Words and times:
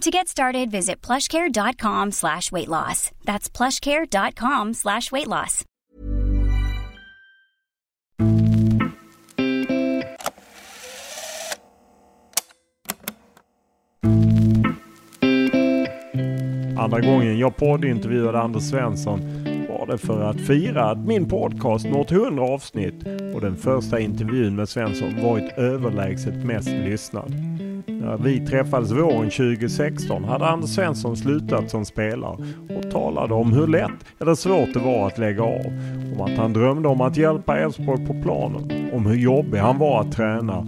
To 0.00 0.10
get 0.10 0.28
started, 0.28 0.70
visit 0.70 1.02
plushcare.com 1.02 2.12
slash 2.12 2.50
weight 2.50 2.68
loss. 2.68 3.10
That's 3.26 3.50
plushcare.com 3.50 4.72
slash 4.74 5.12
weight 5.12 5.26
loss. 5.26 5.64
Andra 16.76 17.00
gången 17.00 17.38
jag 17.38 17.56
poddintervjuade 17.56 18.40
Anders 18.40 18.70
Svensson 18.70 19.20
var 19.70 19.86
det 19.86 19.98
för 19.98 20.22
att 20.22 20.40
fira 20.40 20.84
att 20.84 20.98
min 20.98 21.28
podcast 21.28 21.86
nått 21.86 22.12
100 22.12 22.42
avsnitt 22.42 22.94
och 23.34 23.40
den 23.40 23.56
första 23.56 24.00
intervjun 24.00 24.56
med 24.56 24.68
Svensson 24.68 25.22
varit 25.22 25.58
överlägset 25.58 26.44
mest 26.44 26.68
lyssnad. 26.68 27.30
När 27.86 28.16
vi 28.16 28.46
träffades 28.46 28.90
våren 28.90 29.30
2016 29.30 30.24
hade 30.24 30.46
Anders 30.46 30.70
Svensson 30.70 31.16
slutat 31.16 31.70
som 31.70 31.84
spelare 31.84 32.36
och 32.76 32.90
talade 32.90 33.34
om 33.34 33.52
hur 33.52 33.66
lätt 33.66 33.90
eller 34.20 34.34
svårt 34.34 34.74
det 34.74 34.80
var 34.80 35.06
att 35.06 35.18
lägga 35.18 35.42
av. 35.42 35.66
Om 36.14 36.20
att 36.20 36.38
han 36.38 36.52
drömde 36.52 36.88
om 36.88 37.00
att 37.00 37.16
hjälpa 37.16 37.58
Elfsborg 37.58 38.06
på 38.06 38.22
planen. 38.22 38.90
Om 38.92 39.06
hur 39.06 39.16
jobbig 39.16 39.58
han 39.58 39.78
var 39.78 40.00
att 40.00 40.12
träna 40.12 40.58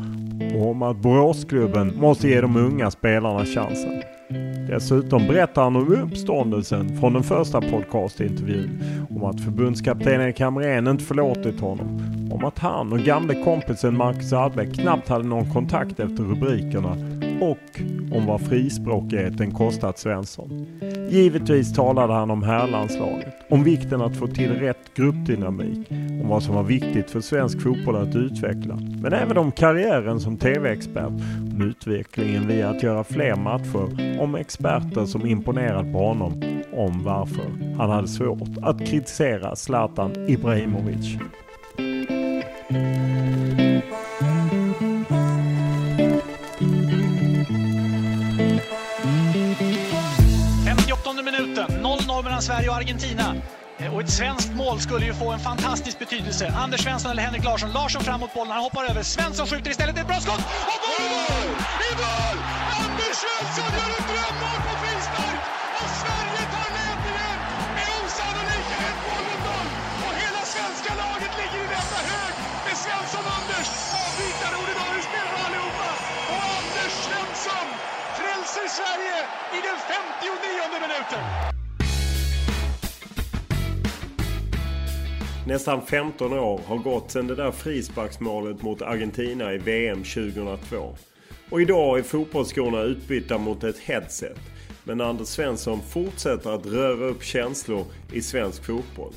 och 0.55 0.71
om 0.71 0.83
att 0.83 0.97
Boråsklubben 0.97 1.93
måste 1.97 2.29
ge 2.29 2.41
de 2.41 2.57
unga 2.57 2.91
spelarna 2.91 3.45
chansen. 3.45 4.03
Dessutom 4.73 5.27
berättar 5.27 5.63
han 5.63 5.77
om 5.77 5.93
uppståndelsen 5.93 6.99
från 7.01 7.13
den 7.13 7.23
första 7.23 7.61
podcastintervjun. 7.61 8.85
Om 9.11 9.25
att 9.25 9.41
förbundskaptenen 9.41 10.33
Kamrén 10.33 10.87
inte 10.87 11.05
förlåtit 11.05 11.61
honom. 11.61 12.01
Om 12.33 12.45
att 12.45 12.59
han 12.59 12.93
och 12.93 12.99
gamle 12.99 13.45
kompisen 13.45 13.97
Marcus 13.97 14.33
Albeck 14.33 14.75
knappt 14.75 15.09
hade 15.09 15.25
någon 15.25 15.53
kontakt 15.53 16.01
efter 16.01 16.23
rubrikerna. 16.23 17.22
Och 17.43 17.81
om 18.17 18.27
vad 18.27 18.41
frispråkigheten 18.41 19.51
kostat 19.51 19.99
Svensson. 19.99 20.67
Givetvis 21.11 21.75
talade 21.75 22.13
han 22.13 22.31
om 22.31 22.43
herrlandslaget, 22.43 23.35
om 23.51 23.65
vikten 23.65 24.01
att 24.03 24.17
få 24.17 24.27
till 24.27 24.51
rätt 24.51 24.95
gruppdynamik, 24.95 25.91
om 25.91 26.29
vad 26.29 26.43
som 26.43 26.55
var 26.55 26.63
viktigt 26.63 27.11
för 27.11 27.21
svensk 27.21 27.63
fotboll 27.63 27.97
att 27.97 28.17
utveckla. 28.17 28.79
Men 29.03 29.13
även 29.13 29.39
om 29.39 29.53
karriären 29.53 30.21
som 30.21 30.37
TV-expert, 30.37 31.13
om 31.55 31.63
utvecklingen 31.63 32.49
via 32.49 32.71
att 32.71 32.83
göra 32.83 33.05
fler 33.05 33.37
matcher, 33.37 34.21
om 34.21 34.35
experter 34.35 35.07
som 35.07 35.27
imponerat 35.27 35.93
på 35.93 35.99
honom, 35.99 36.43
om 36.73 37.05
varför 37.05 37.75
han 37.79 37.91
hade 37.91 38.09
svårt 38.09 38.59
att 38.63 38.87
kritisera 38.87 39.57
Zlatan 39.57 40.29
Ibrahimovic. 40.29 41.17
Minuten, 51.43 51.71
0-0 51.83 52.23
mellan 52.23 52.43
Sverige 52.43 52.69
och 52.69 52.77
Argentina. 52.77 53.35
Eh, 53.79 53.95
och 53.95 54.01
ett 54.03 54.11
svenskt 54.11 54.53
mål 54.55 54.81
skulle 54.81 55.05
ju 55.07 55.15
få 55.15 55.29
en 55.31 55.41
fantastisk 55.51 55.99
betydelse. 55.99 56.45
Anders 56.65 56.81
Svensson 56.87 57.11
eller 57.11 57.23
Henrik 57.23 57.45
Larsson. 57.45 57.71
Larsson 57.79 58.03
fram 58.09 58.21
mot 58.21 58.35
bollen, 58.35 58.53
han 58.53 58.63
hoppar 58.69 58.85
över. 58.91 59.03
Svensson 59.03 59.47
skjuter 59.47 59.71
istället, 59.71 59.99
ett 59.99 60.09
bra 60.13 60.21
skott! 60.27 60.43
Och 60.73 60.81
mål! 60.85 61.03
i 61.03 61.07
mål! 61.15 61.49
I 61.89 61.93
mål! 62.03 62.37
Anders 62.83 63.17
Svensson 63.23 63.69
gör 63.79 63.91
ett 63.99 64.09
drömmål 64.13 64.59
på 64.67 64.73
frispark! 64.83 65.41
Och 65.83 65.93
Sverige 66.03 66.43
tar 66.55 66.69
ledningen 66.79 67.39
med 67.77 67.89
osannolika 67.99 68.77
1-0! 68.91 69.67
Och 70.07 70.15
hela 70.23 70.43
svenska 70.55 70.93
laget 71.03 71.33
ligger 71.41 71.61
i 71.67 71.69
detta 71.77 71.99
hög 72.11 72.35
med 72.67 72.77
Svensson 72.85 73.25
och 73.29 73.35
Anders. 73.41 73.69
Avbytare, 74.03 74.57
ordinarie 74.63 75.03
spelare 75.09 75.39
allihopa. 75.47 75.89
Och 76.33 76.43
Anders 76.57 76.95
Svensson 77.07 77.67
frälser 78.53 78.69
Sverige 78.69 79.19
i 79.53 79.61
den 79.63 79.79
59 79.79 80.81
minuten. 80.81 81.53
Nästan 85.47 85.87
15 85.87 86.33
år 86.33 86.61
har 86.67 86.77
gått 86.77 87.11
sedan 87.11 87.27
det 87.27 87.35
där 87.35 87.51
frisparksmålet 87.51 88.63
mot 88.63 88.83
Argentina 88.83 89.53
i 89.53 89.59
VM 89.59 90.03
2002. 90.05 90.97
Och 91.51 91.61
idag 91.61 91.99
är 91.99 92.03
fotbollsskorna 92.03 92.83
utbytta 92.83 93.39
mot 93.39 93.65
ett 93.65 93.79
headset. 93.79 94.39
Men 94.85 95.01
Anders 95.01 95.29
Svensson 95.29 95.81
fortsätter 95.83 96.51
att 96.51 96.67
röra 96.67 97.05
upp 97.05 97.23
känslor 97.23 97.85
i 98.13 98.23
svensk 98.23 98.65
fotboll. 98.65 99.13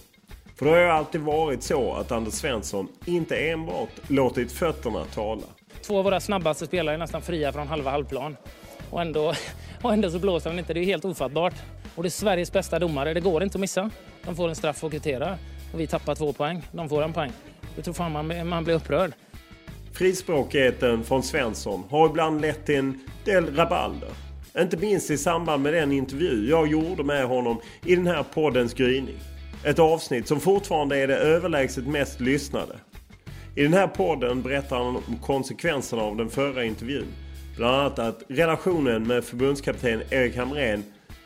För 0.56 0.66
det 0.66 0.72
har 0.72 0.79
ju 0.79 0.90
alltid 0.90 1.22
varit 1.22 1.63
så 1.63 1.94
att 1.94 2.12
Anders 2.12 2.34
Svensson 2.34 2.88
inte 3.06 3.35
enbart 3.50 3.90
låtit 4.07 4.52
fötterna 4.52 5.06
tala. 5.06 5.47
Två 5.81 5.97
av 5.97 6.03
våra 6.03 6.19
snabbaste 6.19 6.66
spelare 6.66 6.96
är 6.96 7.00
nästan 7.00 7.22
fria 7.22 7.53
från 7.53 7.67
halva 7.67 7.91
halvplan. 7.91 8.35
Och 8.90 9.01
ändå, 9.01 9.34
och 9.81 9.94
ändå 9.94 10.09
så 10.09 10.19
blåser 10.19 10.50
han 10.50 10.59
inte. 10.59 10.73
Det 10.73 10.79
är 10.79 10.85
helt 10.85 11.06
ofattbart. 11.06 11.53
Och 11.96 12.03
det 12.03 12.07
är 12.07 12.12
Sveriges 12.12 12.51
bästa 12.51 12.79
domare. 12.79 13.13
Det 13.13 13.22
går 13.22 13.44
inte 13.44 13.56
att 13.56 13.62
missa. 13.62 13.90
De 14.25 14.35
får 14.35 14.50
en 14.50 14.56
straff 14.56 14.84
och 14.84 14.91
kvittera. 14.91 15.38
Och 15.73 15.79
vi 15.79 15.88
tappar 15.88 16.16
två 16.16 16.34
poäng. 16.34 16.68
De 16.72 16.90
får 16.90 17.03
en 17.03 17.13
poäng. 17.13 17.31
Jag 17.75 17.84
tror 17.84 17.94
fan 17.94 18.12
man, 18.12 18.47
man 18.47 18.63
blir 18.63 18.75
upprörd. 18.75 19.13
Frispråkigheten 19.94 21.03
från 21.03 21.23
Svensson 21.23 21.84
har 21.90 22.09
ibland 22.09 22.41
lett 22.41 22.66
till 22.66 22.75
en 22.75 23.00
del 23.25 23.56
rabalder. 23.56 24.09
Inte 24.59 24.78
minst 24.78 25.12
i 25.12 25.17
samband 25.17 25.63
med 25.63 25.73
den 25.73 25.91
intervju 25.91 26.50
jag 26.50 26.67
gjorde 26.67 27.03
med 27.03 27.25
honom 27.25 27.62
i 27.85 27.96
den 27.96 28.07
här 28.07 28.23
poddens 28.34 28.73
gryning. 28.73 29.17
Ett 29.63 29.79
avsnitt 29.79 30.28
som 30.28 30.40
fortfarande 30.40 30.97
är 30.97 31.07
det 31.07 31.17
överlägset 31.17 31.88
mest 31.88 32.20
lyssnade. 32.20 32.76
I 33.55 33.64
den 33.64 33.73
här 33.73 33.88
podden 33.88 34.41
berättar 34.41 34.78
han 34.78 34.96
om 34.96 35.20
konsekvenserna 35.22 36.02
av 36.02 36.17
den 36.17 36.29
förra 36.29 36.64
intervjun. 36.64 37.08
Bland 37.57 37.75
annat 37.75 37.99
att 37.99 38.23
relationen 38.28 39.07
med 39.07 39.23
förbundskapten 39.23 40.02
Erik 40.09 40.35
Hamrén 40.35 40.84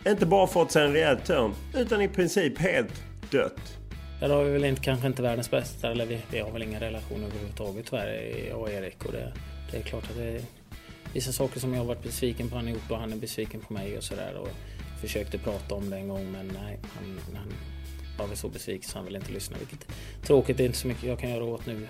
inte 0.08 0.26
bara 0.26 0.48
fått 0.48 0.72
sig 0.72 0.86
en 0.86 0.94
rejäl 0.94 1.18
törn 1.18 1.54
utan 1.76 2.02
i 2.02 2.08
princip 2.08 2.58
helt 2.58 3.04
dött. 3.31 3.78
Ja, 4.22 4.28
då 4.28 4.34
har 4.34 4.44
vi 4.44 4.52
väl 4.52 4.66
inte, 4.66 4.81
kanske 4.81 5.08
inte 5.08 5.22
världens 5.22 5.52
bästa, 5.52 5.92
eller 5.92 6.06
vi, 6.06 6.22
vi 6.31 6.40
har 6.40 6.52
väl 6.52 6.64
ingen 6.64 6.80
relation 6.80 7.24
överhuvudtaget 7.24 7.86
tyvärr, 7.90 8.48
jag 8.50 8.60
och 8.60 8.70
Erik. 8.70 9.06
Och 9.06 9.12
det, 9.12 9.34
det 9.72 9.78
är 9.78 9.81
klart 9.81 10.04
att 10.04 10.16
det 10.16 10.24
är 10.24 10.42
vissa 11.14 11.31
saker 11.31 11.60
som 11.60 11.74
jag 11.74 11.80
har 11.80 11.86
varit 11.86 12.04
besviken 12.04 12.50
på 12.50 12.56
han 12.56 12.66
har 12.66 12.74
gjort 12.74 12.92
och 12.92 12.98
han 12.98 13.14
är 13.14 13.18
besviken 13.18 13.62
på 13.62 13.74
mig 13.74 13.98
och 13.98 14.04
sådär. 14.04 14.38
Och 14.42 14.50
försökte 15.02 15.38
prata 15.38 15.76
om 15.76 15.90
det 15.90 15.98
en 15.98 16.08
gång 16.08 16.31
men 16.31 16.48
nej, 16.48 16.80
han, 16.96 17.20
han 17.36 17.54
var 18.18 18.28
väl 18.28 18.38
så 18.38 18.50
besviken 18.50 18.90
så 18.90 18.98
han 18.98 19.06
vill 19.06 19.16
inte 19.16 19.31
lyssna. 19.31 19.58
Vilket 19.58 19.88
tråkigt, 20.24 20.58
det 20.58 20.64
är 20.64 20.66
inte 20.66 20.78
så 20.78 20.88
mycket 20.88 21.04
jag 21.04 21.20
kan 21.20 21.30
göra 21.30 21.44
åt 21.44 21.66
nu. 21.66 21.88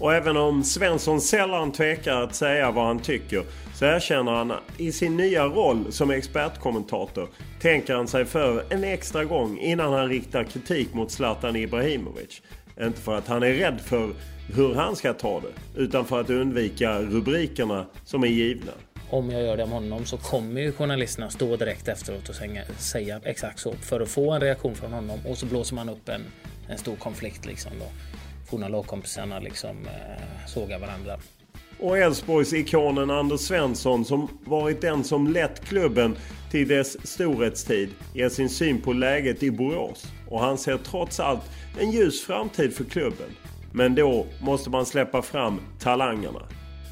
Och 0.00 0.14
även 0.14 0.36
om 0.36 0.64
Svensson 0.64 1.20
sällan 1.20 1.72
tvekar 1.72 2.22
att 2.22 2.34
säga 2.34 2.70
vad 2.70 2.86
han 2.86 2.98
tycker 2.98 3.44
så 3.74 3.84
erkänner 3.84 4.32
han 4.32 4.50
att 4.50 4.60
i 4.76 4.92
sin 4.92 5.16
nya 5.16 5.44
roll 5.44 5.92
som 5.92 6.10
expertkommentator 6.10 7.28
tänker 7.60 7.94
han 7.94 8.08
sig 8.08 8.24
för 8.24 8.64
en 8.70 8.84
extra 8.84 9.24
gång 9.24 9.58
innan 9.58 9.92
han 9.92 10.08
riktar 10.08 10.44
kritik 10.44 10.94
mot 10.94 11.10
Zlatan 11.10 11.56
Ibrahimovic. 11.56 12.42
Inte 12.80 13.00
för 13.00 13.18
att 13.18 13.28
han 13.28 13.42
är 13.42 13.52
rädd 13.52 13.80
för 13.80 14.10
hur 14.54 14.74
han 14.74 14.96
ska 14.96 15.12
ta 15.12 15.40
det, 15.40 15.80
utan 15.82 16.04
för 16.04 16.20
att 16.20 16.30
undvika 16.30 16.98
rubrikerna 16.98 17.86
som 18.04 18.22
är 18.22 18.28
givna. 18.28 18.72
Om 19.10 19.30
jag 19.30 19.42
gör 19.42 19.56
det 19.56 19.62
om 19.62 19.70
honom 19.70 20.06
så 20.06 20.16
kommer 20.16 20.60
ju 20.60 20.72
journalisterna 20.72 21.30
stå 21.30 21.56
direkt 21.56 21.88
efteråt 21.88 22.28
och 22.28 22.34
säga 22.78 23.20
exakt 23.24 23.58
så 23.58 23.72
för 23.72 24.00
att 24.00 24.08
få 24.08 24.32
en 24.32 24.40
reaktion 24.40 24.74
från 24.74 24.92
honom 24.92 25.18
och 25.26 25.38
så 25.38 25.46
blåser 25.46 25.74
man 25.74 25.88
upp 25.88 26.08
en, 26.08 26.22
en 26.68 26.78
stor 26.78 26.96
konflikt 26.96 27.46
liksom 27.46 27.72
då. 27.78 27.86
Forna 28.50 28.68
lagkompisarna 28.68 29.38
liksom 29.38 29.86
eh, 29.86 30.46
sågar 30.46 30.78
varandra. 30.78 31.18
Och 31.78 31.98
Elfsborgs-ikonen 31.98 33.10
Anders 33.10 33.40
Svensson 33.40 34.04
som 34.04 34.28
varit 34.44 34.80
den 34.80 35.04
som 35.04 35.26
lett 35.26 35.64
klubben 35.64 36.16
till 36.50 36.68
dess 36.68 37.06
storhetstid 37.06 37.90
ger 38.14 38.28
sin 38.28 38.48
syn 38.48 38.80
på 38.80 38.92
läget 38.92 39.42
i 39.42 39.50
Borås. 39.50 40.06
Och 40.28 40.40
han 40.40 40.58
ser 40.58 40.78
trots 40.78 41.20
allt 41.20 41.42
en 41.80 41.90
ljus 41.90 42.22
framtid 42.22 42.74
för 42.74 42.84
klubben. 42.84 43.28
Men 43.72 43.94
då 43.94 44.26
måste 44.40 44.70
man 44.70 44.86
släppa 44.86 45.22
fram 45.22 45.60
talangerna. 45.78 46.42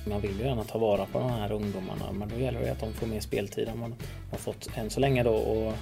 Man 0.06 0.20
vill 0.20 0.38
ju 0.38 0.44
gärna 0.44 0.64
ta 0.64 0.78
vara 0.78 1.06
på 1.06 1.18
de 1.18 1.30
här 1.30 1.52
ungdomarna 1.52 2.12
men 2.12 2.28
då 2.28 2.36
gäller 2.36 2.60
det 2.60 2.72
att 2.72 2.80
de 2.80 2.92
får 2.92 3.06
mer 3.06 3.20
speltid 3.20 3.68
än 3.68 3.78
man 3.78 3.94
har 4.30 4.38
fått 4.38 4.70
än 4.76 4.90
så 4.90 5.00
länge 5.00 5.22
då. 5.22 5.34
Och, 5.34 5.72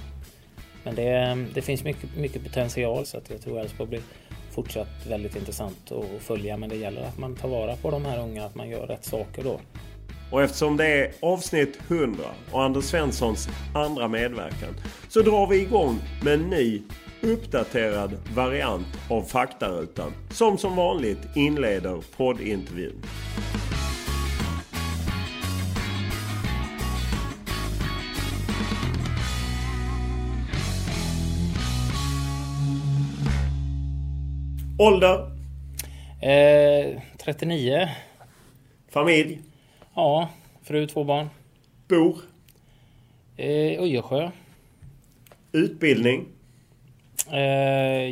men 0.83 0.95
det, 0.95 1.45
det 1.53 1.61
finns 1.61 1.83
mycket, 1.83 2.15
mycket 2.15 2.43
potential 2.43 3.05
så 3.05 3.17
att 3.17 3.29
jag 3.29 3.41
tror 3.41 3.59
Elfsborg 3.59 3.89
blir 3.89 4.01
fortsatt 4.57 5.05
väldigt 5.09 5.35
intressant 5.35 5.91
att 5.91 6.23
följa 6.23 6.57
men 6.57 6.69
det 6.69 6.75
gäller 6.75 7.01
att 7.01 7.17
man 7.17 7.35
tar 7.35 7.49
vara 7.49 7.75
på 7.75 7.91
de 7.91 8.05
här 8.05 8.19
unga, 8.19 8.45
att 8.45 8.55
man 8.55 8.69
gör 8.69 8.87
rätt 8.87 9.05
saker 9.05 9.43
då. 9.43 9.59
Och 10.31 10.43
eftersom 10.43 10.77
det 10.77 10.85
är 10.85 11.11
avsnitt 11.21 11.79
100 11.87 12.23
och 12.51 12.63
Anders 12.63 12.85
Svenssons 12.85 13.49
andra 13.75 14.07
medverkan 14.07 14.75
så 15.09 15.21
drar 15.21 15.47
vi 15.47 15.61
igång 15.61 15.99
med 16.23 16.33
en 16.33 16.49
ny 16.49 16.81
uppdaterad 17.21 18.17
variant 18.35 18.87
av 19.09 19.21
faktarutan 19.21 20.13
som 20.31 20.57
som 20.57 20.75
vanligt 20.75 21.35
inleder 21.35 22.03
poddintervjun. 22.17 23.01
Ålder? 34.79 35.31
Eh, 36.21 37.01
39. 37.17 37.89
Familj? 38.89 39.39
Ja, 39.93 40.29
fru, 40.63 40.87
två 40.87 41.03
barn. 41.03 41.29
Bor? 41.87 42.17
Eh, 43.37 43.81
Öjersjö. 43.81 44.31
Utbildning? 45.51 46.25
Eh, 47.31 47.39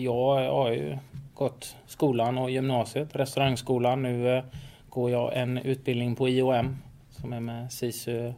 jag 0.04 0.52
har 0.52 0.72
ju 0.72 0.98
gått 1.34 1.76
skolan 1.88 2.38
och 2.38 2.52
gymnasiet, 2.52 3.16
restaurangskolan. 3.16 4.02
Nu 4.02 4.38
eh, 4.38 4.44
går 4.90 5.12
jag 5.12 5.38
en 5.38 5.58
utbildning 5.58 6.16
på 6.16 6.30
IOM 6.30 6.78
som 7.10 7.34
är 7.34 7.40
med 7.40 7.72
SISU, 7.74 8.34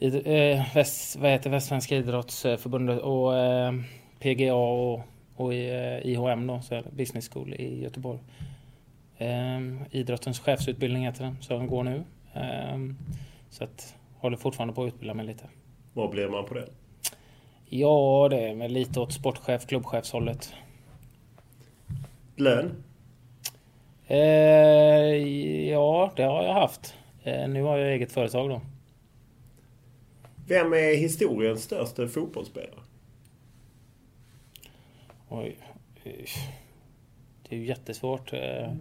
eh, 0.00 0.74
Väst, 0.74 1.16
vad 1.16 1.30
heter 1.30 1.50
Västsvenska 1.50 1.96
idrottsförbundet 1.96 3.00
och 3.00 3.36
eh, 3.36 3.72
PGA 4.18 4.54
och, 4.54 5.00
och 5.36 5.54
IHM 5.54 6.46
då, 6.46 6.60
så 6.60 6.82
Business 6.92 7.28
School 7.28 7.54
i 7.54 7.82
Göteborg. 7.82 8.18
idrottens 9.90 10.40
chefsutbildning 10.40 11.04
heter 11.04 11.24
den, 11.24 11.36
så 11.40 11.58
den 11.58 11.66
går 11.66 11.84
nu. 11.84 12.02
så 13.50 13.64
att 13.64 13.94
håller 14.22 14.36
fortfarande 14.36 14.74
på 14.74 14.84
att 14.84 14.88
utbilda 14.88 15.14
mig 15.14 15.26
lite. 15.26 15.44
Vad 15.92 16.10
blir 16.10 16.28
man 16.28 16.44
på 16.44 16.54
det? 16.54 16.68
Ja, 17.68 18.28
det 18.30 18.48
är 18.48 18.54
väl 18.54 18.72
lite 18.72 19.00
åt 19.00 19.12
sportchef, 19.12 19.66
klubbchefshållet. 19.66 20.54
Lön? 22.36 22.84
Eh, 24.06 24.18
ja, 25.70 26.12
det 26.16 26.22
har 26.22 26.42
jag 26.42 26.54
haft. 26.54 26.94
Eh, 27.22 27.48
nu 27.48 27.62
har 27.62 27.78
jag 27.78 27.92
eget 27.92 28.12
företag 28.12 28.50
då. 28.50 28.60
Vem 30.48 30.72
är 30.72 30.96
historiens 30.96 31.62
största 31.62 32.08
fotbollsspelare? 32.08 32.81
Oj. 35.34 35.56
Det 36.02 37.56
är 37.56 37.56
ju 37.56 37.66
jättesvårt. 37.66 38.32
Eh, 38.32 38.72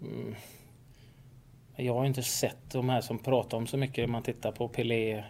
mm. 0.00 0.34
Jag 1.76 1.94
har 1.94 2.06
inte 2.06 2.22
sett 2.22 2.70
de 2.72 2.88
här 2.88 3.00
som 3.00 3.18
pratar 3.18 3.56
om 3.58 3.66
så 3.66 3.76
mycket. 3.76 4.10
Man 4.10 4.22
tittar 4.22 4.52
på 4.52 4.68
Pelé, 4.68 5.24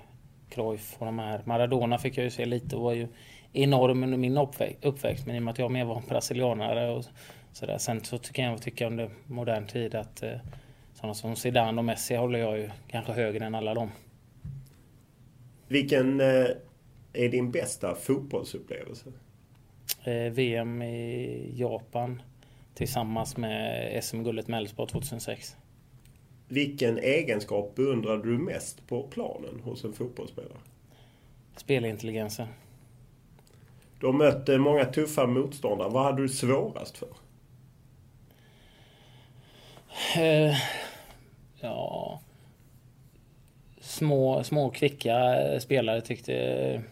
Cruyff 0.48 0.96
och 0.98 1.06
de 1.06 1.18
här. 1.18 1.42
Maradona 1.44 1.98
fick 1.98 2.18
jag 2.18 2.24
ju 2.24 2.30
se 2.30 2.44
lite 2.44 2.76
och 2.76 2.82
var 2.82 2.92
ju 2.92 3.08
enorm 3.52 4.02
under 4.02 4.18
min 4.18 4.38
uppväxt. 4.82 5.26
Men 5.26 5.36
i 5.36 5.38
och 5.38 5.42
med 5.42 5.52
att 5.52 5.58
jag 5.58 5.70
mer 5.70 5.84
var 5.84 6.02
brasilianare 6.08 6.90
och 6.90 7.04
sådär. 7.52 7.78
Sen 7.78 8.04
så 8.04 8.18
kan 8.18 8.44
jag 8.44 8.62
tycka 8.62 8.86
under 8.86 9.10
modern 9.26 9.66
tid 9.66 9.94
att 9.94 10.22
eh, 10.22 10.38
sådana 10.94 11.14
som 11.14 11.36
Zidane 11.36 11.80
och 11.80 11.84
Messi 11.84 12.14
håller 12.14 12.38
jag 12.38 12.58
ju 12.58 12.70
kanske 12.88 13.12
högre 13.12 13.44
än 13.44 13.54
alla 13.54 13.74
dem. 13.74 13.90
Vilken 15.68 16.20
eh, 16.20 16.46
är 17.12 17.28
din 17.28 17.50
bästa 17.50 17.94
fotbollsupplevelse? 17.94 19.12
Eh, 20.04 20.32
VM 20.32 20.82
i 20.82 21.52
Japan 21.56 22.22
tillsammans 22.74 23.36
med 23.36 24.04
SM-guldet 24.04 24.48
med 24.48 24.58
Elfsborg 24.58 24.88
2006. 24.88 25.56
Vilken 26.48 26.98
egenskap 26.98 27.74
beundrar 27.74 28.16
du 28.18 28.38
mest 28.38 28.86
på 28.86 29.02
planen 29.02 29.60
hos 29.64 29.84
en 29.84 29.92
fotbollsspelare? 29.92 30.58
Spelintelligensen. 31.56 32.48
Du 34.00 34.06
har 34.06 34.12
mött 34.12 34.48
eh, 34.48 34.58
många 34.58 34.84
tuffa 34.84 35.26
motståndare. 35.26 35.90
Vad 35.90 36.04
hade 36.04 36.22
du 36.22 36.28
svårast 36.28 36.98
för? 36.98 37.08
Uh, 40.16 40.54
ja... 41.60 42.20
Små, 43.80 44.44
små 44.44 44.70
kvicka 44.70 45.36
spelare 45.60 46.00
tyckte 46.00 46.82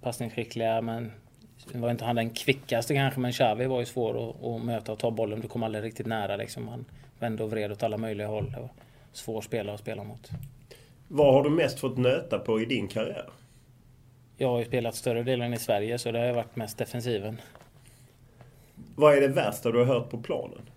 passningsskickliga 0.00 0.80
men 0.80 1.12
var 1.72 1.90
inte 1.90 2.04
han 2.04 2.16
den 2.16 2.30
kvickaste 2.30 2.94
kanske 2.94 3.20
men 3.20 3.32
Xavi 3.32 3.66
var 3.66 3.80
ju 3.80 3.86
svår 3.86 4.30
att, 4.30 4.44
att 4.44 4.64
möta 4.64 4.92
och 4.92 4.98
ta 4.98 5.10
bollen. 5.10 5.40
Du 5.40 5.48
kom 5.48 5.62
aldrig 5.62 5.84
riktigt 5.84 6.06
nära 6.06 6.36
liksom. 6.36 6.68
Han, 6.68 6.84
vände 7.18 7.44
och 7.44 7.50
vred 7.50 7.72
åt 7.72 7.82
alla 7.82 7.96
möjliga 7.96 8.26
håll. 8.26 8.50
Det 8.50 8.60
var 8.60 8.70
svår 9.12 9.40
spelare 9.40 9.74
att 9.74 9.80
spela 9.80 10.04
mot. 10.04 10.30
Vad 11.08 11.34
har 11.34 11.42
du 11.42 11.50
mest 11.50 11.80
fått 11.80 11.98
nöta 11.98 12.38
på 12.38 12.60
i 12.60 12.64
din 12.64 12.88
karriär? 12.88 13.28
Jag 14.36 14.48
har 14.48 14.58
ju 14.58 14.64
spelat 14.64 14.94
större 14.94 15.22
delen 15.22 15.54
i 15.54 15.58
Sverige 15.58 15.98
så 15.98 16.12
det 16.12 16.18
har 16.18 16.32
varit 16.32 16.56
mest 16.56 16.78
defensiven. 16.78 17.40
Vad 18.94 19.16
är 19.16 19.20
det 19.20 19.28
värsta 19.28 19.70
du 19.70 19.78
har 19.78 19.84
hört 19.84 20.10
på 20.10 20.18
planen? 20.18 20.70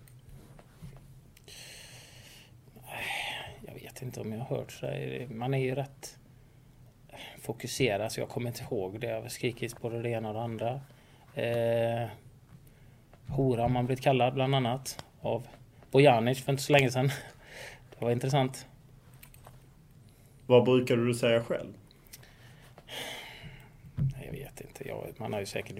Jag 3.66 3.74
vet 3.74 4.02
inte 4.02 4.20
om 4.20 4.32
jag 4.32 4.38
har 4.38 4.56
hört 4.56 4.72
så. 4.72 4.86
Man 5.34 5.54
är 5.54 5.58
ju 5.58 5.74
rätt 5.74 6.18
fokuserad 7.46 8.12
så 8.12 8.20
jag 8.20 8.28
kommer 8.28 8.48
inte 8.48 8.64
ihåg 8.64 9.00
det. 9.00 9.06
Jag 9.06 9.22
har 9.22 9.28
skrikit 9.28 9.80
både 9.80 10.02
det 10.02 10.10
ena 10.10 10.28
och 10.28 10.34
det 10.34 10.40
andra. 10.40 10.80
Eh, 11.34 12.08
hora 13.28 13.62
har 13.62 13.68
man 13.68 13.86
blivit 13.86 14.04
kallad 14.04 14.34
bland 14.34 14.54
annat 14.54 15.04
av 15.20 15.46
Bojanic 15.90 16.44
för 16.44 16.52
inte 16.52 16.62
så 16.62 16.72
länge 16.72 16.90
sedan. 16.90 17.10
Det 17.98 18.04
var 18.04 18.10
intressant. 18.10 18.66
Vad 20.46 20.64
brukade 20.64 21.06
du 21.06 21.14
säga 21.14 21.44
själv? 21.44 21.72
Jag 24.24 24.32
vet 24.32 24.60
inte. 24.60 24.88
Jag, 24.88 25.14
man 25.16 25.32
har 25.32 25.40
ju 25.40 25.46
säkert 25.46 25.76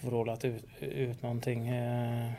vrålat 0.00 0.44
ut, 0.44 0.64
ut 0.80 1.22
någonting 1.22 1.68
eh, 1.68 2.30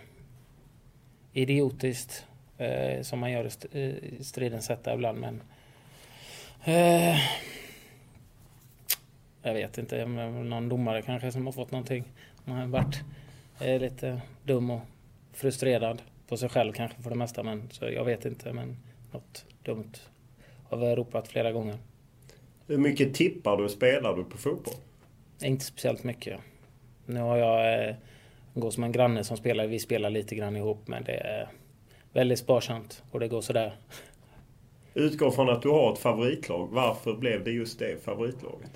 idiotiskt 1.33 2.25
eh, 2.57 3.01
som 3.01 3.19
man 3.19 3.31
gör 3.31 3.75
i 3.75 4.23
stridens 4.23 4.69
hetta 4.69 4.93
ibland. 4.93 5.19
Men 5.19 5.41
eh, 6.63 7.19
jag 9.41 9.53
vet 9.53 9.77
inte. 9.77 10.05
Någon 10.05 10.69
domare 10.69 11.01
kanske 11.01 11.31
som 11.31 11.45
har 11.45 11.53
fått 11.53 11.71
någonting. 11.71 12.03
Man 12.45 12.57
har 12.57 12.67
varit 12.67 13.01
eh, 13.59 13.79
lite 13.79 14.21
dum 14.43 14.69
och 14.71 14.81
frustrerad 15.33 16.01
på 16.27 16.37
sig 16.37 16.49
själv 16.49 16.73
kanske 16.73 17.01
för 17.01 17.09
det 17.09 17.15
mesta. 17.15 17.43
Men 17.43 17.69
så 17.71 17.89
jag 17.89 18.05
vet 18.05 18.25
inte. 18.25 18.53
Men 18.53 18.77
något 19.11 19.45
dumt 19.63 19.93
har 20.69 20.77
vi 20.77 20.95
ropat 20.95 21.27
flera 21.27 21.51
gånger. 21.51 21.77
Hur 22.67 22.77
mycket 22.77 23.13
tippar 23.13 23.57
du 23.57 23.69
spelar 23.69 24.15
du 24.15 24.23
på 24.23 24.37
fotboll? 24.37 24.73
Inte 25.43 25.65
speciellt 25.65 26.03
mycket. 26.03 26.39
Nu 27.05 27.19
har 27.19 27.37
jag 27.37 27.89
eh, 27.89 27.95
går 28.53 28.71
som 28.71 28.83
en 28.83 28.91
granne 28.91 29.23
som 29.23 29.37
spelar. 29.37 29.67
Vi 29.67 29.79
spelar 29.79 30.09
lite 30.09 30.35
grann 30.35 30.55
ihop 30.55 30.87
men 30.87 31.03
det 31.03 31.17
är 31.17 31.47
väldigt 32.13 32.39
sparsamt 32.39 33.03
och 33.11 33.19
det 33.19 33.27
går 33.27 33.41
sådär. 33.41 33.75
Utgår 34.93 35.31
från 35.31 35.49
att 35.49 35.61
du 35.61 35.69
har 35.69 35.93
ett 35.93 35.99
favoritlag. 35.99 36.67
Varför 36.71 37.13
blev 37.13 37.43
det 37.43 37.51
just 37.51 37.79
det 37.79 38.03
favoritlaget? 38.03 38.71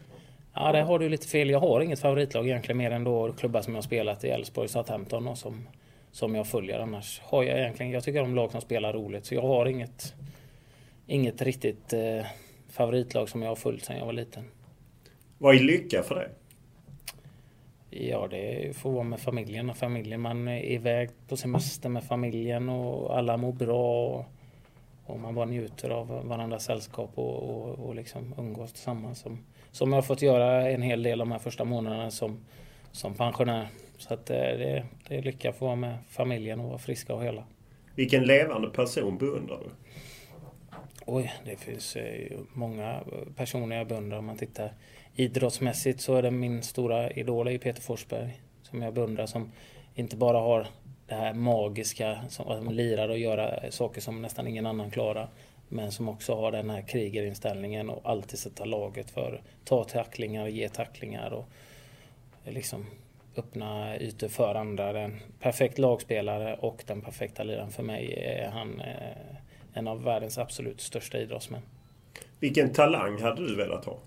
Ja, 0.54 0.72
det 0.72 0.82
har 0.82 1.00
du 1.00 1.10
lite 1.10 1.28
fel. 1.28 1.50
Jag 1.50 1.60
har 1.60 1.82
inget 1.82 2.00
favoritlag 2.00 2.48
egentligen 2.48 2.78
mer 2.78 2.92
än 2.92 3.04
då 3.04 3.34
klubbar 3.34 3.62
som 3.62 3.74
jag 3.74 3.78
har 3.78 3.84
spelat 3.84 4.24
i 4.24 4.30
Elfsborg, 4.30 4.68
Southampton 4.68 5.28
och 5.28 5.38
som 5.38 5.68
som 6.14 6.36
jag 6.36 6.48
följer. 6.48 6.80
Annars 6.80 7.22
har 7.24 7.44
jag 7.44 7.60
egentligen, 7.60 7.92
jag 7.92 8.04
tycker 8.04 8.22
om 8.22 8.36
lag 8.36 8.52
som 8.52 8.62
spelar 8.62 8.94
roligt. 8.94 9.26
Så 9.26 9.36
jag 9.36 9.42
har 9.42 9.66
inget, 9.66 10.16
inget 11.08 11.42
riktigt 11.42 11.94
eh, 11.94 12.26
favoritlag 12.70 13.30
som 13.30 13.42
jag 13.42 13.50
har 13.50 13.56
följt 13.56 13.86
sedan 13.86 13.98
jag 13.98 14.06
var 14.06 14.14
liten. 14.14 14.44
Vad 15.38 15.56
är 15.56 15.60
lycka 15.60 16.04
för 16.04 16.16
dig? 16.16 16.30
Ja, 17.90 18.28
det 18.28 18.78
får 18.78 18.92
vara 18.92 19.04
med 19.04 19.20
familjen 19.20 19.70
och 19.70 19.78
familjen. 19.78 20.22
Man 20.22 20.48
är 20.48 20.64
iväg 20.64 21.10
på 21.28 21.38
semester 21.38 21.90
med 21.90 22.04
familjen 22.04 22.70
och 22.70 23.18
alla 23.18 23.38
mår 23.38 23.54
bra. 23.54 24.08
Och, 24.08 24.26
och 25.06 25.20
man 25.20 25.36
bara 25.36 25.46
njuter 25.46 25.90
av 25.90 26.28
varandras 26.28 26.64
sällskap 26.64 27.12
och, 27.16 27.50
och, 27.50 27.80
och 27.80 27.96
liksom 27.96 28.34
umgås 28.38 28.74
tillsammans. 28.74 29.20
Som, 29.20 29.46
som 29.74 29.90
jag 29.90 29.98
har 29.98 30.02
fått 30.02 30.22
göra 30.22 30.70
en 30.70 30.82
hel 30.82 31.04
del 31.04 31.20
de 31.20 31.32
här 31.32 31.40
första 31.40 31.66
månaderna 31.66 32.12
som, 32.12 32.46
som 32.92 33.14
pensionär. 33.14 33.68
Så 33.98 34.14
att 34.14 34.30
eh, 34.30 34.36
det, 34.38 34.86
det 35.08 35.16
är 35.16 35.22
lycka 35.22 35.50
att 35.50 35.56
få 35.56 35.66
vara 35.66 35.76
med 35.76 35.98
familjen 36.10 36.60
och 36.60 36.68
vara 36.68 36.78
friska 36.78 37.14
och 37.16 37.24
hela. 37.24 37.44
Vilken 37.96 38.24
levande 38.24 38.70
person 38.70 39.18
beundrar 39.18 39.60
du? 39.60 39.70
Oj, 41.06 41.34
det 41.46 41.56
finns 41.56 41.96
eh, 41.96 42.38
många 42.54 43.00
personer 43.36 43.76
jag 43.76 43.88
beundrar 43.88 44.18
om 44.18 44.26
man 44.26 44.38
tittar 44.38 44.74
idrottsmässigt 45.16 46.02
så 46.02 46.16
är 46.16 46.22
det 46.22 46.32
min 46.32 46.64
stora 46.64 47.12
idol 47.12 47.48
är 47.48 47.58
Peter 47.58 47.82
Forsberg 47.82 48.42
som 48.62 48.82
jag 48.82 48.94
beundrar 48.94 49.26
som 49.26 49.52
inte 49.96 50.16
bara 50.16 50.38
har 50.40 50.68
det 51.08 51.16
här 51.16 51.34
magiska 51.34 52.18
som 52.30 52.48
att 52.48 52.74
lirar 52.74 53.10
och 53.10 53.18
göra 53.18 53.72
saker 53.72 54.02
som 54.02 54.22
nästan 54.22 54.48
ingen 54.48 54.66
annan 54.66 54.92
klarar. 54.92 55.30
Men 55.74 55.92
som 55.92 56.10
också 56.10 56.36
har 56.36 56.52
den 56.52 56.70
här 56.70 56.82
krigerinställningen 56.82 57.90
och 57.90 58.10
alltid 58.10 58.40
sätta 58.40 58.66
laget 58.66 59.12
för 59.12 59.42
ta 59.66 59.84
tacklingar, 59.84 60.48
ge 60.48 60.70
tacklingar 60.70 61.32
och 61.34 61.46
liksom 62.46 62.86
öppna 63.38 63.98
ytor 64.00 64.28
för 64.28 64.56
andra. 64.56 64.94
Den 64.94 65.20
perfekt 65.40 65.78
lagspelare 65.78 66.56
och 66.56 66.84
den 66.88 67.02
perfekta 67.02 67.44
liraren. 67.44 67.72
För 67.72 67.84
mig 67.84 68.14
är 68.14 68.50
han 68.50 68.82
eh, 68.82 69.38
en 69.74 69.88
av 69.88 70.04
världens 70.04 70.38
absolut 70.38 70.82
största 70.82 71.18
idrottsmän. 71.18 71.62
Vilken 72.40 72.74
talang 72.74 73.22
hade 73.22 73.48
du 73.48 73.56
velat 73.56 73.86
ha? 73.86 73.98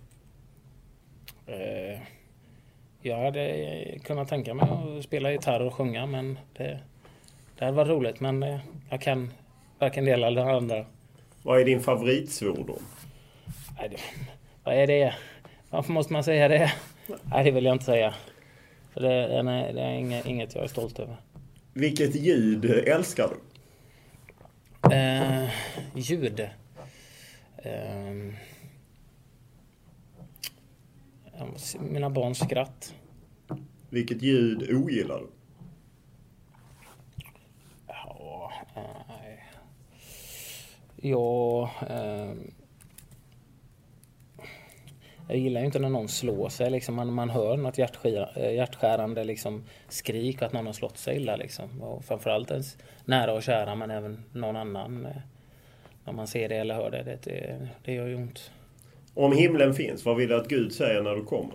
Eh, 1.46 1.98
jag 3.02 3.24
hade 3.24 3.98
kunnat 4.04 4.28
tänka 4.28 4.54
mig 4.54 4.68
att 4.70 5.04
spela 5.04 5.32
gitarr 5.32 5.60
och 5.60 5.74
sjunga 5.74 6.06
men 6.06 6.38
det, 6.52 6.80
det 7.58 7.64
hade 7.64 7.76
varit 7.76 7.88
roligt. 7.88 8.20
Men 8.20 8.42
eh, 8.42 8.58
jag 8.90 9.00
kan 9.00 9.32
varken 9.78 10.04
det 10.04 10.10
eller 10.10 10.30
det 10.30 10.52
andra. 10.52 10.86
Vad 11.46 11.60
är 11.60 11.64
din 11.64 11.80
favoritsvordom? 11.80 12.82
Vad 14.64 14.74
är 14.74 14.86
det? 14.86 15.14
Varför 15.70 15.92
måste 15.92 16.12
man 16.12 16.24
säga 16.24 16.48
det? 16.48 16.72
Nej, 17.22 17.44
det 17.44 17.50
vill 17.50 17.64
jag 17.64 17.74
inte 17.74 17.84
säga. 17.84 18.14
För 18.92 19.00
det, 19.00 19.42
nej, 19.42 19.72
det 19.72 19.80
är 19.80 20.26
inget, 20.26 20.54
jag 20.54 20.64
är 20.64 20.68
stolt 20.68 20.98
över. 20.98 21.16
Vilket 21.72 22.14
ljud 22.14 22.64
älskar 22.64 23.30
du? 23.30 24.94
Eh, 24.94 25.50
ljud. 25.94 26.40
Eh, 27.56 28.12
mina 31.80 32.10
barns 32.10 32.38
skratt. 32.38 32.94
Vilket 33.90 34.22
ljud 34.22 34.74
ogillar 34.74 35.18
du? 35.18 35.28
Ja, 37.86 38.52
nej. 38.74 39.05
Ja, 40.96 41.70
eh, 41.90 42.32
jag 45.28 45.38
gillar 45.38 45.60
ju 45.60 45.66
inte 45.66 45.78
när 45.78 45.88
någon 45.88 46.08
slår 46.08 46.48
sig. 46.48 46.70
Liksom. 46.70 46.94
Man, 46.94 47.12
man 47.12 47.30
hör 47.30 47.56
något 47.56 47.78
hjärtskär, 47.78 48.50
hjärtskärande 48.50 49.24
liksom, 49.24 49.64
skrik 49.88 50.42
att 50.42 50.52
någon 50.52 50.66
har 50.66 50.72
slått 50.72 50.98
sig 50.98 51.16
illa. 51.16 51.36
Liksom. 51.36 51.82
Och 51.82 52.04
framförallt 52.04 52.50
ens 52.50 52.76
nära 53.04 53.32
och 53.32 53.42
kära 53.42 53.74
men 53.74 53.90
även 53.90 54.24
någon 54.32 54.56
annan. 54.56 55.06
Eh, 55.06 55.16
när 56.06 56.12
man 56.12 56.26
ser 56.26 56.48
det 56.48 56.56
eller 56.56 56.74
hör 56.74 56.90
det. 56.90 57.02
Det, 57.02 57.22
det, 57.22 57.68
det 57.84 57.92
gör 57.92 58.06
ju 58.06 58.14
ont. 58.14 58.50
Om 59.14 59.32
himlen 59.32 59.74
finns, 59.74 60.04
vad 60.04 60.16
vill 60.16 60.28
du 60.28 60.36
att 60.36 60.48
Gud 60.48 60.72
säger 60.72 61.02
när 61.02 61.14
du 61.14 61.24
kommer? 61.24 61.54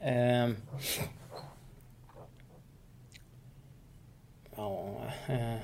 eh, 0.00 0.50
ja, 4.56 4.94
eh, 5.28 5.56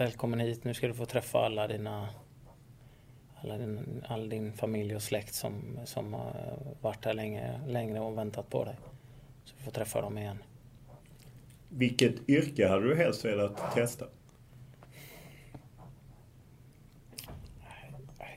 välkommen 0.00 0.40
hit. 0.40 0.64
Nu 0.64 0.74
ska 0.74 0.86
du 0.86 0.94
få 0.94 1.06
träffa 1.06 1.38
alla 1.38 1.66
dina 1.66 2.08
alla 3.40 3.58
din, 3.58 4.04
all 4.08 4.28
din 4.28 4.52
familj 4.52 4.96
och 4.96 5.02
släkt 5.02 5.34
som, 5.34 5.78
som 5.84 6.14
har 6.14 6.58
varit 6.80 7.04
här 7.04 7.14
länge, 7.14 7.60
längre 7.66 8.00
och 8.00 8.18
väntat 8.18 8.50
på 8.50 8.64
dig. 8.64 8.76
Så 9.44 9.54
du 9.58 9.64
får 9.64 9.70
träffa 9.70 10.00
dem 10.00 10.18
igen. 10.18 10.38
Vilket 11.68 12.28
yrke 12.28 12.68
hade 12.68 12.88
du 12.88 12.96
helst 12.96 13.24
velat 13.24 13.74
testa? 13.74 14.06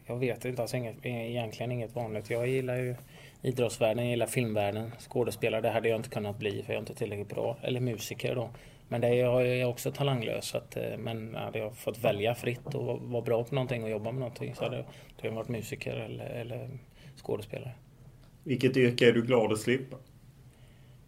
Jag 0.06 0.18
vet 0.18 0.46
inte, 0.46 0.62
alltså 0.62 0.78
inget, 0.78 1.06
egentligen 1.06 1.72
inget 1.72 1.96
vanligt. 1.96 2.30
Jag 2.30 2.48
gillar 2.48 2.76
ju 2.76 2.96
idrottsvärlden, 3.42 4.04
jag 4.04 4.12
gillar 4.12 4.28
filmvärlden. 4.28 4.92
Skådespelare, 5.00 5.62
det 5.62 5.70
hade 5.70 5.90
jag 5.90 6.00
inte 6.00 6.10
kunnat 6.10 6.40
bli 6.40 6.64
för 6.64 6.74
jag 6.74 6.78
är 6.78 6.80
inte 6.80 6.96
tillräckligt 6.96 7.30
bra. 7.30 7.58
Eller 7.62 7.80
musiker 7.80 8.36
då. 8.36 8.50
Men 8.94 9.02
det 9.02 9.08
är 9.08 9.14
jag 9.14 9.48
är 9.48 9.66
också 9.66 9.92
talanglös. 9.92 10.46
Så 10.46 10.58
att, 10.58 10.78
eh, 10.78 10.98
men 10.98 11.36
hade 11.36 11.60
jag 11.60 11.76
fått 11.76 11.98
välja 11.98 12.36
fritt 12.36 12.76
och 12.76 13.02
vara 13.02 13.22
bra 13.22 13.44
på 13.44 13.56
någonting 13.56 13.84
och 13.84 13.90
jobba 13.90 14.12
med 14.12 14.20
någonting 14.20 14.56
så 14.56 14.64
hade 14.64 14.86
jag 15.22 15.32
varit 15.32 15.50
musiker 15.50 15.96
eller, 15.96 16.26
eller 16.26 16.70
skådespelare. 17.16 17.72
Vilket 18.44 18.78
yrke 18.78 19.10
är 19.10 19.14
du 19.14 19.22
glad 19.22 19.52
att 19.52 19.60
slippa? 19.60 19.98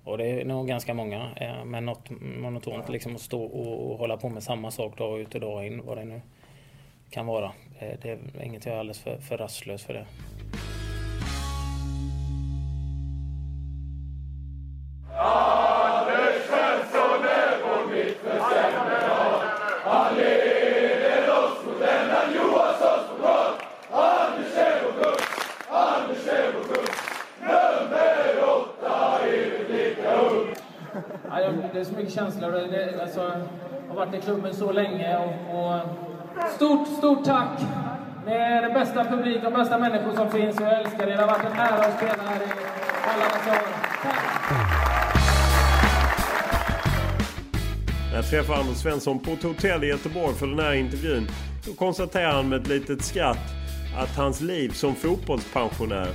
Och 0.04 0.18
det 0.18 0.27
är 0.27 0.46
nog 0.46 0.68
ganska 0.68 0.94
många. 0.94 1.30
Eh, 1.36 1.65
men 1.65 1.86
något 1.86 2.10
monotont 2.22 2.89
liksom 2.89 3.15
att 3.15 3.22
stå 3.22 3.44
och 3.44 3.98
hålla 3.98 4.18
på 4.18 4.30
med 4.30 4.44
samma 4.44 4.72
sak 4.72 4.98
dag 4.98 5.20
ut 5.20 5.36
och 5.36 5.42
dag 5.42 5.68
in. 5.68 5.82
Vad 5.86 5.98
det 5.98 6.06
nu 6.06 6.22
kan 7.10 7.25
vara. 7.25 7.51
Eh, 7.80 8.00
det 8.01 8.10
är 8.10 8.44
inget 8.44 8.65
jag 8.65 8.75
är 8.75 8.80
alldeles 8.80 9.00
för, 9.00 9.18
för 9.18 9.38
rastlös 9.38 9.84
för 9.84 9.94
det. 9.94 10.06
Klubben 34.25 34.55
så 34.55 34.72
länge 34.72 35.17
och, 35.17 35.74
och 35.74 35.82
Stort, 36.55 36.88
stort 36.88 37.25
tack! 37.25 37.60
Ni 38.25 38.32
är 38.32 38.62
den 38.62 38.74
bästa 38.74 39.03
publik 39.03 39.44
och 39.44 39.51
bästa 39.51 39.77
människor 39.77 40.15
som 40.15 40.32
finns. 40.32 40.60
Jag 40.60 40.79
älskar 40.79 41.08
er. 41.08 41.17
Det 41.17 41.22
har 41.22 41.27
varit 41.27 41.46
en 41.46 41.60
ära 41.60 41.86
att 41.86 41.98
spela 41.98 42.24
här 42.24 42.41
i 42.41 42.50
alla 43.03 43.25
dessa 43.25 43.51
år. 43.51 43.67
Tack! 44.03 44.46
När 48.10 48.15
jag 48.15 48.29
träffade 48.29 48.60
Anders 48.60 48.77
Svensson 48.77 49.20
på 49.20 49.32
ett 49.32 49.44
hotell 49.44 49.84
i 49.84 49.88
Göteborg 49.88 50.36
för 50.36 50.48
den 50.48 50.60
här 50.60 50.74
intervjun 50.74 51.27
då 51.65 51.74
konstaterar 51.74 52.32
han 52.32 52.50
med 52.50 52.62
ett 52.62 52.67
litet 52.67 53.01
skratt 53.01 53.51
att 53.98 54.15
hans 54.17 54.41
liv 54.41 54.70
som 54.70 54.96
fotbollspensionär 54.96 56.08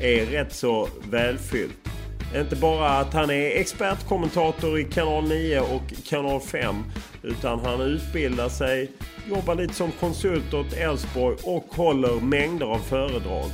är 0.00 0.26
rätt 0.26 0.52
så 0.52 0.88
välfyllt. 1.10 1.87
Inte 2.36 2.56
bara 2.56 2.88
att 2.88 3.12
han 3.12 3.30
är 3.30 3.60
expertkommentator 3.60 4.78
i 4.78 4.84
kanal 4.84 5.28
9 5.28 5.60
och 5.60 5.82
kanal 6.08 6.40
5 6.40 6.84
utan 7.22 7.60
han 7.60 7.80
utbildar 7.80 8.48
sig, 8.48 8.90
jobbar 9.30 9.54
lite 9.54 9.74
som 9.74 9.92
konsult 9.92 10.54
åt 10.54 10.72
Elfsborg 10.72 11.36
och 11.42 11.64
håller 11.70 12.20
mängder 12.20 12.66
av 12.66 12.78
föredrag. 12.78 13.50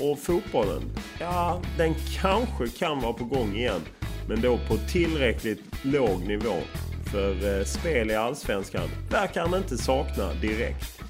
Och 0.00 0.18
fotbollen, 0.18 0.82
ja 1.20 1.62
den 1.78 1.94
kanske 2.20 2.68
kan 2.78 3.00
vara 3.00 3.12
på 3.12 3.24
gång 3.24 3.56
igen. 3.56 3.80
Men 4.28 4.40
då 4.40 4.58
på 4.68 4.76
tillräckligt 4.76 5.62
låg 5.82 6.20
nivå. 6.26 6.54
För 7.10 7.58
eh, 7.58 7.64
spel 7.64 8.10
i 8.10 8.14
Allsvenskan 8.14 8.88
verkar 9.10 9.40
han 9.40 9.54
inte 9.54 9.78
sakna 9.78 10.34
direkt. 10.34 11.01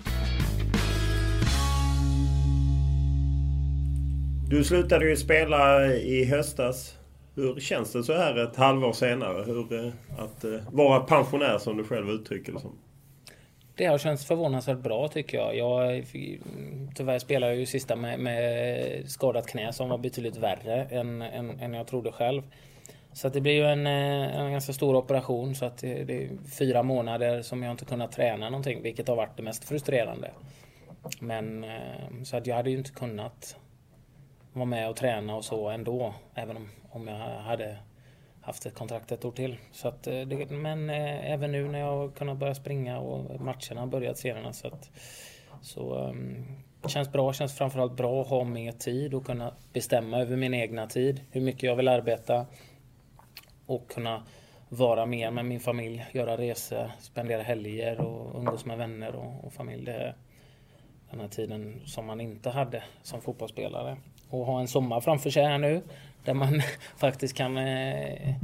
Du 4.52 4.64
slutade 4.64 5.08
ju 5.08 5.16
spela 5.16 5.86
i 5.86 6.24
höstas. 6.24 6.98
Hur 7.34 7.60
känns 7.60 7.92
det 7.92 8.02
så 8.02 8.12
här 8.12 8.36
ett 8.36 8.56
halvår 8.56 8.92
senare? 8.92 9.44
Hur, 9.44 9.84
eh, 9.86 9.92
att 10.18 10.44
eh, 10.44 10.60
vara 10.70 11.00
pensionär 11.00 11.58
som 11.58 11.76
du 11.76 11.84
själv 11.84 12.10
uttrycker 12.10 12.52
det 12.52 12.60
som? 12.60 12.78
Det 13.74 13.84
har 13.84 13.98
känts 13.98 14.26
förvånansvärt 14.26 14.78
bra 14.78 15.08
tycker 15.08 15.38
jag. 15.38 15.56
jag 15.56 15.96
eh, 15.96 16.04
tyvärr 16.94 17.18
spelade 17.18 17.52
jag 17.52 17.60
ju 17.60 17.66
sista 17.66 17.96
med, 17.96 18.20
med 18.20 19.10
skadat 19.10 19.46
knä 19.46 19.72
som 19.72 19.88
var 19.88 19.98
betydligt 19.98 20.36
värre 20.36 20.84
än, 20.84 21.22
än, 21.22 21.50
än 21.60 21.74
jag 21.74 21.86
trodde 21.86 22.12
själv. 22.12 22.42
Så 23.12 23.28
det 23.28 23.40
blir 23.40 23.52
ju 23.52 23.64
en, 23.64 23.86
en 23.86 24.52
ganska 24.52 24.72
stor 24.72 24.94
operation 24.94 25.54
så 25.54 25.64
att 25.64 25.78
det, 25.78 26.04
det, 26.04 26.24
är 26.24 26.30
fyra 26.58 26.82
månader 26.82 27.42
som 27.42 27.62
jag 27.62 27.70
inte 27.70 27.84
kunnat 27.84 28.12
träna 28.12 28.50
någonting 28.50 28.82
vilket 28.82 29.08
har 29.08 29.16
varit 29.16 29.36
det 29.36 29.42
mest 29.42 29.64
frustrerande. 29.64 30.30
Men 31.20 31.64
så 32.24 32.36
att 32.36 32.46
jag 32.46 32.56
hade 32.56 32.70
ju 32.70 32.78
inte 32.78 32.90
kunnat 32.90 33.56
vara 34.52 34.64
med 34.64 34.88
och 34.88 34.96
träna 34.96 35.36
och 35.36 35.44
så 35.44 35.68
ändå. 35.68 36.14
Även 36.34 36.56
om, 36.56 36.68
om 36.90 37.08
jag 37.08 37.16
hade 37.18 37.78
haft 38.40 38.66
ett 38.66 38.74
kontrakt 38.74 39.12
ett 39.12 39.24
år 39.24 39.32
till. 39.32 39.58
Så 39.72 39.88
att, 39.88 40.06
eh, 40.06 40.20
det, 40.20 40.50
men 40.50 40.90
eh, 40.90 41.32
även 41.32 41.52
nu 41.52 41.68
när 41.68 41.78
jag 41.78 41.96
har 41.96 42.10
kunnat 42.10 42.38
börja 42.38 42.54
springa 42.54 42.98
och 42.98 43.40
matcherna 43.40 43.80
har 43.80 43.86
börjat 43.86 44.18
senare 44.18 44.52
så 44.52 44.66
att 44.66 44.90
så 45.62 45.94
um, 45.94 46.44
känns 46.86 47.12
bra, 47.12 47.32
känns 47.32 47.58
framförallt 47.58 47.96
bra 47.96 48.20
att 48.20 48.28
ha 48.28 48.44
mer 48.44 48.72
tid 48.72 49.14
och 49.14 49.26
kunna 49.26 49.54
bestämma 49.72 50.18
över 50.18 50.36
min 50.36 50.54
egna 50.54 50.86
tid. 50.86 51.20
Hur 51.30 51.40
mycket 51.40 51.62
jag 51.62 51.76
vill 51.76 51.88
arbeta 51.88 52.46
och 53.66 53.90
kunna 53.90 54.22
vara 54.68 55.06
mer 55.06 55.30
med 55.30 55.44
min 55.44 55.60
familj, 55.60 56.06
göra 56.12 56.36
resor, 56.36 56.90
spendera 57.00 57.42
helger 57.42 58.00
och 58.00 58.38
umgås 58.38 58.64
med 58.64 58.78
vänner 58.78 59.14
och, 59.14 59.44
och 59.44 59.52
familj. 59.52 59.84
Det 59.84 59.92
är 59.92 60.14
den 61.10 61.20
här 61.20 61.28
tiden 61.28 61.80
som 61.84 62.06
man 62.06 62.20
inte 62.20 62.50
hade 62.50 62.82
som 63.02 63.20
fotbollsspelare. 63.20 63.96
Och 64.32 64.46
ha 64.46 64.60
en 64.60 64.68
sommar 64.68 65.00
framför 65.00 65.30
sig 65.30 65.44
här 65.44 65.58
nu 65.58 65.82
där 66.24 66.34
man 66.34 66.62
faktiskt 66.96 67.36
kan 67.36 67.56
eh, 67.56 68.34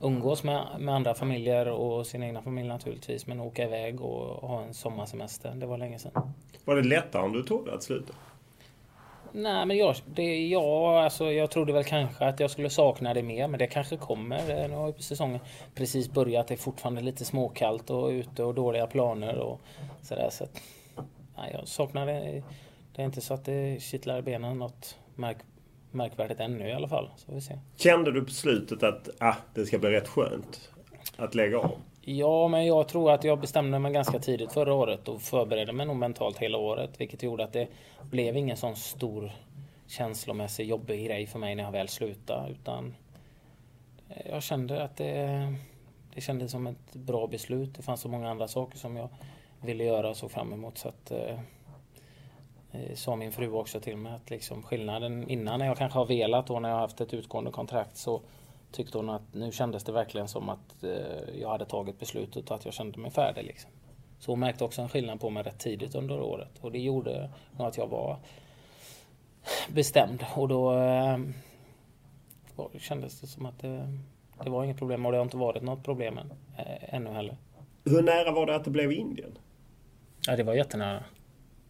umgås 0.00 0.42
med, 0.42 0.66
med 0.78 0.94
andra 0.94 1.14
familjer 1.14 1.68
och 1.68 2.06
sin 2.06 2.22
egna 2.22 2.42
familj 2.42 2.68
naturligtvis. 2.68 3.26
Men 3.26 3.40
åka 3.40 3.64
iväg 3.64 4.00
och 4.00 4.48
ha 4.48 4.62
en 4.62 4.74
sommarsemester. 4.74 5.54
Det 5.54 5.66
var 5.66 5.78
länge 5.78 5.98
sedan. 5.98 6.32
Var 6.64 6.76
det 6.76 6.82
lättare 6.82 7.22
om 7.22 7.32
du 7.32 7.42
trodde 7.42 7.74
att 7.74 7.82
sluta? 7.82 8.12
Nej, 9.32 9.66
men 9.66 9.76
jag, 9.76 9.96
det, 10.06 10.46
ja, 10.48 11.04
alltså, 11.04 11.32
jag 11.32 11.50
trodde 11.50 11.72
väl 11.72 11.84
kanske 11.84 12.24
att 12.24 12.40
jag 12.40 12.50
skulle 12.50 12.70
sakna 12.70 13.14
det 13.14 13.22
mer, 13.22 13.48
men 13.48 13.58
det 13.58 13.66
kanske 13.66 13.96
kommer. 13.96 14.68
Nu 14.68 14.74
har 14.74 14.86
ju 14.86 15.02
säsongen 15.02 15.40
precis 15.74 16.10
börjat. 16.12 16.48
Det 16.48 16.54
är 16.54 16.58
fortfarande 16.58 17.00
lite 17.00 17.24
småkallt 17.24 17.90
och 17.90 18.08
ute 18.08 18.44
och 18.44 18.54
dåliga 18.54 18.86
planer 18.86 19.38
och 19.38 19.60
sådär. 20.02 20.28
Så 20.30 20.44
att, 20.44 20.60
nej, 21.36 21.50
jag 21.58 21.68
saknar 21.68 22.06
det. 22.06 22.42
Det 22.96 23.02
är 23.02 23.06
inte 23.06 23.20
så 23.20 23.34
att 23.34 23.44
det 23.44 23.82
kittlar 23.82 24.18
i 24.18 24.22
benen 24.22 24.58
något 24.58 24.98
märk, 25.16 25.36
märkvärdigt 25.90 26.40
ännu 26.40 26.68
i 26.68 26.72
alla 26.72 26.88
fall. 26.88 27.10
Så 27.16 27.32
vi 27.32 27.40
se. 27.40 27.58
Kände 27.76 28.12
du 28.12 28.24
på 28.24 28.30
slutet 28.30 28.82
att 28.82 29.08
ah, 29.18 29.36
det 29.54 29.66
ska 29.66 29.78
bli 29.78 29.90
rätt 29.90 30.08
skönt 30.08 30.70
att 31.16 31.34
lägga 31.34 31.58
av? 31.58 31.78
Ja, 32.00 32.48
men 32.48 32.66
jag 32.66 32.88
tror 32.88 33.12
att 33.12 33.24
jag 33.24 33.40
bestämde 33.40 33.78
mig 33.78 33.92
ganska 33.92 34.18
tidigt 34.18 34.52
förra 34.52 34.74
året 34.74 35.08
och 35.08 35.22
förberedde 35.22 35.72
mig 35.72 35.86
nog 35.86 35.96
mentalt 35.96 36.38
hela 36.38 36.58
året. 36.58 36.90
Vilket 37.00 37.22
gjorde 37.22 37.44
att 37.44 37.52
det 37.52 37.68
blev 38.02 38.36
ingen 38.36 38.56
sån 38.56 38.76
stor 38.76 39.32
känslomässig 39.86 40.68
jobbig 40.68 41.06
grej 41.06 41.26
för 41.26 41.38
mig 41.38 41.54
när 41.54 41.64
jag 41.64 41.72
väl 41.72 41.88
slutade. 41.88 42.50
Utan 42.50 42.94
jag 44.30 44.42
kände 44.42 44.84
att 44.84 44.96
det, 44.96 45.54
det 46.14 46.20
kändes 46.20 46.50
som 46.50 46.66
ett 46.66 46.92
bra 46.92 47.26
beslut. 47.26 47.74
Det 47.74 47.82
fanns 47.82 48.00
så 48.00 48.08
många 48.08 48.30
andra 48.30 48.48
saker 48.48 48.78
som 48.78 48.96
jag 48.96 49.08
ville 49.60 49.84
göra 49.84 50.08
och 50.08 50.16
såg 50.16 50.30
fram 50.30 50.52
emot. 50.52 50.78
Så 50.78 50.88
att, 50.88 51.10
eh, 51.10 51.38
sa 52.94 53.16
min 53.16 53.32
fru 53.32 53.50
också 53.50 53.80
till 53.80 53.96
mig 53.96 54.12
att 54.12 54.30
liksom 54.30 54.62
skillnaden 54.62 55.28
innan 55.30 55.58
när 55.58 55.66
jag 55.66 55.78
kanske 55.78 55.98
har 55.98 56.06
velat 56.06 56.50
och 56.50 56.62
när 56.62 56.68
jag 56.68 56.76
har 56.76 56.82
haft 56.82 57.00
ett 57.00 57.14
utgående 57.14 57.50
kontrakt 57.50 57.96
så 57.96 58.22
tyckte 58.72 58.98
hon 58.98 59.10
att 59.10 59.34
nu 59.34 59.52
kändes 59.52 59.84
det 59.84 59.92
verkligen 59.92 60.28
som 60.28 60.48
att 60.48 60.84
eh, 60.84 61.40
jag 61.40 61.48
hade 61.48 61.64
tagit 61.64 61.98
beslutet 61.98 62.50
och 62.50 62.56
att 62.56 62.64
jag 62.64 62.74
kände 62.74 62.98
mig 62.98 63.10
färdig. 63.10 63.44
Liksom. 63.44 63.70
Så 64.18 64.32
hon 64.32 64.40
märkte 64.40 64.64
också 64.64 64.82
en 64.82 64.88
skillnad 64.88 65.20
på 65.20 65.30
mig 65.30 65.42
rätt 65.42 65.58
tidigt 65.58 65.94
under 65.94 66.20
året 66.20 66.58
och 66.60 66.72
det 66.72 66.78
gjorde 66.78 67.30
nog 67.58 67.66
att 67.66 67.76
jag 67.76 67.86
var 67.86 68.18
bestämd 69.68 70.24
och 70.34 70.48
då 70.48 70.78
eh, 70.78 71.18
kändes 72.78 73.20
det 73.20 73.26
som 73.26 73.46
att 73.46 73.58
det, 73.58 73.98
det, 74.44 74.50
var 74.50 74.64
inget 74.64 74.78
problem 74.78 75.06
och 75.06 75.12
det 75.12 75.18
har 75.18 75.24
inte 75.24 75.36
varit 75.36 75.62
något 75.62 75.84
problem 75.84 76.18
än, 76.18 76.32
ännu 76.80 77.10
heller. 77.10 77.36
Hur 77.84 78.02
nära 78.02 78.32
var 78.32 78.46
det 78.46 78.56
att 78.56 78.64
det 78.64 78.70
blev 78.70 78.92
Indien? 78.92 79.38
Ja, 80.26 80.36
det 80.36 80.42
var 80.42 80.54
jättenära. 80.54 81.04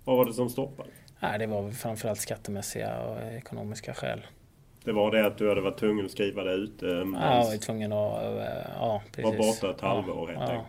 Vad 0.05 0.17
var 0.17 0.25
det 0.25 0.33
som 0.33 0.51
stoppade? 0.51 0.89
Nej, 1.21 1.39
det 1.39 1.47
var 1.47 1.71
framförallt 1.71 2.21
skattemässiga 2.21 3.01
och 3.01 3.23
ekonomiska 3.23 3.95
skäl. 3.95 4.27
Det 4.85 4.93
var 4.93 5.11
det 5.11 5.27
att 5.27 5.39
du 5.39 5.49
hade 5.49 5.61
varit 5.61 5.79
tvungen 5.79 6.05
att 6.05 6.11
skriva 6.11 6.45
det 6.45 6.53
ut? 6.53 6.83
Eh, 6.83 6.89
ja, 6.89 7.05
jag 7.05 7.45
var 7.45 7.57
tvungen 7.57 7.93
att... 7.93 8.23
Eh, 8.23 8.71
ja, 8.75 9.03
precis. 9.13 9.25
Var 9.25 9.37
borta 9.37 9.71
ett 9.71 9.81
halvår 9.81 10.33
ja, 10.33 10.41
helt 10.41 10.53
ja. 10.53 10.67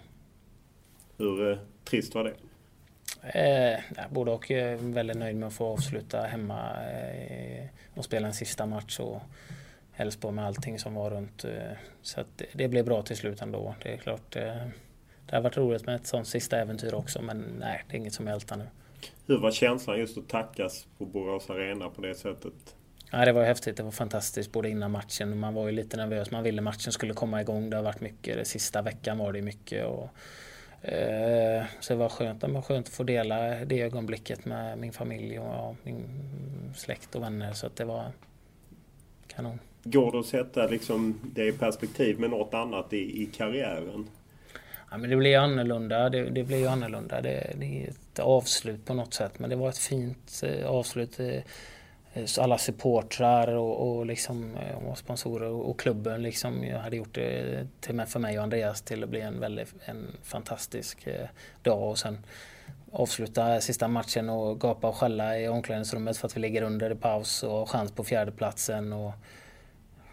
Hur 1.18 1.52
eh, 1.52 1.58
trist 1.84 2.16
var 2.16 2.24
det? 2.24 2.34
Eh, 3.40 3.80
både 4.10 4.32
och. 4.32 4.52
Är 4.52 4.76
väldigt 4.76 5.18
nöjd 5.18 5.36
med 5.36 5.48
att 5.48 5.54
få 5.54 5.66
avsluta 5.66 6.22
hemma 6.22 6.84
eh, 6.84 7.66
och 7.94 8.06
spela 8.06 8.28
en 8.28 8.34
sista 8.34 8.66
match 8.66 9.00
och 9.00 9.22
Elfsborg 9.96 10.36
med 10.36 10.46
allting 10.46 10.80
som 10.80 10.94
var 10.94 11.10
runt. 11.10 11.46
Eh, 11.46 11.78
så 12.02 12.22
att 12.22 12.28
det, 12.36 12.46
det 12.54 12.68
blev 12.68 12.86
bra 12.86 13.02
till 13.02 13.18
slut 13.18 13.42
ändå. 13.42 13.76
Det 13.84 13.94
är 13.94 13.98
klart. 13.98 14.36
Eh, 14.36 14.56
det 15.26 15.36
har 15.36 15.42
varit 15.42 15.58
roligt 15.58 15.86
med 15.86 15.96
ett 15.96 16.08
sånt 16.08 16.28
sista 16.28 16.58
äventyr 16.58 16.94
också 16.94 17.22
men 17.22 17.58
nej, 17.60 17.84
det 17.88 17.96
är 17.96 17.98
inget 17.98 18.14
som 18.14 18.28
jag 18.28 18.34
ältar 18.34 18.58
nu. 18.58 18.66
Hur 19.28 19.38
var 19.38 19.52
känslan 19.52 20.00
just 20.00 20.18
att 20.18 20.28
tackas 20.28 20.88
på 20.98 21.06
Borås 21.06 21.50
Arena 21.50 21.90
på 21.90 22.02
det 22.02 22.16
sättet? 22.16 22.76
Ja, 23.12 23.26
det 23.26 23.32
var 23.32 23.44
häftigt. 23.44 23.78
Det 23.78 23.84
var 23.84 23.92
fantastiskt 23.92 24.52
både 24.52 24.70
innan 24.70 24.92
matchen. 24.92 25.40
Man 25.40 25.54
var 25.54 25.66
ju 25.66 25.72
lite 25.72 25.98
nervös. 25.98 26.32
Man 26.32 26.44
ville 26.44 26.62
matchen 26.62 26.92
skulle 26.92 27.14
komma 27.14 27.42
igång. 27.42 27.70
Det 27.70 27.76
har 27.76 27.84
varit 27.84 28.02
mycket. 28.02 28.36
Den 28.36 28.46
sista 28.46 28.82
veckan 28.82 29.18
var 29.18 29.34
det 29.34 29.42
mycket. 29.42 29.86
Och, 29.86 30.10
eh, 30.88 31.64
så 31.80 31.94
det 31.94 32.00
var 32.00 32.10
skönt. 32.10 32.42
Det 32.42 32.48
var 32.48 32.62
skönt 32.62 32.88
att 32.88 32.94
få 32.94 33.04
dela 33.04 33.66
det 33.66 33.82
ögonblicket 33.82 34.46
med 34.46 34.78
min 34.78 34.94
familj 34.94 35.40
och 35.40 35.46
ja, 35.46 35.76
min 35.84 36.06
släkt 36.76 37.16
och 37.16 37.22
vänner. 37.22 37.54
Så 37.54 37.70
det 37.76 37.86
var 37.86 38.12
kanon. 39.28 39.60
Går 39.84 40.12
det 40.12 40.20
att 40.20 40.26
sätta 40.26 40.68
liksom 40.68 41.20
det 41.24 41.48
i 41.48 41.52
perspektiv 41.52 42.20
med 42.20 42.30
något 42.30 42.54
annat 42.54 42.94
i, 42.94 43.22
i 43.22 43.26
karriären? 43.26 44.08
Ja, 44.92 44.98
men 44.98 45.10
det 45.10 45.16
blir 45.16 45.30
ju 45.30 45.36
annorlunda. 45.36 46.10
Det, 46.10 46.30
det 46.30 46.44
blir 46.44 46.58
ju 46.58 46.68
annorlunda. 46.68 47.22
Det, 47.22 47.54
det, 47.56 47.84
är 47.84 47.90
ett 47.90 48.20
avslut 48.20 48.86
på 48.86 48.94
något 48.94 49.14
sätt. 49.14 49.40
Men 49.40 49.50
det 49.50 49.56
var 49.56 49.70
ett 49.70 49.78
fint 49.78 50.42
eh, 50.44 50.68
avslut. 50.68 51.20
Eh, 51.20 51.28
eh 52.14 52.26
alla 52.40 52.58
supportrar 52.58 53.48
och, 53.48 53.98
och, 53.98 54.06
liksom, 54.06 54.56
eh, 54.56 54.88
och 54.88 54.98
sponsorer 54.98 55.50
och, 55.50 55.70
och 55.70 55.80
klubben 55.80 56.22
liksom, 56.22 56.64
jag 56.64 56.80
hade 56.80 56.96
gjort 56.96 57.16
det 57.16 57.68
till 57.80 57.96
med 57.96 58.10
för 58.10 58.20
mig 58.20 58.38
och 58.38 58.44
Andreas 58.44 58.82
till 58.82 59.04
att 59.04 59.10
bli 59.10 59.22
en 59.22 59.40
väldigt 59.40 59.74
en 59.86 60.08
fantastisk 60.24 61.08
dag 61.62 61.90
och 61.90 61.98
sen 61.98 62.18
avsluta 62.92 63.62
sista 63.62 63.88
matchen 63.88 64.30
och 64.30 64.60
gapa 64.60 64.88
och 64.88 64.96
skälla 64.96 65.40
i 65.40 65.48
omklädningsrummet 65.48 66.18
för 66.18 66.28
att 66.28 66.38
vi 66.38 66.42
ligger 66.42 66.62
under 66.62 66.92
i 66.92 66.96
paus 66.96 67.44
och 67.44 67.52
har 67.52 67.66
chans 67.66 67.92
på 67.92 68.04
fjärdeplatsen. 68.04 68.94
Och, 68.94 69.14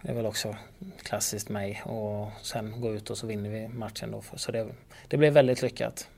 det 0.03 0.11
är 0.11 0.15
väl 0.15 0.27
också 0.27 0.57
klassiskt 1.03 1.49
mig. 1.49 1.83
Och 1.85 2.29
sen 2.43 2.81
gå 2.81 2.95
ut 2.95 3.11
och 3.11 3.17
så 3.19 3.27
vinner 3.27 3.51
vi 3.51 3.69
matchen 3.69 4.11
då. 4.11 4.23
Så 4.37 4.53
det, 4.53 4.67
det 5.09 5.17
blev 5.17 5.33
väldigt 5.33 5.63
lyckat. 5.63 6.09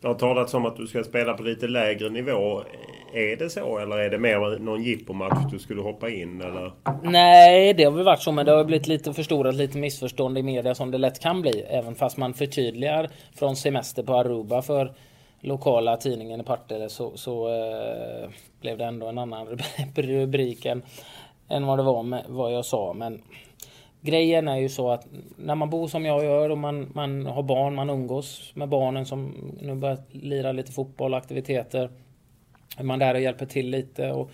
Det 0.00 0.08
har 0.08 0.14
talats 0.14 0.54
om 0.54 0.66
att 0.66 0.76
du 0.76 0.86
ska 0.86 1.04
spela 1.04 1.34
på 1.34 1.42
lite 1.42 1.66
lägre 1.66 2.10
nivå. 2.10 2.62
Är 3.14 3.36
det 3.36 3.50
så 3.50 3.78
eller 3.78 3.98
är 3.98 4.10
det 4.10 4.18
mer 4.18 4.58
någon 4.58 4.82
jippomatch 4.82 5.52
du 5.52 5.58
skulle 5.58 5.82
hoppa 5.82 6.10
in 6.10 6.40
eller? 6.40 6.72
Nej, 7.02 7.74
det 7.74 7.84
har 7.84 7.92
väl 7.92 8.04
varit 8.04 8.22
så 8.22 8.32
men 8.32 8.46
det 8.46 8.52
har 8.52 8.64
blivit 8.64 8.86
lite 8.86 9.12
förstorat, 9.12 9.54
lite 9.54 9.78
missförstånd 9.78 10.38
i 10.38 10.42
media 10.42 10.74
som 10.74 10.90
det 10.90 10.98
lätt 10.98 11.20
kan 11.20 11.42
bli. 11.42 11.60
Även 11.68 11.94
fast 11.94 12.16
man 12.16 12.34
förtydligar 12.34 13.10
från 13.38 13.56
semester 13.56 14.02
på 14.02 14.14
Aruba 14.14 14.62
för 14.62 14.92
lokala 15.40 15.96
tidningen 15.96 16.40
i 16.40 16.44
Partille 16.44 16.88
så, 16.88 17.16
så 17.16 17.48
eh, 17.48 18.30
blev 18.60 18.78
det 18.78 18.84
ändå 18.84 19.06
en 19.06 19.18
annan 19.18 19.46
rubrik 19.94 20.66
än 20.66 20.82
än 21.48 21.66
vad 21.66 21.78
det 21.78 21.82
var 21.82 22.02
med 22.02 22.24
vad 22.28 22.52
jag 22.52 22.64
sa. 22.64 22.92
Men 22.92 23.22
grejen 24.00 24.48
är 24.48 24.56
ju 24.56 24.68
så 24.68 24.90
att 24.90 25.06
när 25.36 25.54
man 25.54 25.70
bor 25.70 25.88
som 25.88 26.04
jag 26.04 26.24
gör 26.24 26.50
och 26.50 26.58
man, 26.58 26.90
man 26.94 27.26
har 27.26 27.42
barn, 27.42 27.74
man 27.74 27.90
umgås 27.90 28.52
med 28.54 28.68
barnen 28.68 29.06
som 29.06 29.34
nu 29.60 29.74
börjar 29.74 29.98
lira 30.10 30.52
lite 30.52 30.72
fotboll, 30.72 31.14
aktiviteter. 31.14 31.90
Är 32.76 32.84
man 32.84 32.98
där 32.98 33.14
och 33.14 33.20
hjälper 33.20 33.46
till 33.46 33.70
lite 33.70 34.12
och 34.12 34.30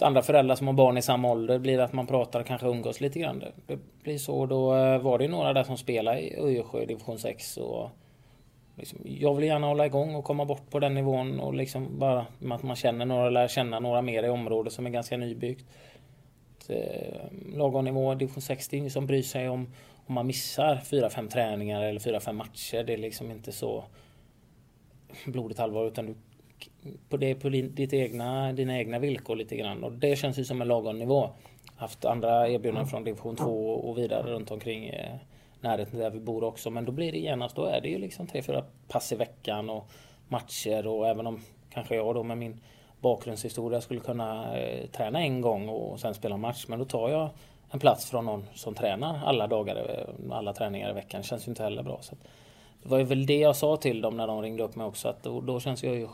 andra 0.00 0.22
föräldrar 0.22 0.56
som 0.56 0.66
har 0.66 0.74
barn 0.74 0.98
i 0.98 1.02
samma 1.02 1.30
ålder 1.30 1.58
blir 1.58 1.78
att 1.78 1.92
man 1.92 2.06
pratar 2.06 2.40
och 2.40 2.46
kanske 2.46 2.66
umgås 2.66 3.00
lite 3.00 3.18
grann. 3.18 3.44
Det 3.66 3.78
blir 4.02 4.18
så. 4.18 4.46
Då 4.46 4.76
eh, 4.76 4.98
var 4.98 5.18
det 5.18 5.28
några 5.28 5.52
där 5.52 5.64
som 5.64 5.76
spelade 5.76 6.20
i 6.20 6.36
Öjersjö 6.36 6.84
division 6.86 7.18
6 7.18 7.56
och 7.56 7.90
liksom, 8.76 8.98
jag 9.04 9.34
vill 9.34 9.44
gärna 9.44 9.66
hålla 9.66 9.86
igång 9.86 10.14
och 10.14 10.24
komma 10.24 10.44
bort 10.44 10.70
på 10.70 10.78
den 10.78 10.94
nivån 10.94 11.40
och 11.40 11.54
liksom 11.54 11.98
bara 11.98 12.26
att 12.50 12.62
man 12.62 12.76
känner 12.76 13.04
några, 13.04 13.30
lär 13.30 13.48
känna 13.48 13.80
några 13.80 14.02
mer 14.02 14.22
i 14.22 14.28
området 14.28 14.72
som 14.72 14.86
är 14.86 14.90
ganska 14.90 15.16
nybyggt 15.16 15.66
eh, 16.70 17.56
lagom 17.56 17.84
nivå, 17.84 18.14
division 18.14 18.42
6, 18.42 18.68
det 18.68 18.76
är 18.76 18.78
ingen 18.78 18.90
som 18.90 19.06
bryr 19.06 19.22
sig 19.22 19.48
om 19.48 19.66
om 20.06 20.14
man 20.14 20.26
missar 20.26 20.76
4-5 20.76 21.28
träningar 21.28 21.82
eller 21.82 22.00
4-5 22.00 22.32
matcher. 22.32 22.84
Det 22.84 22.92
är 22.92 22.98
liksom 22.98 23.30
inte 23.30 23.52
så 23.52 23.84
blodigt 25.26 25.60
allvar 25.60 25.86
utan 25.86 26.06
du, 26.06 26.14
på 27.08 27.16
det 27.16 27.30
är 27.30 27.34
på 27.34 27.48
ditt 27.48 27.92
egna, 27.92 28.52
dina 28.52 28.78
egna 28.78 28.98
villkor 28.98 29.36
lite 29.36 29.56
grann. 29.56 29.84
Och 29.84 29.92
det 29.92 30.16
känns 30.16 30.38
ju 30.38 30.44
som 30.44 30.62
en 30.62 30.68
lagom 30.68 30.98
nivå. 30.98 31.30
Haft 31.76 32.04
andra 32.04 32.48
erbjudanden 32.48 32.86
från 32.86 33.04
division 33.04 33.36
2 33.36 33.68
och 33.70 33.98
vidare 33.98 34.32
runt 34.32 34.50
omkring 34.50 34.88
eh, 34.88 35.16
närheten 35.60 35.98
där 35.98 36.10
vi 36.10 36.20
bor 36.20 36.44
också. 36.44 36.70
Men 36.70 36.84
då 36.84 36.92
blir 36.92 37.12
det 37.12 37.18
genast, 37.18 37.56
då 37.56 37.64
är 37.64 37.80
det 37.80 37.88
ju 37.88 37.98
liksom 37.98 38.26
3-4 38.26 38.64
pass 38.88 39.12
i 39.12 39.16
veckan 39.16 39.70
och 39.70 39.90
matcher 40.28 40.86
och 40.86 41.08
även 41.08 41.26
om 41.26 41.40
kanske 41.70 41.96
jag 41.96 42.14
då 42.14 42.22
med 42.22 42.38
min 42.38 42.60
bakgrundshistoria 43.04 43.80
skulle 43.80 44.00
kunna 44.00 44.58
eh, 44.58 44.86
träna 44.86 45.20
en 45.20 45.40
gång 45.40 45.68
och 45.68 46.00
sen 46.00 46.14
spela 46.14 46.36
match. 46.36 46.64
Men 46.68 46.78
då 46.78 46.84
tar 46.84 47.08
jag 47.08 47.28
en 47.70 47.78
plats 47.80 48.10
från 48.10 48.24
någon 48.24 48.44
som 48.54 48.74
tränar 48.74 49.20
alla 49.24 49.46
dagar, 49.46 49.76
eh, 49.76 50.36
alla 50.36 50.52
träningar 50.52 50.90
i 50.90 50.92
veckan. 50.92 51.20
Det 51.20 51.26
känns 51.26 51.48
ju 51.48 51.50
inte 51.50 51.62
heller 51.62 51.82
bra. 51.82 51.98
Så 52.02 52.14
det 52.82 52.88
var 52.88 52.98
ju 52.98 53.04
väl 53.04 53.26
det 53.26 53.38
jag 53.38 53.56
sa 53.56 53.76
till 53.76 54.00
dem 54.00 54.16
när 54.16 54.26
de 54.26 54.42
ringde 54.42 54.62
upp 54.62 54.76
mig 54.76 54.86
också. 54.86 55.08
Att 55.08 55.22
då, 55.22 55.40
då 55.40 55.60
känns 55.60 55.84
jag 55.84 55.94
ju 55.94 56.06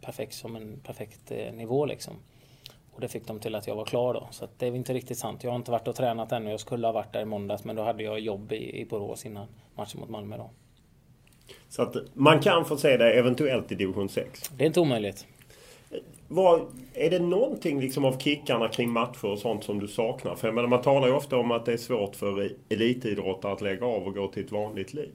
perfekt 0.00 0.34
som 0.34 0.56
en 0.56 0.80
perfekt 0.80 1.30
eh, 1.30 1.52
nivå 1.52 1.86
liksom. 1.86 2.14
Och 2.92 3.00
det 3.00 3.08
fick 3.08 3.26
dem 3.26 3.38
till 3.38 3.54
att 3.54 3.66
jag 3.66 3.76
var 3.76 3.84
klar 3.84 4.14
då. 4.14 4.28
Så 4.30 4.46
det 4.58 4.66
är 4.66 4.74
inte 4.74 4.94
riktigt 4.94 5.18
sant. 5.18 5.44
Jag 5.44 5.50
har 5.50 5.56
inte 5.56 5.70
varit 5.70 5.88
och 5.88 5.94
tränat 5.94 6.32
ännu. 6.32 6.50
Jag 6.50 6.60
skulle 6.60 6.86
ha 6.86 6.92
varit 6.92 7.12
där 7.12 7.20
i 7.20 7.24
måndags 7.24 7.64
men 7.64 7.76
då 7.76 7.82
hade 7.82 8.02
jag 8.02 8.20
jobb 8.20 8.52
i, 8.52 8.80
i 8.80 8.84
Borås 8.84 9.26
innan 9.26 9.46
matchen 9.74 10.00
mot 10.00 10.08
Malmö 10.08 10.36
då. 10.36 10.50
Så 11.68 11.82
att 11.82 11.96
man 12.14 12.40
kan 12.40 12.64
få 12.64 12.76
se 12.76 12.96
det 12.96 13.12
eventuellt 13.12 13.72
i 13.72 13.74
division 13.74 14.08
6? 14.08 14.50
Det 14.56 14.64
är 14.64 14.66
inte 14.66 14.80
omöjligt. 14.80 15.26
Var, 16.28 16.66
är 16.94 17.10
det 17.10 17.18
någonting 17.18 17.80
liksom 17.80 18.04
av 18.04 18.18
kickarna 18.18 18.68
kring 18.68 18.90
matcher 18.90 19.24
och 19.24 19.38
sånt 19.38 19.64
som 19.64 19.78
du 19.78 19.88
saknar? 19.88 20.34
För 20.34 20.52
menar, 20.52 20.68
man 20.68 20.82
talar 20.82 21.06
ju 21.08 21.14
ofta 21.14 21.36
om 21.36 21.50
att 21.50 21.66
det 21.66 21.72
är 21.72 21.76
svårt 21.76 22.16
för 22.16 22.42
e- 22.42 22.56
elitidrottare 22.68 23.52
att 23.52 23.60
lägga 23.60 23.86
av 23.86 24.02
och 24.02 24.14
gå 24.14 24.28
till 24.28 24.44
ett 24.44 24.52
vanligt 24.52 24.94
liv. 24.94 25.12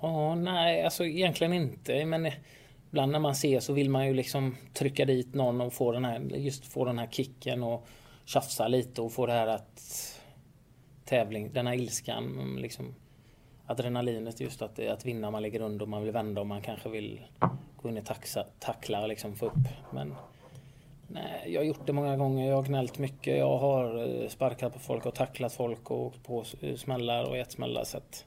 Ja, 0.00 0.34
nej, 0.34 0.84
alltså 0.84 1.04
egentligen 1.04 1.52
inte. 1.52 2.04
Men 2.04 2.30
ibland 2.90 3.12
när 3.12 3.18
man 3.18 3.34
ser 3.34 3.60
så 3.60 3.72
vill 3.72 3.90
man 3.90 4.06
ju 4.06 4.14
liksom 4.14 4.56
trycka 4.74 5.04
dit 5.04 5.34
någon 5.34 5.60
och 5.60 5.72
få 5.72 5.92
den 5.92 6.04
här, 6.04 6.20
just 6.34 6.66
få 6.72 6.84
den 6.84 6.98
här 6.98 7.06
kicken 7.06 7.62
och 7.62 7.86
tjafsa 8.24 8.68
lite 8.68 9.02
och 9.02 9.12
få 9.12 9.26
det 9.26 9.32
här 9.32 9.46
att 9.46 9.82
tävling, 11.04 11.52
den 11.52 11.66
här 11.66 11.74
ilskan, 11.74 12.56
liksom 12.58 12.94
adrenalinet 13.66 14.40
just 14.40 14.62
att, 14.62 14.78
att 14.78 15.06
vinna, 15.06 15.30
man 15.30 15.42
ligger 15.42 15.60
under, 15.60 15.86
man 15.86 16.02
vill 16.02 16.12
vända 16.12 16.40
och 16.40 16.46
man 16.46 16.62
kanske 16.62 16.88
vill 16.88 17.20
gå 17.76 17.88
in 17.88 17.96
i 17.96 18.02
taxa, 18.02 18.44
tackla 18.58 19.02
och 19.02 19.08
liksom 19.08 19.36
få 19.36 19.46
upp. 19.46 19.68
Men 19.92 20.14
nej, 21.08 21.42
jag 21.46 21.60
har 21.60 21.66
gjort 21.66 21.86
det 21.86 21.92
många 21.92 22.16
gånger, 22.16 22.48
jag 22.48 22.56
har 22.56 22.62
gnällt 22.62 22.98
mycket, 22.98 23.38
jag 23.38 23.58
har 23.58 24.08
eh, 24.22 24.28
sparkat 24.28 24.72
på 24.72 24.78
folk 24.78 25.06
och 25.06 25.14
tacklat 25.14 25.52
folk 25.52 25.90
och 25.90 26.06
åkt 26.06 26.24
på 26.24 26.44
eh, 26.60 26.76
smällar 26.76 27.24
och 27.24 27.36
gett 27.36 27.52
smällar. 27.52 27.84
Så 27.84 27.96
att, 27.96 28.24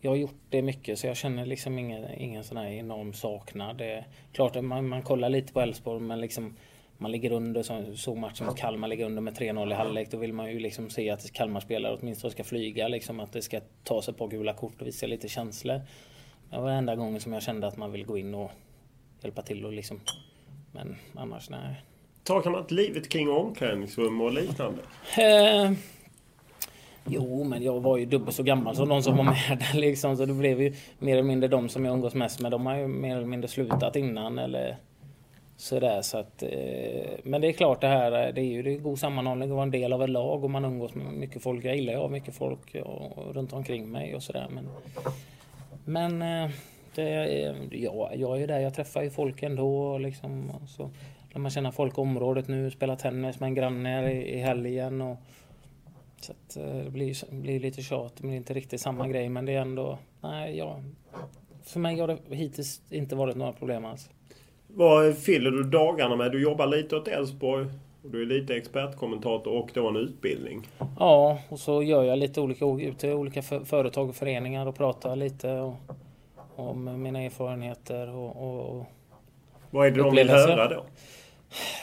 jag 0.00 0.10
har 0.10 0.16
gjort 0.16 0.40
det 0.50 0.62
mycket 0.62 0.98
så 0.98 1.06
jag 1.06 1.16
känner 1.16 1.46
liksom 1.46 1.78
ingen, 1.78 2.10
ingen 2.10 2.44
sån 2.44 2.56
här 2.56 2.66
enorm 2.66 3.12
saknad. 3.12 3.76
Det 3.76 3.90
är 3.90 4.06
klart 4.32 4.56
att 4.56 4.64
man, 4.64 4.88
man 4.88 5.02
kollar 5.02 5.28
lite 5.28 5.52
på 5.52 5.60
Elfsborg 5.60 6.00
men 6.00 6.20
liksom 6.20 6.56
man 6.98 7.12
ligger 7.12 7.32
under, 7.32 7.62
som 7.62 7.96
såg 7.96 8.16
matchen 8.16 8.46
mot 8.46 8.56
Kalmar, 8.56 8.88
ligger 8.88 9.04
under 9.06 9.22
med 9.22 9.38
3-0 9.38 9.70
i 9.70 9.74
halvlek. 9.74 10.10
Då 10.10 10.16
vill 10.16 10.32
man 10.32 10.52
ju 10.52 10.58
liksom 10.58 10.90
se 10.90 11.10
att 11.10 11.32
Kalmar-spelare 11.32 11.98
åtminstone 12.00 12.30
ska 12.30 12.44
flyga. 12.44 12.88
Liksom 12.88 13.20
att 13.20 13.32
det 13.32 13.42
ska 13.42 13.60
ta 13.84 14.02
sig 14.02 14.14
på 14.14 14.26
gula 14.26 14.52
kort 14.52 14.80
och 14.80 14.86
visa 14.86 15.06
lite 15.06 15.28
känslor. 15.28 15.80
Det 16.50 16.60
var 16.60 16.70
enda 16.70 16.96
gången 16.96 17.20
som 17.20 17.32
jag 17.32 17.42
kände 17.42 17.66
att 17.66 17.76
man 17.76 17.92
vill 17.92 18.04
gå 18.06 18.18
in 18.18 18.34
och 18.34 18.50
hjälpa 19.22 19.42
till 19.42 19.64
och 19.64 19.72
liksom... 19.72 20.00
Men 20.72 20.96
annars, 21.14 21.50
nej. 21.50 21.82
Tar 22.22 22.50
man 22.50 22.60
inte 22.60 22.74
livet 22.74 23.08
kring 23.08 23.30
omklädningsrum 23.30 24.20
och 24.20 24.32
liknande? 24.32 24.82
Eh, 25.18 25.72
Jo, 27.08 27.44
men 27.44 27.62
jag 27.62 27.80
var 27.80 27.96
ju 27.96 28.06
dubbelt 28.06 28.36
så 28.36 28.42
gammal 28.42 28.76
som 28.76 28.88
de 28.88 29.02
som 29.02 29.16
var 29.16 29.24
med 29.24 29.58
där 29.72 29.80
liksom. 29.80 30.16
Så 30.16 30.26
det 30.26 30.32
blev 30.32 30.62
ju 30.62 30.74
mer 30.98 31.12
eller 31.12 31.22
mindre 31.22 31.48
de 31.48 31.68
som 31.68 31.84
jag 31.84 31.94
umgås 31.94 32.14
mest 32.14 32.40
med. 32.40 32.50
De 32.50 32.66
har 32.66 32.76
ju 32.76 32.86
mer 32.86 33.16
eller 33.16 33.26
mindre 33.26 33.48
slutat 33.48 33.96
innan 33.96 34.38
eller 34.38 34.76
sådär. 35.56 36.02
Så 36.02 36.18
att, 36.18 36.42
eh, 36.42 37.18
men 37.22 37.40
det 37.40 37.48
är 37.48 37.52
klart 37.52 37.80
det 37.80 37.86
här, 37.86 38.26
eh, 38.26 38.34
det 38.34 38.40
är 38.40 38.44
ju 38.44 38.62
det 38.62 38.74
är 38.74 38.78
god 38.78 38.98
sammanhållning 38.98 39.50
att 39.50 39.54
vara 39.54 39.62
en 39.62 39.70
del 39.70 39.92
av 39.92 40.02
ett 40.02 40.10
lag 40.10 40.44
och 40.44 40.50
man 40.50 40.64
umgås 40.64 40.94
med 40.94 41.12
mycket 41.12 41.42
folk. 41.42 41.64
Jag 41.64 41.76
gillar 41.76 41.92
ju 41.92 42.08
mycket 42.08 42.34
folk 42.34 42.74
eh, 42.74 42.82
och, 42.82 43.34
runt 43.34 43.52
omkring 43.52 43.88
mig 43.88 44.14
och 44.14 44.22
sådär. 44.22 44.46
Men, 44.50 44.68
men 45.84 46.50
det, 46.94 47.56
ja, 47.70 48.10
jag 48.14 48.36
är 48.36 48.40
ju 48.40 48.46
där, 48.46 48.60
jag 48.60 48.74
träffar 48.74 49.02
ju 49.02 49.10
folk 49.10 49.42
ändå. 49.42 49.98
Liksom, 49.98 50.52
så 50.68 50.90
lär 51.32 51.40
man 51.40 51.50
känna 51.50 51.72
folk 51.72 51.98
i 51.98 52.00
området 52.00 52.48
nu, 52.48 52.70
spelar 52.70 52.96
tennis 52.96 53.40
med 53.40 53.46
en 53.46 53.54
granne 53.54 54.12
i, 54.12 54.34
i 54.34 54.38
helgen. 54.38 55.02
Och, 55.02 55.16
så 56.20 56.32
att, 56.32 56.54
det 56.84 56.90
blir, 56.90 57.34
blir 57.40 57.60
lite 57.60 57.82
tjat, 57.82 58.16
det 58.16 58.22
blir 58.22 58.36
inte 58.36 58.54
riktigt 58.54 58.80
samma 58.80 59.08
grej 59.08 59.28
men 59.28 59.44
det 59.44 59.54
är 59.54 59.60
ändå... 59.60 59.98
Nej, 60.20 60.56
ja, 60.56 60.80
för 61.62 61.80
mig 61.80 62.00
har 62.00 62.08
det 62.08 62.36
hittills 62.36 62.82
inte 62.90 63.16
varit 63.16 63.36
några 63.36 63.52
problem 63.52 63.84
alls. 63.84 64.10
Vad 64.78 65.18
fyller 65.18 65.50
du 65.50 65.62
dagarna 65.62 66.16
med? 66.16 66.32
Du 66.32 66.42
jobbar 66.42 66.66
lite 66.66 66.96
åt 66.96 67.08
Elfsborg. 67.08 67.66
Du 68.02 68.22
är 68.22 68.26
lite 68.26 68.56
expertkommentator 68.56 69.52
och 69.52 69.70
du 69.74 69.80
har 69.80 69.88
en 69.88 69.96
utbildning. 69.96 70.62
Ja, 70.98 71.38
och 71.48 71.58
så 71.58 71.82
gör 71.82 72.04
jag 72.04 72.18
lite 72.18 72.40
olika, 72.40 72.64
ut 72.64 72.98
till 72.98 73.12
olika 73.12 73.42
företag 73.42 74.08
och 74.08 74.14
föreningar 74.14 74.66
och 74.66 74.76
pratar 74.76 75.16
lite 75.16 75.52
och, 75.52 75.74
om 76.56 77.02
mina 77.02 77.22
erfarenheter 77.22 78.08
och, 78.08 78.76
och 78.76 78.86
Vad 79.70 79.86
är 79.86 79.90
det 79.90 80.02
de 80.02 80.14
vill 80.14 80.30
höra 80.30 80.68
då? 80.68 80.84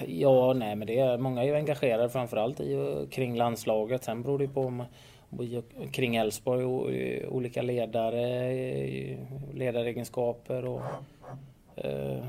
Ja, 0.07 0.53
nej 0.53 0.75
men 0.75 0.87
det 0.87 0.99
är 0.99 1.17
många 1.17 1.43
är 1.43 1.47
ju 1.47 1.55
engagerade 1.55 2.09
framförallt 2.09 2.59
i 2.59 2.95
kring 3.11 3.37
landslaget. 3.37 4.03
Sen 4.03 4.23
beror 4.23 4.39
det 4.39 4.47
på 4.47 4.61
om 4.61 4.83
kring 5.91 6.15
Elfsborg 6.15 6.65
och 6.65 6.89
olika 7.35 7.61
ledare, 7.61 8.49
ledaregenskaper 9.53 10.65
och 10.65 10.81
eh, 11.75 12.25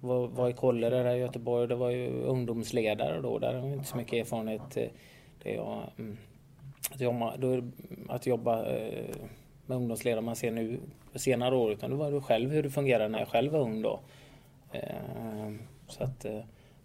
var, 0.00 0.28
var 0.28 0.48
i 0.48 0.52
Kolle 0.52 0.90
där 0.90 1.14
i 1.14 1.18
Göteborg, 1.18 1.68
det 1.68 1.74
var 1.74 1.90
ju 1.90 2.22
ungdomsledare 2.22 3.20
då. 3.20 3.38
Där 3.38 3.54
har 3.54 3.68
jag 3.68 3.76
inte 3.76 3.88
så 3.88 3.96
mycket 3.96 4.12
erfarenhet. 4.12 4.76
Eh, 4.76 4.88
det 5.42 5.54
jag, 5.54 5.82
mm. 5.98 6.16
att 6.90 7.00
jobba, 7.00 7.36
då 7.36 7.62
att 8.08 8.26
jobba 8.26 8.66
eh, 8.66 9.16
med 9.66 9.76
ungdomsledare 9.76 10.20
man 10.20 10.36
ser 10.36 10.50
nu 10.50 10.78
senare 11.14 11.56
år. 11.56 11.72
Utan 11.72 11.90
det 11.90 11.96
var 11.96 12.12
det 12.12 12.20
själv 12.20 12.50
hur 12.50 12.62
det 12.62 12.70
fungerade 12.70 13.08
när 13.08 13.18
jag 13.18 13.28
själv 13.28 13.52
var 13.52 13.60
ung 13.60 13.82
då. 13.82 14.00
Eh, 14.72 15.52
så 15.88 16.04
att, 16.04 16.26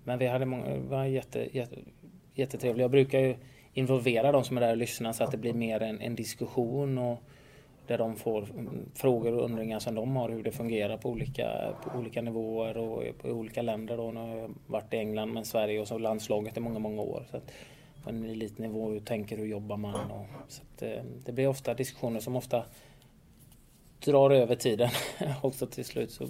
men 0.04 0.20
vi 0.20 0.28
hade 0.28 0.46
många, 0.46 0.78
var 0.78 1.06
jätte, 1.06 1.58
jätte, 1.58 1.76
jättetrevligt. 2.34 2.82
Jag 2.82 2.92
brukar 2.92 3.20
ju 3.20 3.36
involvera 3.74 4.32
de 4.32 4.44
som 4.44 4.58
är 4.58 4.62
där 4.62 4.72
och 4.72 4.78
lyssnar 4.78 5.14
så 5.14 5.24
att 5.24 5.32
det 5.32 5.38
blir 5.38 5.54
mer 5.54 5.82
en, 5.82 6.02
en 6.02 6.16
diskussion 6.16 6.98
och 6.98 7.20
där 7.88 7.98
de 7.98 8.16
får 8.16 8.48
frågor 8.96 9.34
och 9.34 9.46
undringar 9.46 9.80
som 9.80 9.96
de 9.96 10.16
har 10.16 10.30
hur 10.30 10.44
det 10.44 10.52
fungerar 10.52 10.98
på 10.98 11.10
olika, 11.10 11.74
på 11.84 12.00
olika 12.00 12.22
nivåer 12.22 12.78
och 12.78 13.04
på 13.22 13.30
olika 13.30 13.62
länder. 13.62 13.98
Då. 13.98 14.12
Nu 14.12 14.20
har 14.20 14.36
jag 14.36 14.56
varit 14.68 14.94
i 14.94 14.98
England 14.98 15.34
men 15.34 15.46
Sverige 15.46 15.80
och 15.80 15.88
så 15.88 15.98
landslaget 15.98 16.58
i 16.58 16.60
många, 16.60 16.80
många 16.80 17.02
år. 17.02 17.26
Så 17.32 17.38
att 17.38 17.52
på 18.04 18.10
en 18.10 18.24
elitnivå, 18.24 18.90
hur 18.90 19.00
tänker 19.00 19.38
hur 19.38 19.46
jobbar 19.46 19.78
man? 19.78 20.12
Och, 20.12 20.26
så 20.48 20.62
att, 20.62 20.82
eh, 20.82 21.04
det 21.26 21.32
blir 21.32 21.48
ofta 21.48 21.74
diskussioner 21.74 22.20
som 22.20 22.36
ofta 22.36 22.64
drar 24.06 24.32
över 24.32 24.56
tiden 24.56 24.90
också 25.42 25.68
till 25.68 25.86
slut. 25.86 26.12
Så 26.12 26.28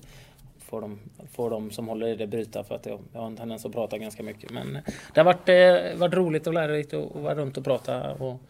får 0.60 0.82
de, 0.82 1.00
får 1.32 1.50
de 1.50 1.72
som 1.72 1.88
håller 1.88 2.08
i 2.08 2.16
det 2.16 2.28
bryta 2.28 2.64
för 2.64 2.76
att 2.76 2.86
jag, 2.86 3.00
jag 3.14 3.20
har 3.20 3.28
en 3.28 3.38
tendens 3.38 3.66
att 3.66 3.72
prata 3.72 3.98
ganska 3.98 4.24
mycket. 4.24 4.52
Men 4.52 4.76
eh, 4.76 4.82
det 5.14 5.20
har 5.20 5.26
varit, 5.26 5.50
eh, 5.50 6.00
varit 6.00 6.14
roligt 6.14 6.48
och 6.48 6.54
lärorikt 6.54 6.94
att 6.94 7.16
vara 7.16 7.36
runt 7.36 7.58
och 7.58 7.64
prata. 7.64 8.14
Och 8.14 8.42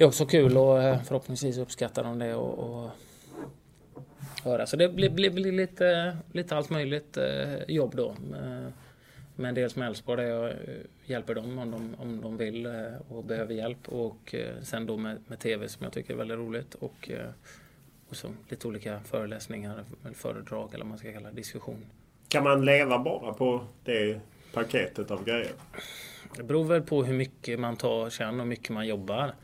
det 0.00 0.04
är 0.04 0.08
också 0.08 0.26
kul 0.26 0.56
och 0.56 0.82
eh, 0.82 1.02
förhoppningsvis 1.02 1.58
uppskattar 1.58 2.04
de 2.04 2.18
det 2.18 2.34
och, 2.34 2.58
och 2.58 2.90
höra. 4.44 4.66
Så 4.66 4.76
det 4.76 4.88
blir, 4.88 5.10
blir, 5.10 5.30
blir, 5.30 5.52
lite, 5.52 6.16
lite 6.32 6.56
allt 6.56 6.70
möjligt 6.70 7.16
eh, 7.16 7.54
jobb 7.68 7.96
då. 7.96 8.16
Men 9.36 9.54
dels 9.54 9.76
med 9.76 9.88
Elfsborg 9.88 10.22
där 10.22 10.30
jag 10.30 10.52
hjälper 11.04 11.34
dem 11.34 11.58
om 11.58 11.70
de, 11.70 11.94
om 11.98 12.20
de 12.20 12.36
vill 12.36 12.68
och 13.08 13.24
behöver 13.24 13.54
hjälp. 13.54 13.88
Och 13.88 14.34
sen 14.62 14.86
då 14.86 14.96
med, 14.96 15.18
med 15.26 15.38
TV 15.38 15.68
som 15.68 15.84
jag 15.84 15.92
tycker 15.92 16.12
är 16.12 16.18
väldigt 16.18 16.38
roligt. 16.38 16.74
Och 16.74 17.10
och 18.08 18.16
så 18.16 18.28
lite 18.48 18.68
olika 18.68 19.00
föreläsningar, 19.00 19.84
eller 20.04 20.14
föredrag 20.14 20.74
eller 20.74 20.84
vad 20.84 20.88
man 20.88 20.98
ska 20.98 21.12
kalla 21.12 21.30
diskussion. 21.30 21.86
Kan 22.28 22.44
man 22.44 22.64
leva 22.64 22.98
bara 22.98 23.32
på 23.32 23.64
det 23.84 24.20
paketet 24.52 25.10
av 25.10 25.24
grejer? 25.24 25.52
Det 26.36 26.42
beror 26.42 26.64
väl 26.64 26.82
på 26.82 27.04
hur 27.04 27.14
mycket 27.14 27.60
man 27.60 27.76
tar 27.76 28.10
känn 28.10 28.34
och 28.34 28.40
hur 28.40 28.44
mycket 28.44 28.70
man 28.70 28.86
jobbar. 28.86 29.34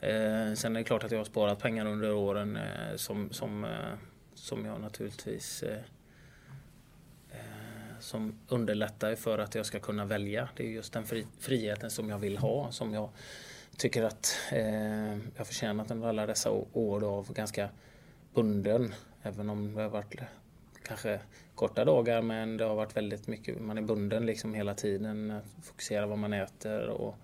Eh, 0.00 0.54
sen 0.54 0.76
är 0.76 0.80
det 0.80 0.84
klart 0.84 1.04
att 1.04 1.10
jag 1.10 1.18
har 1.18 1.24
sparat 1.24 1.58
pengar 1.58 1.86
under 1.86 2.12
åren 2.12 2.56
eh, 2.56 2.96
som, 2.96 3.32
som, 3.32 3.64
eh, 3.64 3.70
som 4.34 4.64
jag 4.64 4.80
naturligtvis 4.80 5.62
eh, 5.62 5.78
eh, 7.30 7.98
som 8.00 8.38
underlättar 8.48 9.14
för 9.14 9.38
att 9.38 9.54
jag 9.54 9.66
ska 9.66 9.78
kunna 9.78 10.04
välja. 10.04 10.48
Det 10.56 10.64
är 10.64 10.68
just 10.68 10.92
den 10.92 11.04
fri, 11.04 11.26
friheten 11.38 11.90
som 11.90 12.10
jag 12.10 12.18
vill 12.18 12.38
ha 12.38 12.72
som 12.72 12.94
jag 12.94 13.10
tycker 13.76 14.02
att 14.02 14.36
eh, 14.52 15.16
jag 15.36 15.46
förtjänat 15.46 15.90
under 15.90 16.08
alla 16.08 16.26
dessa 16.26 16.50
år 16.72 17.04
av 17.04 17.32
ganska 17.32 17.68
bunden. 18.34 18.94
Även 19.22 19.50
om 19.50 19.74
det 19.74 19.82
har 19.82 19.88
varit 19.88 20.14
kanske 20.82 21.20
korta 21.54 21.84
dagar 21.84 22.22
men 22.22 22.56
det 22.56 22.64
har 22.64 22.74
varit 22.74 22.96
väldigt 22.96 23.26
mycket, 23.26 23.60
man 23.60 23.78
är 23.78 23.82
bunden 23.82 24.26
liksom 24.26 24.54
hela 24.54 24.74
tiden. 24.74 25.40
Fokusera 25.62 26.06
vad 26.06 26.18
man 26.18 26.32
äter 26.32 26.88
och 26.88 27.16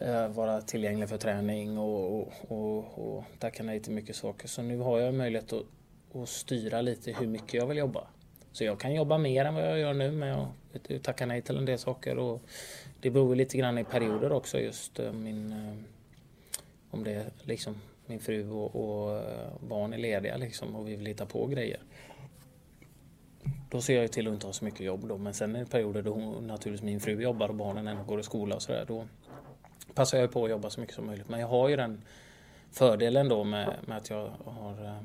Eh, 0.00 0.28
vara 0.28 0.60
tillgänglig 0.60 1.08
för 1.08 1.16
träning 1.16 1.78
och, 1.78 2.20
och, 2.20 2.32
och, 2.48 2.98
och 2.98 3.24
tacka 3.38 3.62
nej 3.62 3.80
till 3.80 3.92
mycket 3.92 4.16
saker. 4.16 4.48
Så 4.48 4.62
nu 4.62 4.78
har 4.78 4.98
jag 4.98 5.14
möjlighet 5.14 5.52
att, 5.52 5.64
att 6.14 6.28
styra 6.28 6.80
lite 6.80 7.12
hur 7.12 7.26
mycket 7.26 7.54
jag 7.54 7.66
vill 7.66 7.78
jobba. 7.78 8.06
Så 8.52 8.64
jag 8.64 8.80
kan 8.80 8.94
jobba 8.94 9.18
mer 9.18 9.44
än 9.44 9.54
vad 9.54 9.68
jag 9.70 9.78
gör 9.78 9.94
nu 9.94 10.10
men 10.10 10.28
jag 10.28 11.02
tackar 11.02 11.26
nej 11.26 11.42
till 11.42 11.56
en 11.56 11.64
del 11.64 11.78
saker. 11.78 12.18
Och 12.18 12.42
det 13.00 13.10
beror 13.10 13.34
lite 13.36 13.58
grann 13.58 13.78
i 13.78 13.84
perioder 13.84 14.32
också 14.32 14.58
just 14.58 14.98
eh, 14.98 15.12
min... 15.12 15.52
Eh, 15.52 15.74
om 16.90 17.04
det 17.04 17.26
liksom 17.42 17.74
min 18.06 18.20
fru 18.20 18.50
och, 18.50 18.76
och 18.76 19.22
barn 19.68 19.92
är 19.92 19.98
lediga 19.98 20.36
liksom 20.36 20.76
och 20.76 20.88
vi 20.88 20.96
vill 20.96 21.06
hitta 21.06 21.26
på 21.26 21.46
grejer. 21.46 21.80
Då 23.70 23.80
ser 23.80 24.02
jag 24.02 24.12
till 24.12 24.28
att 24.28 24.34
inte 24.34 24.46
ha 24.46 24.52
så 24.52 24.64
mycket 24.64 24.80
jobb 24.80 25.08
då. 25.08 25.18
Men 25.18 25.34
sen 25.34 25.56
är 25.56 25.60
det 25.60 25.66
perioder 25.66 26.02
då 26.02 26.12
hon, 26.12 26.46
naturligtvis 26.46 26.84
min 26.84 27.00
fru 27.00 27.22
jobbar 27.22 27.48
och 27.48 27.54
barnen 27.54 27.88
ändå 27.88 28.02
går 28.02 28.20
i 28.20 28.22
skola 28.22 28.54
och 28.54 28.62
sådär. 28.62 28.84
Då 28.88 29.06
passar 29.94 30.18
jag 30.18 30.32
på 30.32 30.44
att 30.44 30.50
jobba 30.50 30.70
så 30.70 30.80
mycket 30.80 30.94
som 30.94 31.06
möjligt. 31.06 31.28
Men 31.28 31.40
jag 31.40 31.48
har 31.48 31.68
ju 31.68 31.76
den 31.76 32.02
fördelen 32.72 33.28
då 33.28 33.44
med, 33.44 33.76
med 33.86 33.96
att 33.96 34.10
jag 34.10 34.30
har 34.44 34.84
eh, 34.84 34.96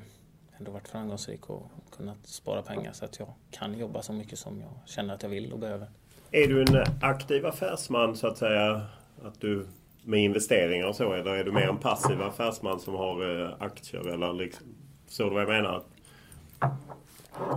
ändå 0.57 0.71
varit 0.71 0.87
framgångsrik 0.87 1.49
och 1.49 1.71
kunnat 1.97 2.27
spara 2.27 2.61
pengar 2.61 2.91
så 2.93 3.05
att 3.05 3.19
jag 3.19 3.27
kan 3.51 3.77
jobba 3.77 4.01
så 4.01 4.13
mycket 4.13 4.39
som 4.39 4.61
jag 4.61 4.69
känner 4.85 5.13
att 5.13 5.23
jag 5.23 5.29
vill 5.29 5.53
och 5.53 5.59
behöver. 5.59 5.87
Är 6.31 6.47
du 6.47 6.61
en 6.61 6.85
aktiv 7.01 7.45
affärsman 7.45 8.15
så 8.15 8.27
att 8.27 8.37
säga? 8.37 8.81
Att 9.23 9.41
du 9.41 9.67
med 10.03 10.19
investeringar 10.19 10.87
och 10.87 10.95
så 10.95 11.13
eller 11.13 11.31
är 11.31 11.43
du 11.43 11.51
mer 11.51 11.67
en 11.69 11.77
passiv 11.77 12.21
affärsman 12.21 12.79
som 12.79 12.95
har 12.95 13.41
eh, 13.43 13.53
aktier 13.59 14.07
eller 14.07 14.33
liksom? 14.33 14.65
Förstår 15.07 15.25
du 15.25 15.31
vad 15.31 15.41
jag 15.41 15.49
menar? 15.49 15.83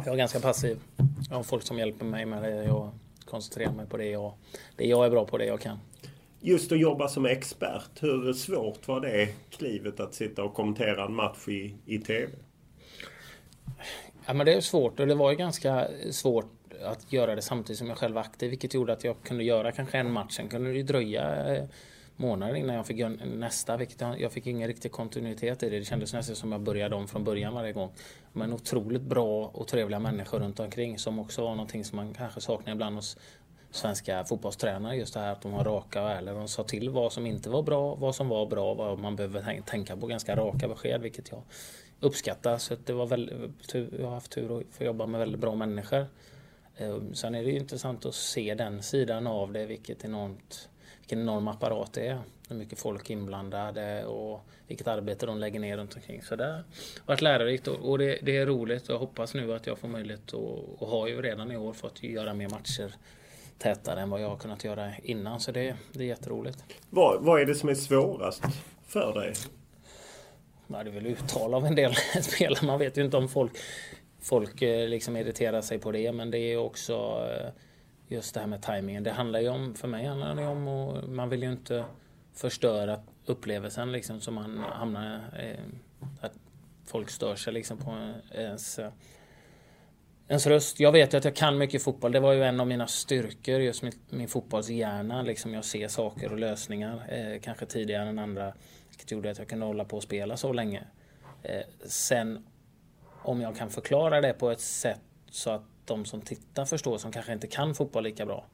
Jag 0.04 0.08
är 0.08 0.16
ganska 0.16 0.40
passiv. 0.40 0.78
Jag 1.28 1.36
har 1.36 1.42
folk 1.42 1.62
som 1.62 1.78
hjälper 1.78 2.04
mig 2.04 2.26
med 2.26 2.42
det. 2.42 2.64
Jag 2.64 2.90
koncentrerar 3.24 3.72
mig 3.72 3.86
på 3.86 3.96
det 3.96 4.10
jag, 4.10 4.32
det 4.76 4.86
jag 4.86 5.06
är 5.06 5.10
bra 5.10 5.24
på, 5.24 5.38
det 5.38 5.44
jag 5.44 5.60
kan. 5.60 5.78
Just 6.40 6.72
att 6.72 6.80
jobba 6.80 7.08
som 7.08 7.26
expert, 7.26 7.90
hur 8.00 8.32
svårt 8.32 8.88
var 8.88 9.00
det 9.00 9.28
klivet 9.50 10.00
att 10.00 10.14
sitta 10.14 10.42
och 10.42 10.54
kommentera 10.54 11.04
en 11.04 11.14
match 11.14 11.48
i, 11.48 11.74
i 11.86 11.98
TV? 11.98 12.32
Ja, 14.26 14.34
men 14.34 14.46
det 14.46 14.54
är 14.54 14.60
svårt 14.60 15.00
och 15.00 15.06
det 15.06 15.14
var 15.14 15.30
ju 15.30 15.36
ganska 15.36 15.88
svårt 16.10 16.52
att 16.84 17.12
göra 17.12 17.34
det 17.34 17.42
samtidigt 17.42 17.78
som 17.78 17.88
jag 17.88 17.98
själv 17.98 18.14
var 18.14 18.22
aktiv, 18.22 18.50
vilket 18.50 18.74
gjorde 18.74 18.92
att 18.92 19.04
jag 19.04 19.16
kunde 19.22 19.44
göra 19.44 19.72
kanske 19.72 19.98
en 19.98 20.12
match. 20.12 20.36
Sen 20.36 20.48
kunde 20.48 20.70
det 20.70 20.76
ju 20.76 20.82
dröja 20.82 21.54
eh, 21.56 21.64
månader 22.16 22.54
innan 22.54 22.76
jag 22.76 22.86
fick 22.86 22.96
göra 22.96 23.12
nästa, 23.24 23.76
vilket 23.76 24.00
jag, 24.00 24.20
jag 24.20 24.32
fick 24.32 24.46
ingen 24.46 24.68
riktig 24.68 24.92
kontinuitet 24.92 25.62
i 25.62 25.70
det. 25.70 25.78
Det 25.78 25.84
kändes 25.84 26.12
nästan 26.12 26.36
som 26.36 26.52
jag 26.52 26.60
började 26.60 26.94
om 26.94 27.08
från 27.08 27.24
början 27.24 27.54
varje 27.54 27.72
gång. 27.72 27.92
Men 28.32 28.52
otroligt 28.52 29.02
bra 29.02 29.46
och 29.46 29.68
trevliga 29.68 30.00
människor 30.00 30.38
runt 30.38 30.60
omkring 30.60 30.98
som 30.98 31.18
också 31.18 31.42
var 31.42 31.50
någonting 31.50 31.84
som 31.84 31.96
man 31.96 32.14
kanske 32.14 32.40
saknar 32.40 32.72
ibland 32.72 32.96
hos 32.96 33.16
svenska 33.70 34.24
fotbollstränare. 34.24 34.96
Just 34.96 35.14
det 35.14 35.20
här 35.20 35.32
att 35.32 35.42
de 35.42 35.52
var 35.52 35.64
raka 35.64 36.02
och 36.02 36.10
ärliga. 36.10 36.34
De 36.34 36.48
sa 36.48 36.64
till 36.64 36.90
vad 36.90 37.12
som 37.12 37.26
inte 37.26 37.50
var 37.50 37.62
bra, 37.62 37.94
vad 37.94 38.14
som 38.14 38.28
var 38.28 38.46
bra, 38.46 38.74
vad 38.74 38.98
man 38.98 39.16
behöver 39.16 39.60
tänka 39.60 39.96
på. 39.96 40.06
Ganska 40.06 40.36
raka 40.36 40.68
besked, 40.68 41.00
vilket 41.00 41.30
jag 41.30 41.42
uppskattar. 42.00 42.58
Så 42.58 42.76
det 42.84 42.92
var 42.92 43.06
väldigt, 43.06 43.74
jag 43.74 44.04
har 44.04 44.14
haft 44.14 44.32
tur 44.32 44.58
att 44.58 44.64
få 44.70 44.84
jobba 44.84 45.06
med 45.06 45.20
väldigt 45.20 45.40
bra 45.40 45.54
människor. 45.54 46.06
Ehm, 46.76 47.14
sen 47.14 47.34
är 47.34 47.42
det 47.42 47.50
ju 47.50 47.58
intressant 47.58 48.06
att 48.06 48.14
se 48.14 48.54
den 48.54 48.82
sidan 48.82 49.26
av 49.26 49.52
det, 49.52 49.66
vilket 49.66 50.04
enormt, 50.04 50.68
vilken 51.00 51.20
enorm 51.20 51.48
apparat 51.48 51.92
det 51.92 52.06
är. 52.06 52.20
Hur 52.48 52.56
mycket 52.56 52.78
folk 52.78 53.10
inblandade 53.10 54.04
och 54.04 54.40
vilket 54.66 54.86
arbete 54.86 55.26
de 55.26 55.38
lägger 55.38 55.60
ner 55.60 55.76
runt 55.76 55.96
omkring. 55.96 56.22
Så 56.22 56.36
det 56.36 56.44
har 56.44 56.64
varit 57.06 57.22
lärorikt 57.22 57.68
och 57.68 57.98
det, 57.98 58.18
det 58.22 58.36
är 58.36 58.46
roligt 58.46 58.88
och 58.88 58.94
jag 58.94 58.98
hoppas 58.98 59.34
nu 59.34 59.54
att 59.54 59.66
jag 59.66 59.78
får 59.78 59.88
möjlighet 59.88 60.28
att, 60.28 60.34
och 60.78 60.88
har 60.88 61.08
ju 61.08 61.22
redan 61.22 61.52
i 61.52 61.56
år 61.56 61.72
fått 61.72 62.02
göra 62.02 62.34
mer 62.34 62.48
matcher 62.48 62.94
tätare 63.58 64.00
än 64.00 64.10
vad 64.10 64.20
jag 64.20 64.28
har 64.28 64.36
kunnat 64.36 64.64
göra 64.64 64.90
innan. 65.02 65.40
Så 65.40 65.52
det, 65.52 65.76
det 65.92 66.04
är 66.04 66.08
jätteroligt. 66.08 66.64
Vad, 66.90 67.24
vad 67.24 67.40
är 67.40 67.46
det 67.46 67.54
som 67.54 67.68
är 67.68 67.74
svårast 67.74 68.42
för 68.86 69.14
dig? 69.14 69.34
Ja, 70.66 70.84
det 70.84 70.90
är 70.90 70.94
väl 70.94 71.06
uttal 71.06 71.54
av 71.54 71.66
en 71.66 71.74
del 71.74 71.94
spelare. 72.22 72.66
Man 72.66 72.78
vet 72.78 72.98
ju 72.98 73.04
inte 73.04 73.16
om 73.16 73.28
folk, 73.28 73.52
folk 74.20 74.62
eh, 74.62 74.88
liksom 74.88 75.16
irriterar 75.16 75.60
sig 75.60 75.78
på 75.78 75.92
det. 75.92 76.12
Men 76.12 76.30
det 76.30 76.38
är 76.38 76.56
också 76.56 77.26
eh, 77.30 77.50
just 78.08 78.34
det 78.34 78.40
här 78.40 78.46
med 78.46 78.62
tajmingen. 78.62 79.02
Det 79.02 79.10
handlar 79.10 79.40
ju 79.40 79.48
om, 79.48 79.74
för 79.74 79.88
mig 79.88 80.06
handlar 80.06 80.34
det 80.34 80.46
om 80.46 80.68
och 80.68 81.08
man 81.08 81.28
vill 81.28 81.42
ju 81.42 81.52
inte 81.52 81.84
förstöra 82.34 83.00
upplevelsen 83.26 83.92
liksom 83.92 84.20
så 84.20 84.30
man 84.30 84.58
hamnar 84.58 85.20
eh, 85.38 85.64
att 86.20 86.32
folk 86.86 87.10
stör 87.10 87.34
sig 87.36 87.52
liksom 87.52 87.78
på 87.78 88.12
ens 88.34 88.80
ens 90.28 90.46
röst. 90.46 90.80
Jag 90.80 90.92
vet 90.92 91.14
ju 91.14 91.18
att 91.18 91.24
jag 91.24 91.36
kan 91.36 91.58
mycket 91.58 91.82
fotboll. 91.82 92.12
Det 92.12 92.20
var 92.20 92.32
ju 92.32 92.44
en 92.44 92.60
av 92.60 92.66
mina 92.66 92.86
styrkor, 92.86 93.60
just 93.60 93.82
min, 93.82 93.92
min 94.10 94.28
fotbollshjärna. 94.28 95.22
Liksom 95.22 95.54
jag 95.54 95.64
ser 95.64 95.88
saker 95.88 96.32
och 96.32 96.38
lösningar, 96.38 97.02
eh, 97.08 97.40
kanske 97.40 97.66
tidigare 97.66 98.08
än 98.08 98.18
andra. 98.18 98.52
Vilket 98.88 99.10
gjorde 99.10 99.30
att 99.30 99.38
jag 99.38 99.48
kunde 99.48 99.66
hålla 99.66 99.84
på 99.84 99.96
och 99.96 100.02
spela 100.02 100.36
så 100.36 100.52
länge. 100.52 100.84
Eh, 101.42 101.62
sen 101.86 102.46
om 103.22 103.40
jag 103.40 103.56
kan 103.56 103.70
förklara 103.70 104.20
det 104.20 104.32
på 104.32 104.50
ett 104.50 104.60
sätt 104.60 105.00
så 105.30 105.50
att 105.50 105.62
de 105.84 106.04
som 106.04 106.20
tittar 106.20 106.64
förstår, 106.64 106.98
som 106.98 107.12
kanske 107.12 107.32
inte 107.32 107.46
kan 107.46 107.74
fotboll 107.74 108.04
lika 108.04 108.26
bra. 108.26 108.46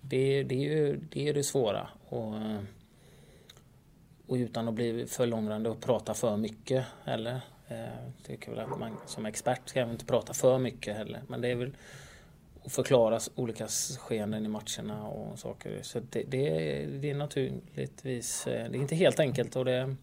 Det, 0.00 0.42
det 0.42 0.54
är 0.54 0.76
ju 0.76 0.96
det, 0.96 1.28
är 1.28 1.34
det 1.34 1.42
svåra. 1.42 1.88
Och, 2.08 2.34
och 4.26 4.34
utan 4.34 4.68
att 4.68 4.74
bli 4.74 5.06
för 5.06 5.26
långrandig 5.26 5.72
och 5.72 5.80
prata 5.80 6.14
för 6.14 6.36
mycket 6.36 6.84
heller. 7.04 7.40
Jag 7.78 8.26
tycker 8.26 8.50
väl 8.50 8.60
att 8.60 8.78
man 8.78 8.96
som 9.06 9.26
expert 9.26 9.68
ska 9.68 9.82
inte 9.82 10.04
prata 10.04 10.34
för 10.34 10.58
mycket 10.58 10.96
heller. 10.96 11.22
Men 11.28 11.40
det 11.40 11.48
är 11.48 11.54
väl 11.54 11.76
att 12.64 12.72
förklara 12.72 13.20
olika 13.34 13.66
skeenden 13.98 14.46
i 14.46 14.48
matcherna 14.48 15.06
och 15.06 15.38
saker. 15.38 15.78
Så 15.82 16.00
det, 16.10 16.22
det, 16.22 16.48
det 16.86 17.10
är 17.10 17.14
naturligtvis, 17.14 18.46
eh, 18.46 18.70
det 18.70 18.78
är 18.78 18.80
inte 18.80 18.94
helt 18.94 19.20
enkelt 19.20 19.56
och 19.56 19.64
det 19.64 19.96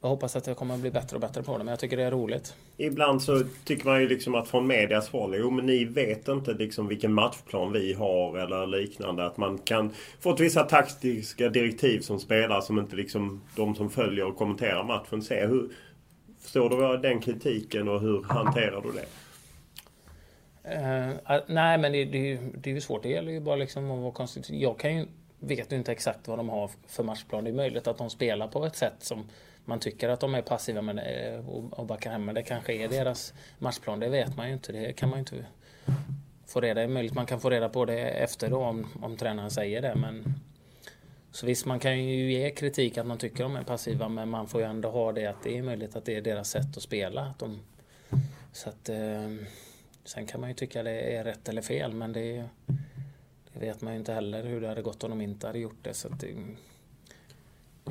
jag 0.00 0.08
hoppas 0.08 0.36
att 0.36 0.46
jag 0.46 0.56
kommer 0.56 0.74
att 0.74 0.80
bli 0.80 0.90
bättre 0.90 1.16
och 1.16 1.20
bättre 1.20 1.42
på 1.42 1.52
det, 1.58 1.64
men 1.64 1.72
jag 1.72 1.78
tycker 1.78 1.96
det 1.96 2.02
är 2.02 2.10
roligt. 2.10 2.54
Ibland 2.76 3.22
så 3.22 3.42
tycker 3.64 3.84
man 3.84 4.00
ju 4.00 4.08
liksom 4.08 4.34
att 4.34 4.48
från 4.48 4.66
medias 4.66 5.08
håll, 5.08 5.34
jo 5.38 5.50
men 5.50 5.66
ni 5.66 5.84
vet 5.84 6.28
inte 6.28 6.54
liksom 6.54 6.88
vilken 6.88 7.12
matchplan 7.12 7.72
vi 7.72 7.92
har 7.92 8.38
eller 8.38 8.66
liknande. 8.66 9.26
Att 9.26 9.36
man 9.36 9.58
kan 9.58 9.90
få 10.20 10.34
ett 10.34 10.40
vissa 10.40 10.62
taktiska 10.62 11.48
direktiv 11.48 12.00
som 12.00 12.20
spelare 12.20 12.62
som 12.62 12.78
inte 12.78 12.96
liksom 12.96 13.42
de 13.56 13.74
som 13.74 13.90
följer 13.90 14.24
och 14.24 14.36
kommenterar 14.36 14.84
matchen 14.84 15.22
ser. 15.22 15.48
Hur, 15.48 15.68
Förstår 16.48 16.70
du 16.70 17.08
den 17.08 17.20
kritiken 17.20 17.88
och 17.88 18.00
hur 18.00 18.22
hanterar 18.22 18.82
du 18.82 18.92
det? 18.92 19.06
Uh, 20.74 21.40
nej, 21.46 21.78
men 21.78 21.92
det, 21.92 22.04
det, 22.04 22.38
det 22.54 22.70
är 22.70 22.74
ju 22.74 22.80
svårt. 22.80 23.02
Det 23.02 23.08
gäller 23.08 23.32
ju 23.32 23.40
bara 23.40 23.56
liksom 23.56 23.90
att 23.90 23.98
vara 23.98 24.12
konstigt. 24.12 24.50
Jag 24.50 24.78
kan 24.78 24.96
ju, 24.96 25.06
vet 25.38 25.72
ju 25.72 25.76
inte 25.76 25.92
exakt 25.92 26.28
vad 26.28 26.38
de 26.38 26.48
har 26.48 26.70
för 26.86 27.02
matchplan. 27.02 27.44
Det 27.44 27.50
är 27.50 27.54
möjligt 27.54 27.86
att 27.86 27.98
de 27.98 28.10
spelar 28.10 28.48
på 28.48 28.66
ett 28.66 28.76
sätt 28.76 28.94
som 28.98 29.28
man 29.64 29.78
tycker 29.78 30.08
att 30.08 30.20
de 30.20 30.34
är 30.34 30.42
passiva 30.42 30.82
med 30.82 30.98
eh, 30.98 31.48
och, 31.48 31.78
och 31.78 31.86
backar 31.86 32.10
hem. 32.10 32.24
Men 32.24 32.34
det 32.34 32.42
kanske 32.42 32.72
är 32.72 32.88
deras 32.88 33.34
matchplan. 33.58 34.00
Det 34.00 34.08
vet 34.08 34.36
man 34.36 34.46
ju 34.46 34.52
inte. 34.52 34.72
Det 34.72 34.92
kan 34.92 35.08
man 35.08 35.18
ju 35.18 35.20
inte 35.20 35.46
få 36.46 36.60
reda 36.60 36.74
på. 36.74 36.78
Det 36.78 36.82
är 36.82 36.88
möjligt 36.88 37.14
man 37.14 37.26
kan 37.26 37.40
få 37.40 37.50
reda 37.50 37.68
på 37.68 37.84
det 37.84 38.00
efter 38.00 38.50
då 38.50 38.64
om, 38.64 38.86
om 39.02 39.16
tränaren 39.16 39.50
säger 39.50 39.82
det. 39.82 39.94
Men 39.94 40.34
så 41.30 41.46
visst, 41.46 41.66
man 41.66 41.78
kan 41.78 42.04
ju 42.04 42.32
ge 42.32 42.50
kritik 42.50 42.98
att 42.98 43.06
man 43.06 43.18
tycker 43.18 43.42
de 43.42 43.56
är 43.56 43.62
passiva, 43.62 44.08
men 44.08 44.28
man 44.28 44.46
får 44.46 44.60
ju 44.60 44.66
ändå 44.66 44.90
ha 44.90 45.12
det 45.12 45.26
att 45.26 45.42
det 45.42 45.58
är 45.58 45.62
möjligt 45.62 45.96
att 45.96 46.04
det 46.04 46.16
är 46.16 46.20
deras 46.20 46.50
sätt 46.50 46.76
att 46.76 46.82
spela. 46.82 47.20
Att 47.20 47.38
de, 47.38 47.60
så 48.52 48.68
att, 48.68 48.88
eh, 48.88 49.34
sen 50.04 50.26
kan 50.26 50.40
man 50.40 50.50
ju 50.50 50.54
tycka 50.54 50.82
det 50.82 51.16
är 51.16 51.24
rätt 51.24 51.48
eller 51.48 51.62
fel, 51.62 51.92
men 51.92 52.12
det, 52.12 52.44
det 53.52 53.60
vet 53.60 53.80
man 53.80 53.92
ju 53.92 53.98
inte 53.98 54.12
heller 54.12 54.42
hur 54.42 54.60
det 54.60 54.68
hade 54.68 54.82
gått 54.82 55.04
om 55.04 55.10
de 55.10 55.20
inte 55.20 55.46
hade 55.46 55.58
gjort 55.58 55.78
det. 55.82 55.94
Så 55.94 56.08
det, 56.08 56.34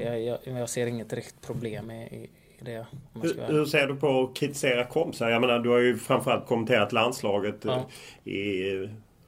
jag, 0.04 0.22
jag, 0.22 0.40
jag 0.44 0.70
ser 0.70 0.88
inget 0.88 1.14
riktigt 1.14 1.42
problem 1.42 1.92
i, 1.92 2.30
i 2.60 2.64
det. 2.64 2.86
Hur, 3.14 3.48
hur, 3.48 3.66
ser 3.66 3.88
du 3.88 3.96
på 3.96 4.24
att 4.24 4.36
kritisera 4.36 4.86
kompisar? 4.86 5.30
Jag 5.30 5.42
menar, 5.42 5.60
du 5.60 5.70
har 5.70 5.80
ju 5.80 5.98
framförallt 5.98 6.48
kommenterat 6.48 6.94
landslaget 6.94 7.56
ja. 7.62 7.86
i 8.32 8.62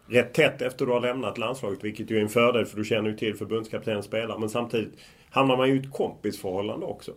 rätt 0.10 0.34
tätt 0.34 0.62
efter 0.62 0.86
du 0.86 0.92
har 0.92 1.02
lämnat 1.02 1.38
landslaget. 1.38 1.84
Vilket 1.84 2.12
ju 2.12 2.18
är 2.18 2.22
en 2.22 2.30
fördel 2.30 2.66
för 2.66 2.78
du 2.78 2.86
känner 2.86 3.10
ju 3.10 3.18
till 3.18 3.36
förbundskaptenens 3.36 4.06
spelare. 4.06 4.40
Men 4.40 4.50
samtidigt 4.50 4.94
hamnar 5.30 5.58
man 5.58 5.68
ju 5.68 5.76
i 5.76 5.80
ett 5.80 5.92
kompisförhållande 5.92 6.86
också. 6.86 7.14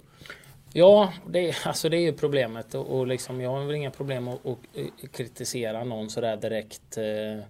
Ja, 0.72 1.12
det, 1.26 1.54
alltså 1.64 1.88
det 1.88 1.96
är 1.96 2.00
ju 2.00 2.12
problemet. 2.12 2.74
Och, 2.74 2.98
och 2.98 3.06
liksom, 3.06 3.40
jag 3.40 3.50
har 3.50 3.64
väl 3.64 3.74
inga 3.74 3.90
problem 3.90 4.28
att, 4.28 4.46
att 4.46 4.58
eh, 4.74 5.08
kritisera 5.12 5.84
någon 5.84 6.10
sådär 6.10 6.36
direkt. 6.36 6.96
Eh, 6.96 7.44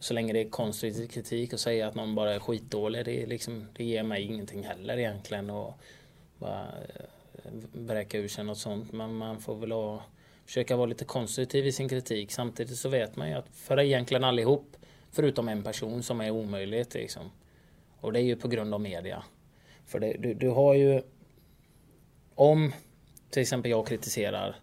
så 0.00 0.14
länge 0.14 0.32
det 0.32 0.40
är 0.40 0.50
konstruktiv 0.50 1.06
kritik 1.06 1.52
och 1.52 1.60
säga 1.60 1.88
att 1.88 1.94
någon 1.94 2.14
bara 2.14 2.34
är 2.34 2.40
skitdålig. 2.40 3.04
Det, 3.04 3.22
är 3.22 3.26
liksom, 3.26 3.66
det 3.76 3.84
ger 3.84 4.02
mig 4.02 4.22
ingenting 4.22 4.64
heller 4.64 4.98
egentligen. 4.98 5.50
Och 5.50 5.74
bara 6.38 6.66
eh, 7.88 8.20
ur 8.20 8.28
sig 8.28 8.44
något 8.44 8.58
sånt. 8.58 8.92
Men 8.92 9.14
man 9.14 9.40
får 9.40 9.54
väl 9.54 9.72
ha 9.72 10.02
försöka 10.46 10.76
vara 10.76 10.86
lite 10.86 11.04
konstruktiv 11.04 11.66
i 11.66 11.72
sin 11.72 11.88
kritik. 11.88 12.32
Samtidigt 12.32 12.76
så 12.76 12.88
vet 12.88 13.16
man 13.16 13.28
ju 13.28 13.34
att 13.34 13.48
för 13.52 13.80
egentligen 13.80 14.24
allihop, 14.24 14.76
förutom 15.10 15.48
en 15.48 15.62
person 15.62 16.02
som 16.02 16.20
är 16.20 16.30
omöjligt 16.30 16.94
liksom. 16.94 17.30
Och 18.00 18.12
det 18.12 18.20
är 18.20 18.24
ju 18.24 18.36
på 18.36 18.48
grund 18.48 18.74
av 18.74 18.80
media. 18.80 19.22
För 19.86 20.00
det, 20.00 20.16
du, 20.18 20.34
du 20.34 20.48
har 20.48 20.74
ju... 20.74 21.02
Om 22.34 22.72
till 23.30 23.42
exempel 23.42 23.70
jag 23.70 23.86
kritiserar 23.86 24.56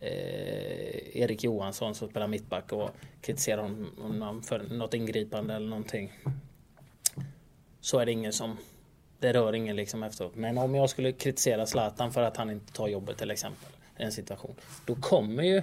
eh, 0.00 1.16
Erik 1.16 1.44
Johansson 1.44 1.94
som 1.94 2.08
spelar 2.08 2.26
mittback 2.26 2.72
och 2.72 2.90
kritiserar 3.20 3.62
honom 4.02 4.42
för 4.42 4.58
något 4.58 4.94
ingripande 4.94 5.54
eller 5.54 5.68
någonting. 5.68 6.12
Så 7.80 7.98
är 7.98 8.06
det 8.06 8.12
ingen 8.12 8.32
som... 8.32 8.56
Det 9.18 9.32
rör 9.32 9.52
ingen 9.52 9.76
liksom 9.76 10.02
efteråt. 10.02 10.34
Men 10.34 10.58
om 10.58 10.74
jag 10.74 10.90
skulle 10.90 11.12
kritisera 11.12 11.66
Zlatan 11.66 12.12
för 12.12 12.22
att 12.22 12.36
han 12.36 12.50
inte 12.50 12.72
tar 12.72 12.88
jobbet 12.88 13.18
till 13.18 13.30
exempel 13.30 13.72
en 13.96 14.12
situation. 14.12 14.54
Då 14.86 14.94
kommer 14.94 15.42
ju 15.42 15.62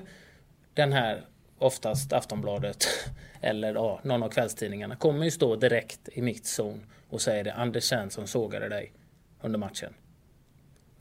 den 0.74 0.94
här, 0.94 1.26
oftast 1.58 2.14
Aftonbladet 2.14 2.88
eller 3.42 3.74
ja, 3.74 4.00
någon 4.04 4.24
av 4.24 4.30
kvällstidningarna, 4.30 4.96
kommer 4.96 5.26
ju 5.26 5.32
stå 5.32 5.56
direkt 5.56 6.10
i 6.12 6.22
mitt 6.22 6.46
zon 6.46 6.86
och 7.10 7.22
säger 7.22 7.44
det 7.44 7.54
Anders 7.54 7.84
Svensson 7.84 8.28
sågade 8.28 8.70
dig 8.70 8.92
under 9.42 9.60
matchen. 9.60 9.94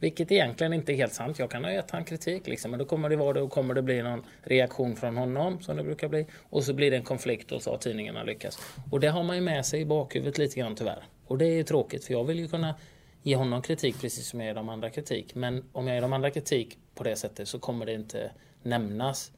Vilket 0.00 0.32
egentligen 0.32 0.72
inte 0.72 0.92
är 0.92 0.96
helt 0.96 1.12
sant. 1.12 1.38
Jag 1.38 1.50
kan 1.50 1.64
ha 1.64 1.72
gett 1.72 1.90
han 1.90 2.04
kritik 2.04 2.46
liksom, 2.46 2.70
men 2.70 2.78
då 2.78 2.84
kommer 2.84 3.08
det 3.08 3.16
vara 3.16 3.32
det 3.32 3.40
och 3.40 3.50
kommer 3.50 3.74
det 3.74 3.82
bli 3.82 4.02
någon 4.02 4.24
reaktion 4.42 4.96
från 4.96 5.16
honom 5.16 5.60
som 5.60 5.76
det 5.76 5.82
brukar 5.82 6.08
bli. 6.08 6.26
Och 6.50 6.64
så 6.64 6.74
blir 6.74 6.90
det 6.90 6.96
en 6.96 7.04
konflikt 7.04 7.52
och 7.52 7.62
så 7.62 7.70
har 7.70 7.78
tidningarna 7.78 8.22
lyckats. 8.22 8.58
Och 8.90 9.00
det 9.00 9.08
har 9.08 9.22
man 9.22 9.36
ju 9.36 9.42
med 9.42 9.66
sig 9.66 9.80
i 9.80 9.84
bakhuvudet 9.84 10.38
lite 10.38 10.60
grann 10.60 10.76
tyvärr. 10.76 11.04
Och 11.26 11.38
det 11.38 11.46
är 11.46 11.54
ju 11.54 11.62
tråkigt 11.62 12.04
för 12.04 12.12
jag 12.12 12.24
vill 12.24 12.38
ju 12.38 12.48
kunna 12.48 12.74
ge 13.22 13.36
honom 13.36 13.62
kritik 13.62 14.00
precis 14.00 14.26
som 14.26 14.40
jag 14.40 14.46
ger 14.46 14.54
de 14.54 14.68
andra 14.68 14.90
kritik. 14.90 15.34
Men 15.34 15.64
om 15.72 15.86
jag 15.86 15.94
ger 15.94 16.02
de 16.02 16.12
andra 16.12 16.30
kritik 16.30 16.78
på 16.98 17.04
det 17.04 17.16
sättet 17.16 17.48
så 17.48 17.58
kommer 17.58 17.86
det 17.86 17.92
inte 17.92 18.30
nämnas 18.62 19.32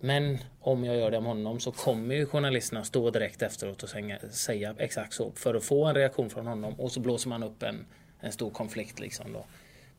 Men 0.00 0.38
om 0.60 0.84
jag 0.84 0.96
gör 0.96 1.10
det 1.10 1.18
om 1.18 1.24
honom 1.24 1.60
så 1.60 1.72
kommer 1.72 2.14
ju 2.14 2.26
journalisterna 2.26 2.84
stå 2.84 3.10
direkt 3.10 3.42
efteråt 3.42 3.82
och 3.82 3.88
säga 4.30 4.74
exakt 4.78 5.12
så 5.12 5.32
för 5.34 5.54
att 5.54 5.64
få 5.64 5.84
en 5.84 5.94
reaktion 5.94 6.30
från 6.30 6.46
honom 6.46 6.74
och 6.74 6.92
så 6.92 7.00
blåser 7.00 7.28
man 7.28 7.42
upp 7.42 7.62
en, 7.62 7.86
en 8.20 8.32
stor 8.32 8.50
konflikt 8.50 9.00
liksom 9.00 9.32
då. 9.32 9.44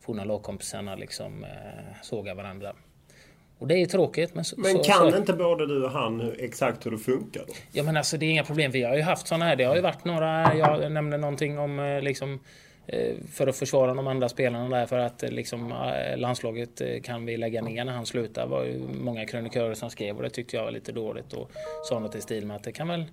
Forna 0.00 0.24
lagkompisarna 0.24 0.94
liksom 0.96 1.44
eh, 1.44 1.50
sågar 2.02 2.34
varandra. 2.34 2.72
Och 3.58 3.66
det 3.66 3.74
är 3.74 3.86
tråkigt. 3.86 4.34
Men, 4.34 4.44
så, 4.44 4.60
men 4.60 4.72
så, 4.72 4.82
kan 4.82 5.10
så, 5.10 5.16
inte 5.16 5.32
både 5.32 5.66
du 5.66 5.84
och 5.84 5.90
han 5.90 6.32
exakt 6.38 6.86
hur 6.86 6.90
det 6.90 6.98
funkar 6.98 7.44
då? 7.46 7.52
Ja 7.72 7.82
men 7.82 7.96
alltså 7.96 8.16
det 8.16 8.26
är 8.26 8.30
inga 8.30 8.44
problem. 8.44 8.72
Vi 8.72 8.82
har 8.82 8.96
ju 8.96 9.02
haft 9.02 9.26
sådana 9.26 9.44
här. 9.44 9.56
Det 9.56 9.64
har 9.64 9.74
ju 9.76 9.80
varit 9.80 10.04
några, 10.04 10.56
jag 10.56 10.92
nämnde 10.92 11.16
någonting 11.16 11.58
om 11.58 11.78
eh, 11.78 12.02
liksom 12.02 12.40
Eh, 12.86 13.16
för 13.32 13.46
att 13.46 13.56
försvara 13.56 13.94
de 13.94 14.06
andra 14.06 14.28
spelarna 14.28 14.76
där 14.78 14.86
för 14.86 14.98
att 14.98 15.22
eh, 15.22 15.30
liksom, 15.30 15.72
eh, 15.72 16.18
landslaget 16.18 16.82
kan 17.02 17.26
vi 17.26 17.36
lägga 17.36 17.62
ner 17.62 17.84
när 17.84 17.92
han 17.92 18.06
slutar. 18.06 18.42
Det 18.42 18.48
var 18.48 18.64
ju 18.64 18.78
många 18.78 19.26
krönikörer 19.26 19.74
som 19.74 19.90
skrev 19.90 20.16
och 20.16 20.22
det 20.22 20.30
tyckte 20.30 20.56
jag 20.56 20.64
var 20.64 20.70
lite 20.70 20.92
dåligt 20.92 21.32
och 21.32 21.50
sa 21.84 21.98
något 21.98 22.14
i 22.14 22.20
stil 22.20 22.46
med 22.46 22.56
att 22.56 22.64
det 22.64 22.72
kan 22.72 22.88
väl 22.88 23.04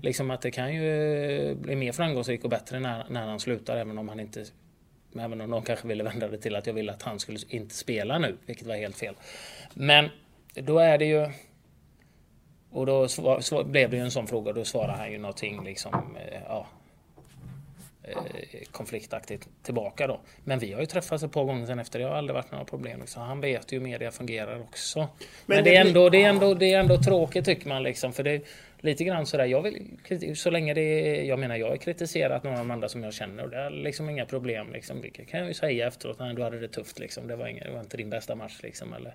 liksom 0.00 0.30
att 0.30 0.42
det 0.42 0.50
kan 0.50 0.74
ju 0.74 1.54
bli 1.54 1.76
mer 1.76 1.92
framgångsrikt 1.92 2.44
och 2.44 2.50
bättre 2.50 2.80
när, 2.80 3.04
när 3.08 3.26
han 3.26 3.40
slutar 3.40 3.76
även 3.76 3.98
om 3.98 4.08
han 4.08 4.20
inte 4.20 4.44
Även 5.18 5.40
om 5.40 5.50
de 5.50 5.62
kanske 5.62 5.88
ville 5.88 6.04
vända 6.04 6.28
det 6.28 6.38
till 6.38 6.56
att 6.56 6.66
jag 6.66 6.74
ville 6.74 6.92
att 6.92 7.02
han 7.02 7.18
skulle 7.18 7.38
inte 7.48 7.74
spela 7.74 8.18
nu, 8.18 8.36
vilket 8.46 8.66
var 8.66 8.74
helt 8.74 8.96
fel. 8.96 9.14
Men 9.74 10.08
då 10.54 10.78
är 10.78 10.98
det 10.98 11.04
ju... 11.04 11.30
Och 12.70 12.86
då 12.86 13.08
svar, 13.08 13.40
svar, 13.40 13.64
blev 13.64 13.90
det 13.90 13.96
ju 13.96 14.02
en 14.02 14.10
sån 14.10 14.26
fråga 14.26 14.48
och 14.48 14.54
då 14.54 14.64
svarade 14.64 14.92
han 14.92 15.12
ju 15.12 15.18
någonting 15.18 15.64
liksom... 15.64 16.16
Ja, 16.48 16.66
konfliktaktigt 18.70 19.48
tillbaka 19.62 20.06
då. 20.06 20.20
Men 20.44 20.58
vi 20.58 20.72
har 20.72 20.80
ju 20.80 20.86
träffats 20.86 21.22
ett 21.22 21.32
par 21.32 21.44
gånger 21.44 21.66
sen 21.66 21.78
efter 21.78 21.98
det 21.98 22.04
har 22.04 22.16
aldrig 22.16 22.34
varit 22.34 22.52
några 22.52 22.64
problem. 22.64 23.00
Liksom. 23.00 23.22
Han 23.22 23.40
vet 23.40 23.72
ju 23.72 23.78
hur 23.78 23.84
media 23.84 24.10
fungerar 24.10 24.60
också. 24.60 24.98
Men, 24.98 25.08
Men 25.46 25.64
det, 25.64 25.76
är 25.76 25.86
ändå, 25.86 26.08
det, 26.08 26.22
är 26.22 26.28
ändå, 26.28 26.54
det 26.54 26.72
är 26.72 26.80
ändå 26.80 26.98
tråkigt 26.98 27.44
tycker 27.44 27.68
man 27.68 27.82
liksom. 27.82 28.12
För 28.12 28.22
det, 28.22 28.42
lite 28.84 29.04
grann 29.04 29.26
sådär, 29.26 29.44
jag 29.44 29.62
vill, 29.62 30.36
så 30.36 30.50
länge 30.50 30.74
det 30.74 30.80
är, 30.80 31.24
jag 31.24 31.38
menar 31.38 31.56
jag 31.56 31.68
har 31.68 31.76
kritiserat 31.76 32.44
några 32.44 32.58
av 32.58 32.66
de 32.66 32.70
andra 32.70 32.88
som 32.88 33.04
jag 33.04 33.14
känner 33.14 33.42
och 33.44 33.50
det 33.50 33.56
är 33.56 33.70
liksom 33.70 34.10
inga 34.10 34.26
problem 34.26 34.72
liksom. 34.72 35.00
Det 35.00 35.10
kan 35.10 35.40
jag 35.40 35.48
ju 35.48 35.54
säga 35.54 35.86
efteråt, 35.86 36.18
nej 36.18 36.34
du 36.34 36.42
hade 36.42 36.60
det 36.60 36.68
tufft 36.68 36.98
liksom, 36.98 37.26
det 37.26 37.36
var, 37.36 37.46
inga, 37.46 37.64
det 37.64 37.70
var 37.70 37.80
inte 37.80 37.96
din 37.96 38.10
bästa 38.10 38.34
match 38.34 38.58
liksom 38.62 38.94
eller 38.94 39.14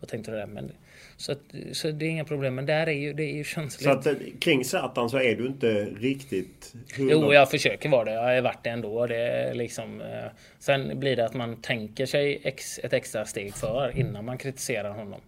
vad 0.00 0.08
tänkte 0.08 0.30
du 0.30 0.36
där? 0.36 0.46
Men, 0.46 0.72
så, 1.18 1.32
att, 1.32 1.38
så 1.72 1.90
det 1.90 2.04
är 2.04 2.10
inga 2.10 2.24
problem, 2.24 2.54
men 2.54 2.66
där 2.66 2.86
är 2.86 2.92
ju, 2.92 3.12
det 3.12 3.22
är 3.22 3.34
ju 3.34 3.44
känsligt. 3.44 3.84
Så 3.84 3.90
att 3.90 4.06
eh, 4.06 4.14
kring 4.40 4.64
Zlatan 4.64 5.10
så 5.10 5.18
är 5.18 5.36
du 5.36 5.46
inte 5.46 5.84
riktigt... 5.84 6.74
Jo, 6.96 7.32
jag 7.32 7.50
försöker 7.50 7.88
vara 7.88 8.04
det. 8.04 8.12
Jag 8.12 8.22
har 8.22 8.40
varit 8.40 8.64
det 8.64 8.70
ändå. 8.70 9.06
Det 9.06 9.16
är 9.16 9.54
liksom, 9.54 10.00
eh, 10.00 10.30
sen 10.58 11.00
blir 11.00 11.16
det 11.16 11.24
att 11.24 11.34
man 11.34 11.56
tänker 11.62 12.06
sig 12.06 12.40
ex, 12.44 12.78
ett 12.78 12.92
extra 12.92 13.24
steg 13.24 13.54
för 13.54 13.98
innan 13.98 14.24
man 14.24 14.38
kritiserar 14.38 14.90
honom. 14.90 15.20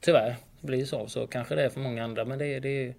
Tyvärr 0.00 0.36
blir 0.60 0.84
så. 0.84 1.06
Så 1.06 1.26
kanske 1.26 1.54
det 1.54 1.62
är 1.62 1.68
för 1.68 1.80
många 1.80 2.04
andra. 2.04 2.24
Men 2.24 2.38
det 2.38 2.46
är, 2.46 2.60
det 2.60 2.94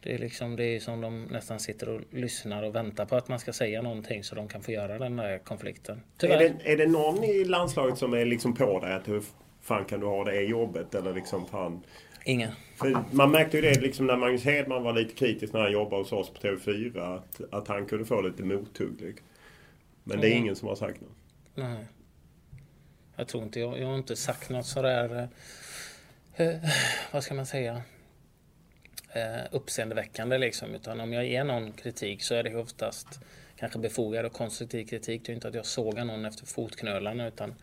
det 0.00 0.14
är, 0.14 0.18
liksom, 0.18 0.56
det 0.56 0.64
är 0.64 0.80
som 0.80 1.00
de 1.00 1.24
nästan 1.24 1.60
sitter 1.60 1.88
och 1.88 2.00
lyssnar 2.10 2.62
och 2.62 2.74
väntar 2.74 3.04
på 3.06 3.16
att 3.16 3.28
man 3.28 3.38
ska 3.38 3.52
säga 3.52 3.82
någonting 3.82 4.24
så 4.24 4.34
de 4.34 4.48
kan 4.48 4.62
få 4.62 4.72
göra 4.72 4.98
den 4.98 5.16
där 5.16 5.38
konflikten. 5.38 6.02
Tyvärr. 6.18 6.36
Är 6.36 6.38
det, 6.38 6.72
är 6.72 6.76
det 6.76 6.86
någon 6.86 7.24
i 7.24 7.44
landslaget 7.44 7.98
som 7.98 8.12
är 8.12 8.24
liksom 8.24 8.54
på 8.54 8.80
dig? 8.80 8.94
Att 8.94 9.08
hur 9.08 9.22
fan 9.66 9.84
kan 9.84 10.00
du 10.00 10.06
ha 10.06 10.24
det 10.24 10.42
jobbet? 10.42 10.94
Eller 10.94 11.14
liksom 11.14 11.46
fan... 11.46 11.82
Ingen. 12.24 12.52
För 12.76 13.04
man 13.10 13.30
märkte 13.30 13.56
ju 13.56 13.62
det 13.62 13.80
liksom 13.80 14.06
när 14.06 14.16
Magnus 14.16 14.44
Hedman 14.44 14.82
var 14.82 14.92
lite 14.92 15.14
kritisk 15.14 15.52
när 15.52 15.60
han 15.60 15.72
jobbade 15.72 16.02
hos 16.02 16.12
oss 16.12 16.30
på 16.30 16.40
TV4. 16.40 17.16
Att, 17.16 17.40
att 17.50 17.68
han 17.68 17.86
kunde 17.86 18.04
få 18.04 18.20
lite 18.20 18.42
mothugg. 18.42 19.18
Men 20.04 20.20
det 20.20 20.28
är 20.28 20.32
ingen 20.32 20.56
som 20.56 20.68
har 20.68 20.74
sagt 20.74 21.00
något. 21.00 21.10
Nej. 21.54 21.86
Jag 23.16 23.28
tror 23.28 23.42
inte, 23.42 23.60
jag, 23.60 23.78
jag 23.78 23.86
har 23.86 23.96
inte 23.96 24.16
sagt 24.16 24.50
något 24.50 24.66
sådär 24.66 25.28
eh, 26.36 26.46
eh, 26.46 26.56
vad 27.12 27.24
ska 27.24 27.34
man 27.34 27.46
säga, 27.46 27.82
eh, 29.12 29.44
uppseendeväckande 29.50 30.38
liksom. 30.38 30.74
Utan 30.74 31.00
om 31.00 31.12
jag 31.12 31.26
ger 31.26 31.44
någon 31.44 31.72
kritik 31.72 32.22
så 32.22 32.34
är 32.34 32.42
det 32.42 32.56
oftast 32.56 33.20
kanske 33.56 33.78
befogad 33.78 34.26
och 34.26 34.32
konstruktiv 34.32 34.86
kritik. 34.86 35.22
Det 35.24 35.32
är 35.32 35.34
inte 35.34 35.48
att 35.48 35.54
jag 35.54 35.66
sågar 35.66 36.04
någon 36.04 36.24
efter 36.24 36.46
fotknölarna 36.46 37.26
utan 37.26 37.54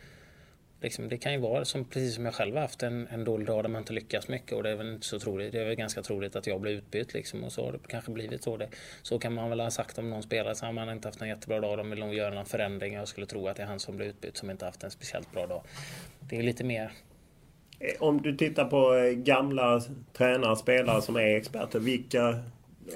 liksom, 0.83 1.09
det 1.09 1.17
kan 1.17 1.33
ju 1.33 1.39
vara 1.39 1.65
som, 1.65 1.85
precis 1.85 2.15
som 2.15 2.25
jag 2.25 2.33
själv 2.33 2.55
har 2.55 2.61
haft 2.61 2.83
en, 2.83 3.07
en 3.07 3.23
dålig 3.23 3.47
dag 3.47 3.63
där 3.63 3.69
man 3.69 3.81
inte 3.81 3.93
lyckas 3.93 4.27
mycket 4.27 4.51
och 4.51 4.63
det 4.63 4.69
är 4.69 4.75
väl 4.75 4.93
inte 4.93 5.07
så 5.07 5.19
troligt. 5.19 5.51
Det 5.51 5.61
är 5.61 5.65
väl 5.65 5.75
ganska 5.75 6.01
troligt 6.01 6.35
att 6.35 6.47
jag 6.47 6.61
blir 6.61 6.71
utbytt 6.71 7.13
liksom 7.13 7.43
och 7.43 7.51
så 7.51 7.65
har 7.65 7.71
det 7.71 7.79
kanske 7.87 8.11
blivit 8.11 8.43
så. 8.43 8.57
Det, 8.57 8.69
så 9.01 9.19
kan 9.19 9.33
man 9.33 9.49
väl 9.49 9.59
ha 9.59 9.71
sagt 9.71 9.97
om 9.97 10.09
någon 10.09 10.23
spelare 10.23 10.55
så 10.55 10.65
har 10.65 10.73
man 10.73 10.89
inte 10.89 11.07
haft 11.07 11.21
en 11.21 11.27
jättebra 11.27 11.59
dag. 11.59 11.77
De 11.77 11.89
vill 11.89 11.99
nog 11.99 12.13
göra 12.13 12.35
någon 12.35 12.45
förändring. 12.45 12.93
Jag 12.93 13.07
skulle 13.07 13.25
tro 13.25 13.47
att 13.47 13.55
det 13.55 13.63
är 13.63 13.67
han 13.67 13.79
som 13.79 13.97
blir 13.97 14.07
utbytt 14.07 14.37
som 14.37 14.49
inte 14.49 14.65
haft 14.65 14.83
en 14.83 14.91
speciellt 14.91 15.31
bra 15.31 15.47
dag. 15.47 15.61
Det 16.19 16.37
är 16.37 16.43
lite 16.43 16.63
mer 16.63 16.91
eh, 17.79 17.93
om 17.99 18.21
du 18.21 18.37
tittar 18.37 18.65
på 18.65 18.95
eh, 18.95 19.11
gamla 19.11 19.81
tränare, 20.13 20.55
spelare 20.55 21.01
som 21.01 21.15
är 21.15 21.35
experter. 21.35 21.79
Vilka 21.79 22.39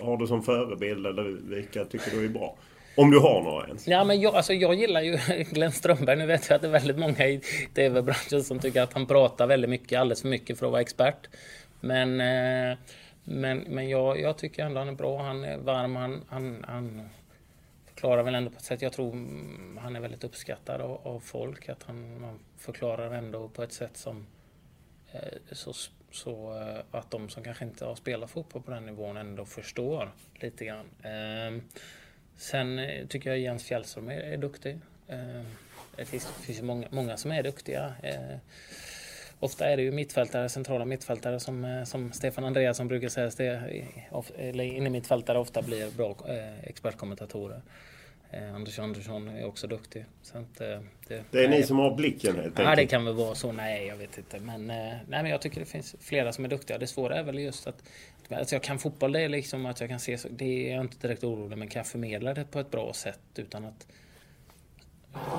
har 0.01 0.17
du 0.17 0.27
som 0.27 0.43
förebild 0.43 1.07
eller 1.07 1.23
vilka 1.23 1.85
tycker 1.85 2.11
du 2.11 2.25
är 2.25 2.29
bra? 2.29 2.55
Om 2.97 3.11
du 3.11 3.19
har 3.19 3.41
några 3.41 3.67
ens? 3.67 3.87
Ja, 3.87 4.03
men 4.03 4.21
jag, 4.21 4.35
alltså, 4.35 4.53
jag 4.53 4.75
gillar 4.75 5.01
ju 5.01 5.17
Glenn 5.51 5.71
Strömberg. 5.71 6.17
Nu 6.17 6.25
vet 6.25 6.49
jag 6.49 6.55
att 6.55 6.61
det 6.61 6.67
är 6.67 6.71
väldigt 6.71 6.97
många 6.97 7.27
i 7.27 7.41
TV-branschen 7.73 8.43
som 8.43 8.59
tycker 8.59 8.81
att 8.81 8.93
han 8.93 9.05
pratar 9.05 9.47
väldigt 9.47 9.69
mycket, 9.69 9.99
alldeles 9.99 10.21
för 10.21 10.29
mycket 10.29 10.59
för 10.59 10.65
att 10.65 10.71
vara 10.71 10.81
expert. 10.81 11.29
Men, 11.79 12.21
eh, 12.21 12.77
men, 13.23 13.57
men 13.57 13.89
jag, 13.89 14.19
jag 14.19 14.37
tycker 14.37 14.65
ändå 14.65 14.79
han 14.79 14.87
är 14.87 14.93
bra. 14.93 15.21
Han 15.23 15.43
är 15.43 15.57
varm. 15.57 15.95
Han, 15.95 16.23
han, 16.29 16.65
han 16.67 17.09
förklarar 17.85 18.23
väl 18.23 18.35
ändå 18.35 18.49
på 18.49 18.57
ett 18.57 18.63
sätt. 18.63 18.81
Jag 18.81 18.93
tror 18.93 19.11
han 19.79 19.95
är 19.95 19.99
väldigt 19.99 20.23
uppskattad 20.23 20.81
av, 20.81 21.01
av 21.03 21.19
folk. 21.19 21.69
Att 21.69 21.83
han, 21.83 22.21
man 22.21 22.39
förklarar 22.57 23.11
ändå 23.11 23.49
på 23.49 23.63
ett 23.63 23.73
sätt 23.73 23.97
som 23.97 24.27
eh, 25.11 25.19
så, 25.51 25.73
så 26.11 26.61
eh, 26.61 26.99
att 26.99 27.11
de 27.11 27.29
som 27.29 27.43
kanske 27.43 27.65
inte 27.65 27.85
har 27.85 27.95
spelat 27.95 28.31
fotboll 28.31 28.61
på 28.61 28.71
den 28.71 28.85
nivån 28.85 29.17
ändå 29.17 29.45
förstår 29.45 30.11
lite 30.41 30.65
grann. 30.65 30.89
Ehm, 31.03 31.61
Sen 32.37 32.79
eh, 32.79 33.07
tycker 33.07 33.29
jag 33.29 33.39
Jens 33.39 33.63
Fjällström 33.63 34.09
är, 34.09 34.19
är 34.19 34.37
duktig. 34.37 34.79
Eh, 35.07 35.41
det 35.95 36.05
finns, 36.05 36.25
finns 36.25 36.61
många, 36.61 36.87
många 36.91 37.17
som 37.17 37.31
är 37.31 37.43
duktiga. 37.43 37.93
Eh, 38.03 38.37
ofta 39.39 39.69
är 39.69 39.77
det 39.77 39.83
ju 39.83 39.91
mittfältare, 39.91 40.49
centrala 40.49 40.85
mittfältare 40.85 41.39
som, 41.39 41.83
som 41.85 42.11
Stefan 42.11 42.45
Andreasson 42.45 42.87
brukar 42.87 43.09
säga, 43.29 43.61
eller 44.37 44.63
inne 44.63 44.89
mittfältare 44.89 45.39
ofta 45.39 45.61
blir 45.61 45.91
bra 45.91 46.15
expertkommentatorer. 46.63 47.61
Eh, 48.31 48.55
Anders 48.55 48.79
Andersson 48.79 49.27
är 49.27 49.45
också 49.45 49.67
duktig. 49.67 50.05
Så 50.21 50.37
att, 50.37 50.61
eh, 50.61 50.67
det, 51.07 51.23
det, 51.31 51.43
är 51.43 51.49
nej, 51.49 51.59
ni 51.59 51.63
som 51.65 51.79
har 51.79 51.95
blicken 51.95 52.35
helt 52.35 52.47
enkelt? 52.47 52.69
Ja, 52.69 52.75
det 52.75 52.85
kan 52.85 53.05
väl 53.05 53.13
vara 53.13 53.35
så. 53.35 53.51
Nej, 53.51 53.87
jag 53.87 53.95
vet 53.95 54.17
inte. 54.17 54.39
Men, 54.39 54.69
eh, 54.69 54.75
nej, 54.75 55.23
men 55.23 55.25
jag 55.25 55.41
tycker 55.41 55.59
det 55.59 55.65
finns 55.65 55.95
flera 55.99 56.33
som 56.33 56.45
är 56.45 56.49
duktiga. 56.49 56.77
Det 56.77 56.87
svåra 56.87 57.15
är 57.15 57.23
väl 57.23 57.39
just 57.39 57.67
att 57.67 57.83
alltså 58.29 58.55
jag 58.55 58.63
kan 58.63 58.79
fotboll, 58.79 59.11
det 59.11 59.21
är 59.21 59.29
liksom 59.29 59.65
att 59.65 59.79
jag 59.79 59.89
kan 59.89 59.99
se, 59.99 60.17
det 60.29 60.69
är 60.69 60.75
jag 60.75 60.81
inte 60.81 61.07
direkt 61.07 61.23
orolig 61.23 61.57
men 61.57 61.67
kan 61.67 61.79
jag 61.79 61.87
förmedla 61.87 62.33
det 62.33 62.45
på 62.45 62.59
ett 62.59 62.71
bra 62.71 62.93
sätt 62.93 63.19
utan 63.35 63.65
att 63.65 63.87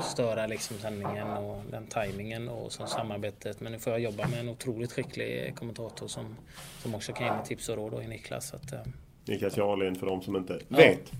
störa 0.02 0.46
liksom 0.46 0.78
sändningen 0.78 1.28
och 1.28 1.62
den 1.70 1.86
tajmingen 1.86 2.48
och 2.48 2.72
så 2.72 2.86
samarbetet. 2.86 3.60
Men 3.60 3.72
nu 3.72 3.78
får 3.78 3.92
jag 3.92 4.00
jobba 4.00 4.28
med 4.28 4.40
en 4.40 4.48
otroligt 4.48 4.92
skicklig 4.92 5.56
kommentator 5.56 6.08
som, 6.08 6.36
som 6.82 6.94
också 6.94 7.12
kan 7.12 7.26
ge 7.26 7.32
mig 7.32 7.46
tips 7.46 7.68
och 7.68 7.76
råd 7.76 8.02
i 8.02 8.06
Niklas. 8.06 8.54
Att, 8.54 8.74
Niklas 9.24 9.56
Jarlin 9.56 9.94
för 9.94 10.06
de 10.06 10.22
som 10.22 10.36
inte 10.36 10.60
ja. 10.68 10.76
vet. 10.76 11.12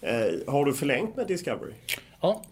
Eh, 0.00 0.52
har 0.52 0.64
du 0.64 0.74
förlängt 0.74 1.16
med 1.16 1.26
Discovery? 1.26 1.72
Ja. 2.20 2.42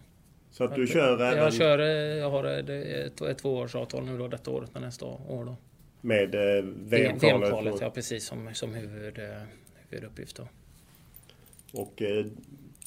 Så 0.50 0.64
att 0.64 0.74
du 0.74 0.87
kör 0.87 1.14
även... 1.14 1.38
Jag 1.38 1.54
kör, 1.54 1.78
eh, 1.78 1.87
jag 2.16 2.30
har 2.30 2.44
ett, 2.44 2.68
ett, 2.68 3.20
ett 3.20 3.38
tvåårsavtal 3.38 4.04
nu 4.04 4.18
då 4.18 4.28
detta 4.28 4.50
året 4.50 4.70
och 4.74 4.80
nästa 4.80 5.07
år 5.07 5.44
då. 5.44 5.57
Med 6.00 6.35
eh, 6.35 6.64
VM-kvalet? 6.64 7.66
VM 7.66 7.78
ja 7.80 7.90
precis 7.90 8.24
som, 8.24 8.54
som 8.54 8.74
huvud, 8.74 9.18
eh, 9.18 9.24
huvuduppgift 9.90 10.37
då. 10.37 10.48
Och 11.72 12.02
eh, 12.02 12.24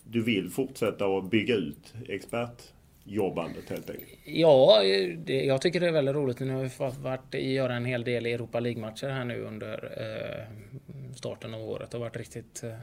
du 0.04 0.24
vill 0.24 0.50
fortsätta 0.50 1.06
att 1.06 1.30
bygga 1.30 1.56
ut 1.56 1.94
expertjobbandet 2.08 3.70
helt 3.70 3.90
enkelt? 3.90 4.10
Ja, 4.26 4.82
det, 5.18 5.46
jag 5.46 5.62
tycker 5.62 5.80
det 5.80 5.88
är 5.88 5.92
väldigt 5.92 6.16
roligt. 6.16 6.40
Nu 6.40 6.54
har 6.54 6.64
vi 6.64 7.02
varit, 7.02 7.34
göra 7.34 7.76
en 7.76 7.86
hel 7.86 8.04
del 8.04 8.26
Europa 8.26 8.60
League-matcher 8.60 9.08
här 9.08 9.26
nu 9.26 9.42
under 9.42 9.92
eh, 9.98 11.16
starten 11.16 11.54
av 11.54 11.62
året. 11.62 11.92
Det 11.92 11.98
har 11.98 12.06
varit 12.06 12.18
riktigt 12.18 12.64
eh, 12.64 12.74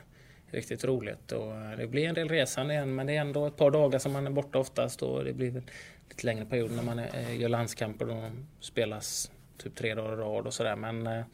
riktigt 0.54 0.84
roligt. 0.84 1.32
Och 1.32 1.52
eh, 1.52 1.76
det 1.78 1.86
blir 1.86 2.08
en 2.08 2.14
del 2.14 2.28
resande 2.28 2.74
igen 2.74 2.94
men 2.94 3.06
det 3.06 3.16
är 3.16 3.20
ändå 3.20 3.46
ett 3.46 3.56
par 3.56 3.70
dagar 3.70 3.98
som 3.98 4.12
man 4.12 4.26
är 4.26 4.30
borta 4.30 4.58
oftast 4.58 5.02
och 5.02 5.24
det 5.24 5.32
blir 5.32 5.50
lite 6.08 6.26
längre 6.26 6.44
period 6.44 6.70
när 6.70 6.82
man 6.82 6.98
är, 6.98 7.30
gör 7.30 7.48
landskamper 7.48 8.08
och 8.08 8.22
de 8.22 8.46
spelas 8.60 9.32
typ 9.58 9.74
tre 9.74 9.94
dagar 9.94 10.12
i 10.12 10.16
rad 10.16 10.46
och 10.46 10.54
sådär. 10.54 10.76
Men 10.76 11.06
eh, 11.06 11.24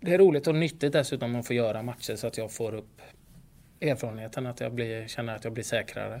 det 0.00 0.14
är 0.14 0.18
roligt 0.18 0.46
och 0.46 0.54
nyttigt 0.54 0.92
dessutom 0.92 1.36
att 1.36 1.46
få 1.46 1.54
göra 1.54 1.82
matcher 1.82 2.16
så 2.16 2.26
att 2.26 2.38
jag 2.38 2.52
får 2.52 2.74
upp 2.74 3.00
erfarenheten, 3.80 4.46
att 4.46 4.60
jag 4.60 4.72
blir, 4.72 5.06
känner 5.06 5.36
att 5.36 5.44
jag 5.44 5.52
blir 5.52 5.64
säkrare. 5.64 6.20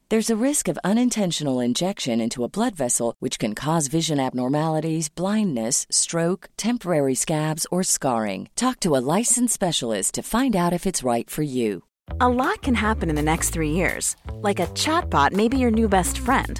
There's 0.11 0.29
a 0.29 0.45
risk 0.47 0.67
of 0.67 0.77
unintentional 0.83 1.61
injection 1.61 2.19
into 2.19 2.43
a 2.43 2.49
blood 2.49 2.75
vessel, 2.75 3.15
which 3.19 3.39
can 3.39 3.55
cause 3.55 3.87
vision 3.87 4.19
abnormalities, 4.19 5.07
blindness, 5.07 5.87
stroke, 5.89 6.49
temporary 6.57 7.15
scabs, 7.15 7.65
or 7.71 7.81
scarring. 7.81 8.49
Talk 8.57 8.81
to 8.81 8.97
a 8.97 9.05
licensed 9.17 9.53
specialist 9.53 10.15
to 10.15 10.21
find 10.21 10.53
out 10.53 10.73
if 10.73 10.85
it's 10.85 11.01
right 11.01 11.29
for 11.29 11.43
you. 11.43 11.83
A 12.19 12.27
lot 12.27 12.61
can 12.61 12.75
happen 12.75 13.09
in 13.09 13.15
the 13.15 13.21
next 13.21 13.51
three 13.51 13.71
years. 13.71 14.17
Like 14.41 14.59
a 14.59 14.67
chatbot 14.75 15.31
may 15.31 15.47
be 15.47 15.57
your 15.57 15.71
new 15.71 15.87
best 15.87 16.17
friend. 16.17 16.59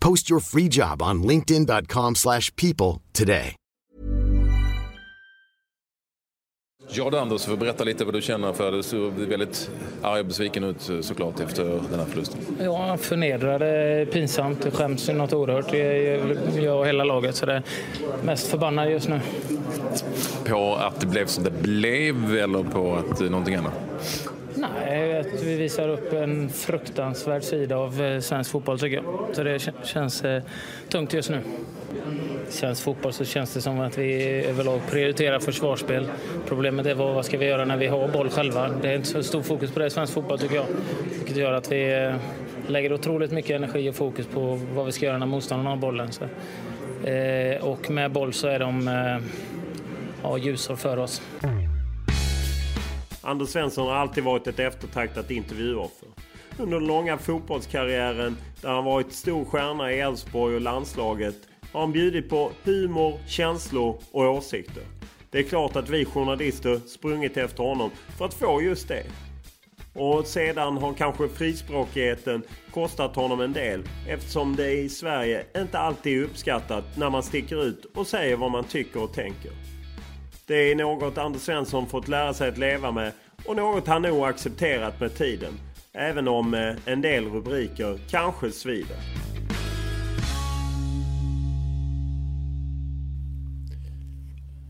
Post 0.00 0.30
your 0.30 0.40
free 0.40 0.68
job 0.68 1.02
on 1.02 1.22
linkedin.com/people 1.22 2.14
slash 2.14 2.50
people 2.56 3.02
today. 3.12 3.54
Ja 6.90 7.10
du 7.10 7.18
Anders, 7.18 7.44
får 7.44 7.56
berätta 7.56 7.84
lite 7.84 8.04
vad 8.04 8.14
du 8.14 8.22
känner 8.22 8.52
för 8.52 8.72
du 8.72 8.82
såg 8.82 9.12
väldigt 9.12 9.70
arg 10.02 10.20
och 10.20 10.26
besviken 10.26 10.64
ut 10.64 10.90
såklart 11.00 11.40
efter 11.40 11.64
den 11.64 12.00
här 12.00 12.06
förlusten. 12.06 12.40
Ja, 12.60 12.96
förnedrade, 12.96 14.06
pinsamt, 14.12 14.62
det 14.62 14.70
skäms 14.70 15.08
ju 15.08 15.12
något 15.12 15.32
oerhört. 15.32 15.72
Jag 16.62 16.78
och 16.78 16.86
hela 16.86 17.04
laget, 17.04 17.36
så 17.36 17.46
det 17.46 17.52
är 17.52 17.62
mest 18.22 18.46
förbannad 18.46 18.90
just 18.90 19.08
nu. 19.08 19.20
På 20.44 20.74
att 20.74 21.00
det 21.00 21.06
blev 21.06 21.26
som 21.26 21.44
det 21.44 21.50
blev 21.50 22.36
eller 22.36 22.62
på 22.62 22.94
att 22.94 23.20
någonting 23.20 23.54
annat? 23.54 23.74
Nej, 24.58 25.18
att 25.20 25.42
vi 25.42 25.56
visar 25.56 25.88
upp 25.88 26.12
en 26.12 26.48
fruktansvärd 26.48 27.42
sida 27.42 27.76
av 27.76 28.02
eh, 28.02 28.20
svensk 28.20 28.50
fotboll 28.50 28.78
tycker 28.78 28.96
jag. 28.96 29.28
Så 29.32 29.42
det 29.42 29.72
känns 29.84 30.24
eh, 30.24 30.42
tungt 30.88 31.12
just 31.12 31.30
nu. 31.30 31.40
I 32.48 32.52
svensk 32.52 32.82
fotboll 32.82 33.12
så 33.12 33.24
känns 33.24 33.54
det 33.54 33.60
som 33.60 33.80
att 33.80 33.98
vi 33.98 34.24
överlag 34.44 34.80
prioriterar 34.90 35.38
försvarsspel. 35.38 36.08
Problemet 36.46 36.86
är 36.86 36.94
vad, 36.94 37.14
vad 37.14 37.24
ska 37.24 37.38
vi 37.38 37.46
göra 37.46 37.64
när 37.64 37.76
vi 37.76 37.86
har 37.86 38.08
boll 38.08 38.28
själva? 38.30 38.68
Det 38.82 38.88
är 38.88 38.96
inte 38.96 39.08
så 39.08 39.22
stor 39.22 39.42
fokus 39.42 39.70
på 39.70 39.78
det 39.78 39.86
i 39.86 39.90
svensk 39.90 40.12
fotboll 40.12 40.38
tycker 40.38 40.56
jag. 40.56 40.66
Vilket 41.16 41.36
gör 41.36 41.52
att 41.52 41.72
vi 41.72 42.04
eh, 42.04 42.14
lägger 42.66 42.92
otroligt 42.92 43.32
mycket 43.32 43.56
energi 43.56 43.90
och 43.90 43.94
fokus 43.94 44.26
på 44.26 44.60
vad 44.74 44.86
vi 44.86 44.92
ska 44.92 45.06
göra 45.06 45.18
när 45.18 45.26
motståndarna 45.26 45.70
har 45.70 45.76
bollen. 45.76 46.08
Så, 46.12 46.24
eh, 47.08 47.64
och 47.64 47.90
med 47.90 48.12
boll 48.12 48.32
så 48.32 48.48
är 48.48 48.58
de 48.58 48.88
eh, 48.88 49.18
ja, 50.22 50.38
ljusår 50.38 50.76
för 50.76 50.96
oss. 50.96 51.22
Anders 53.28 53.48
Svensson 53.48 53.86
har 53.86 53.94
alltid 53.94 54.24
varit 54.24 54.46
ett 54.46 54.58
eftertraktat 54.58 55.30
intervjuoffer. 55.30 56.08
Under 56.58 56.78
den 56.78 56.86
långa 56.86 57.18
fotbollskarriären 57.18 58.36
där 58.60 58.68
han 58.68 58.84
varit 58.84 59.12
stor 59.12 59.44
stjärna 59.44 59.92
i 59.92 60.00
Elfsborg 60.00 60.54
och 60.54 60.60
landslaget 60.60 61.34
har 61.72 61.80
han 61.80 61.92
bjudit 61.92 62.28
på 62.28 62.50
humor, 62.64 63.18
känslor 63.26 63.98
och 64.12 64.22
åsikter. 64.22 64.82
Det 65.30 65.38
är 65.38 65.42
klart 65.42 65.76
att 65.76 65.88
vi 65.88 66.04
journalister 66.04 66.80
sprungit 66.86 67.36
efter 67.36 67.62
honom 67.62 67.90
för 68.18 68.24
att 68.24 68.34
få 68.34 68.62
just 68.62 68.88
det. 68.88 69.04
Och 69.94 70.26
sedan 70.26 70.76
har 70.76 70.94
kanske 70.94 71.28
frispråkigheten 71.28 72.42
kostat 72.70 73.16
honom 73.16 73.40
en 73.40 73.52
del 73.52 73.82
eftersom 74.08 74.56
det 74.56 74.72
i 74.72 74.88
Sverige 74.88 75.44
inte 75.56 75.78
alltid 75.78 76.18
är 76.18 76.24
uppskattat 76.24 76.84
när 76.96 77.10
man 77.10 77.22
sticker 77.22 77.64
ut 77.64 77.84
och 77.94 78.06
säger 78.06 78.36
vad 78.36 78.50
man 78.50 78.64
tycker 78.64 79.02
och 79.02 79.12
tänker. 79.12 79.67
Det 80.48 80.70
är 80.70 80.74
något 80.74 81.18
Anders 81.18 81.42
Svensson 81.42 81.86
fått 81.86 82.08
lära 82.08 82.34
sig 82.34 82.48
att 82.48 82.58
leva 82.58 82.92
med 82.92 83.12
och 83.46 83.56
något 83.56 83.86
han 83.86 84.02
nog 84.02 84.24
accepterat 84.24 85.00
med 85.00 85.14
tiden. 85.14 85.52
Även 85.92 86.28
om 86.28 86.54
eh, 86.54 86.76
en 86.86 87.00
del 87.00 87.24
rubriker 87.24 87.98
kanske 88.10 88.50
svider. 88.50 88.96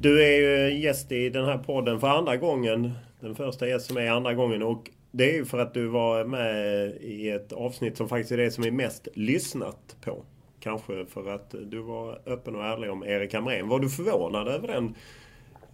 Du 0.00 0.24
är 0.24 0.38
ju 0.38 0.66
eh, 0.66 0.80
gäst 0.80 1.12
i 1.12 1.30
den 1.30 1.44
här 1.44 1.58
podden 1.58 2.00
för 2.00 2.08
andra 2.08 2.36
gången. 2.36 2.92
Den 3.20 3.34
första 3.34 3.68
gäst 3.68 3.86
som 3.86 3.96
är 3.96 4.10
andra 4.10 4.34
gången 4.34 4.62
och 4.62 4.90
det 5.10 5.30
är 5.30 5.34
ju 5.34 5.44
för 5.44 5.58
att 5.58 5.74
du 5.74 5.86
var 5.86 6.24
med 6.24 6.84
eh, 6.84 6.92
i 6.92 7.30
ett 7.30 7.52
avsnitt 7.52 7.96
som 7.96 8.08
faktiskt 8.08 8.32
är 8.32 8.36
det 8.36 8.50
som 8.50 8.64
är 8.64 8.70
mest 8.70 9.08
lyssnat 9.14 9.96
på. 10.04 10.24
Kanske 10.60 11.06
för 11.06 11.34
att 11.34 11.54
du 11.64 11.78
var 11.78 12.20
öppen 12.26 12.56
och 12.56 12.64
ärlig 12.64 12.90
om 12.90 13.04
Erik 13.04 13.34
Hamrén. 13.34 13.68
Var 13.68 13.80
du 13.80 13.88
förvånad 13.88 14.48
över 14.48 14.68
den 14.68 14.94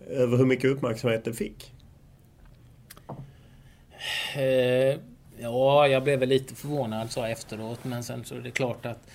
över 0.07 0.37
hur 0.37 0.47
mycket 0.47 0.71
uppmärksamhet 0.71 1.25
det 1.25 1.33
fick? 1.33 1.73
Eh, 4.37 4.99
ja, 5.39 5.89
jag 5.89 6.05
blev 6.05 6.19
väl 6.19 6.29
lite 6.29 6.55
förvånad 6.55 7.11
så 7.11 7.25
efteråt. 7.25 7.85
Men 7.85 8.05
sen 8.05 8.25
så 8.25 8.35
är 8.35 8.41
det 8.41 8.51
klart 8.51 8.87
att 8.87 9.11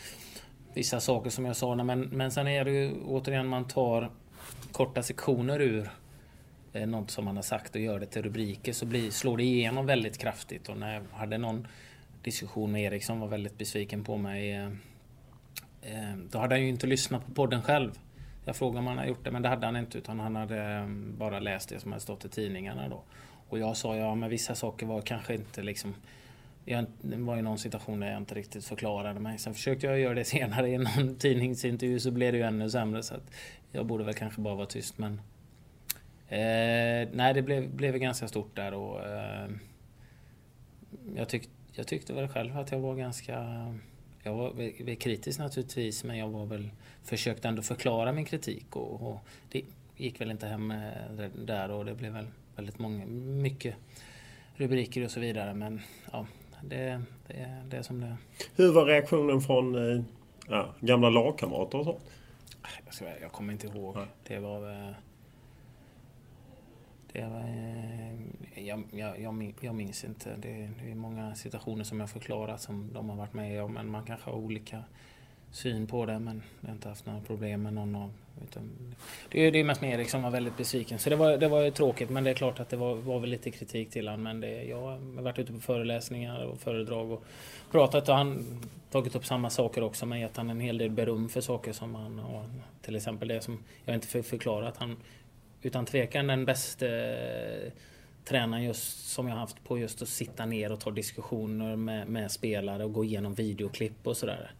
vissa 0.74 1.00
saker 1.00 1.30
som 1.30 1.46
jag 1.46 1.56
sa. 1.56 1.76
Men, 1.76 2.02
men 2.02 2.32
sen 2.32 2.48
är 2.48 2.66
det 2.66 2.72
ju 2.72 2.92
återigen 3.06 3.48
man 3.48 3.68
tar 3.68 4.10
korta 4.72 5.04
sektioner 5.04 5.62
ur 5.62 5.90
eh, 6.74 6.88
något 6.88 7.12
som 7.12 7.26
man 7.26 7.36
har 7.36 7.44
sagt 7.44 7.76
och 7.76 7.82
gör 7.82 8.00
det 8.00 8.06
till 8.06 8.24
rubriker 8.24 8.74
så 8.74 8.86
blir, 8.86 9.12
slår 9.12 9.38
det 9.38 9.44
igenom 9.44 9.86
väldigt 9.86 10.18
kraftigt. 10.18 10.70
Och 10.70 10.78
när 10.78 10.94
jag 10.94 11.04
hade 11.12 11.38
någon 11.38 11.68
diskussion 12.24 12.72
med 12.72 12.84
Erik 12.84 13.04
som 13.04 13.20
var 13.20 13.28
väldigt 13.28 13.58
besviken 13.58 14.04
på 14.04 14.18
mig. 14.18 14.52
Eh, 14.52 14.68
eh 15.82 16.16
då 16.32 16.40
hade 16.40 16.56
han 16.56 16.62
ju 16.62 16.70
inte 16.70 16.88
lyssnat 16.88 17.26
på 17.26 17.32
podden 17.32 17.62
själv. 17.62 17.92
Jag 18.50 18.56
frågade 18.56 18.80
om 18.80 18.88
han 18.88 18.97
hade 18.97 19.10
gjort 19.10 19.24
det, 19.24 19.32
men 19.32 19.41
det 19.41 19.50
hade 19.50 19.66
han 19.66 19.76
inte. 19.76 19.97
Utan 19.97 20.20
han 20.20 20.36
hade 20.36 20.62
ehm, 20.62 21.16
bara 21.18 21.39
läst 21.39 21.70
det 21.70 21.80
som 21.80 21.91
hade 21.91 22.02
stått 22.02 22.26
i 22.26 22.30
tidningarna 22.30 22.89
då. 22.89 23.04
Och 23.50 23.60
jag 23.60 23.78
sa, 23.78 23.95
ja 23.95 24.16
men 24.16 24.30
vissa 24.30 24.56
saker 24.56 24.86
var 24.86 25.02
kanske 25.02 25.36
inte 25.36 25.64
liksom... 25.64 25.95
Jag, 26.66 26.86
det 27.02 27.18
var 27.18 27.36
ju 27.36 27.41
någon 27.41 27.58
situation 27.58 28.00
där 28.00 28.08
jag 28.08 28.18
inte 28.18 28.36
riktigt 28.36 28.66
förklarade 28.66 29.20
mig. 29.20 29.38
Sen 29.38 29.54
försökte 29.54 29.86
jag 29.86 30.00
göra 30.00 30.14
det 30.14 30.24
senare 30.26 30.70
i 30.70 30.78
någon 30.78 31.16
tidningsintervju 31.16 32.00
så 32.00 32.12
blev 32.12 32.32
det 32.32 32.38
ju 32.38 32.43
ännu 32.43 32.70
sämre. 32.70 33.04
Så 33.04 33.16
att 33.16 33.32
jag 33.72 33.86
borde 33.86 34.04
väl 34.04 34.14
kanske 34.14 34.41
bara 34.41 34.56
vara 34.56 34.66
tyst 34.66 34.97
men... 34.97 35.22
Eh, 36.28 37.08
nej, 37.14 37.34
det 37.34 37.41
blev, 37.41 37.70
blev 37.70 37.97
ganska 37.97 38.28
stort 38.28 38.56
där 38.56 38.74
och... 38.74 39.08
Eh, 39.08 39.50
jag, 41.16 41.30
tyck, 41.30 41.50
jag 41.74 41.88
tyckte 41.88 42.14
väl 42.14 42.28
själv 42.28 42.58
att 42.58 42.72
jag 42.72 42.80
var 42.80 42.95
ganska 42.95 43.45
jag 44.24 44.34
var 44.34 44.95
kritisk 44.95 45.39
naturligtvis 45.39 46.03
men 46.03 46.17
jag 46.17 46.30
var 46.30 46.45
väl, 46.45 46.70
försökte 47.03 47.47
ändå 47.47 47.61
förklara 47.61 48.11
min 48.11 48.26
kritik 48.26 48.76
och, 48.76 49.01
och 49.01 49.20
det 49.49 49.61
gick 49.97 50.22
väl 50.22 50.32
inte 50.32 50.47
hem 50.47 50.72
eh, 50.72 51.30
där 51.36 51.72
och 51.72 51.86
det 51.86 51.95
blev 51.95 52.13
väl 52.13 52.28
väldigt 52.55 52.80
många, 52.80 53.05
mycket 53.41 53.76
rubriker 54.55 55.05
och 55.05 55.11
så 55.11 55.20
vidare 55.20 55.53
men 55.53 55.82
ja, 56.11 56.26
det, 56.61 57.01
det, 57.28 57.63
det 57.70 57.78
är 57.78 57.82
som 57.82 58.01
det 58.01 58.07
är. 58.07 58.17
Hur 58.55 58.72
var 58.72 58.86
reaktionen 58.86 59.41
från 59.41 59.95
eh, 59.95 60.03
ja, 60.47 60.74
gamla 60.80 61.09
lagkamrater 61.09 61.78
och 61.78 61.86
sånt? 61.86 61.99
Jag, 62.86 62.93
ska, 62.93 63.20
jag 63.22 63.32
kommer 63.32 63.53
inte 63.53 63.67
ihåg. 63.67 63.97
Ja. 63.97 64.05
Det 64.28 64.39
var... 64.39 64.95
Det 67.14 67.22
var 67.22 67.39
eh, 67.39 68.68
jag, 68.68 68.84
jag, 68.91 69.53
jag, 69.62 69.76
minns 69.76 70.03
inte. 70.03 70.36
Det, 70.36 70.70
det, 70.84 70.91
är 70.91 70.95
många 70.95 71.36
situationer 71.36 71.84
som 71.84 71.99
jag 71.99 72.10
förklarat 72.10 72.62
som 72.62 72.93
de 72.93 73.10
har 73.10 73.18
varit 73.18 73.34
med 73.34 73.64
om. 73.64 73.74
Men 73.74 73.91
man 73.91 74.05
kanske 74.05 74.30
har 74.30 74.38
olika 74.38 74.84
syn 75.51 75.88
på 75.88 76.05
det 76.05 76.20
men 76.20 76.41
jag 76.62 76.68
har 76.68 76.76
inte 76.76 76.89
haft 76.89 77.05
några 77.05 77.22
problem 77.22 77.64
med 77.64 77.74
någon 77.74 77.95
av 77.95 78.12
utan 78.43 78.95
det 79.30 79.47
är, 79.47 79.51
det 79.51 79.60
är 79.60 79.64
mest 79.64 79.82
med 79.82 79.93
Erik 79.93 80.10
som 80.10 80.24
var 80.24 80.30
väldigt 80.30 80.57
besviken. 80.57 80.99
Så 80.99 81.10
det 81.10 81.16
var, 81.16 81.38
det 81.38 81.47
var 81.47 81.62
ju 81.62 81.72
tråkigt 81.72 82.10
men 82.10 82.24
det 82.24 82.30
är 82.30 82.34
klart 82.34 82.60
att 82.60 82.70
det 82.70 82.78
var, 82.78 82.95
var 82.95 83.20
väl 83.20 83.30
lite 83.30 83.51
kritik 83.51 83.89
till 83.89 84.07
honom. 84.07 84.24
Men 84.24 84.39
det, 84.39 84.64
jag 84.64 84.82
har 84.82 85.22
varit 85.22 85.39
ute 85.39 85.53
på 85.53 85.60
föreläsningar 85.60 86.45
och 86.45 86.60
föredrag 86.60 87.12
och 87.12 87.24
pratat 87.72 88.10
och 88.10 88.16
han 88.16 88.45
tagit 88.91 89.16
upp 89.16 89.26
samma 89.26 89.49
saker 89.49 89.84
också 89.84 90.05
men 90.05 90.20
gett 90.20 90.38
han 90.38 90.49
en 90.49 90.60
hel 90.60 90.78
del 90.78 90.89
beröm 90.89 91.30
för 91.30 91.41
saker 91.41 91.74
som 91.74 91.95
han 91.95 92.20
har. 92.20 92.45
Till 92.82 92.95
exempel 92.95 93.28
det 93.28 93.41
som 93.41 93.64
jag 93.86 93.95
inte 93.95 94.24
förklarat. 94.24 94.78
Han 94.78 94.97
utan 95.62 95.86
tvekan 95.86 96.28
den 96.28 96.45
bästa 96.45 96.88
eh, 96.88 97.72
tränaren 98.26 98.64
just 98.64 99.10
som 99.10 99.28
jag 99.28 99.36
haft 99.36 99.64
på 99.64 99.78
just 99.78 100.01
att 100.01 100.07
sitta 100.07 100.45
ner 100.45 100.72
och 100.72 100.80
ta 100.80 100.91
diskussioner 100.91 101.76
med, 101.76 102.07
med 102.07 102.32
spelare 102.32 102.86
och 102.86 102.93
gå 102.93 103.03
igenom 103.03 103.34
videoklipp 103.34 104.07
och 104.07 104.18
sådär. 104.18 104.51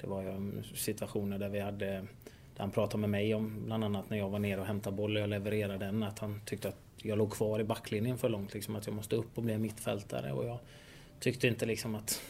Det 0.00 0.06
var 0.06 0.22
ju 0.22 0.62
situationer 0.74 1.38
där 1.38 1.48
vi 1.48 1.60
hade 1.60 2.06
där 2.56 2.62
han 2.62 2.70
pratade 2.70 3.00
med 3.00 3.10
mig 3.10 3.34
om 3.34 3.64
bland 3.64 3.84
annat 3.84 4.10
när 4.10 4.18
jag 4.18 4.28
var 4.28 4.38
nere 4.38 4.60
och 4.60 4.66
hämtade 4.66 4.96
boll 4.96 5.16
och 5.16 5.22
jag 5.22 5.30
levererade 5.30 5.84
den 5.84 6.02
att 6.02 6.18
han 6.18 6.40
tyckte 6.44 6.68
att 6.68 6.78
jag 6.96 7.18
låg 7.18 7.32
kvar 7.32 7.60
i 7.60 7.64
backlinjen 7.64 8.18
för 8.18 8.28
långt. 8.28 8.54
Liksom, 8.54 8.76
att 8.76 8.86
jag 8.86 8.96
måste 8.96 9.16
upp 9.16 9.38
och 9.38 9.42
bli 9.42 9.58
mittfältare 9.58 10.32
och 10.32 10.44
jag 10.44 10.58
tyckte 11.20 11.48
inte 11.48 11.66
liksom 11.66 11.94
att... 11.94 12.22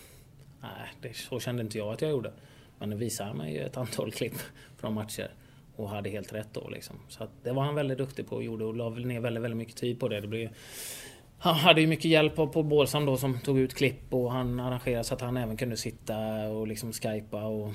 Nej, 0.61 0.89
det, 1.01 1.17
så 1.17 1.41
kände 1.41 1.63
inte 1.63 1.79
jag 1.79 1.93
att 1.93 2.03
jag 2.03 2.11
gjorde. 2.11 2.33
Men 2.79 2.91
det 2.91 2.97
han 2.97 3.37
mig 3.37 3.55
ju 3.55 3.61
ett 3.61 3.77
antal 3.77 4.13
klipp 4.13 4.39
från 4.77 4.95
matcher 4.95 5.31
och 5.77 5.89
hade 5.89 6.11
helt 6.11 6.33
rätt 6.33 6.49
då 6.53 6.69
liksom. 6.69 6.97
Så 7.09 7.29
det 7.43 7.53
var 7.53 7.63
han 7.63 7.75
väldigt 7.75 7.99
duktig 7.99 8.29
på 8.29 8.37
och 8.37 8.43
gjorde 8.43 8.65
och 8.65 8.75
la 8.75 8.91
ner 8.91 9.21
väldigt, 9.21 9.43
väldigt 9.43 9.59
mycket 9.59 9.77
tid 9.77 10.01
på 10.01 10.09
det. 10.09 10.21
det 10.21 10.29
blev, 10.29 10.51
han 11.39 11.55
hade 11.55 11.81
ju 11.81 11.87
mycket 11.87 12.05
hjälp 12.05 12.35
på 12.35 12.63
Bålsam 12.63 13.07
då 13.07 13.17
som 13.17 13.41
tog 13.41 13.59
ut 13.59 13.75
klipp 13.75 14.15
och 14.15 14.33
han 14.33 14.61
arrangerade 14.61 15.05
så 15.05 15.15
att 15.15 15.21
han 15.21 15.37
även 15.37 15.57
kunde 15.57 15.77
sitta 15.77 16.49
och 16.49 16.67
liksom 16.67 16.93
skypa 16.93 17.45
och 17.45 17.73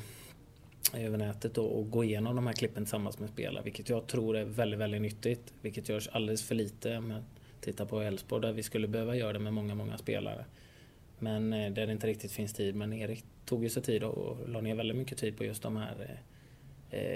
över 0.94 1.18
nätet 1.18 1.58
och, 1.58 1.80
och 1.80 1.92
gå 1.92 2.04
igenom 2.04 2.36
de 2.36 2.48
här 2.48 2.54
klippen 2.54 2.84
tillsammans 2.84 3.20
med 3.20 3.30
spelare. 3.30 3.64
Vilket 3.64 3.90
jag 3.90 4.08
tror 4.08 4.38
är 4.38 4.44
väldigt, 4.44 4.80
väldigt 4.80 5.02
nyttigt. 5.02 5.54
Vilket 5.62 5.90
görs 5.90 6.08
alldeles 6.08 6.44
för 6.44 6.56
lite 6.56 7.00
Men 7.00 7.24
titta 7.62 7.86
på 7.86 8.02
Elfsborg 8.02 8.42
där 8.42 8.54
vi 8.54 8.64
skulle 8.64 8.88
behöva 8.88 9.16
göra 9.16 9.34
det 9.34 9.40
med 9.40 9.54
många, 9.54 9.76
många 9.76 9.98
spelare. 9.98 10.46
Men 11.20 11.54
eh, 11.54 11.72
där 11.72 11.86
det 11.86 11.92
inte 11.92 12.08
riktigt 12.08 12.32
finns 12.32 12.54
tid. 12.54 12.76
Men 12.76 12.94
Erik 12.94 13.26
tog 13.46 13.64
ju 13.64 13.70
sig 13.70 13.84
tid 13.84 14.04
och 14.04 14.50
la 14.50 14.62
ner 14.62 14.76
väldigt 14.76 14.98
mycket 14.98 15.18
tid 15.18 15.38
på 15.38 15.46
just 15.46 15.64
de 15.64 15.78
här 15.78 15.96
Eh, 16.00 16.37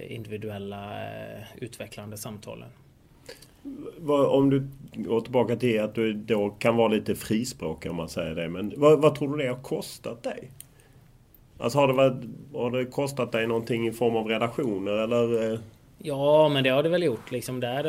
individuella 0.09 1.03
eh, 1.03 1.43
utvecklande 1.57 2.17
samtalen. 2.17 2.69
Om 4.29 4.49
du 4.49 4.67
går 4.93 5.21
tillbaka 5.21 5.55
till 5.55 5.81
att 5.81 5.95
du 5.95 6.13
då 6.13 6.49
kan 6.49 6.75
vara 6.75 6.87
lite 6.87 7.15
frispråkig 7.15 7.91
om 7.91 7.97
man 7.97 8.09
säger 8.09 8.35
det. 8.35 8.49
Men 8.49 8.73
vad, 8.77 9.01
vad, 9.01 9.15
tror 9.15 9.37
du 9.37 9.43
det 9.43 9.49
har 9.49 9.61
kostat 9.61 10.23
dig? 10.23 10.51
Alltså 11.57 11.79
har 11.79 11.87
det, 11.87 11.93
varit, 11.93 12.23
har 12.53 12.71
det 12.71 12.85
kostat 12.85 13.31
dig 13.31 13.47
någonting 13.47 13.87
i 13.87 13.91
form 13.91 14.15
av 14.15 14.27
relationer 14.27 14.91
eller? 14.91 15.53
Eh? 15.53 15.59
Ja 15.97 16.49
men 16.49 16.63
det 16.63 16.69
har 16.69 16.83
det 16.83 16.89
väl 16.89 17.03
gjort. 17.03 17.31
Liksom 17.31 17.59
där, 17.59 17.83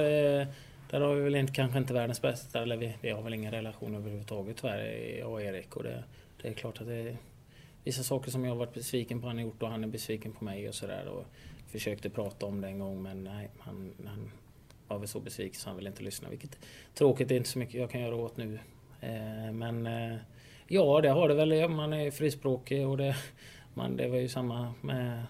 där 0.91 1.01
har 1.01 1.14
vi 1.14 1.20
väl 1.22 1.35
inte, 1.35 1.53
kanske 1.53 1.78
inte 1.78 1.95
världens 1.95 2.22
bästa, 2.22 2.62
eller 2.62 2.76
vi, 2.76 2.95
vi 3.01 3.11
har 3.11 3.22
väl 3.22 3.35
inga 3.35 3.53
relationer 3.53 3.99
överhuvudtaget 3.99 4.57
tyvärr, 4.57 5.18
jag 5.18 5.33
och 5.33 5.43
Erik. 5.43 5.76
Och 5.76 5.83
det, 5.83 6.05
det 6.43 6.49
är 6.49 6.53
klart 6.53 6.80
att 6.80 6.87
det 6.87 6.95
är 6.95 7.16
vissa 7.85 8.03
saker 8.03 8.30
som 8.30 8.45
jag 8.45 8.51
har 8.51 8.59
varit 8.59 8.74
besviken 8.74 9.20
på 9.20 9.26
han 9.26 9.37
har 9.37 9.45
gjort 9.45 9.62
och 9.62 9.68
han 9.68 9.85
är 9.85 9.89
besviken 9.89 10.33
på 10.33 10.45
mig 10.45 10.68
och 10.68 10.74
sådär 10.74 11.09
försökte 11.73 12.11
prata 12.11 12.47
om 12.47 12.61
det 12.61 12.68
en 12.68 12.79
gång 12.79 13.03
men 13.03 13.25
nej, 13.25 13.51
han, 13.59 13.93
han 14.07 14.31
var 14.89 14.99
väl 14.99 15.09
så 15.09 15.20
besviken 15.20 15.61
så 15.61 15.68
han 15.68 15.77
ville 15.77 15.91
inte 15.91 16.03
lyssna. 16.03 16.29
Vilket 16.29 16.59
tråkigt, 16.95 17.29
det 17.29 17.35
är 17.35 17.37
inte 17.37 17.49
så 17.49 17.59
mycket 17.59 17.75
jag 17.75 17.91
kan 17.91 18.01
göra 18.01 18.16
åt 18.16 18.37
nu. 18.37 18.59
Eh, 19.01 19.53
men 19.53 19.87
eh, 19.87 20.16
ja, 20.68 21.01
det 21.01 21.09
har 21.09 21.29
det 21.29 21.35
väl. 21.35 21.68
Man 21.68 21.93
är 21.93 22.11
frispråkig 22.11 22.89
och 22.89 22.97
det, 22.97 23.16
man, 23.75 23.97
det 23.97 24.09
var 24.09 24.18
ju 24.18 24.29
samma 24.29 24.75
med 24.81 25.23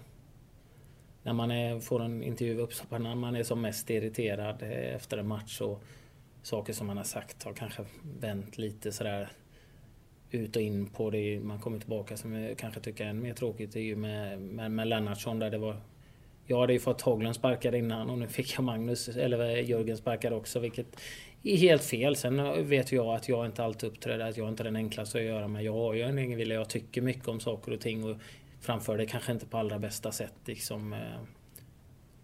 när 1.23 1.33
man 1.33 1.51
är, 1.51 1.79
får 1.79 2.01
en 2.01 2.23
intervju 2.23 2.59
uppstoppad 2.59 3.01
när 3.01 3.15
man 3.15 3.35
är 3.35 3.43
som 3.43 3.61
mest 3.61 3.89
irriterad 3.89 4.61
eh, 4.61 4.95
efter 4.95 5.17
en 5.17 5.27
match 5.27 5.61
och 5.61 5.83
saker 6.41 6.73
som 6.73 6.87
man 6.87 6.97
har 6.97 7.03
sagt 7.03 7.43
har 7.43 7.53
kanske 7.53 7.85
vänt 8.19 8.57
lite 8.57 8.91
sådär 8.91 9.29
ut 10.31 10.55
och 10.55 10.61
in 10.61 10.85
på 10.85 11.09
det. 11.09 11.39
Man 11.39 11.59
kommer 11.59 11.79
tillbaka 11.79 12.17
som 12.17 12.33
jag 12.33 12.57
kanske 12.57 12.79
tycker 12.79 13.05
är 13.05 13.09
än 13.09 13.21
mer 13.21 13.33
tråkigt. 13.33 13.73
Det 13.73 13.79
är 13.79 13.83
ju 13.83 13.95
med, 13.95 14.41
med, 14.41 14.71
med 14.71 14.87
Lennartsson 14.87 15.39
där 15.39 15.49
det 15.49 15.57
var 15.57 15.77
jag 16.45 16.59
hade 16.59 16.73
ju 16.73 16.79
fått 16.79 17.01
Haglund 17.01 17.35
sparkad 17.35 17.75
innan 17.75 18.09
och 18.09 18.17
nu 18.17 18.27
fick 18.27 18.55
jag 18.55 18.63
Magnus, 18.63 19.07
eller 19.07 19.49
eh, 19.49 19.69
Jörgen 19.69 19.97
sparkad 19.97 20.33
också 20.33 20.59
vilket 20.59 20.87
är 21.43 21.57
helt 21.57 21.83
fel. 21.83 22.15
Sen 22.15 22.67
vet 22.67 22.91
jag 22.91 23.15
att 23.15 23.29
jag 23.29 23.45
inte 23.45 23.63
alltid 23.63 23.89
uppträder, 23.89 24.29
att 24.29 24.37
jag 24.37 24.49
inte 24.49 24.63
är 24.63 24.65
den 24.65 24.75
enklaste 24.75 25.17
att 25.17 25.23
göra 25.23 25.47
med. 25.47 25.63
Jag 25.63 25.73
har 25.73 25.93
ju 25.93 26.01
en 26.01 26.17
egen 26.17 26.37
vilja, 26.37 26.55
jag 26.55 26.69
tycker 26.69 27.01
mycket 27.01 27.27
om 27.27 27.39
saker 27.39 27.71
och 27.71 27.79
ting 27.79 28.03
och 28.03 28.17
framför 28.61 28.97
det 28.97 29.05
kanske 29.05 29.31
inte 29.31 29.45
på 29.45 29.57
allra 29.57 29.79
bästa 29.79 30.11
sätt 30.11 30.33
liksom. 30.45 30.93
Eh, 30.93 30.99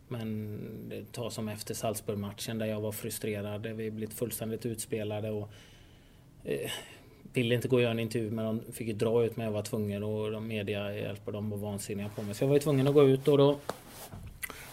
men 0.07 1.07
Ta 1.11 1.30
som 1.30 1.49
efter 1.49 1.74
Salzburg-matchen 1.74 2.57
där 2.57 2.65
jag 2.65 2.82
var 2.82 2.91
frustrerad. 2.91 3.67
Vi 3.67 3.91
blivit 3.91 4.13
fullständigt 4.13 4.65
utspelade 4.65 5.32
och 5.32 5.49
eh, 6.43 6.72
ville 7.34 7.55
inte 7.55 7.67
gå 7.67 7.76
och 7.76 7.82
göra 7.82 7.91
en 7.91 7.99
intervju 7.99 8.32
men 8.32 8.45
de 8.45 8.72
fick 8.72 8.88
ju 8.88 8.93
dra 8.93 9.26
ut 9.26 9.38
mig. 9.38 9.45
Jag 9.45 9.51
var 9.51 9.61
tvungen 9.61 10.03
och 10.03 10.32
de 10.32 10.47
media 10.47 10.95
hjälper 10.95 11.32
dem 11.32 11.53
och 11.53 11.59
var 11.59 11.70
vansinniga 11.72 12.09
på 12.15 12.22
mig. 12.22 12.36
Så 12.36 12.43
jag 12.43 12.47
var 12.47 12.55
ju 12.55 12.59
tvungen 12.59 12.88
att 12.88 12.93
gå 12.93 13.03
ut 13.03 13.28
och 13.28 13.38
då 13.38 13.59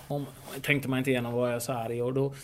om, 0.09 0.27
tänkte 0.63 0.89
man 0.89 0.99
inte 0.99 1.11
igenom 1.11 1.35
vad 1.35 1.53
jag 1.53 1.63
så 1.63 1.73
arg 1.73 2.03
och 2.03 2.15
då, 2.15 2.35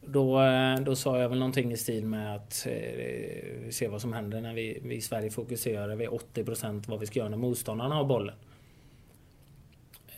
då, 0.00 0.42
eh, 0.42 0.80
då 0.80 0.96
sa 0.96 1.18
jag 1.18 1.28
väl 1.28 1.38
någonting 1.38 1.72
i 1.72 1.76
stil 1.76 2.06
med 2.06 2.36
att 2.36 2.66
eh, 2.66 3.70
se 3.70 3.88
vad 3.88 4.00
som 4.00 4.12
händer 4.12 4.40
när 4.40 4.54
vi, 4.54 4.80
vi 4.84 4.94
i 4.94 5.00
Sverige 5.00 5.30
fokuserar 5.30 5.96
vi 5.96 6.06
80% 6.06 6.82
vad 6.86 7.00
vi 7.00 7.06
ska 7.06 7.18
göra 7.18 7.28
när 7.28 7.36
motståndarna 7.36 7.94
har 7.94 8.04
bollen. 8.04 8.34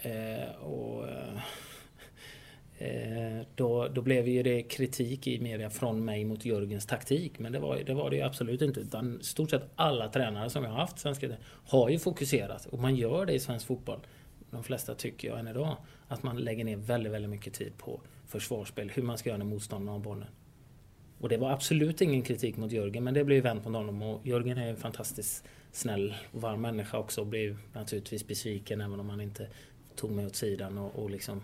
Eh, 0.03 0.55
och, 0.63 1.09
eh, 1.09 1.39
eh, 2.79 3.47
då, 3.55 3.89
då 3.89 4.03
blev 4.03 4.29
ju 4.29 4.43
det 4.43 4.63
kritik 4.63 5.27
i 5.27 5.41
media 5.41 5.71
från 5.71 6.05
mig 6.05 6.25
mot 6.25 6.45
Jörgens 6.45 6.87
taktik. 6.87 7.39
Men 7.39 7.53
det 7.53 7.59
var, 7.59 7.77
det 7.87 7.95
var 7.95 8.11
det 8.11 8.17
ju 8.17 8.23
absolut 8.23 8.63
inte. 8.63 8.81
Utan 8.81 9.23
stort 9.23 9.51
sett 9.51 9.71
alla 9.77 10.09
tränare 10.09 10.51
som 10.51 10.65
jag 10.65 10.71
har 10.71 10.79
haft 10.79 10.99
svenska 10.99 11.29
har 11.67 11.89
ju 11.89 11.99
fokuserat. 11.99 12.67
Och 12.67 12.79
man 12.79 12.97
gör 12.97 13.27
det 13.27 13.33
i 13.33 13.41
svensk 13.41 13.67
fotboll 13.67 14.01
de 14.51 14.65
flesta 14.65 14.95
tycker 14.95 15.29
jag 15.29 15.39
än 15.39 15.49
idag, 15.49 15.77
att 16.09 16.23
man 16.23 16.37
lägger 16.37 16.65
ner 16.65 16.77
väldigt, 16.77 17.13
väldigt 17.13 17.31
mycket 17.31 17.55
tid 17.55 17.73
på 17.79 18.01
försvarsspel, 18.27 18.91
hur 18.91 19.03
man 19.03 19.19
ska 19.19 19.29
göra 19.29 19.39
när 19.39 19.45
motståndarna 19.45 19.93
har 19.93 19.99
bollen. 19.99 20.29
Och 21.19 21.29
det 21.29 21.37
var 21.37 21.51
absolut 21.51 22.01
ingen 22.01 22.23
kritik 22.23 22.57
mot 22.57 22.73
Jörgen, 22.73 23.05
men 23.05 23.15
det 23.15 23.25
blev 23.25 23.43
vänt 23.43 23.65
mot 23.65 23.75
honom 23.75 24.03
och 24.03 24.27
Jörgen 24.27 24.59
är 24.59 24.69
en 24.69 24.77
fantastiskt 24.77 25.45
snäll 25.73 26.15
och 26.33 26.41
varm 26.41 26.61
människa 26.61 26.99
också 26.99 27.21
och 27.21 27.27
blev 27.27 27.59
naturligtvis 27.73 28.27
besviken 28.27 28.81
även 28.81 29.01
om 29.01 29.11
han 29.11 29.21
inte 29.21 29.49
tog 29.97 30.11
mig 30.11 30.27
åt 30.27 30.37
sidan 30.37 30.79
och, 30.79 31.03
och 31.03 31.11
liksom 31.11 31.43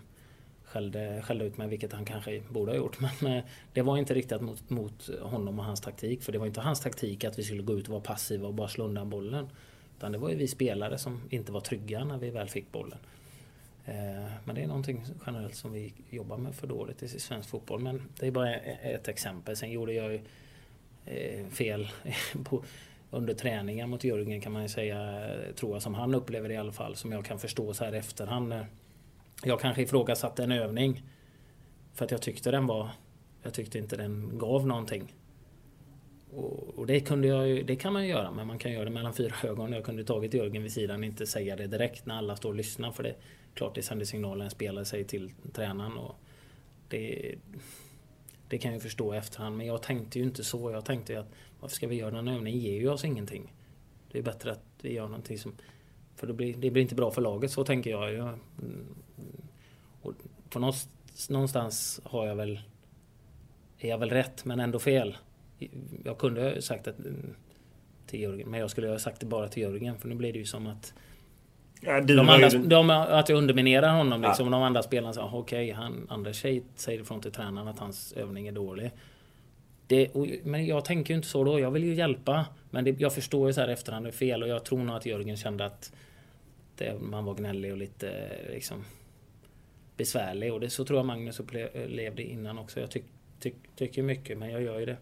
skällde, 0.65 1.23
skällde 1.23 1.45
ut 1.45 1.57
mig, 1.57 1.69
vilket 1.69 1.93
han 1.93 2.05
kanske 2.05 2.43
borde 2.51 2.73
ha 2.73 2.77
gjort. 2.77 2.99
Men 3.21 3.33
eh, 3.33 3.45
det 3.73 3.83
var 3.83 3.99
inte 3.99 4.15
riktat 4.15 4.41
mot, 4.41 4.71
mot 4.71 5.11
honom 5.23 5.59
och 5.59 5.65
hans 5.65 5.81
taktik, 5.81 6.23
för 6.23 6.33
det 6.33 6.39
var 6.39 6.47
inte 6.47 6.61
hans 6.61 6.81
taktik 6.81 7.25
att 7.25 7.39
vi 7.39 7.43
skulle 7.43 7.63
gå 7.63 7.79
ut 7.79 7.85
och 7.85 7.93
vara 7.93 8.01
passiva 8.01 8.49
och 8.49 8.55
bara 8.55 8.69
slå 8.69 8.85
undan 8.85 9.11
bollen. 9.11 9.49
Utan 9.97 10.13
det 10.13 10.19
var 10.19 10.29
ju 10.29 10.37
vi 10.37 10.49
spelare 10.49 10.99
som 10.99 11.21
inte 11.31 11.53
var 11.53 11.61
trygga 11.61 12.05
när 12.05 12.19
vi 12.19 12.31
väl 12.31 12.49
fick 12.49 12.73
bollen. 12.73 12.99
Eh, 13.85 14.33
men 14.45 14.55
det 14.55 14.63
är 14.63 14.67
någonting 14.67 15.05
generellt 15.27 15.55
som 15.55 15.73
vi 15.73 15.93
jobbar 16.11 16.37
med 16.37 16.55
för 16.55 16.67
dåligt 16.67 17.03
i 17.03 17.09
svensk 17.09 17.49
fotboll. 17.49 17.81
Men 17.81 18.03
det 18.21 18.27
är 18.27 18.31
bara 18.31 18.55
e-, 18.55 18.79
ett 18.83 19.09
exempel. 19.09 19.57
Sen 19.57 19.71
gjorde 19.71 19.93
jag 19.93 20.13
ju 20.13 20.21
eh, 21.07 21.47
fel 21.47 21.89
på, 22.45 22.65
under 23.11 23.35
träningen 23.35 23.91
mot 23.91 24.05
Jörgen 24.05 24.41
kan 24.41 24.53
man 24.53 24.63
ju 24.63 24.69
säga, 24.69 25.29
tror 25.55 25.73
jag, 25.73 25.83
som 25.83 25.95
han 25.95 26.15
upplever 26.15 26.49
det 26.49 26.55
i 26.55 26.59
alla 26.59 26.73
fall. 26.73 26.97
Som 26.97 27.13
jag 27.13 27.25
kan 27.25 27.39
förstå 27.39 27.75
så 27.75 27.85
här 27.85 27.95
i 27.95 27.99
efterhand. 27.99 28.53
Eh, 28.53 28.63
jag 29.45 29.61
kanske 29.61 29.83
ifrågasatte 29.83 30.45
en 30.45 30.53
övning. 30.53 31.03
För 31.95 32.05
att 32.05 32.11
jag 32.11 32.23
tyckte 32.23 32.51
den 32.51 32.67
var... 32.67 32.89
Jag 33.43 33.55
tyckte 33.55 33.79
inte 33.79 33.97
den 33.97 34.39
gav 34.39 34.67
någonting. 34.67 35.15
Och, 36.31 36.79
och 36.79 36.87
det, 36.87 37.01
kunde 37.01 37.29
jag, 37.29 37.67
det 37.67 37.77
kan 37.77 37.93
man 37.93 38.03
ju 38.03 38.09
göra, 38.09 38.31
men 38.31 38.47
man 38.47 38.59
kan 38.59 38.73
göra 38.73 38.85
det 38.85 38.91
mellan 38.91 39.15
fyra 39.15 39.35
ögon. 39.45 39.73
Jag 39.73 39.85
kunde 39.85 40.05
tagit 40.05 40.35
Jörgen 40.35 40.63
vid 40.63 40.73
sidan 40.73 41.01
och 41.01 41.07
inte 41.07 41.27
säga 41.27 41.57
det 41.57 41.67
direkt 41.67 42.07
när 42.07 42.15
alla 42.15 42.37
står 42.37 42.49
och 42.49 42.55
lyssnar. 42.55 42.93
För 42.93 43.03
det 43.03 43.09
är 43.09 43.17
klart 43.55 43.75
det 43.75 43.83
sänder 43.83 44.05
signaler 44.05 44.45
en 44.45 44.51
spelare 44.51 44.85
säger 44.85 45.05
till 45.05 45.33
tränaren. 45.53 45.97
Och 45.97 46.17
det, 46.89 47.35
det 48.49 48.59
kan 48.59 48.73
jag 48.73 48.83
förstå 48.83 49.15
i 49.15 49.19
efterhand. 49.19 49.57
Men 49.57 49.67
jag 49.67 49.83
tänkte 49.83 50.19
ju 50.19 50.25
inte 50.25 50.45
så. 50.45 50.71
Jag 50.71 50.85
tänkte 50.85 51.13
ju 51.13 51.19
att 51.19 51.31
varför 51.61 51.77
ska 51.77 51.87
vi 51.87 51.97
göra 51.97 52.11
den 52.11 52.29
övningen? 52.29 52.61
ger 52.61 52.81
ju 52.81 52.89
oss 52.89 53.05
ingenting. 53.05 53.53
Det 54.13 54.19
är 54.19 54.23
bättre 54.23 54.53
att 54.53 54.65
vi 54.83 54.93
gör 54.93 55.07
någonting 55.07 55.39
som... 55.39 55.55
För 56.17 56.27
det 56.27 56.33
blir, 56.33 56.57
det 56.57 56.71
blir 56.71 56.83
inte 56.83 56.95
bra 56.95 57.11
för 57.11 57.23
laget, 57.23 57.51
så 57.51 57.65
tänker 57.65 57.91
jag. 57.91 58.13
jag 58.13 58.29
mm. 58.29 58.87
och 60.03 60.13
på 60.51 60.73
någonstans 61.29 62.01
har 62.05 62.27
jag 62.27 62.37
väl... 62.37 62.61
Är 63.79 63.89
jag 63.89 63.99
väl 63.99 64.11
rätt, 64.11 64.45
men 64.45 64.61
ändå 64.61 64.79
fel. 64.79 65.17
Jag 66.05 66.19
kunde 66.19 66.43
ha 66.43 66.61
sagt 66.61 66.85
det 66.85 66.95
till 68.07 68.21
Jörgen, 68.21 68.49
men 68.51 68.61
jag 68.61 68.71
skulle 68.71 68.89
ha 68.89 68.99
sagt 68.99 69.21
det 69.21 69.27
bara 69.27 69.49
till 69.49 69.63
Jörgen. 69.63 69.99
För 69.99 70.09
nu 70.09 70.15
blir 70.15 70.33
det 70.33 70.39
ju 70.39 70.45
som 70.45 70.67
att... 70.67 70.95
Ja, 71.81 72.01
de 72.01 72.29
andra, 72.29 72.49
ju... 72.49 72.59
de, 72.59 72.91
att 72.91 73.29
jag 73.29 73.39
underminerar 73.39 73.97
honom 73.97 74.23
liksom. 74.23 74.47
Ja. 74.47 74.53
De 74.53 74.63
andra 74.63 74.83
spelarna 74.83 75.13
säger 75.13 75.35
okej, 75.35 75.73
okay, 75.73 75.85
Anders 76.09 76.41
säger 76.77 77.01
ifrån 77.01 77.21
till 77.21 77.33
tränaren 77.33 77.69
att 77.69 77.79
hans 77.79 78.13
övning 78.13 78.49
är 78.49 78.53
dålig. 78.53 78.91
Det, 79.87 80.09
och, 80.09 80.27
men 80.45 80.67
jag 80.67 80.85
tänker 80.85 81.15
ju 81.15 81.17
inte 81.17 81.29
så 81.29 81.45
då. 81.45 81.61
Jag 81.61 81.71
vill 81.71 81.85
ju 81.85 81.95
hjälpa. 81.95 82.47
Men 82.71 82.85
det, 82.85 83.01
jag 83.01 83.15
förstår 83.15 83.47
ju 83.49 83.53
så 83.53 83.61
här 83.61 83.69
efterhand 83.69 84.07
är 84.07 84.11
fel 84.11 84.43
och 84.43 84.49
jag 84.49 84.65
tror 84.65 84.79
nog 84.79 84.97
att 84.97 85.07
Jörgen 85.07 85.37
kände 85.37 85.65
att 85.65 85.93
det, 86.77 86.99
man 87.01 87.25
var 87.25 87.35
gnällig 87.35 87.73
och 87.73 87.79
lite 87.79 88.29
liksom 88.51 88.85
besvärlig. 89.97 90.53
Och 90.53 90.61
det 90.61 90.71
så 90.71 90.85
tror 90.85 90.99
jag 90.99 91.07
Magnus 91.07 91.41
upplevde 91.41 92.23
innan 92.23 92.59
också. 92.59 92.81
Jag 92.81 92.91
tyck, 92.91 93.05
tyck, 93.41 93.55
tycker 93.77 94.03
mycket 94.03 94.39
men 94.39 94.51
jag 94.51 94.63
gör 94.63 94.79
ju 94.79 94.87
det. 94.87 94.97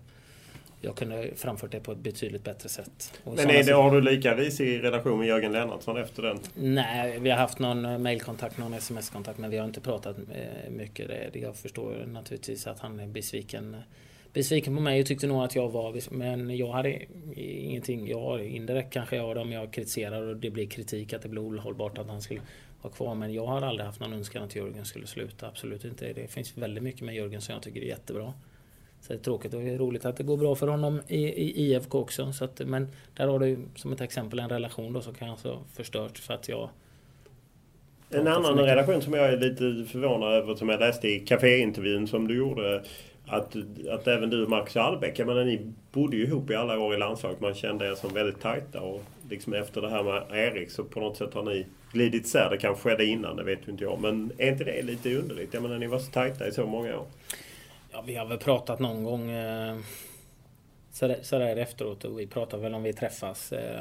Jag 0.84 0.96
kunde 0.96 1.30
framfört 1.36 1.72
det 1.72 1.80
på 1.80 1.92
ett 1.92 1.98
betydligt 1.98 2.44
bättre 2.44 2.68
sätt. 2.68 3.20
Och 3.24 3.34
men 3.36 3.50
är 3.50 3.64
det, 3.64 3.72
har 3.72 3.90
du 3.90 4.00
lika 4.00 4.36
risig 4.36 4.82
relation 4.82 5.18
med 5.18 5.28
Jörgen 5.28 5.52
Lennartsson 5.52 5.96
efter 5.96 6.22
den? 6.22 6.38
Nej, 6.54 7.18
vi 7.20 7.30
har 7.30 7.38
haft 7.38 7.58
någon 7.58 8.02
mailkontakt, 8.02 8.58
någon 8.58 8.74
sms-kontakt 8.74 9.38
men 9.38 9.50
vi 9.50 9.58
har 9.58 9.64
inte 9.64 9.80
pratat 9.80 10.16
eh, 10.18 10.70
mycket. 10.70 11.34
Jag 11.34 11.56
förstår 11.56 12.06
naturligtvis 12.06 12.66
att 12.66 12.80
han 12.80 13.00
är 13.00 13.06
besviken 13.06 13.76
besviken 14.34 14.76
på 14.76 14.80
mig 14.80 15.00
och 15.00 15.06
tyckte 15.06 15.26
nog 15.26 15.44
att 15.44 15.54
jag 15.54 15.68
var... 15.68 16.14
Men 16.14 16.56
jag 16.56 16.72
hade 16.72 17.02
ingenting. 17.36 18.08
Jag 18.08 18.44
indirekt 18.44 18.92
kanske 18.92 19.16
jag 19.16 19.36
om 19.36 19.52
jag 19.52 19.72
kritiserar 19.72 20.22
och 20.22 20.36
det 20.36 20.50
blir 20.50 20.66
kritik 20.66 21.12
att 21.12 21.22
det 21.22 21.28
blir 21.28 21.42
ohållbart 21.42 21.98
att 21.98 22.08
han 22.08 22.22
skulle 22.22 22.40
vara 22.82 22.94
kvar. 22.94 23.14
Men 23.14 23.32
jag 23.32 23.46
har 23.46 23.62
aldrig 23.62 23.86
haft 23.86 24.00
någon 24.00 24.12
önskan 24.12 24.42
att 24.42 24.56
Jörgen 24.56 24.84
skulle 24.84 25.06
sluta. 25.06 25.46
Absolut 25.46 25.84
inte. 25.84 26.12
Det 26.12 26.30
finns 26.30 26.58
väldigt 26.58 26.84
mycket 26.84 27.00
med 27.00 27.14
Jörgen 27.14 27.40
som 27.40 27.52
jag 27.52 27.62
tycker 27.62 27.80
är 27.80 27.84
jättebra. 27.84 28.32
Så 29.06 29.12
det 29.12 29.18
är 29.18 29.22
tråkigt 29.22 29.54
och 29.54 29.60
det 29.60 29.70
är 29.70 29.78
roligt 29.78 30.04
att 30.04 30.16
det 30.16 30.22
går 30.22 30.36
bra 30.36 30.54
för 30.54 30.66
honom 30.66 31.00
i, 31.08 31.18
i 31.18 31.72
IFK 31.72 31.98
också. 31.98 32.32
Så 32.32 32.44
att, 32.44 32.60
men 32.66 32.88
där 33.14 33.26
har 33.26 33.38
du 33.38 33.58
som 33.76 33.92
ett 33.92 34.00
exempel 34.00 34.38
en 34.38 34.48
relation 34.48 34.92
då 34.92 35.00
som 35.00 35.14
kanske 35.14 35.48
har 35.48 35.58
förstörts 35.74 36.20
för 36.20 36.34
att 36.34 36.48
jag 36.48 36.68
en 38.10 38.28
annan 38.28 38.58
relation 38.58 39.02
som 39.02 39.12
jag 39.12 39.26
är 39.26 39.36
lite 39.36 39.92
förvånad 39.92 40.32
över 40.32 40.54
som 40.54 40.68
jag 40.68 40.80
läste 40.80 41.08
i 41.08 41.26
kaféintervjun 41.26 42.06
som 42.06 42.28
du 42.28 42.36
gjorde 42.36 42.84
att, 43.26 43.56
att 43.90 44.06
även 44.06 44.30
du 44.30 44.42
och 44.42 44.50
Marcus 44.50 44.76
Albeck, 44.76 45.18
jag 45.18 45.26
menar 45.26 45.44
ni 45.44 45.72
bodde 45.92 46.16
ju 46.16 46.24
ihop 46.24 46.50
i 46.50 46.54
alla 46.54 46.78
år 46.78 46.94
i 46.94 46.98
landslaget. 46.98 47.40
Man 47.40 47.54
kände 47.54 47.86
er 47.86 47.94
som 47.94 48.14
väldigt 48.14 48.40
tajta 48.40 48.80
och 48.80 49.02
liksom 49.30 49.54
efter 49.54 49.80
det 49.80 49.90
här 49.90 50.02
med 50.02 50.22
Erik 50.30 50.70
så 50.70 50.84
på 50.84 51.00
något 51.00 51.16
sätt 51.16 51.34
har 51.34 51.42
ni 51.42 51.66
glidit 51.92 52.24
isär. 52.24 52.50
Det 52.50 52.56
kanske 52.56 52.88
skedde 52.88 53.04
innan, 53.04 53.36
det 53.36 53.44
vet 53.44 53.68
ju 53.68 53.72
inte 53.72 53.84
jag. 53.84 54.00
Men 54.00 54.32
är 54.38 54.52
inte 54.52 54.64
det 54.64 54.82
lite 54.82 55.16
underligt? 55.18 55.54
Jag 55.54 55.62
menar 55.62 55.78
ni 55.78 55.86
var 55.86 55.98
så 55.98 56.10
tajta 56.10 56.48
i 56.48 56.52
så 56.52 56.66
många 56.66 56.96
år. 56.96 57.06
Ja, 57.94 58.02
vi 58.06 58.14
har 58.14 58.26
väl 58.26 58.38
pratat 58.38 58.80
någon 58.80 59.04
gång 59.04 59.30
eh, 59.30 59.76
sådär, 60.92 61.18
sådär 61.22 61.56
efteråt 61.56 62.04
och 62.04 62.20
vi 62.20 62.26
pratar 62.26 62.58
väl 62.58 62.74
om 62.74 62.82
vi 62.82 62.92
träffas. 62.92 63.52
Eh, 63.52 63.80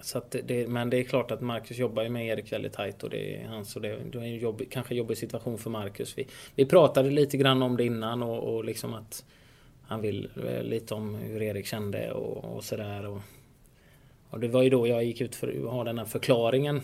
så 0.00 0.22
det, 0.44 0.68
men 0.68 0.90
det 0.90 0.96
är 0.96 1.04
klart 1.04 1.30
att 1.30 1.40
Marcus 1.40 1.78
jobbar 1.78 2.02
ju 2.02 2.08
med 2.08 2.26
Erik 2.26 2.52
väldigt 2.52 2.72
tajt 2.72 3.02
och 3.02 3.10
det 3.10 3.36
är 3.36 3.48
hans 3.48 3.76
och 3.76 3.82
det, 3.82 3.98
det 4.12 4.18
är 4.18 4.22
en 4.22 4.38
jobb, 4.38 4.62
kanske 4.70 4.94
jobbig 4.94 5.18
situation 5.18 5.58
för 5.58 5.70
Marcus. 5.70 6.18
Vi, 6.18 6.26
vi 6.54 6.66
pratade 6.66 7.10
lite 7.10 7.36
grann 7.36 7.62
om 7.62 7.76
det 7.76 7.84
innan 7.84 8.22
och, 8.22 8.54
och 8.54 8.64
liksom 8.64 8.94
att 8.94 9.24
han 9.82 10.00
vill 10.00 10.28
eh, 10.46 10.62
lite 10.62 10.94
om 10.94 11.14
hur 11.14 11.42
Erik 11.42 11.66
kände 11.66 12.12
och, 12.12 12.56
och 12.56 12.64
sådär. 12.64 13.06
Och, 13.06 13.20
och 14.30 14.40
det 14.40 14.48
var 14.48 14.62
ju 14.62 14.70
då 14.70 14.86
jag 14.86 15.04
gick 15.04 15.20
ut 15.20 15.34
för 15.34 15.48
att 15.48 15.70
ha 15.72 15.84
den 15.84 15.98
här 15.98 16.06
förklaringen 16.06 16.82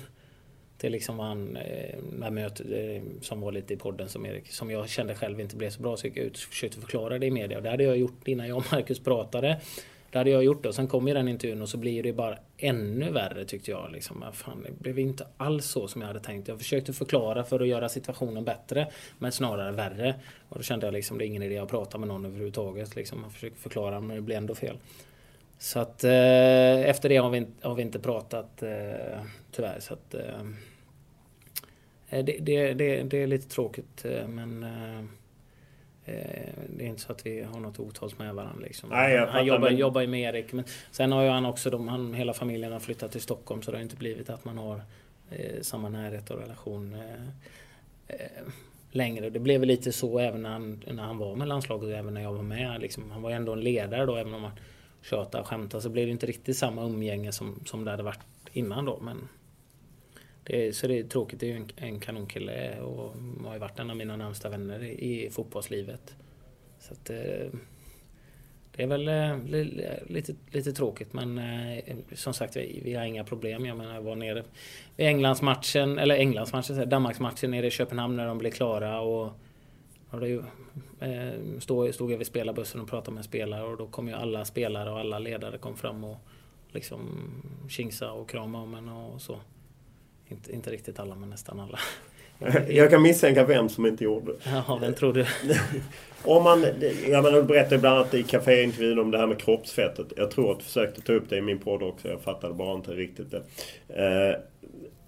till 0.83 0.93
liksom 0.93 1.19
han, 1.19 1.57
eh, 1.57 1.99
det 2.19 2.25
här 2.25 2.31
mötet 2.31 2.67
eh, 2.71 3.03
som 3.21 3.41
var 3.41 3.53
lite 3.53 3.75
i 3.75 3.77
podden 3.77 4.09
som 4.09 4.27
Erik, 4.27 4.49
som 4.49 4.71
jag 4.71 4.89
kände 4.89 5.15
själv 5.15 5.41
inte 5.41 5.57
blev 5.57 5.71
så 5.71 5.83
bra. 5.83 5.97
Så 5.97 6.07
jag 6.07 6.17
ut 6.17 6.33
och 6.33 6.39
försökte 6.39 6.81
förklara 6.81 7.19
det 7.19 7.27
i 7.27 7.31
media. 7.31 7.57
Och 7.57 7.63
det 7.63 7.71
hade 7.71 7.85
jag 7.85 7.97
gjort 7.97 8.29
innan 8.29 8.49
jag 8.49 8.57
och 8.57 8.65
Marcus 8.73 9.01
pratade. 9.01 9.61
Det 10.11 10.19
hade 10.19 10.31
jag 10.31 10.45
gjort 10.45 10.67
och 10.67 10.75
sen 10.75 10.89
kom 10.89 11.09
ju 11.09 11.15
den 11.15 11.29
intervjun 11.29 11.63
och 11.63 11.69
så 11.69 11.77
blir 11.77 12.03
det 12.03 12.13
bara 12.13 12.39
ännu 12.59 13.11
värre 13.11 13.45
tyckte 13.45 13.71
jag. 13.71 13.93
Liksom. 13.93 14.25
Fan, 14.33 14.63
det 14.63 14.73
blev 14.83 14.99
inte 14.99 15.27
alls 15.37 15.67
så 15.67 15.89
som 15.89 16.01
jag 16.01 16.09
hade 16.09 16.21
tänkt. 16.21 16.49
Jag 16.49 16.59
försökte 16.59 16.93
förklara 16.93 17.45
för 17.45 17.61
att 17.61 17.69
göra 17.69 17.89
situationen 17.89 18.45
bättre 18.45 18.87
men 19.19 19.33
snarare 19.33 19.73
värre. 19.73 20.15
Och 20.49 20.57
då 20.57 20.63
kände 20.63 20.87
jag 20.87 20.93
liksom 20.93 21.19
det 21.19 21.25
är 21.25 21.27
ingen 21.27 21.43
idé 21.43 21.59
att 21.59 21.71
prata 21.71 21.99
med 21.99 22.09
någon 22.09 22.25
överhuvudtaget. 22.25 22.97
Liksom. 22.97 23.21
Man 23.21 23.31
försöker 23.31 23.57
förklara 23.57 24.01
men 24.01 24.17
det 24.17 24.23
blir 24.23 24.37
ändå 24.37 24.55
fel. 24.55 24.77
Så 25.59 25.79
att 25.79 26.05
eh, 26.05 26.81
efter 26.91 27.09
det 27.09 27.17
har 27.17 27.31
vi, 27.31 27.47
har 27.61 27.75
vi 27.75 27.83
inte 27.83 27.99
pratat 27.99 28.63
eh, 28.63 29.21
tyvärr. 29.53 29.81
Så 29.81 29.95
att, 29.95 30.15
eh, 30.15 30.43
det, 32.13 32.23
det, 32.23 32.75
det, 32.75 33.03
det, 33.03 33.23
är 33.23 33.27
lite 33.27 33.49
tråkigt 33.49 34.05
eh, 34.05 34.29
men 34.29 34.63
eh, 34.63 35.05
Eh, 36.05 36.53
det 36.69 36.85
är 36.85 36.89
inte 36.89 37.03
så 37.03 37.13
att 37.13 37.27
vi 37.27 37.43
har 37.43 37.61
något 37.61 37.79
otals 37.79 38.19
med 38.19 38.35
varandra. 38.35 38.67
Liksom. 38.67 38.89
Nej, 38.91 39.19
han 39.19 39.27
fattar, 39.27 39.43
jobbar, 39.43 39.71
men... 39.71 39.79
jobbar 39.79 40.01
ju 40.01 40.07
med 40.07 40.35
Erik. 40.35 40.53
Men 40.53 40.65
sen 40.91 41.13
har 41.13 41.23
ju 41.23 41.29
han 41.29 41.47
också, 41.47 41.71
de, 41.71 41.89
han, 41.89 42.15
hela 42.15 42.33
familjen 42.33 42.73
har 42.73 42.81
flyttat 42.81 43.13
till 43.13 43.21
Stockholm 43.21 43.63
så 43.63 43.71
det 43.71 43.77
har 43.77 43.83
inte 43.83 43.97
blivit 43.97 44.31
att 44.31 44.45
man 44.45 44.59
har 44.59 44.83
eh, 45.31 45.61
samma 45.61 45.89
närhet 45.89 46.31
och 46.31 46.39
relation 46.39 46.95
eh, 46.95 48.17
eh, 48.17 48.43
längre. 48.91 49.31
Det 49.31 49.39
blev 49.39 49.65
lite 49.65 49.93
så 49.93 50.19
även 50.19 50.43
när 50.43 50.51
han, 50.51 50.83
när 50.87 51.03
han 51.03 51.19
var 51.19 51.37
med 51.37 51.49
landslaget 51.49 51.85
och 51.85 51.99
även 51.99 52.15
när 52.15 52.23
jag 52.23 52.33
var 52.33 52.43
med. 52.43 52.81
Liksom. 52.81 53.11
Han 53.11 53.23
var 53.23 53.31
ju 53.31 53.37
ändå 53.37 53.53
en 53.53 53.61
ledare 53.61 54.07
då 54.07 54.17
även 54.17 54.35
om 54.35 54.43
man 54.43 54.53
tjatade 55.03 55.43
och 55.43 55.49
skämtade 55.49 55.83
så 55.83 55.89
blev 55.89 56.07
det 56.07 56.13
inte 56.13 56.27
riktigt 56.27 56.57
samma 56.57 56.85
umgänge 56.85 57.33
som, 57.33 57.61
som 57.67 57.85
det 57.85 57.91
hade 57.91 58.03
varit 58.03 58.21
innan 58.53 58.85
då. 58.85 58.99
Men 59.03 59.29
det 60.45 60.77
så 60.77 60.87
det 60.87 60.99
är 60.99 61.03
tråkigt. 61.05 61.41
Det 61.41 61.47
är 61.47 61.51
ju 61.51 61.57
en, 61.57 61.69
en 61.77 62.01
kanonkille 62.01 62.81
och 62.81 63.15
har 63.45 63.53
ju 63.53 63.59
varit 63.59 63.79
en 63.79 63.91
av 63.91 63.97
mina 63.97 64.17
närmsta 64.17 64.49
vänner 64.49 64.83
i, 64.83 65.25
i 65.27 65.31
fotbollslivet. 65.31 66.17
Så 66.79 66.93
att, 66.93 67.11
eh, 67.11 67.51
det 68.77 68.83
är 68.83 68.87
väl 68.87 69.09
eh, 69.09 69.37
lite, 70.07 70.35
lite 70.51 70.73
tråkigt 70.73 71.13
men 71.13 71.39
eh, 71.39 71.97
som 72.15 72.35
sagt 72.35 72.57
vi, 72.57 72.81
vi 72.85 72.95
har 72.95 73.05
inga 73.05 73.25
problem. 73.25 73.67
Jag 73.67 73.77
menar 73.77 73.95
jag 73.95 74.03
var 74.03 74.17
nere 74.17 74.45
vid 74.97 75.07
Englandsmatchen, 75.07 75.99
eller 75.99 76.15
Englandsmatchen, 76.15 76.89
Danmarksmatchen 76.89 77.51
nere 77.51 77.67
i 77.67 77.71
Köpenhamn 77.71 78.17
när 78.17 78.27
de 78.27 78.39
blev 78.39 78.51
klara 78.51 79.01
och, 79.01 79.33
och 80.11 80.21
då 80.21 80.45
stod, 81.59 81.95
stod 81.95 82.13
jag 82.13 82.19
vid 82.19 82.27
spelarbussen 82.27 82.81
och 82.81 82.89
pratade 82.89 83.15
med 83.15 83.25
spelare 83.25 83.63
och 83.63 83.77
då 83.77 83.87
kom 83.87 84.09
ju 84.09 84.15
alla 84.15 84.45
spelare 84.45 84.91
och 84.91 84.99
alla 84.99 85.19
ledare 85.19 85.59
kom 85.59 85.77
fram 85.77 86.05
och 86.05 86.19
liksom 86.71 87.01
tjingsa 87.69 88.13
och 88.13 88.31
krama 88.31 88.63
om 88.63 88.75
en 88.75 88.89
och 88.89 89.21
så. 89.21 89.39
Inte, 90.33 90.53
inte 90.53 90.71
riktigt 90.71 90.99
alla, 90.99 91.15
men 91.15 91.31
nästan 91.31 91.61
alla. 91.61 91.79
Jag 92.69 92.91
kan 92.91 93.03
misstänka 93.03 93.45
vem 93.45 93.69
som 93.69 93.87
inte 93.87 94.05
gjorde 94.05 94.33
det. 94.33 94.39
Ja, 94.69 94.79
vem 94.81 94.95
tror 94.95 95.13
du? 95.13 95.27
om 96.25 96.45
man, 96.45 96.65
jag 97.09 97.23
menar, 97.23 97.33
du 97.33 97.43
berättade 97.43 97.79
bland 97.79 97.99
annat 97.99 98.15
i 98.15 98.23
kaféintervjun 98.23 98.99
om 98.99 99.11
det 99.11 99.19
här 99.19 99.27
med 99.27 99.39
kroppsfettet. 99.39 100.07
Jag 100.17 100.31
tror 100.31 100.53
att 100.53 100.59
du 100.59 100.65
försökte 100.65 101.01
ta 101.01 101.13
upp 101.13 101.29
det 101.29 101.37
i 101.37 101.41
min 101.41 101.59
podd 101.59 101.83
också. 101.83 102.09
Jag 102.09 102.21
fattade 102.21 102.55
bara 102.55 102.75
inte 102.75 102.91
riktigt 102.91 103.31
det. 103.31 103.43
Eh, 103.89 104.37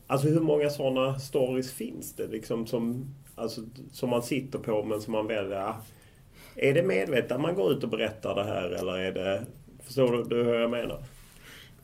alltså 0.06 0.28
hur 0.28 0.40
många 0.40 0.70
sådana 0.70 1.18
stories 1.18 1.72
finns 1.72 2.16
det 2.16 2.26
liksom 2.26 2.66
som, 2.66 3.14
alltså, 3.34 3.60
som 3.92 4.10
man 4.10 4.22
sitter 4.22 4.58
på 4.58 4.82
men 4.82 5.00
som 5.00 5.12
man 5.12 5.26
väljer? 5.26 5.74
Är 6.56 6.74
det 6.74 6.82
medvetet 6.82 7.32
att 7.32 7.40
man 7.40 7.54
går 7.54 7.72
ut 7.72 7.84
och 7.84 7.90
berättar 7.90 8.34
det 8.34 8.44
här 8.44 8.70
eller 8.70 8.98
är 8.98 9.12
det... 9.12 9.42
Förstår 9.84 10.24
du 10.28 10.44
hur 10.44 10.54
jag 10.54 10.70
menar? 10.70 11.02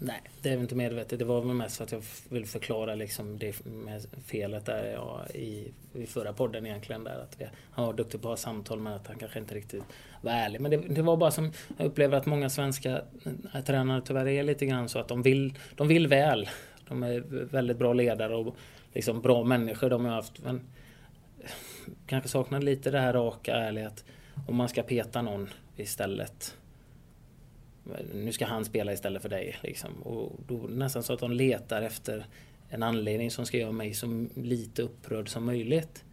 Nej, 0.03 0.21
det 0.43 0.51
är 0.51 0.57
inte 0.57 0.75
medvetet. 0.75 1.19
Det 1.19 1.25
var 1.25 1.41
väl 1.41 1.55
mest 1.55 1.77
för 1.77 1.85
att 1.85 1.93
jag 1.93 2.03
vill 2.29 2.47
förklara 2.47 2.95
liksom 2.95 3.39
det 3.39 3.65
med 3.65 4.07
felet 4.27 4.67
där 4.67 4.93
jag 4.93 5.27
i, 5.35 5.73
i 5.95 6.07
förra 6.07 6.33
podden 6.33 6.67
egentligen. 6.67 7.05
Där 7.05 7.19
att 7.19 7.41
vi, 7.41 7.47
han 7.71 7.87
var 7.87 7.93
duktig 7.93 8.23
på 8.23 8.29
att 8.29 8.39
ha 8.39 8.43
samtal 8.43 8.79
men 8.79 8.93
att 8.93 9.07
han 9.07 9.19
kanske 9.19 9.39
inte 9.39 9.55
riktigt 9.55 9.83
var 10.23 10.33
ärlig. 10.33 10.61
Men 10.61 10.71
det, 10.71 10.77
det, 10.77 11.03
var 11.03 11.17
bara 11.17 11.31
som 11.31 11.53
jag 11.77 11.87
upplever 11.87 12.17
att 12.17 12.27
många 12.27 12.51
svenska 12.51 13.03
eh, 13.55 13.65
tränare 13.65 14.03
tyvärr 14.05 14.29
är 14.29 14.43
lite 14.43 14.67
grann 14.67 14.89
så 14.89 14.99
att 14.99 15.09
de 15.09 15.23
vill, 15.23 15.55
de 15.75 15.89
vill 15.89 16.07
väl. 16.07 16.49
De 16.89 17.03
är 17.03 17.21
väldigt 17.51 17.79
bra 17.79 17.93
ledare 17.93 18.37
och 18.37 18.57
liksom 18.93 19.21
bra 19.21 19.45
människor 19.45 19.91
de 19.91 20.05
har 20.05 20.13
haft. 20.13 20.43
Men 20.45 20.61
kanske 22.07 22.29
saknar 22.29 22.61
lite 22.61 22.91
det 22.91 23.01
här 23.01 23.13
raka 23.13 23.55
ärlighet. 23.55 24.05
Om 24.49 24.57
man 24.57 24.69
ska 24.69 24.83
peta 24.83 25.23
någon 25.23 25.49
istället 25.77 26.57
nu 28.15 28.33
ska 28.33 28.47
han 28.47 28.65
spela 28.65 28.93
istället 28.93 29.23
för 29.23 29.29
dig. 29.29 29.57
Liksom. 29.63 30.03
Och 30.03 30.41
då 30.47 30.57
nästan 30.57 31.03
så 31.03 31.13
att 31.13 31.21
de 31.21 31.33
letar 31.33 31.83
efter 31.83 32.27
en 32.69 32.83
anledning 32.83 33.31
som 33.31 33.47
ska 33.47 33.59
göra 33.59 33.73
mig 33.73 33.95
så 33.95 34.27
lite 34.35 34.83
upprörd 34.83 35.29
som 35.29 35.45
möjligt. 35.45 36.05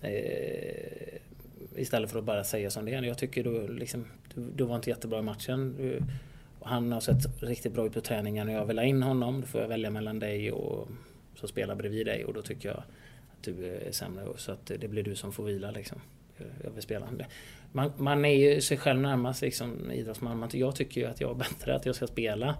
Eh, 0.00 1.18
istället 1.76 2.10
för 2.10 2.18
att 2.18 2.24
bara 2.24 2.44
säga 2.44 2.70
som 2.70 2.84
det 2.84 2.94
är. 2.94 3.02
Jag 3.02 3.18
tycker 3.18 3.44
du, 3.44 3.68
liksom, 3.68 4.06
du, 4.34 4.50
du 4.50 4.64
var 4.64 4.76
inte 4.76 4.90
jättebra 4.90 5.18
i 5.18 5.22
matchen. 5.22 5.74
Du, 5.76 6.00
han 6.60 6.92
har 6.92 7.00
sett 7.00 7.42
riktigt 7.42 7.72
bra 7.72 7.86
ut 7.86 7.92
på 7.92 8.00
träningen 8.00 8.48
och 8.48 8.54
jag 8.54 8.66
vill 8.66 8.78
ha 8.78 8.84
in 8.84 9.02
honom. 9.02 9.40
Då 9.40 9.46
får 9.46 9.60
jag 9.60 9.68
välja 9.68 9.90
mellan 9.90 10.18
dig 10.18 10.52
och 10.52 10.88
som 11.34 11.48
spelar 11.48 11.74
bredvid 11.74 12.06
dig 12.06 12.24
och 12.24 12.34
då 12.34 12.42
tycker 12.42 12.68
jag 12.68 12.78
att 12.78 13.42
du 13.42 13.66
är 13.66 13.92
sämre. 13.92 14.24
Så 14.36 14.52
att 14.52 14.66
det 14.66 14.88
blir 14.88 15.02
du 15.02 15.14
som 15.14 15.32
får 15.32 15.44
vila 15.44 15.70
liksom. 15.70 16.00
Jag 16.64 16.70
vill 16.70 16.82
spela 16.82 17.06
man, 17.72 17.92
man 17.96 18.24
är 18.24 18.34
ju 18.34 18.60
sig 18.60 18.76
själv 18.76 19.00
närmast 19.00 19.42
liksom 19.42 19.90
idrottsman. 19.90 20.42
Alltså, 20.42 20.58
jag 20.58 20.76
tycker 20.76 21.00
ju 21.00 21.06
att 21.06 21.20
jag 21.20 21.30
är 21.30 21.34
bättre, 21.34 21.74
att 21.74 21.86
jag 21.86 21.94
ska 21.94 22.06
spela. 22.06 22.56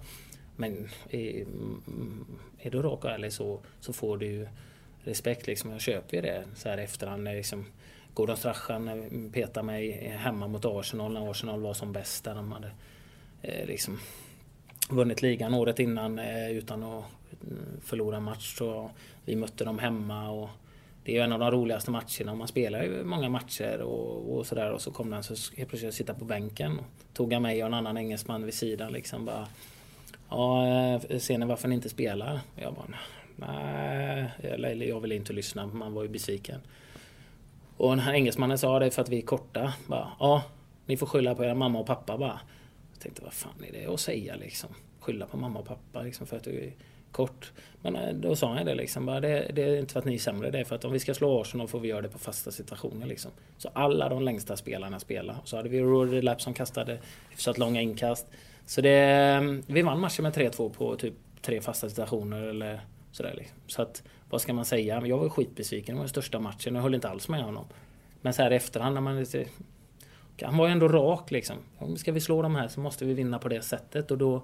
Men 0.57 0.89
är, 1.11 1.41
mm, 1.41 2.25
är 2.59 2.71
du 2.71 2.83
rak 2.83 3.05
och 3.05 3.11
ärlig 3.11 3.33
så, 3.33 3.61
så 3.81 3.93
får 3.93 4.19
du 4.19 4.27
ju 4.27 4.49
respekt 5.05 5.47
liksom. 5.47 5.71
Jag 5.71 5.81
köper 5.81 6.17
ju 6.17 6.23
det 6.23 6.45
så 6.55 6.69
här 6.69 6.79
efterhand. 6.79 7.25
Liksom, 7.25 7.65
Gordon 8.15 8.37
Strachan 8.37 9.31
petade 9.33 9.67
mig 9.67 10.09
hemma 10.09 10.49
mot 10.49 10.65
Arsenal 10.65 11.13
när 11.13 11.31
Arsenal 11.31 11.61
var 11.61 11.75
som 11.75 11.93
bäst. 11.93 12.25
Där 12.25 12.35
de 12.35 12.53
hade 12.53 12.71
eh, 13.43 13.67
liksom 13.67 13.99
vunnit 14.91 15.23
ligan 15.23 15.55
året 15.55 15.79
innan 15.79 16.19
eh, 16.19 16.51
utan 16.51 16.83
att 16.83 17.05
mm, 17.43 17.81
förlora 17.85 18.17
en 18.17 18.23
match. 18.23 18.57
Så 18.59 18.91
vi 19.25 19.37
mötte 19.37 19.65
dem 19.65 19.79
hemma 19.79 20.31
och 20.31 20.49
det 21.05 21.13
är 21.13 21.17
ju 21.17 21.23
en 21.23 21.33
av 21.33 21.39
de 21.39 21.51
roligaste 21.51 21.91
matcherna. 21.91 22.35
Man 22.35 22.49
spelar 22.49 22.83
ju 22.83 23.05
många 23.05 23.29
matcher 23.29 23.81
och, 23.81 24.37
och 24.37 24.47
sådär. 24.47 24.73
Och 24.73 24.81
så 24.81 24.91
kom 24.91 25.11
den 25.11 25.23
så 25.23 25.35
helt 25.57 25.69
plötsligt 25.69 25.95
sitta 25.95 26.15
på 26.15 26.25
bänken. 26.25 26.79
Och 26.79 26.85
tog 27.15 27.33
han 27.33 27.43
mig 27.43 27.63
och 27.63 27.67
en 27.67 27.75
annan 27.75 27.97
engelsman 27.97 28.45
vid 28.45 28.55
sidan 28.55 28.93
liksom 28.93 29.25
bara. 29.25 29.49
Ja, 30.29 30.67
eh, 30.67 31.19
ser 31.19 31.39
ni 31.39 31.47
varför 31.47 31.69
ni 31.69 31.75
inte 31.75 31.89
spelar? 31.89 32.41
Jag 32.57 32.75
bara, 32.75 32.87
nej, 33.37 34.31
eller 34.43 34.87
jag 34.87 35.01
vill 35.01 35.13
inte 35.13 35.33
lyssna. 35.33 35.67
Man 35.67 35.95
var 35.95 36.03
ju 36.03 36.09
besviken. 36.09 36.61
Och 37.77 37.91
den 37.91 37.99
här 37.99 38.13
engelsmannen 38.13 38.59
sa 38.59 38.79
det 38.79 38.91
för 38.91 39.03
att 39.03 39.09
vi 39.09 39.19
är 39.19 39.23
korta. 39.23 39.73
Bara, 39.87 40.13
ja, 40.21 40.43
ni 40.87 40.97
får 40.97 41.07
skylla 41.07 41.35
på 41.35 41.45
era 41.45 41.55
mamma 41.55 41.79
och 41.79 41.87
pappa 41.87 42.19
bara. 42.19 42.41
Jag 42.93 43.01
tänkte, 43.01 43.23
vad 43.23 43.33
fan 43.33 43.65
är 43.69 43.73
det 43.73 43.95
att 43.95 44.01
säga 44.01 44.37
liksom? 44.37 44.71
Skylla 45.01 45.27
på 45.27 45.37
mamma 45.37 45.59
och 45.59 45.67
pappa 45.67 46.03
liksom 46.03 46.27
för 46.27 46.37
att 46.37 46.45
du 46.45 46.61
är 46.61 46.73
kort. 47.13 47.53
Men 47.83 47.97
eh, 47.97 48.15
då 48.15 48.37
sa 48.37 48.57
jag 48.57 48.67
det 48.67 48.75
liksom. 48.75 49.07
Bara, 49.07 49.21
det, 49.21 49.51
det, 49.55 49.63
är 49.63 49.77
inte 49.77 49.93
för 49.93 50.01
att 50.01 50.07
ni 50.07 50.15
är 50.15 50.19
sämre. 50.19 50.51
Det 50.51 50.59
är 50.59 50.65
för 50.65 50.77
att 50.77 50.85
om 50.85 50.93
vi 50.93 50.99
ska 50.99 51.15
slå 51.15 51.41
Arsenal 51.41 51.69
får 51.69 51.81
vi 51.81 51.89
göra 51.89 52.03
det 52.03 52.09
på 52.09 52.19
fasta 52.19 52.51
situationer 52.51 53.07
liksom. 53.07 53.31
Så 53.59 53.71
alla 53.73 54.09
de 54.09 54.23
längsta 54.23 54.57
spelarna 54.57 55.01
spelar. 55.01 55.37
Så 55.45 55.57
hade 55.57 55.69
vi 55.69 55.81
Rory 55.81 56.23
Lapp 56.23 56.43
som 56.43 56.55
kastade 56.55 56.99
hyfsat 57.31 57.59
långa 57.59 57.81
inkast. 57.81 58.27
Så 58.67 58.81
det, 58.81 58.91
eh, 58.91 59.41
vi 59.67 59.83
vann 59.83 60.01
matchen 60.01 60.23
med 60.23 60.33
3-2 60.33 60.69
på 60.69 60.97
typ 60.97 61.15
tre 61.43 61.61
fasta 61.61 61.89
situationer 61.89 62.43
eller 62.43 62.81
sådär 63.13 63.35
liksom. 63.37 63.57
Så 63.67 63.83
att, 63.83 64.03
vad 64.31 64.41
ska 64.41 64.53
man 64.53 64.65
säga? 64.65 65.07
Jag 65.07 65.19
var 65.19 65.29
skitbesviken. 65.29 65.95
Det 65.95 65.99
var 65.99 66.05
den 66.05 66.09
största 66.09 66.41
matchen. 66.41 66.75
Jag 66.75 66.83
höll 66.83 66.95
inte 66.95 67.09
alls 67.09 67.29
med 67.29 67.45
honom. 67.45 67.65
Men 68.21 68.35
så 68.35 68.43
här 68.43 68.51
i 68.51 68.57
efterhand 68.57 68.95
när 68.95 69.01
man 69.01 69.21
lite... 69.21 69.47
Han 70.43 70.57
var 70.57 70.67
ju 70.67 70.73
ändå 70.73 70.89
rak 70.89 71.31
liksom. 71.31 71.57
Om 71.79 71.97
ska 71.97 72.13
vi 72.13 72.21
slå 72.21 72.43
de 72.43 72.55
här 72.55 72.69
så 72.69 72.81
måste 72.81 73.05
vi 73.05 73.15
vinna 73.15 73.39
på 73.39 73.49
det 73.49 73.63
sättet 73.63 74.11
och 74.11 74.19
då... 74.19 74.43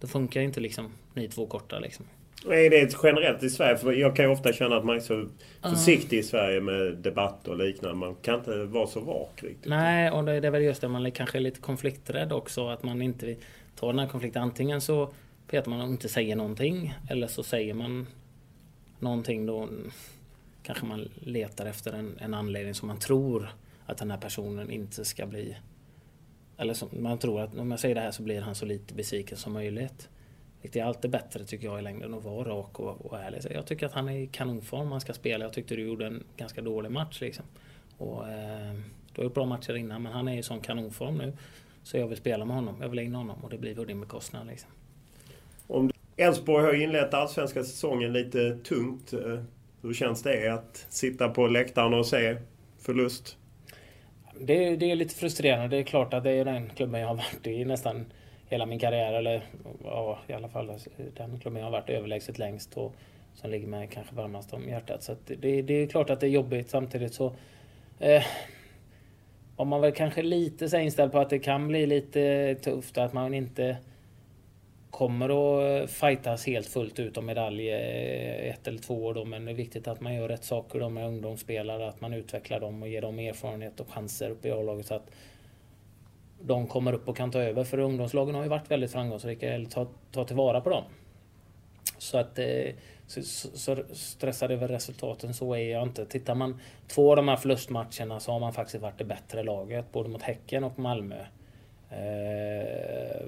Då 0.00 0.06
funkar 0.06 0.40
inte 0.40 0.60
liksom 0.60 0.92
ni 1.14 1.28
två 1.28 1.46
korta 1.46 1.78
liksom. 1.78 2.06
Är 2.44 2.70
det 2.70 2.96
generellt 3.02 3.42
i 3.42 3.50
Sverige? 3.50 3.76
För 3.76 3.92
jag 3.92 4.16
kan 4.16 4.24
ju 4.24 4.30
ofta 4.30 4.52
känna 4.52 4.76
att 4.76 4.84
man 4.84 4.96
är 4.96 5.00
så 5.00 5.26
försiktig 5.62 6.18
i 6.18 6.22
Sverige 6.22 6.60
med 6.60 6.96
debatt 6.96 7.48
och 7.48 7.58
liknande. 7.58 7.96
Man 7.96 8.14
kan 8.14 8.34
inte 8.34 8.64
vara 8.64 8.86
så 8.86 9.00
rak 9.00 9.42
riktigt. 9.42 9.70
Nej, 9.70 10.10
och 10.10 10.24
det 10.24 10.32
är 10.32 10.50
väl 10.50 10.62
just 10.62 10.80
det. 10.80 10.88
Man 10.88 11.06
är 11.06 11.10
kanske 11.10 11.40
lite 11.40 11.60
konflikträdd 11.60 12.32
också. 12.32 12.68
Att 12.68 12.82
man 12.82 13.02
inte 13.02 13.36
tar 13.76 13.86
den 13.86 13.98
här 13.98 14.06
konflikten. 14.06 14.42
Antingen 14.42 14.80
så 14.80 15.12
petar 15.50 15.70
man 15.70 15.80
och 15.80 15.88
inte 15.88 16.08
säger 16.08 16.36
någonting. 16.36 16.94
Eller 17.10 17.26
så 17.26 17.42
säger 17.42 17.74
man 17.74 18.06
någonting 18.98 19.46
då. 19.46 19.68
Kanske 20.62 20.86
man 20.86 21.08
letar 21.14 21.66
efter 21.66 21.92
en, 21.92 22.18
en 22.20 22.34
anledning 22.34 22.74
som 22.74 22.88
man 22.88 22.98
tror 22.98 23.48
att 23.86 23.98
den 23.98 24.10
här 24.10 24.18
personen 24.18 24.70
inte 24.70 25.04
ska 25.04 25.26
bli 25.26 25.56
eller 26.58 26.74
som 26.74 26.88
man 26.92 27.18
tror 27.18 27.40
att 27.40 27.58
om 27.58 27.70
jag 27.70 27.80
säger 27.80 27.94
det 27.94 28.00
här 28.00 28.10
så 28.10 28.22
blir 28.22 28.40
han 28.40 28.54
så 28.54 28.66
lite 28.66 28.94
besviken 28.94 29.38
som 29.38 29.52
möjligt. 29.52 30.08
Det 30.62 30.80
är 30.80 30.84
alltid 30.84 31.10
bättre 31.10 31.44
tycker 31.44 31.66
jag 31.66 31.78
i 31.78 31.82
längden 31.82 32.14
att 32.14 32.24
vara 32.24 32.48
rak 32.48 32.80
och, 32.80 33.06
och 33.06 33.18
ärlig. 33.18 33.40
jag 33.50 33.66
tycker 33.66 33.86
att 33.86 33.92
han 33.92 34.08
är 34.08 34.18
i 34.18 34.26
kanonform 34.26 34.92
han 34.92 35.00
ska 35.00 35.12
spela. 35.12 35.44
Jag 35.44 35.52
tyckte 35.52 35.76
du 35.76 35.86
gjorde 35.86 36.06
en 36.06 36.24
ganska 36.36 36.62
dålig 36.62 36.90
match 36.90 37.20
liksom. 37.20 37.44
Och, 37.98 38.28
eh, 38.28 38.74
du 39.12 39.20
har 39.20 39.24
gjort 39.24 39.34
bra 39.34 39.46
matcher 39.46 39.76
innan 39.76 40.02
men 40.02 40.12
han 40.12 40.28
är 40.28 40.38
i 40.38 40.42
sån 40.42 40.60
kanonform 40.60 41.18
nu. 41.18 41.32
Så 41.82 41.96
jag 41.96 42.08
vill 42.08 42.18
spela 42.18 42.44
med 42.44 42.56
honom. 42.56 42.76
Jag 42.80 42.88
vill 42.88 42.98
in 42.98 43.14
honom 43.14 43.44
och 43.44 43.50
det 43.50 43.58
blir 43.58 43.74
på 43.74 43.84
din 43.84 44.00
bekostnad. 44.00 44.46
Liksom. 44.46 44.70
Om 45.66 45.90
Elfsborg 46.16 46.64
har 46.64 46.74
inlett 46.74 47.14
allsvenska 47.14 47.64
säsongen 47.64 48.12
lite 48.12 48.58
tungt. 48.58 49.12
Eh, 49.12 49.42
hur 49.82 49.94
känns 49.94 50.22
det 50.22 50.48
att 50.48 50.86
sitta 50.88 51.28
på 51.28 51.46
läktaren 51.46 51.94
och 51.94 52.06
se 52.06 52.36
förlust? 52.78 53.37
Det, 54.40 54.76
det, 54.76 54.90
är 54.90 54.96
lite 54.96 55.14
frustrerande. 55.14 55.76
Det 55.76 55.82
är 55.82 55.84
klart 55.84 56.14
att 56.14 56.24
det 56.24 56.30
är 56.30 56.44
den 56.44 56.70
klubben 56.76 57.00
jag 57.00 57.08
har 57.08 57.14
varit 57.14 57.46
i 57.46 57.64
nästan 57.64 58.06
hela 58.48 58.66
min 58.66 58.78
karriär. 58.78 59.12
Eller 59.12 59.42
ja, 59.84 60.18
i 60.26 60.32
alla 60.32 60.48
fall 60.48 60.72
den 61.16 61.40
klubben 61.40 61.60
jag 61.60 61.66
har 61.66 61.72
varit 61.72 61.90
överlägset 61.90 62.38
längst. 62.38 62.76
Och 62.76 62.94
som 63.34 63.50
ligger 63.50 63.66
mig 63.66 63.88
kanske 63.92 64.14
varmast 64.14 64.52
om 64.52 64.68
hjärtat. 64.68 65.02
Så 65.02 65.16
det, 65.26 65.62
det, 65.62 65.74
är 65.74 65.86
klart 65.86 66.10
att 66.10 66.20
det 66.20 66.26
är 66.26 66.30
jobbigt. 66.30 66.70
Samtidigt 66.70 67.14
så 67.14 67.32
eh, 67.98 68.22
om 69.56 69.68
man 69.68 69.80
väl 69.80 69.92
kanske 69.92 70.22
lite 70.22 70.68
så 70.68 70.78
inställd 70.78 71.12
på 71.12 71.18
att 71.18 71.30
det 71.30 71.38
kan 71.38 71.68
bli 71.68 71.86
lite 71.86 72.54
tufft. 72.54 72.98
Att 72.98 73.12
man 73.12 73.34
inte 73.34 73.76
kommer 74.98 75.28
att 75.28 75.82
eh, 75.82 75.86
fightas 75.86 76.46
helt 76.46 76.66
fullt 76.66 76.98
ut 76.98 77.16
om 77.16 77.26
medalj 77.26 77.70
eh, 77.70 78.50
ett 78.50 78.68
eller 78.68 78.78
två 78.78 79.04
år 79.04 79.14
då, 79.14 79.24
men 79.24 79.44
det 79.44 79.50
är 79.50 79.54
viktigt 79.54 79.88
att 79.88 80.00
man 80.00 80.14
gör 80.14 80.28
rätt 80.28 80.44
saker 80.44 80.80
då 80.80 80.88
med 80.88 81.06
ungdomsspelare, 81.06 81.88
att 81.88 82.00
man 82.00 82.14
utvecklar 82.14 82.60
dem 82.60 82.82
och 82.82 82.88
ger 82.88 83.02
dem 83.02 83.18
erfarenhet 83.18 83.80
och 83.80 83.90
chanser 83.90 84.30
uppe 84.30 84.48
i 84.48 84.50
A-laget 84.50 84.86
så 84.86 84.94
att 84.94 85.10
de 86.40 86.66
kommer 86.66 86.92
upp 86.92 87.08
och 87.08 87.16
kan 87.16 87.30
ta 87.30 87.38
över. 87.38 87.64
För 87.64 87.78
ungdomslagen 87.78 88.34
har 88.34 88.42
ju 88.42 88.48
varit 88.48 88.70
väldigt 88.70 88.92
framgångsrika, 88.92 89.54
eller 89.54 89.66
ta, 89.66 89.86
ta 90.12 90.24
tillvara 90.24 90.60
på 90.60 90.70
dem. 90.70 90.84
Så 91.98 92.18
att 92.18 92.38
eh, 92.38 92.74
så, 93.06 93.22
så 93.22 93.76
stressad 93.92 94.50
över 94.50 94.68
resultaten 94.68 95.34
så 95.34 95.54
är 95.54 95.72
jag 95.72 95.82
inte. 95.82 96.06
Tittar 96.06 96.34
man 96.34 96.60
två 96.88 97.10
av 97.10 97.16
de 97.16 97.28
här 97.28 97.36
förlustmatcherna 97.36 98.20
så 98.20 98.32
har 98.32 98.40
man 98.40 98.52
faktiskt 98.52 98.82
varit 98.82 98.98
det 98.98 99.04
bättre 99.04 99.42
laget, 99.42 99.92
både 99.92 100.08
mot 100.08 100.22
Häcken 100.22 100.64
och 100.64 100.78
Malmö 100.78 101.24
eh, 101.90 103.26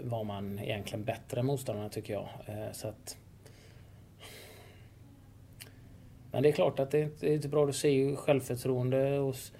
var 0.00 0.24
man 0.24 0.58
egentligen 0.58 1.04
bättre 1.04 1.40
än 1.40 1.46
motståndarna 1.46 1.88
tycker 1.88 2.12
jag. 2.12 2.28
Eh, 2.46 2.72
så 2.72 2.88
att, 2.88 3.16
men 6.30 6.42
det 6.42 6.48
är 6.48 6.52
klart 6.52 6.78
att 6.78 6.90
det, 6.90 7.20
det 7.20 7.28
är 7.28 7.34
inte 7.34 7.48
bra. 7.48 7.66
Du 7.66 7.72
ser 7.72 7.90
ju 7.90 8.16
självförtroende 8.16 9.16
hos 9.16 9.52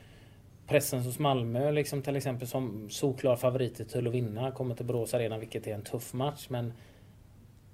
pressen 0.67 1.01
hos 1.01 1.19
Malmö 1.19 1.71
liksom 1.71 2.03
till 2.03 2.17
exempel 2.17 2.49
som 2.49 2.91
solklar 2.91 3.37
favorit 3.37 3.89
till 3.89 4.07
att 4.07 4.15
vinna. 4.15 4.51
Kommer 4.51 4.75
till 4.75 4.87
Borås 4.87 5.15
Arena 5.15 5.39
vilket 5.39 5.67
är 5.67 5.75
en 5.75 5.83
tuff 5.83 6.13
match 6.13 6.47
men 6.49 6.73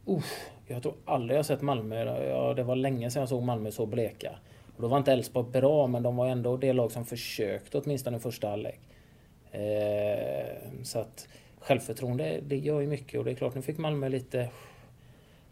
uh, 0.09 0.24
jag 0.66 0.83
tror 0.83 0.95
aldrig 1.05 1.39
jag 1.39 1.47
sett 1.47 1.62
Malmö, 1.62 2.05
ja, 2.29 2.55
det 2.55 2.62
var 2.62 2.76
länge 2.76 3.11
sedan 3.11 3.20
jag 3.20 3.29
såg 3.29 3.43
Malmö 3.43 3.70
så 3.70 3.87
bleka. 3.87 4.39
Och 4.76 4.83
då 4.83 4.89
var 4.89 4.99
inte 4.99 5.12
Elfsborg 5.12 5.51
bra 5.51 5.87
men 5.87 6.03
de 6.03 6.16
var 6.16 6.26
ändå 6.26 6.57
det 6.57 6.72
lag 6.72 6.93
som 6.93 7.05
försökte 7.05 7.79
åtminstone 7.79 8.16
i 8.16 8.20
första 8.20 8.49
halvlek. 8.49 8.81
Eh, 9.53 10.82
så 10.82 10.99
att 10.99 11.28
självförtroende, 11.59 12.40
det 12.42 12.57
gör 12.57 12.80
ju 12.80 12.86
mycket 12.86 13.18
och 13.18 13.24
det 13.24 13.30
är 13.30 13.34
klart 13.34 13.55
nu 13.55 13.62
fick 13.62 13.78
Malmö 13.78 14.09
lite 14.09 14.51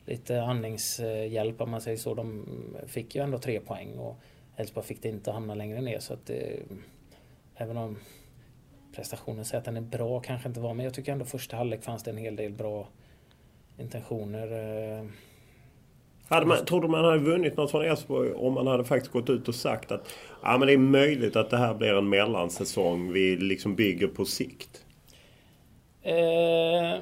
lite 0.06 0.42
andningshjälp 0.42 1.60
om 1.60 1.70
man 1.70 1.80
säger 1.80 1.96
så. 1.96 2.14
De 2.14 2.46
fick 2.86 3.14
ju 3.14 3.22
ändå 3.22 3.38
tre 3.38 3.60
poäng 3.60 3.98
och 3.98 4.16
Elfsborg 4.56 4.86
fick 4.86 5.02
det 5.02 5.08
inte 5.08 5.30
hamna 5.30 5.54
längre 5.54 5.80
ner 5.80 5.98
så 5.98 6.14
att 6.14 6.26
det, 6.26 6.62
även 7.54 7.76
om 7.76 7.98
prestationen 8.94 9.44
säger 9.44 9.58
att 9.58 9.64
den 9.64 9.76
är 9.76 9.80
bra 9.80 10.20
kanske 10.20 10.48
inte 10.48 10.60
var 10.60 10.74
men 10.74 10.84
jag 10.84 10.94
tycker 10.94 11.12
ändå 11.12 11.24
första 11.24 11.56
halvlek 11.56 11.82
fanns 11.82 12.02
det 12.02 12.10
en 12.10 12.16
hel 12.16 12.36
del 12.36 12.52
bra 12.52 12.88
intentioner. 13.78 14.52
Eh, 14.98 15.06
hade 16.28 16.46
man, 16.46 16.64
tror 16.64 16.80
du 16.80 16.88
man 16.88 17.04
hade 17.04 17.18
vunnit 17.18 17.56
något 17.56 17.70
från 17.70 17.84
Elfsborg 17.84 18.32
om 18.32 18.54
man 18.54 18.66
hade 18.66 18.84
faktiskt 18.84 19.12
gått 19.12 19.30
ut 19.30 19.48
och 19.48 19.54
sagt 19.54 19.92
att 19.92 20.14
ja, 20.42 20.58
men 20.58 20.66
det 20.66 20.72
är 20.72 20.78
möjligt 20.78 21.36
att 21.36 21.50
det 21.50 21.56
här 21.56 21.74
blir 21.74 21.94
en 21.94 22.08
mellansäsong 22.08 23.12
vi 23.12 23.36
liksom 23.36 23.74
bygger 23.74 24.06
på 24.06 24.24
sikt? 24.24 24.84
Eh, 26.02 27.00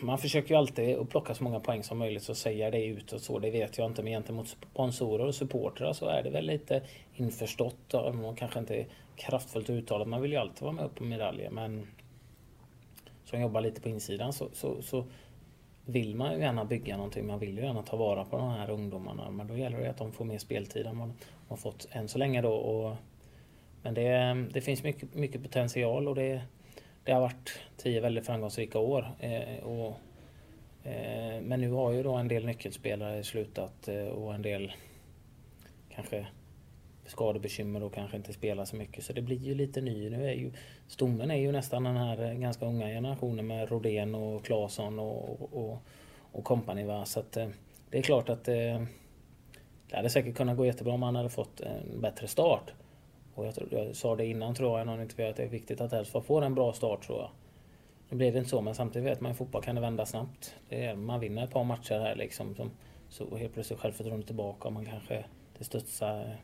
man 0.00 0.18
försöker 0.18 0.50
ju 0.50 0.58
alltid 0.58 0.98
att 0.98 1.08
plocka 1.08 1.34
så 1.34 1.44
många 1.44 1.60
poäng 1.60 1.82
som 1.82 1.98
möjligt 1.98 2.22
så 2.22 2.34
säga 2.34 2.70
det 2.70 2.84
utåt 2.84 3.22
så. 3.22 3.38
Det 3.38 3.50
vet 3.50 3.78
jag 3.78 3.86
inte. 3.86 4.02
Men 4.02 4.12
gentemot 4.12 4.48
sponsorer 4.48 5.26
och 5.26 5.34
supportrar 5.34 5.92
så 5.92 6.06
är 6.06 6.22
det 6.22 6.30
väl 6.30 6.46
lite 6.46 6.82
införstått. 7.14 7.94
Och 7.94 8.38
kanske 8.38 8.58
inte 8.58 8.86
kraftfullt 9.16 9.70
uttalat. 9.70 10.08
Man 10.08 10.22
vill 10.22 10.32
ju 10.32 10.38
alltid 10.38 10.62
vara 10.62 10.72
med 10.72 10.84
upp 10.84 10.94
på 10.94 11.04
medaljer. 11.04 11.50
Men 11.50 11.86
som 13.24 13.40
jobbar 13.40 13.60
lite 13.60 13.80
på 13.80 13.88
insidan 13.88 14.32
så, 14.32 14.48
så, 14.52 14.82
så 14.82 15.04
vill 15.86 16.16
man 16.16 16.32
ju 16.32 16.38
gärna 16.38 16.64
bygga 16.64 16.96
någonting. 16.96 17.26
Man 17.26 17.38
vill 17.38 17.58
ju 17.58 17.64
gärna 17.64 17.82
ta 17.82 17.96
vara 17.96 18.24
på 18.24 18.36
de 18.36 18.50
här 18.50 18.70
ungdomarna. 18.70 19.30
Men 19.30 19.46
då 19.46 19.56
gäller 19.56 19.80
det 19.80 19.90
att 19.90 19.98
de 19.98 20.12
får 20.12 20.24
mer 20.24 20.38
speltid 20.38 20.86
än 20.86 20.98
vad 20.98 21.08
de 21.08 21.14
har 21.48 21.56
fått 21.56 21.88
än 21.90 22.08
så 22.08 22.18
länge 22.18 22.42
då. 22.42 22.52
Och, 22.52 22.96
men 23.82 23.94
det, 23.94 24.46
det 24.52 24.60
finns 24.60 24.82
mycket, 24.82 25.14
mycket 25.14 25.42
potential 25.42 26.08
och 26.08 26.14
det, 26.14 26.42
det 27.04 27.12
har 27.12 27.20
varit 27.20 27.60
tio 27.76 28.00
väldigt 28.00 28.26
framgångsrika 28.26 28.78
år. 28.78 29.10
Eh, 29.20 29.64
och, 29.64 29.96
eh, 30.88 31.40
men 31.42 31.60
nu 31.60 31.70
har 31.70 31.92
ju 31.92 32.02
då 32.02 32.14
en 32.14 32.28
del 32.28 32.46
nyckelspelare 32.46 33.24
slutat 33.24 33.88
eh, 33.88 34.06
och 34.06 34.34
en 34.34 34.42
del 34.42 34.72
kanske 35.94 36.26
skadebekymmer 37.06 37.82
och 37.82 37.94
kanske 37.94 38.16
inte 38.16 38.32
spelar 38.32 38.64
så 38.64 38.76
mycket. 38.76 39.04
Så 39.04 39.12
det 39.12 39.22
blir 39.22 39.38
ju 39.38 39.54
lite 39.54 39.80
ny. 39.80 40.10
Nu 40.10 40.28
är 40.28 40.34
ju 40.34 40.52
stommen 40.88 41.30
är 41.30 41.36
ju 41.36 41.52
nästan 41.52 41.84
den 41.84 41.96
här 41.96 42.22
eh, 42.22 42.32
ganska 42.32 42.66
unga 42.66 42.86
generationen 42.86 43.46
med 43.46 43.70
Rodén 43.70 44.14
och 44.14 44.44
Claesson 44.44 44.98
och, 44.98 45.54
och, 45.54 45.78
och 46.32 46.44
company. 46.44 47.04
Så 47.04 47.20
att, 47.20 47.36
eh, 47.36 47.48
det 47.90 47.98
är 47.98 48.02
klart 48.02 48.28
att 48.28 48.44
det, 48.44 48.86
det 49.90 49.96
hade 49.96 50.10
säkert 50.10 50.36
kunnat 50.36 50.56
gå 50.56 50.66
jättebra 50.66 50.92
om 50.92 51.02
han 51.02 51.16
hade 51.16 51.30
fått 51.30 51.60
en 51.60 52.00
bättre 52.00 52.28
start. 52.28 52.72
Och 53.34 53.46
jag, 53.46 53.54
jag 53.70 53.96
sa 53.96 54.16
det 54.16 54.26
innan 54.26 54.54
tror 54.54 54.78
jag 54.78 54.86
i 54.86 54.90
någon 54.90 55.02
intervju 55.02 55.30
att 55.30 55.36
det 55.36 55.42
är 55.42 55.48
viktigt 55.48 55.80
att 55.80 55.92
Elfsborg 55.92 56.24
får 56.24 56.42
en 56.42 56.54
bra 56.54 56.72
start 56.72 57.06
tror 57.06 57.18
jag. 57.18 57.30
Nu 58.08 58.16
blev 58.16 58.32
det 58.32 58.38
inte 58.38 58.50
så 58.50 58.60
men 58.60 58.74
samtidigt 58.74 59.08
vet 59.08 59.20
man 59.20 59.32
i 59.32 59.34
fotboll 59.34 59.62
kan 59.62 59.74
det 59.74 59.80
vända 59.80 60.06
snabbt. 60.06 60.54
Det 60.68 60.84
är, 60.84 60.94
man 60.94 61.20
vinner 61.20 61.44
ett 61.44 61.50
par 61.50 61.64
matcher 61.64 61.98
här 61.98 62.16
liksom. 62.16 62.54
Som, 62.54 62.70
så 63.08 63.36
helt 63.36 63.54
plötsligt 63.54 63.78
självförtroendet 63.78 64.26
tillbaka 64.26 64.68
och 64.68 64.74
man 64.74 64.86
kanske 64.86 65.24
det 65.58 65.64
studsar 65.64 66.36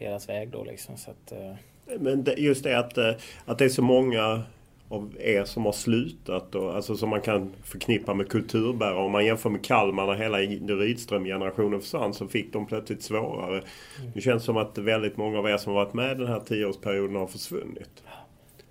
deras 0.00 0.28
väg 0.28 0.50
då 0.50 0.64
liksom. 0.64 0.96
Så 0.96 1.10
att, 1.10 1.32
eh. 1.32 1.54
Men 1.98 2.26
just 2.36 2.64
det 2.64 2.78
att, 2.78 2.98
eh, 2.98 3.12
att 3.44 3.58
det 3.58 3.64
är 3.64 3.68
så 3.68 3.82
många 3.82 4.42
av 4.90 5.14
er 5.20 5.44
som 5.44 5.64
har 5.64 5.72
slutat 5.72 6.54
och 6.54 6.74
alltså 6.74 6.96
som 6.96 7.08
man 7.08 7.20
kan 7.20 7.52
förknippa 7.64 8.14
med 8.14 8.28
kulturbärare. 8.28 9.04
Om 9.04 9.12
man 9.12 9.26
jämför 9.26 9.50
med 9.50 9.64
Kalmar 9.64 10.06
när 10.06 10.14
hela 10.14 10.38
Rydström-generationen 10.38 11.80
försvann 11.80 12.14
så 12.14 12.26
fick 12.28 12.52
de 12.52 12.66
plötsligt 12.66 13.02
svårare. 13.02 13.62
Mm. 13.98 14.12
Det 14.14 14.20
känns 14.20 14.44
som 14.44 14.56
att 14.56 14.78
väldigt 14.78 15.16
många 15.16 15.38
av 15.38 15.48
er 15.48 15.56
som 15.56 15.74
varit 15.74 15.94
med 15.94 16.18
den 16.18 16.26
här 16.26 16.40
tioårsperioden 16.40 17.16
har 17.16 17.26
försvunnit. 17.26 18.02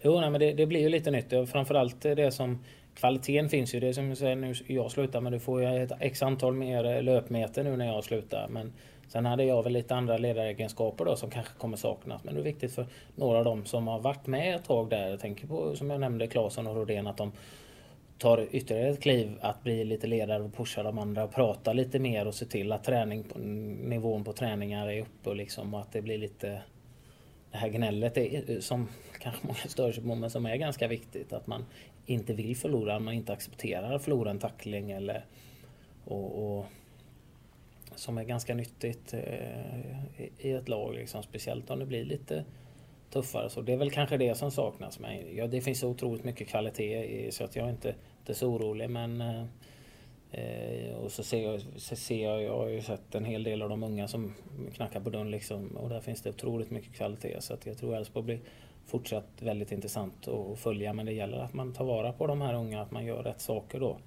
Jo, 0.02 0.22
nej, 0.22 0.30
men 0.30 0.40
det, 0.40 0.54
det, 0.54 0.66
blir 0.66 0.80
ju 0.80 0.90
lite 0.90 1.12
nytt. 1.12 1.50
Framförallt 1.52 2.02
det 2.02 2.34
som 2.34 2.60
kvaliteten 2.96 3.50
finns 3.50 3.76
ju. 3.76 3.80
Det 3.80 3.88
är 3.88 3.94
som 3.94 4.10
jag 4.10 4.18
säger 4.18 4.36
nu 4.36 4.54
jag 4.68 4.92
slutar 4.92 5.22
men 5.22 5.34
du 5.34 5.40
får 5.40 5.62
ju 5.62 5.84
ett 5.84 5.92
x 6.00 6.24
antal 6.24 6.54
mer 6.54 7.02
löpmeter 7.02 7.64
nu 7.64 7.78
när 7.78 7.86
jag 7.86 8.04
slutar. 8.04 8.48
Men 8.50 8.74
sen 9.10 9.26
hade 9.26 9.44
jag 9.44 9.64
väl 9.64 9.74
lite 9.74 9.96
andra 9.96 10.18
ledaregenskaper 10.18 11.06
då 11.06 11.16
som 11.16 11.30
kanske 11.30 11.54
kommer 11.54 11.78
saknas. 11.78 12.24
Men 12.24 12.34
det 12.34 12.40
är 12.40 12.44
viktigt 12.44 12.74
för 12.74 12.86
några 13.16 13.38
av 13.38 13.46
dem 13.46 13.66
som 13.66 13.88
har 13.88 14.00
varit 14.00 14.28
med 14.28 14.56
ett 14.56 14.66
tag 14.66 14.90
där. 14.90 15.10
Jag 15.10 15.20
tänker 15.20 15.48
på 15.48 15.76
som 15.76 15.90
jag 15.90 16.00
nämnde 16.00 16.28
Claesson 16.28 16.68
och 16.68 16.76
Rodén 16.76 17.08
att 17.08 17.18
de 17.18 17.32
tar 18.18 18.48
ytterligare 18.52 18.90
ett 18.90 19.02
kliv 19.02 19.38
att 19.42 19.64
bli 19.64 19.86
lite 19.86 20.08
ledare 20.08 20.44
och 20.44 20.54
pusha 20.54 20.84
de 20.84 21.00
andra 21.00 21.24
och 21.24 21.34
prata 21.34 21.74
lite 21.74 22.00
mer 22.00 22.28
och 22.28 22.36
se 22.36 22.46
till 22.46 22.72
att 22.72 22.84
träning, 22.84 23.26
nivån 23.84 24.24
på 24.24 24.34
träningar 24.34 24.88
är 24.88 25.02
uppe 25.02 25.30
och 25.30 25.36
liksom 25.36 25.74
och 25.74 25.80
att 25.80 25.92
det 25.92 26.02
blir 26.02 26.18
lite 26.18 26.62
det 27.52 27.58
här 27.58 27.70
gnället 27.70 28.18
är, 28.18 28.60
som 28.60 28.88
kanske 29.20 29.48
många 29.48 29.60
stör 29.68 29.92
sig 29.92 30.04
på 30.04 30.16
men 30.16 30.30
som 30.30 30.46
är 30.46 30.56
ganska 30.56 30.88
viktigt. 30.88 31.34
Att 31.34 31.48
man 31.48 31.66
inte 32.06 32.34
vill 32.34 32.58
förlora, 32.58 33.00
man 33.00 33.14
inte 33.14 33.34
accepterar 33.34 33.96
att 33.96 34.04
förlora 34.04 34.32
en 34.32 34.40
tackling 34.40 34.92
eller 34.92 35.26
och, 36.06 36.58
och 36.58 36.66
som 38.00 38.18
är 38.18 38.24
ganska 38.24 38.56
nyttigt 38.56 39.14
eh, 39.14 40.26
i 40.38 40.52
ett 40.52 40.70
lag 40.70 40.94
liksom, 40.94 41.24
speciellt 41.24 41.70
om 41.70 41.80
det 41.80 41.86
blir 41.86 42.06
lite 42.06 42.46
tuffare. 43.10 43.50
Så 43.50 43.62
det 43.62 43.74
är 43.74 43.78
väl 43.78 43.92
kanske 43.92 44.18
det 44.18 44.36
som 44.36 44.52
saknas. 44.52 45.00
Men 45.00 45.36
ja, 45.36 45.48
det 45.48 45.62
finns 45.62 45.84
otroligt 45.84 46.24
mycket 46.24 46.48
kvalitet 46.48 47.04
i, 47.04 47.32
så 47.32 47.44
att 47.44 47.56
jag 47.56 47.66
är 47.66 47.70
inte, 47.70 47.96
inte 48.20 48.34
så 48.34 48.48
orolig. 48.48 48.90
Men, 48.90 49.22
eh, 49.22 49.44
eh, 50.32 50.96
och 50.96 51.12
så 51.12 51.24
ser, 51.24 51.52
jag, 51.52 51.62
så 51.76 51.96
ser 51.96 52.24
jag, 52.24 52.44
jag 52.44 52.58
har 52.58 52.68
ju 52.68 52.82
sett 52.82 53.16
en 53.16 53.26
hel 53.26 53.44
del 53.44 53.62
av 53.62 53.70
de 53.70 53.84
unga 53.84 54.08
som 54.08 54.34
knackar 54.74 55.00
på 55.00 55.10
dörren 55.10 55.32
liksom, 55.32 55.78
och 55.78 55.90
där 55.90 56.00
finns 56.00 56.22
det 56.22 56.30
otroligt 56.30 56.72
mycket 56.72 56.94
kvalitet. 56.94 57.42
Så 57.42 57.54
att 57.54 57.66
jag 57.66 57.78
tror 57.78 57.96
Elfsborg 57.96 58.26
blir 58.26 58.40
fortsatt 58.86 59.42
väldigt 59.42 59.72
intressant 59.72 60.28
att 60.28 60.60
följa. 60.60 60.94
Men 60.94 61.06
det 61.06 61.14
gäller 61.14 61.38
att 61.38 61.54
man 61.54 61.74
tar 61.74 61.86
vara 61.86 62.14
på 62.14 62.28
de 62.28 62.42
här 62.42 62.54
unga, 62.54 62.82
att 62.82 62.92
man 62.92 63.06
gör 63.06 63.24
rätt 63.24 63.42
saker 63.42 63.80
då. 63.80 63.98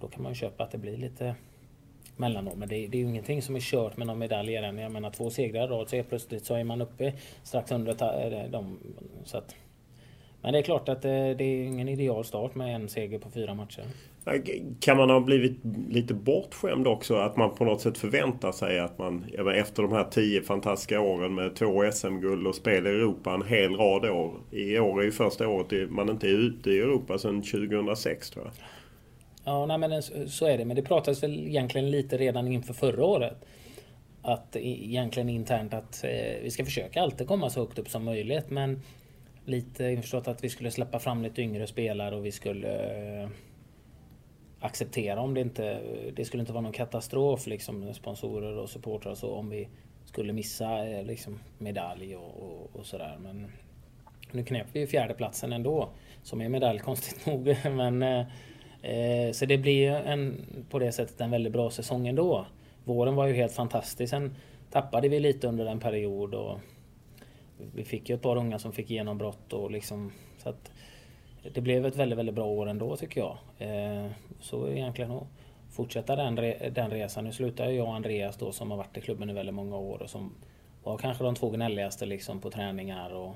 Då 0.00 0.08
kan 0.08 0.22
man 0.22 0.32
ju 0.32 0.36
köpa 0.36 0.64
att 0.64 0.70
det 0.70 0.78
blir 0.78 0.96
lite 0.96 1.34
mellan 2.20 2.44
dem. 2.44 2.58
Men 2.58 2.68
det, 2.68 2.86
det 2.86 2.96
är 2.96 3.00
ju 3.00 3.08
ingenting 3.08 3.42
som 3.42 3.56
är 3.56 3.60
kört 3.60 3.96
med 3.96 4.06
någon 4.06 4.18
medalj 4.18 4.56
än. 4.56 4.78
Jag 4.78 4.92
menar 4.92 5.10
två 5.10 5.30
segrar 5.30 5.64
i 5.64 5.66
rad 5.66 5.88
så 5.88 5.96
är 5.96 6.02
plötsligt 6.02 6.44
så 6.44 6.54
är 6.54 6.64
man 6.64 6.80
uppe 6.80 7.12
strax 7.42 7.72
under 7.72 7.92
eh, 7.92 8.50
dem. 8.50 8.78
Så 9.24 9.38
att, 9.38 9.54
men 10.42 10.52
det 10.52 10.58
är 10.58 10.62
klart 10.62 10.88
att 10.88 11.02
det, 11.02 11.34
det 11.34 11.44
är 11.44 11.64
ingen 11.64 11.88
ideal 11.88 12.24
start 12.24 12.54
med 12.54 12.74
en 12.74 12.88
seger 12.88 13.18
på 13.18 13.30
fyra 13.30 13.54
matcher. 13.54 13.84
Kan 14.80 14.96
man 14.96 15.10
ha 15.10 15.20
blivit 15.20 15.58
lite 15.88 16.14
bortskämd 16.14 16.86
också? 16.86 17.14
Att 17.14 17.36
man 17.36 17.54
på 17.54 17.64
något 17.64 17.80
sätt 17.80 17.98
förväntar 17.98 18.52
sig 18.52 18.80
att 18.80 18.98
man 18.98 19.24
efter 19.54 19.82
de 19.82 19.92
här 19.92 20.04
tio 20.04 20.42
fantastiska 20.42 21.00
åren 21.00 21.34
med 21.34 21.56
två 21.56 21.92
SM-guld 21.92 22.46
och 22.46 22.54
spel 22.54 22.86
i 22.86 22.90
Europa 22.90 23.34
en 23.34 23.42
hel 23.42 23.76
rad 23.76 24.04
år. 24.04 24.34
I 24.50 24.78
år 24.78 25.00
är 25.00 25.04
ju 25.04 25.12
första 25.12 25.48
året 25.48 25.90
man 25.90 26.08
inte 26.10 26.26
är 26.26 26.38
ute 26.38 26.70
i 26.70 26.78
Europa 26.78 27.18
sedan 27.18 27.42
2006 27.42 28.30
tror 28.30 28.44
jag. 28.44 28.52
Ja, 29.50 29.66
nej, 29.66 29.78
men 29.78 30.02
så 30.28 30.46
är 30.46 30.58
det. 30.58 30.64
Men 30.64 30.76
det 30.76 30.82
pratades 30.82 31.22
väl 31.22 31.48
egentligen 31.48 31.90
lite 31.90 32.16
redan 32.16 32.48
inför 32.48 32.74
förra 32.74 33.04
året. 33.04 33.36
Att 34.22 34.56
egentligen 34.56 35.28
internt 35.28 35.74
att 35.74 36.04
eh, 36.04 36.42
vi 36.42 36.50
ska 36.50 36.64
försöka 36.64 37.02
alltid 37.02 37.26
komma 37.26 37.50
så 37.50 37.60
högt 37.60 37.78
upp 37.78 37.88
som 37.88 38.04
möjligt. 38.04 38.50
Men 38.50 38.82
lite 39.44 39.84
införstått 39.84 40.28
att 40.28 40.44
vi 40.44 40.48
skulle 40.48 40.70
släppa 40.70 40.98
fram 40.98 41.22
lite 41.22 41.42
yngre 41.42 41.66
spelare 41.66 42.16
och 42.16 42.26
vi 42.26 42.32
skulle 42.32 42.72
eh, 43.22 43.28
acceptera 44.60 45.20
om 45.20 45.34
det 45.34 45.40
inte... 45.40 45.80
Det 46.16 46.24
skulle 46.24 46.40
inte 46.40 46.52
vara 46.52 46.62
någon 46.62 46.72
katastrof 46.72 47.46
liksom 47.46 47.94
sponsorer 47.94 48.56
och 48.58 48.70
supportrar 48.70 49.14
så 49.14 49.34
om 49.34 49.50
vi 49.50 49.68
skulle 50.04 50.32
missa 50.32 50.88
eh, 50.88 51.04
liksom 51.04 51.40
medalj 51.58 52.16
och, 52.16 52.42
och, 52.42 52.76
och 52.76 52.86
sådär. 52.86 53.16
Men 53.22 53.52
nu 54.32 54.44
knep 54.44 54.66
vi 54.72 54.80
ju 54.80 54.86
fjärdeplatsen 54.86 55.52
ändå. 55.52 55.88
Som 56.22 56.40
är 56.40 56.48
medalj 56.48 56.78
konstigt 56.78 57.26
nog. 57.26 57.56
Men 57.64 58.02
Eh, 58.02 58.26
Eh, 58.82 59.32
så 59.32 59.46
det 59.46 59.58
blir 59.58 59.90
en, 59.90 60.46
på 60.70 60.78
det 60.78 60.92
sättet 60.92 61.20
en 61.20 61.30
väldigt 61.30 61.52
bra 61.52 61.70
säsong 61.70 62.08
ändå. 62.08 62.46
Våren 62.84 63.14
var 63.14 63.26
ju 63.26 63.34
helt 63.34 63.52
fantastisk. 63.52 64.10
Sen 64.10 64.36
tappade 64.70 65.08
vi 65.08 65.20
lite 65.20 65.48
under 65.48 65.66
en 65.66 65.80
period 65.80 66.34
och 66.34 66.58
vi 67.74 67.84
fick 67.84 68.08
ju 68.08 68.14
ett 68.14 68.22
par 68.22 68.36
unga 68.36 68.58
som 68.58 68.72
fick 68.72 68.90
genombrott 68.90 69.52
och 69.52 69.70
liksom 69.70 70.12
så 70.38 70.48
att 70.48 70.72
det 71.54 71.60
blev 71.60 71.86
ett 71.86 71.96
väldigt, 71.96 72.18
väldigt 72.18 72.34
bra 72.34 72.46
år 72.46 72.68
ändå 72.68 72.96
tycker 72.96 73.20
jag. 73.20 73.38
Eh, 73.58 74.10
så 74.40 74.68
egentligen 74.68 75.10
att 75.10 75.26
fortsätta 75.70 76.16
den, 76.16 76.34
den 76.74 76.90
resan. 76.90 77.24
Nu 77.24 77.32
slutar 77.32 77.70
jag 77.70 77.88
och 77.88 77.94
Andreas 77.94 78.36
då 78.36 78.52
som 78.52 78.70
har 78.70 78.78
varit 78.78 78.96
i 78.96 79.00
klubben 79.00 79.30
i 79.30 79.32
väldigt 79.32 79.54
många 79.54 79.76
år 79.76 80.02
och 80.02 80.10
som 80.10 80.34
var 80.82 80.98
kanske 80.98 81.24
de 81.24 81.34
två 81.34 81.50
gnälligaste 81.50 82.06
liksom 82.06 82.40
på 82.40 82.50
träningar 82.50 83.10
och 83.10 83.34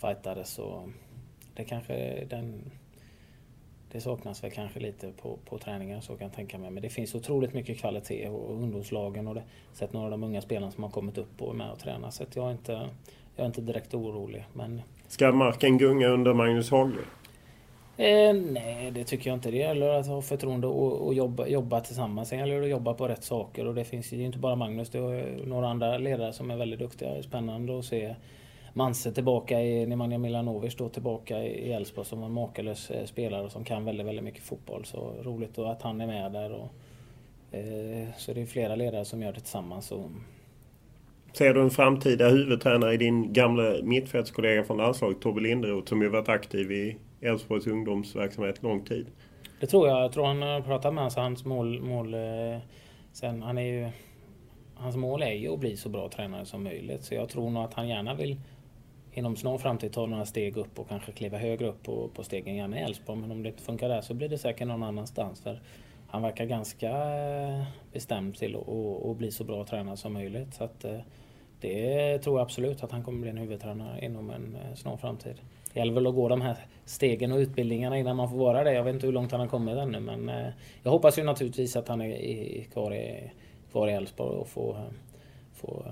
fightades 0.00 0.58
och 0.58 0.88
det 1.54 1.64
kanske 1.64 2.24
den 2.24 2.70
det 3.92 4.00
saknas 4.00 4.44
väl 4.44 4.50
kanske 4.50 4.80
lite 4.80 5.12
på, 5.22 5.38
på 5.44 5.58
träningen 5.58 6.02
så 6.02 6.16
kan 6.16 6.26
jag 6.26 6.36
tänka 6.36 6.58
mig. 6.58 6.70
Men 6.70 6.82
det 6.82 6.88
finns 6.88 7.14
otroligt 7.14 7.54
mycket 7.54 7.78
kvalitet 7.78 8.28
och 8.28 8.52
ungdomslagen 8.52 9.28
och 9.28 9.34
det, 9.34 9.42
sett 9.72 9.92
några 9.92 10.04
av 10.04 10.10
de 10.10 10.24
unga 10.24 10.40
spelarna 10.40 10.72
som 10.72 10.82
har 10.84 10.90
kommit 10.90 11.18
upp 11.18 11.42
och 11.42 11.50
är 11.50 11.56
med 11.56 11.70
och 11.70 11.78
tränar. 11.78 12.10
Så 12.10 12.24
jag 12.34 12.46
är 12.46 12.52
inte, 12.52 12.72
jag 13.36 13.42
är 13.42 13.46
inte 13.46 13.60
direkt 13.60 13.94
orolig. 13.94 14.44
Men... 14.52 14.82
Ska 15.08 15.32
marken 15.32 15.78
gunga 15.78 16.08
under 16.08 16.34
Magnus 16.34 16.70
Haglund? 16.70 17.06
Eh, 17.96 18.34
nej, 18.34 18.90
det 18.90 19.04
tycker 19.04 19.30
jag 19.30 19.36
inte. 19.36 19.50
Det 19.50 19.56
gäller 19.56 19.88
att 19.88 20.06
ha 20.06 20.22
förtroende 20.22 20.66
och, 20.66 21.06
och 21.06 21.14
jobba, 21.14 21.46
jobba 21.46 21.80
tillsammans. 21.80 22.28
Sen 22.28 22.38
gäller 22.38 22.54
det 22.54 22.64
att 22.64 22.70
jobba 22.70 22.94
på 22.94 23.08
rätt 23.08 23.24
saker 23.24 23.66
och 23.66 23.74
det 23.74 23.84
finns 23.84 24.12
ju 24.12 24.24
inte 24.24 24.38
bara 24.38 24.56
Magnus. 24.56 24.90
Det 24.90 24.98
är 24.98 25.46
några 25.46 25.68
andra 25.68 25.98
ledare 25.98 26.32
som 26.32 26.50
är 26.50 26.56
väldigt 26.56 26.78
duktiga. 26.78 27.22
Spännande 27.22 27.78
att 27.78 27.84
se 27.84 28.14
Manse 28.72 29.12
tillbaka 29.12 29.60
i 29.60 29.86
Nemanja 29.86 30.18
Milanovic 30.18 30.76
då 30.76 30.88
tillbaka 30.88 31.38
i 31.44 31.72
Elfsborg 31.72 32.06
som 32.06 32.22
en 32.22 32.32
makalös 32.32 32.90
eh, 32.90 33.04
spelare 33.04 33.50
som 33.50 33.64
kan 33.64 33.84
väldigt, 33.84 34.06
väldigt 34.06 34.24
mycket 34.24 34.42
fotboll. 34.42 34.84
Så 34.84 35.12
roligt 35.22 35.58
att 35.58 35.82
han 35.82 36.00
är 36.00 36.06
med 36.06 36.32
där. 36.32 36.52
Och, 36.52 36.68
eh, 37.58 38.08
så 38.16 38.32
det 38.32 38.42
är 38.42 38.46
flera 38.46 38.76
ledare 38.76 39.04
som 39.04 39.22
gör 39.22 39.32
det 39.32 39.40
tillsammans. 39.40 39.92
Och... 39.92 40.10
Ser 41.32 41.54
du 41.54 41.62
en 41.62 41.70
framtida 41.70 42.28
huvudtränare 42.28 42.94
i 42.94 42.96
din 42.96 43.32
gamla 43.32 43.74
mittfältskollega 43.82 44.64
från 44.64 44.76
landslaget 44.76 45.20
Tobbe 45.20 45.40
Linderoth 45.40 45.88
som 45.88 46.02
ju 46.02 46.08
varit 46.08 46.28
aktiv 46.28 46.72
i 46.72 46.96
Elfsborgs 47.20 47.66
ungdomsverksamhet 47.66 48.62
lång 48.62 48.84
tid? 48.84 49.06
Det 49.60 49.66
tror 49.66 49.88
jag. 49.88 50.02
Jag 50.02 50.12
tror 50.12 50.26
han 50.26 50.42
har 50.42 50.60
pratat 50.60 50.94
med 50.94 51.02
hans, 51.02 51.16
hans 51.16 51.44
mål, 51.44 51.80
mål 51.80 52.14
eh, 52.14 52.58
sen. 53.12 53.42
Han 53.42 53.58
är 53.58 53.62
ju, 53.62 53.88
hans 54.74 54.96
mål 54.96 55.22
är 55.22 55.32
ju 55.32 55.48
att 55.48 55.60
bli 55.60 55.76
så 55.76 55.88
bra 55.88 56.08
tränare 56.08 56.44
som 56.44 56.64
möjligt. 56.64 57.04
Så 57.04 57.14
jag 57.14 57.28
tror 57.28 57.50
nog 57.50 57.64
att 57.64 57.74
han 57.74 57.88
gärna 57.88 58.14
vill 58.14 58.36
inom 59.12 59.36
snar 59.36 59.58
framtid 59.58 59.92
ta 59.92 60.06
några 60.06 60.24
steg 60.24 60.56
upp 60.56 60.78
och 60.78 60.88
kanske 60.88 61.12
kliva 61.12 61.38
högre 61.38 61.68
upp 61.68 61.82
på, 61.82 62.08
på 62.08 62.24
stegen, 62.24 62.56
gärna 62.56 62.80
i 62.80 62.82
Elfsborg. 62.82 63.18
Men 63.18 63.30
om 63.30 63.42
det 63.42 63.48
inte 63.48 63.62
funkar 63.62 63.88
där 63.88 64.00
så 64.00 64.14
blir 64.14 64.28
det 64.28 64.38
säkert 64.38 64.66
någon 64.66 64.82
annanstans. 64.82 65.40
För 65.40 65.60
han 66.10 66.22
verkar 66.22 66.44
ganska 66.44 66.90
eh, 66.90 67.64
bestämd 67.92 68.36
till 68.36 68.56
att 69.10 69.16
bli 69.16 69.30
så 69.30 69.44
bra 69.44 69.64
tränare 69.64 69.96
som 69.96 70.12
möjligt. 70.12 70.54
Så 70.54 70.64
att, 70.64 70.84
eh, 70.84 71.00
det 71.60 72.18
tror 72.18 72.38
jag 72.38 72.44
absolut 72.44 72.82
att 72.82 72.92
han 72.92 73.04
kommer 73.04 73.20
bli 73.20 73.30
en 73.30 73.38
huvudtränare 73.38 74.04
inom 74.04 74.30
en 74.30 74.56
eh, 74.56 74.74
snar 74.74 74.96
framtid. 74.96 75.40
Det 75.72 75.80
gäller 75.80 75.92
väl 75.92 76.06
att 76.06 76.14
gå 76.14 76.28
de 76.28 76.40
här 76.40 76.56
stegen 76.84 77.32
och 77.32 77.38
utbildningarna 77.38 77.98
innan 77.98 78.16
man 78.16 78.30
får 78.30 78.36
vara 78.36 78.64
det. 78.64 78.72
Jag 78.72 78.84
vet 78.84 78.94
inte 78.94 79.06
hur 79.06 79.12
långt 79.12 79.32
han 79.32 79.40
har 79.40 79.46
kommit 79.46 79.76
ännu 79.76 80.00
men 80.00 80.30
jag 80.82 80.90
hoppas 80.90 81.18
ju 81.18 81.22
naturligtvis 81.22 81.76
att 81.76 81.88
han 81.88 82.00
är 82.00 82.64
kvar 82.64 82.94
i, 82.94 83.30
kvar 83.70 83.88
i 83.88 83.92
Elfsborg 83.92 84.36
och 84.36 84.48
får, 84.48 84.76
får 85.54 85.86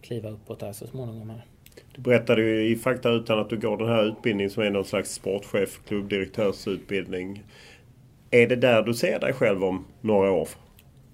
kliva 0.00 0.30
uppåt 0.30 0.60
där 0.60 0.72
så 0.72 0.86
småningom. 0.86 1.30
Här. 1.30 1.44
Du 1.94 2.00
berättade 2.02 2.42
ju 2.42 2.68
i 2.68 2.76
Fakta 2.76 3.10
utan 3.10 3.38
att 3.38 3.50
du 3.50 3.58
går 3.58 3.76
den 3.76 3.88
här 3.88 4.04
utbildningen 4.04 4.50
som 4.50 4.62
är 4.62 4.70
någon 4.70 4.84
slags 4.84 5.12
sportchef, 5.12 5.80
klubbdirektörsutbildning. 5.88 7.42
Är 8.30 8.46
det 8.46 8.56
där 8.56 8.82
du 8.82 8.94
ser 8.94 9.20
dig 9.20 9.32
själv 9.32 9.64
om 9.64 9.84
några 10.00 10.30
år? 10.30 10.48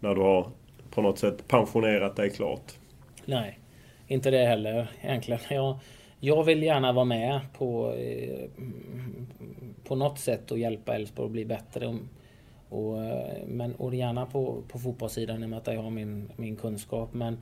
När 0.00 0.14
du 0.14 0.20
har 0.20 0.50
på 0.90 1.02
något 1.02 1.18
sätt 1.18 1.48
pensionerat 1.48 2.16
dig 2.16 2.30
klart? 2.30 2.72
Nej, 3.24 3.58
inte 4.06 4.30
det 4.30 4.46
heller 4.46 4.90
egentligen. 5.02 5.40
Jag, 5.50 5.78
jag 6.20 6.44
vill 6.44 6.62
gärna 6.62 6.92
vara 6.92 7.04
med 7.04 7.40
på, 7.58 7.94
eh, 7.94 8.48
på 9.84 9.94
något 9.94 10.18
sätt 10.18 10.50
och 10.50 10.58
hjälpa 10.58 10.94
Elfsborg 10.94 11.26
att 11.26 11.32
bli 11.32 11.44
bättre. 11.44 11.98
Och, 12.68 13.04
eh, 13.04 13.46
men, 13.46 13.74
och 13.74 13.94
gärna 13.94 14.26
på, 14.26 14.62
på 14.68 14.78
fotbollssidan 14.78 15.42
i 15.42 15.46
och 15.46 15.50
med 15.50 15.58
att 15.58 15.66
jag 15.66 15.82
har 15.82 15.90
min, 15.90 16.30
min 16.36 16.56
kunskap. 16.56 17.14
Men 17.14 17.38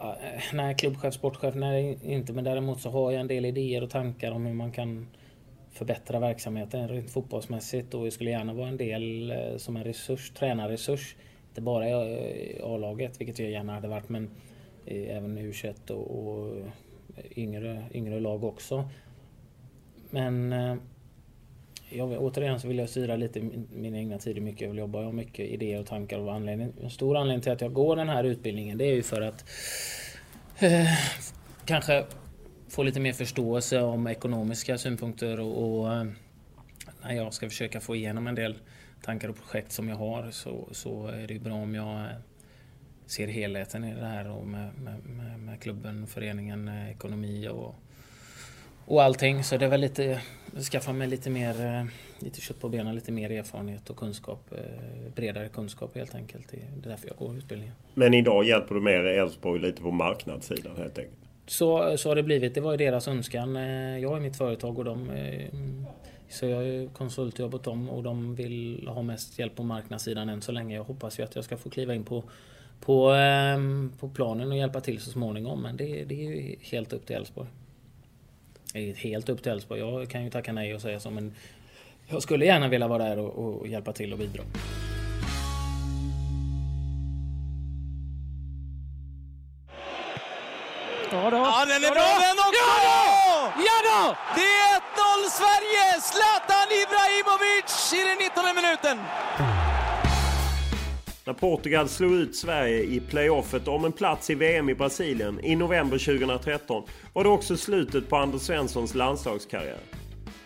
Eh, 0.00 0.40
nej, 0.52 0.74
klubbchef, 0.74 1.14
sportchef, 1.14 1.54
nej 1.54 1.98
inte. 2.02 2.32
Men 2.32 2.44
däremot 2.44 2.80
så 2.80 2.90
har 2.90 3.12
jag 3.12 3.20
en 3.20 3.26
del 3.26 3.44
idéer 3.44 3.82
och 3.82 3.90
tankar 3.90 4.32
om 4.32 4.46
hur 4.46 4.54
man 4.54 4.72
kan 4.72 5.06
förbättra 5.70 6.20
verksamheten 6.20 6.88
rent 6.88 7.10
fotbollsmässigt 7.10 7.94
och 7.94 8.06
jag 8.06 8.12
skulle 8.12 8.30
gärna 8.30 8.54
vara 8.54 8.68
en 8.68 8.76
del 8.76 9.30
eh, 9.30 9.56
som 9.56 9.76
en 9.76 9.84
resurs, 9.84 10.30
tränarresurs. 10.30 11.16
Inte 11.48 11.60
bara 11.60 11.88
i 11.88 11.92
eh, 12.58 12.66
A-laget, 12.66 13.20
vilket 13.20 13.38
jag 13.38 13.50
gärna 13.50 13.74
hade 13.74 13.88
varit, 13.88 14.08
men 14.08 14.30
även 14.86 15.38
i 15.38 15.42
U21 15.42 15.90
och, 15.90 16.28
och 16.28 16.56
yngre, 17.36 17.84
yngre 17.94 18.20
lag 18.20 18.44
också. 18.44 18.88
Men 20.10 20.52
eh, 20.52 20.76
jag, 21.90 22.22
återigen 22.22 22.60
så 22.60 22.68
vill 22.68 22.78
jag 22.78 22.88
styra 22.88 23.16
lite 23.16 23.40
min 23.72 23.94
egna 23.94 24.18
tid 24.18 24.42
mycket. 24.42 24.60
Jag 24.60 24.68
vill 24.68 24.78
jobba. 24.78 24.98
Jag 24.98 25.06
har 25.06 25.12
mycket 25.12 25.48
idéer 25.48 25.80
och 25.80 25.86
tankar 25.86 26.18
och 26.18 26.34
anledning. 26.34 26.72
En 26.82 26.90
stor 26.90 27.16
anledning 27.16 27.42
till 27.42 27.52
att 27.52 27.60
jag 27.60 27.72
går 27.72 27.96
den 27.96 28.08
här 28.08 28.24
utbildningen 28.24 28.78
det 28.78 28.84
är 28.84 28.94
ju 28.94 29.02
för 29.02 29.20
att 29.20 29.44
eh, 30.58 30.86
kanske 31.64 32.04
få 32.68 32.82
lite 32.82 33.00
mer 33.00 33.12
förståelse 33.12 33.80
om 33.80 34.06
ekonomiska 34.06 34.78
synpunkter 34.78 35.40
och, 35.40 35.80
och 35.80 35.94
eh, 35.94 36.04
när 37.02 37.12
jag 37.12 37.34
ska 37.34 37.48
försöka 37.48 37.80
få 37.80 37.96
igenom 37.96 38.26
en 38.26 38.34
del 38.34 38.58
tankar 39.02 39.28
och 39.28 39.36
projekt 39.36 39.72
som 39.72 39.88
jag 39.88 39.96
har 39.96 40.30
så, 40.30 40.68
så 40.72 41.06
är 41.06 41.26
det 41.26 41.38
bra 41.38 41.54
om 41.54 41.74
jag 41.74 42.00
eh, 42.00 42.06
ser 43.06 43.28
helheten 43.28 43.84
i 43.84 43.94
det 43.94 44.06
här 44.06 44.30
och 44.30 44.46
med, 44.46 44.70
med, 44.78 45.38
med 45.38 45.60
klubben, 45.60 46.06
föreningen, 46.06 46.68
eh, 46.68 46.90
ekonomi 46.90 47.48
och, 47.48 47.74
och 48.90 49.02
allting. 49.02 49.44
Så 49.44 49.56
det 49.56 49.68
väl 49.68 49.80
lite, 49.80 50.20
skaffa 50.72 50.92
mig 50.92 51.08
lite 51.08 51.30
mer, 51.30 51.86
lite 52.18 52.40
kött 52.40 52.60
på 52.60 52.68
benen, 52.68 52.94
lite 52.94 53.12
mer 53.12 53.30
erfarenhet 53.30 53.90
och 53.90 53.96
kunskap. 53.96 54.54
Bredare 55.14 55.48
kunskap 55.48 55.96
helt 55.96 56.14
enkelt. 56.14 56.48
Det 56.50 56.56
är 56.56 56.90
därför 56.90 57.08
jag 57.08 57.16
går 57.16 57.36
utbildningen. 57.36 57.74
Men 57.94 58.14
idag 58.14 58.44
hjälper 58.44 58.74
du 58.74 58.80
mer 58.80 59.04
Elfsborg 59.04 59.60
lite 59.60 59.82
på 59.82 59.90
marknadssidan 59.90 60.76
helt 60.76 60.98
enkelt? 60.98 61.16
Så, 61.46 61.98
så 61.98 62.08
har 62.08 62.16
det 62.16 62.22
blivit. 62.22 62.54
Det 62.54 62.60
var 62.60 62.70
ju 62.70 62.76
deras 62.76 63.08
önskan. 63.08 63.54
Jag 64.00 64.16
är 64.16 64.20
mitt 64.20 64.36
företag 64.36 64.78
och 64.78 64.84
de 64.84 65.10
så 66.28 66.46
jag 66.46 66.68
är 66.68 66.86
konsultjobb 66.86 67.54
åt 67.54 67.64
dem 67.64 67.90
och 67.90 68.02
de 68.02 68.34
vill 68.34 68.88
ha 68.88 69.02
mest 69.02 69.38
hjälp 69.38 69.56
på 69.56 69.62
marknadssidan 69.62 70.28
än 70.28 70.42
så 70.42 70.52
länge. 70.52 70.76
Jag 70.76 70.84
hoppas 70.84 71.18
ju 71.18 71.22
att 71.22 71.34
jag 71.34 71.44
ska 71.44 71.56
få 71.56 71.70
kliva 71.70 71.94
in 71.94 72.04
på, 72.04 72.24
på, 72.80 73.14
på 74.00 74.08
planen 74.08 74.50
och 74.50 74.56
hjälpa 74.56 74.80
till 74.80 75.00
så 75.00 75.10
småningom. 75.10 75.62
Men 75.62 75.76
det, 75.76 76.04
det 76.04 76.14
är 76.14 76.30
ju 76.30 76.56
helt 76.60 76.92
upp 76.92 77.06
till 77.06 77.16
Elfsborg. 77.16 77.48
Det 78.72 78.90
är 78.90 78.94
helt 78.94 79.28
upp 79.28 79.42
till 79.42 79.52
Elfsborg. 79.52 79.80
Jag 79.80 80.10
kan 80.10 80.24
ju 80.24 80.30
tacka 80.30 80.52
nej 80.52 80.74
och 80.74 80.80
säga 80.80 81.00
så 81.00 81.10
men 81.10 81.34
jag 82.08 82.22
skulle 82.22 82.44
gärna 82.44 82.68
vilja 82.68 82.88
vara 82.88 83.04
där 83.04 83.18
och, 83.18 83.60
och 83.60 83.68
hjälpa 83.68 83.92
till 83.92 84.12
och 84.12 84.18
bidra. 84.18 84.42
Ja, 91.12 91.30
då. 91.30 91.36
ja 91.36 91.64
den 91.68 91.84
är 91.84 91.90
bra 91.90 92.10
den 92.26 92.38
också! 92.46 92.64
Ja 92.66 92.76
då! 92.88 93.62
Ja 93.66 93.76
då! 93.88 94.16
Det 94.34 94.50
är 94.60 94.76
1-0 94.76 95.30
Sverige! 95.30 96.00
Zlatan 96.00 96.68
Ibrahimovic 96.82 97.92
i 97.92 98.08
den 98.08 98.18
19 98.18 98.44
minuten. 98.54 98.98
När 101.24 101.32
Portugal 101.32 101.88
slog 101.88 102.12
ut 102.12 102.36
Sverige 102.36 102.82
i 102.82 103.00
playoffet 103.00 103.68
om 103.68 103.84
en 103.84 103.92
plats 103.92 104.30
i 104.30 104.34
VM 104.34 104.68
i 104.68 104.74
Brasilien 104.74 105.44
i 105.44 105.56
november 105.56 105.98
2013 105.98 106.84
var 107.12 107.24
det 107.24 107.30
också 107.30 107.56
slutet 107.56 108.08
på 108.08 108.16
Anders 108.16 108.42
Svenssons 108.42 108.94
landslagskarriär. 108.94 109.80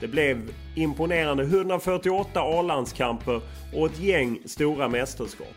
Det 0.00 0.08
blev 0.08 0.50
imponerande 0.74 1.42
148 1.42 2.40
A-landskamper 2.40 3.40
och 3.74 3.86
ett 3.86 4.00
gäng 4.00 4.38
stora 4.44 4.88
mästerskap. 4.88 5.54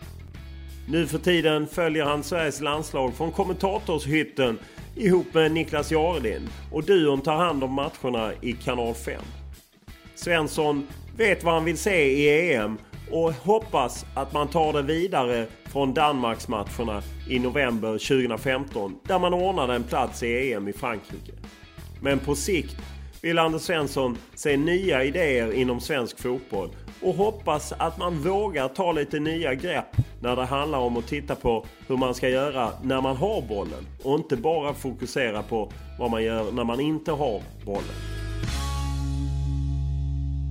Nu 0.90 1.08
för 1.08 1.18
tiden 1.18 1.68
följer 1.68 2.06
han 2.06 2.24
Sveriges 2.24 2.62
landslag 2.62 3.14
från 3.16 3.32
kommentatorshytten 3.32 4.60
ihop 4.96 5.34
med 5.34 5.52
Niklas 5.52 5.92
Jarelin 5.92 6.50
och 6.72 6.84
duon 6.84 7.22
tar 7.22 7.36
hand 7.36 7.64
om 7.64 7.74
matcherna 7.74 8.32
i 8.42 8.54
kanal 8.54 8.94
5. 8.94 9.22
Svensson 10.16 10.88
vet 11.18 11.44
vad 11.44 11.54
han 11.54 11.66
vill 11.66 11.78
se 11.78 12.06
i 12.06 12.54
EM 12.54 12.78
och 13.12 13.34
hoppas 13.34 14.06
att 14.14 14.34
man 14.34 14.48
tar 14.48 14.74
det 14.74 14.82
vidare 14.82 15.46
från 15.66 15.94
Danmarksmatcherna 15.94 17.02
i 17.30 17.40
november 17.40 17.92
2015 17.92 19.00
där 19.04 19.20
man 19.20 19.34
ordnade 19.34 19.76
en 19.76 19.84
plats 19.84 20.24
i 20.24 20.54
EM 20.54 20.68
i 20.68 20.74
Frankrike. 20.74 21.32
Men 22.02 22.20
på 22.20 22.36
sikt 22.36 22.76
vill 23.22 23.40
Anders 23.40 23.62
Svensson 23.62 24.18
se 24.36 24.58
nya 24.58 25.04
idéer 25.04 25.54
inom 25.54 25.80
svensk 25.80 26.20
fotboll 26.20 26.70
och 27.02 27.14
hoppas 27.14 27.72
att 27.72 27.98
man 27.98 28.20
vågar 28.20 28.68
ta 28.68 28.92
lite 28.92 29.20
nya 29.20 29.56
grepp 29.56 29.96
när 30.22 30.36
det 30.36 30.46
handlar 30.46 30.80
om 30.80 30.98
att 30.98 31.08
titta 31.08 31.36
på 31.36 31.66
hur 31.88 31.98
man 31.98 32.16
ska 32.16 32.30
göra 32.30 32.70
när 32.84 33.02
man 33.02 33.16
har 33.16 33.42
bollen 33.42 33.88
och 34.04 34.16
inte 34.16 34.38
bara 34.38 34.74
fokusera 34.74 35.44
på 35.44 35.72
vad 36.00 36.12
man 36.12 36.24
gör 36.24 36.52
när 36.52 36.64
man 36.64 36.80
inte 36.80 37.12
har 37.12 37.42
bollen. 37.66 38.27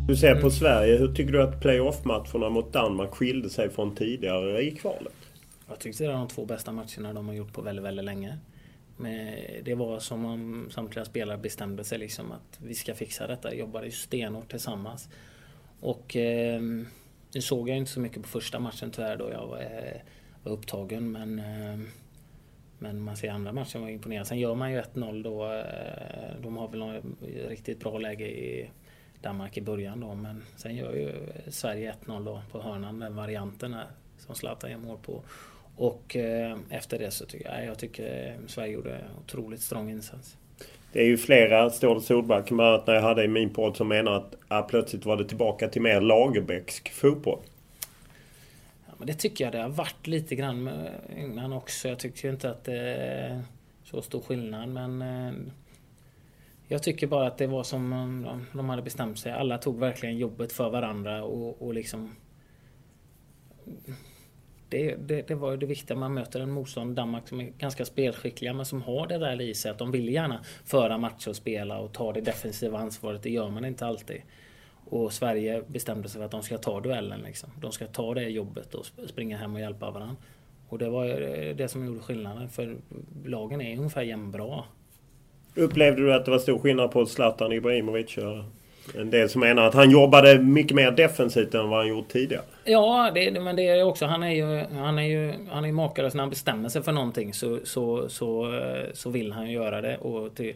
Du 0.06 0.16
ser 0.16 0.34
på 0.34 0.50
Sverige. 0.50 0.96
Hur 0.96 1.14
tycker 1.14 1.32
du 1.32 1.42
att 1.42 1.60
playoff-matcherna 1.60 2.50
mot 2.50 2.72
Danmark 2.72 3.10
skilde 3.10 3.50
sig 3.50 3.70
från 3.70 3.94
tidigare 3.94 4.62
i 4.62 4.70
kvalet? 4.70 5.14
Jag 5.68 5.78
tyckte 5.78 6.04
det 6.04 6.08
var 6.08 6.18
de 6.18 6.28
två 6.28 6.44
bästa 6.44 6.72
matcherna 6.72 7.12
de 7.12 7.28
har 7.28 7.34
gjort 7.34 7.52
på 7.52 7.62
väldigt, 7.62 7.84
väldigt 7.84 8.04
länge. 8.04 8.38
Men 8.96 9.34
det 9.64 9.74
var 9.74 9.98
som 9.98 10.24
om 10.24 10.68
samtliga 10.70 11.04
spelare 11.04 11.38
bestämde 11.38 11.84
sig 11.84 11.98
liksom 11.98 12.32
att 12.32 12.58
vi 12.62 12.74
ska 12.74 12.94
fixa 12.94 13.26
detta. 13.26 13.54
Jobbade 13.54 13.90
stenhårt 13.90 14.50
tillsammans. 14.50 15.08
Och 15.80 16.16
eh, 16.16 16.60
nu 17.34 17.40
såg 17.40 17.68
jag 17.68 17.76
inte 17.76 17.90
så 17.90 18.00
mycket 18.00 18.22
på 18.22 18.28
första 18.28 18.58
matchen 18.58 18.90
tyvärr 18.90 19.16
då 19.16 19.30
jag 19.30 19.46
var, 19.46 19.58
eh, 19.58 20.00
var 20.42 20.52
upptagen. 20.52 21.12
Men, 21.12 21.38
eh, 21.38 21.86
men 22.78 23.00
man 23.00 23.16
ser 23.16 23.30
andra 23.30 23.52
matchen 23.52 23.80
var 23.80 23.88
imponerad. 23.88 24.26
Sen 24.26 24.38
gör 24.38 24.54
man 24.54 24.72
ju 24.72 24.78
1-0 24.78 25.22
då. 25.22 25.44
Eh, 25.44 26.42
de 26.42 26.56
har 26.56 26.68
väl 26.68 26.78
något 26.78 27.04
riktigt 27.48 27.80
bra 27.80 27.98
läge 27.98 28.26
i 28.26 28.70
Danmark 29.26 29.56
i 29.56 29.60
början 29.60 30.00
då. 30.00 30.14
Men 30.14 30.42
sen 30.56 30.76
gör 30.76 30.94
ju 30.94 31.12
Sverige 31.48 31.94
1-0 32.06 32.24
då 32.24 32.42
på 32.52 32.62
hörnan, 32.62 32.98
den 32.98 33.16
varianten 33.16 33.74
här, 33.74 33.86
som 34.18 34.34
Zlatan 34.34 34.70
gör 34.70 34.78
mål 34.78 34.98
på. 35.02 35.22
Och 35.76 36.16
eh, 36.16 36.56
efter 36.70 36.98
det 36.98 37.10
så 37.10 37.26
tycker 37.26 37.52
jag, 37.52 37.66
jag 37.66 37.78
tycker 37.78 38.36
Sverige 38.46 38.72
gjorde 38.72 39.04
otroligt 39.24 39.60
strong 39.60 39.90
insats. 39.90 40.36
Det 40.92 41.00
är 41.00 41.06
ju 41.06 41.16
flera, 41.16 41.70
Ståle 41.70 42.00
Solback, 42.00 42.48
bland 42.50 42.70
annat 42.70 42.86
när 42.86 42.94
jag 42.94 43.02
hade 43.02 43.24
i 43.24 43.28
min 43.28 43.50
podd, 43.50 43.76
som 43.76 43.88
menar 43.88 44.12
att 44.12 44.34
ja, 44.48 44.66
plötsligt 44.70 45.04
var 45.04 45.16
det 45.16 45.24
tillbaka 45.24 45.68
till 45.68 45.82
mer 45.82 46.00
Lagerbäcksk 46.00 46.92
fotboll. 46.92 47.38
Ja, 48.86 48.92
men 48.98 49.06
det 49.06 49.14
tycker 49.14 49.44
jag 49.44 49.52
det 49.52 49.58
har 49.58 49.68
varit 49.68 50.06
lite 50.06 50.34
grann 50.34 50.62
med 50.62 50.90
England 51.16 51.52
också. 51.52 51.88
Jag 51.88 51.98
tycker 51.98 52.30
inte 52.30 52.50
att 52.50 52.64
det 52.64 52.78
är 52.78 53.42
så 53.84 54.02
stor 54.02 54.20
skillnad 54.20 54.68
men 54.68 55.02
eh, 55.02 55.32
jag 56.68 56.82
tycker 56.82 57.06
bara 57.06 57.26
att 57.26 57.38
det 57.38 57.46
var 57.46 57.62
som 57.62 57.90
de 58.52 58.68
hade 58.68 58.82
bestämt 58.82 59.18
sig. 59.18 59.32
Alla 59.32 59.58
tog 59.58 59.78
verkligen 59.78 60.18
jobbet 60.18 60.52
för 60.52 60.70
varandra 60.70 61.24
och, 61.24 61.62
och 61.62 61.74
liksom 61.74 62.14
det, 64.68 64.96
det, 64.96 65.28
det, 65.28 65.34
var 65.34 65.50
ju 65.50 65.56
det 65.56 65.66
viktiga. 65.66 65.96
Man 65.96 66.14
möter 66.14 66.40
en 66.40 66.50
motstånd, 66.50 66.96
Danmark, 66.96 67.28
som 67.28 67.40
är 67.40 67.44
ganska 67.44 67.84
spelskickliga 67.84 68.52
men 68.52 68.66
som 68.66 68.82
har 68.82 69.06
det 69.06 69.18
där 69.18 69.40
i 69.40 69.54
sig 69.54 69.70
att 69.70 69.78
de 69.78 69.90
vill 69.90 70.08
gärna 70.08 70.44
föra 70.64 70.98
matcher 70.98 71.28
och 71.28 71.36
spela 71.36 71.78
och 71.78 71.92
ta 71.92 72.12
det 72.12 72.20
defensiva 72.20 72.78
ansvaret. 72.78 73.22
Det 73.22 73.30
gör 73.30 73.50
man 73.50 73.64
inte 73.64 73.86
alltid. 73.86 74.22
Och 74.90 75.12
Sverige 75.12 75.62
bestämde 75.66 76.08
sig 76.08 76.18
för 76.18 76.24
att 76.24 76.30
de 76.30 76.42
ska 76.42 76.58
ta 76.58 76.80
duellen. 76.80 77.20
Liksom. 77.20 77.50
De 77.60 77.72
ska 77.72 77.86
ta 77.86 78.14
det 78.14 78.28
jobbet 78.28 78.74
och 78.74 78.86
springa 78.86 79.36
hem 79.36 79.54
och 79.54 79.60
hjälpa 79.60 79.90
varandra. 79.90 80.16
Och 80.68 80.78
det 80.78 80.90
var 80.90 81.06
det 81.54 81.68
som 81.68 81.86
gjorde 81.86 82.00
skillnaden. 82.00 82.48
För 82.48 82.76
lagen 83.24 83.60
är 83.60 83.76
ungefär 83.76 84.02
jämnbra. 84.02 84.64
Upplevde 85.56 86.02
du 86.02 86.14
att 86.14 86.24
det 86.24 86.30
var 86.30 86.38
stor 86.38 86.58
skillnad 86.58 86.90
på 86.90 87.06
Zlatan 87.06 87.52
Ibrahimovic? 87.52 88.18
En 88.94 89.10
del 89.10 89.28
som 89.28 89.40
menar 89.40 89.66
att 89.66 89.74
han 89.74 89.90
jobbade 89.90 90.38
mycket 90.38 90.74
mer 90.74 90.90
defensivt 90.90 91.54
än 91.54 91.68
vad 91.68 91.78
han 91.78 91.88
gjort 91.88 92.08
tidigare. 92.08 92.42
Ja, 92.64 93.10
det, 93.14 93.40
men 93.40 93.56
det 93.56 93.68
är 93.68 93.84
också... 93.84 94.06
Han 94.06 94.22
är 94.22 94.30
ju, 94.30 94.64
han 94.74 94.98
är 94.98 95.02
ju, 95.02 95.32
han 95.50 95.64
är 95.64 95.68
ju 95.68 95.74
makalös 95.74 96.14
när 96.14 96.22
han 96.22 96.30
bestämmer 96.30 96.68
sig 96.68 96.82
för 96.82 96.92
någonting 96.92 97.34
så, 97.34 97.58
så, 97.64 98.08
så, 98.08 98.54
eh, 98.54 98.84
så 98.92 99.10
vill 99.10 99.32
han 99.32 99.50
göra 99.50 99.80
det. 99.80 99.96
Och 99.96 100.34
till, 100.34 100.54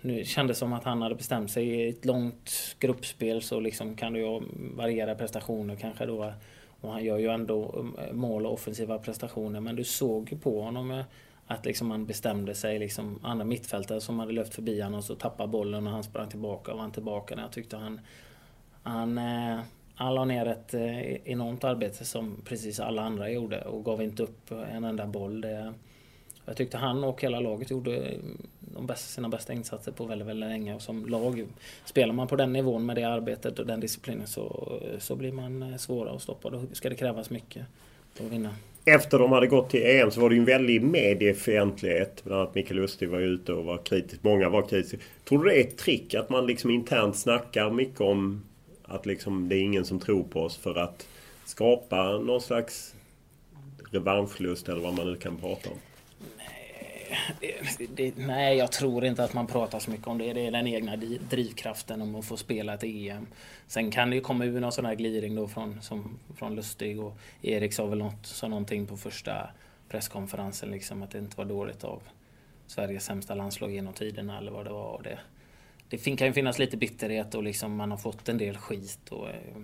nu 0.00 0.24
kändes 0.24 0.56
det 0.56 0.58
som 0.58 0.72
att 0.72 0.84
han 0.84 1.02
hade 1.02 1.14
bestämt 1.14 1.50
sig 1.50 1.68
i 1.68 1.88
ett 1.88 2.04
långt 2.04 2.76
gruppspel 2.78 3.42
så 3.42 3.60
liksom 3.60 3.96
kan 3.96 4.12
du 4.12 4.20
ju 4.20 4.40
variera 4.76 5.14
prestationer 5.14 5.76
kanske 5.76 6.06
då. 6.06 6.32
Och 6.80 6.92
han 6.92 7.04
gör 7.04 7.18
ju 7.18 7.28
ändå 7.28 7.84
eh, 7.98 8.14
mål 8.14 8.46
och 8.46 8.52
offensiva 8.52 8.98
prestationer 8.98 9.60
men 9.60 9.76
du 9.76 9.84
såg 9.84 10.32
ju 10.32 10.38
på 10.38 10.62
honom 10.62 10.90
eh, 10.90 11.04
att 11.48 11.66
liksom 11.66 11.88
man 11.88 12.06
bestämde 12.06 12.54
sig, 12.54 12.78
liksom 12.78 13.18
andra 13.22 13.44
mittfältare 13.44 14.00
som 14.00 14.18
hade 14.18 14.32
löpt 14.32 14.54
förbi 14.54 14.80
honom 14.80 14.98
och 14.98 15.04
så 15.04 15.14
tappade 15.14 15.48
bollen 15.48 15.86
och 15.86 15.92
han 15.92 16.02
sprang 16.02 16.28
tillbaka 16.28 16.72
och 16.72 16.78
var 16.78 16.90
tillbaka. 16.90 17.34
När 17.34 17.42
jag 17.42 17.52
tyckte 17.52 17.76
han... 17.76 18.00
Han, 18.82 19.18
eh, 19.18 19.60
han 19.94 20.14
la 20.14 20.24
ner 20.24 20.46
ett 20.46 20.74
eh, 20.74 21.30
enormt 21.32 21.64
arbete 21.64 22.04
som 22.04 22.36
precis 22.44 22.80
alla 22.80 23.02
andra 23.02 23.30
gjorde 23.30 23.60
och 23.60 23.84
gav 23.84 24.02
inte 24.02 24.22
upp 24.22 24.50
en 24.50 24.84
enda 24.84 25.06
boll. 25.06 25.40
Det, 25.40 25.74
jag 26.44 26.56
tyckte 26.56 26.76
han 26.76 27.04
och 27.04 27.22
hela 27.22 27.40
laget 27.40 27.70
gjorde 27.70 27.96
eh, 27.96 28.18
de 28.60 28.86
bästa, 28.86 29.06
sina 29.06 29.28
bästa 29.28 29.52
insatser 29.52 29.92
på 29.92 30.04
väldigt, 30.04 30.28
väldigt 30.28 30.50
länge. 30.50 30.74
Och 30.74 30.82
som 30.82 31.06
lag, 31.06 31.46
spelar 31.84 32.14
man 32.14 32.28
på 32.28 32.36
den 32.36 32.52
nivån 32.52 32.86
med 32.86 32.96
det 32.96 33.04
arbetet 33.04 33.58
och 33.58 33.66
den 33.66 33.80
disciplinen 33.80 34.26
så, 34.26 34.78
så 34.98 35.16
blir 35.16 35.32
man 35.32 35.60
svårare 35.60 35.78
svåra 35.78 36.10
att 36.10 36.22
stoppa. 36.22 36.50
Då 36.50 36.62
ska 36.72 36.88
det 36.88 36.96
krävas 36.96 37.30
mycket 37.30 37.66
för 38.14 38.24
att 38.24 38.32
vinna 38.32 38.54
efter 38.94 39.18
de 39.18 39.32
hade 39.32 39.46
gått 39.46 39.70
till 39.70 39.86
EM 39.86 40.10
så 40.10 40.20
var 40.20 40.28
det 40.28 40.34
ju 40.34 40.38
en 40.38 40.44
väldig 40.44 40.82
mediefientlighet. 40.82 42.24
Bland 42.24 42.40
annat 42.40 42.54
Mikael 42.54 42.80
Lustig 42.80 43.08
var 43.08 43.18
ju 43.18 43.26
ute 43.26 43.52
och 43.52 43.64
var 43.64 43.78
kritisk. 43.78 44.24
Många 44.24 44.48
var 44.48 44.62
kritiska. 44.62 44.98
Tror 45.24 45.44
du 45.44 45.50
det 45.50 45.56
är 45.56 45.60
ett 45.60 45.78
trick 45.78 46.14
att 46.14 46.30
man 46.30 46.46
liksom 46.46 46.70
internt 46.70 47.16
snackar 47.16 47.70
mycket 47.70 48.00
om 48.00 48.42
att 48.84 49.06
liksom 49.06 49.48
det 49.48 49.56
är 49.56 49.60
ingen 49.60 49.84
som 49.84 50.00
tror 50.00 50.24
på 50.24 50.40
oss 50.42 50.56
för 50.56 50.74
att 50.74 51.08
skapa 51.44 52.18
någon 52.18 52.40
slags 52.40 52.94
revanschlust 53.90 54.68
eller 54.68 54.80
vad 54.80 54.96
man 54.96 55.06
nu 55.06 55.16
kan 55.16 55.36
prata 55.36 55.70
om? 55.70 55.76
Det, 57.40 57.86
det, 57.94 58.16
nej, 58.16 58.56
jag 58.56 58.72
tror 58.72 59.04
inte 59.04 59.24
att 59.24 59.34
man 59.34 59.46
pratar 59.46 59.78
så 59.78 59.90
mycket 59.90 60.06
om 60.06 60.18
det. 60.18 60.32
Det 60.32 60.46
är 60.46 60.50
den 60.50 60.66
egna 60.66 60.96
drivkraften 61.30 62.02
om 62.02 62.14
att 62.14 62.24
få 62.24 62.36
spela 62.36 62.74
ett 62.74 62.84
EM. 62.84 63.26
Sen 63.66 63.90
kan 63.90 64.10
det 64.10 64.16
ju 64.16 64.22
komma 64.22 64.44
ur 64.44 64.60
någon 64.60 64.72
sån 64.72 64.84
här 64.84 64.94
gliring 64.94 65.34
då 65.34 65.48
från, 65.48 65.82
som, 65.82 66.18
från 66.36 66.54
Lustig 66.54 67.00
och 67.00 67.18
Erik 67.42 67.72
sa 67.72 67.86
väl 67.86 67.98
något, 67.98 68.26
sa 68.26 68.48
någonting 68.48 68.86
på 68.86 68.96
första 68.96 69.50
presskonferensen 69.88 70.70
liksom 70.70 71.02
att 71.02 71.10
det 71.10 71.18
inte 71.18 71.36
var 71.36 71.44
dåligt 71.44 71.84
av 71.84 72.02
Sveriges 72.66 73.04
sämsta 73.04 73.34
landslag 73.34 73.72
genom 73.72 73.92
tiderna 73.92 74.38
eller 74.38 74.52
vad 74.52 74.66
det 74.66 74.72
var. 74.72 74.92
Och 74.92 75.02
det, 75.02 75.18
det 75.88 76.16
kan 76.16 76.26
ju 76.26 76.32
finnas 76.32 76.58
lite 76.58 76.76
bitterhet 76.76 77.34
och 77.34 77.42
liksom 77.42 77.76
man 77.76 77.90
har 77.90 77.98
fått 77.98 78.28
en 78.28 78.38
del 78.38 78.56
skit. 78.56 79.08
Och, 79.08 79.28
Eh, 79.28 79.62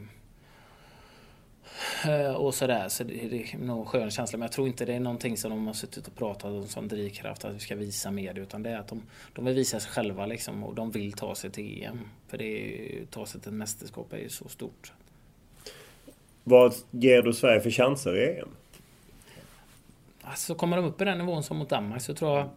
och 2.36 2.54
sådär. 2.54 2.88
Så 2.88 3.04
det, 3.04 3.24
är 3.24 3.58
nog 3.58 3.78
en 3.78 3.86
skön 3.86 4.10
känsla. 4.10 4.38
Men 4.38 4.44
jag 4.46 4.52
tror 4.52 4.66
inte 4.66 4.84
det 4.84 4.94
är 4.94 5.00
någonting 5.00 5.36
som 5.36 5.50
de 5.50 5.66
har 5.66 5.74
suttit 5.74 6.06
och 6.06 6.14
pratat 6.14 6.44
om 6.44 6.66
som 6.66 6.88
drivkraft 6.88 7.44
att 7.44 7.54
vi 7.54 7.58
ska 7.58 7.76
visa 7.76 8.10
mer. 8.10 8.38
Utan 8.38 8.62
det 8.62 8.70
är 8.70 8.78
att 8.78 8.88
de, 8.88 9.02
de 9.32 9.44
vill 9.44 9.54
visa 9.54 9.80
sig 9.80 9.90
själva 9.90 10.26
liksom 10.26 10.64
och 10.64 10.74
de 10.74 10.90
vill 10.90 11.12
ta 11.12 11.34
sig 11.34 11.50
till 11.50 11.82
EM. 11.82 12.00
För 12.28 12.38
det 12.38 12.44
är, 12.44 13.04
ta 13.04 13.26
sig 13.26 13.40
till 13.40 13.48
ett 13.48 13.54
mästerskap 13.54 14.12
är 14.12 14.18
ju 14.18 14.28
så 14.28 14.48
stort. 14.48 14.92
Vad 16.44 16.74
ger 16.90 17.22
du 17.22 17.32
Sverige 17.32 17.60
för 17.60 17.70
chanser 17.70 18.16
i 18.16 18.38
EM? 18.38 18.48
Alltså 20.22 20.54
kommer 20.54 20.76
de 20.76 20.84
upp 20.84 21.00
i 21.00 21.04
den 21.04 21.18
nivån 21.18 21.42
som 21.42 21.56
mot 21.56 21.68
Danmark 21.68 22.02
så 22.02 22.14
tror 22.14 22.38
jag 22.38 22.48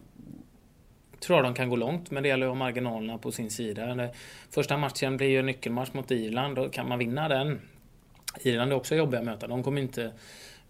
tror 1.19 1.43
de 1.43 1.53
kan 1.53 1.69
gå 1.69 1.75
långt, 1.75 2.11
men 2.11 2.23
det 2.23 2.29
gäller 2.29 2.45
att 2.45 2.51
ha 2.51 2.55
marginalerna 2.55 3.17
på 3.17 3.31
sin 3.31 3.51
sida. 3.51 4.09
Första 4.49 4.77
matchen 4.77 5.17
blir 5.17 5.27
ju 5.27 5.39
en 5.39 5.45
nyckelmatch 5.45 5.93
mot 5.93 6.11
Irland 6.11 6.59
och 6.59 6.73
kan 6.73 6.89
man 6.89 6.99
vinna 6.99 7.27
den 7.27 7.59
Irland 8.45 8.71
är 8.71 8.75
också 8.75 8.95
jobbiga 8.95 9.19
att 9.19 9.25
möta. 9.25 9.47
De 9.47 9.63
kommer 9.63 9.81
inte, 9.81 10.11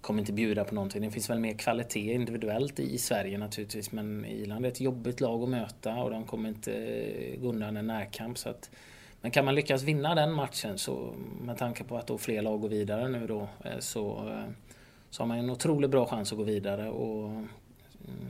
kommer 0.02 0.20
inte 0.20 0.34
bjuda 0.34 0.64
på 0.64 0.76
någonting. 0.76 1.02
Det 1.02 1.12
finns 1.12 1.30
väl 1.30 1.40
mer 1.40 1.54
kvalitet 1.54 2.14
individuellt 2.14 2.80
i 2.80 2.98
Sverige 2.98 3.38
naturligtvis. 3.38 3.92
Men 3.92 4.26
Irland 4.26 4.66
är 4.66 4.70
ett 4.70 4.82
jobbigt 4.82 5.22
lag 5.22 5.44
att 5.44 5.50
möta 5.50 5.96
och 5.96 6.10
de 6.10 6.24
kommer 6.24 6.50
inte 6.50 6.72
gå 7.42 7.50
undan 7.50 7.78
en 7.78 7.88
närkamp. 7.88 8.38
Så 8.38 8.50
att, 8.50 8.70
men 9.22 9.32
kan 9.32 9.46
man 9.46 9.56
lyckas 9.56 9.84
vinna 9.84 10.16
den 10.16 10.34
matchen 10.34 10.78
så 10.78 11.14
med 11.42 11.58
tanke 11.58 11.84
på 11.84 11.98
att 11.98 12.08
då 12.08 12.18
fler 12.18 12.42
lag 12.42 12.62
går 12.62 12.70
vidare 12.70 13.08
nu 13.08 13.28
då 13.28 13.48
eh, 13.66 13.80
så, 13.80 14.30
eh, 14.30 14.52
så 15.10 15.24
har 15.24 15.28
man 15.28 15.38
en 15.38 15.50
otroligt 15.50 15.92
bra 15.92 16.06
chans 16.06 16.32
att 16.32 16.38
gå 16.38 16.44
vidare 16.44 16.90
och 16.90 17.30
mm, 17.30 17.48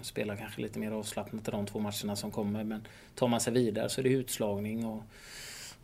spela 0.01 0.35
kanske 0.35 0.61
lite 0.61 0.79
mer 0.79 0.91
avslappnat 0.91 1.47
i 1.47 1.51
de 1.51 1.65
två 1.65 1.79
matcherna 1.79 2.15
som 2.15 2.31
kommer. 2.31 2.63
Men 2.63 2.87
tar 3.15 3.27
man 3.27 3.41
sig 3.41 3.53
vidare 3.53 3.89
så 3.89 4.01
är 4.01 4.03
det 4.03 4.09
utslagning 4.09 4.85
och 4.85 5.03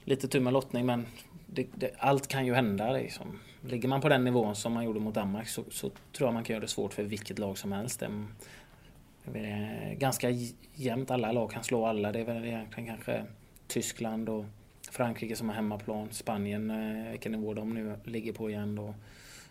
lite 0.03 0.27
tur 0.27 0.39
med 0.39 0.53
lottning 0.53 0.85
men 0.85 1.05
det, 1.53 1.67
det, 1.75 1.91
allt 1.97 2.27
kan 2.27 2.45
ju 2.45 2.53
hända. 2.53 2.91
Liksom. 2.91 3.39
Ligger 3.61 3.89
man 3.89 4.01
på 4.01 4.09
den 4.09 4.23
nivån 4.23 4.55
som 4.55 4.73
man 4.73 4.83
gjorde 4.83 4.99
mot 4.99 5.15
Danmark 5.15 5.47
så, 5.47 5.63
så 5.71 5.89
tror 5.89 6.27
jag 6.27 6.33
man 6.33 6.43
kan 6.43 6.53
göra 6.53 6.61
det 6.61 6.67
svårt 6.67 6.93
för 6.93 7.03
vilket 7.03 7.39
lag 7.39 7.57
som 7.57 7.71
helst. 7.71 8.03
Det 9.25 9.39
är 9.39 9.95
ganska 9.95 10.29
jämnt. 10.73 11.11
Alla 11.11 11.31
lag 11.31 11.51
kan 11.51 11.63
slå 11.63 11.85
alla. 11.85 12.11
Det 12.11 12.19
är 12.19 12.25
väl 12.25 12.45
egentligen 12.45 12.89
kanske 12.89 13.25
Tyskland 13.67 14.29
och 14.29 14.45
Frankrike 14.91 15.35
som 15.35 15.49
har 15.49 15.55
hemmaplan. 15.55 16.07
Spanien, 16.11 16.71
eh, 16.71 17.11
vilken 17.11 17.31
nivå 17.31 17.53
de 17.53 17.73
nu 17.73 17.95
ligger 18.03 18.33
på 18.33 18.49
igen 18.49 18.75
då. 18.75 18.93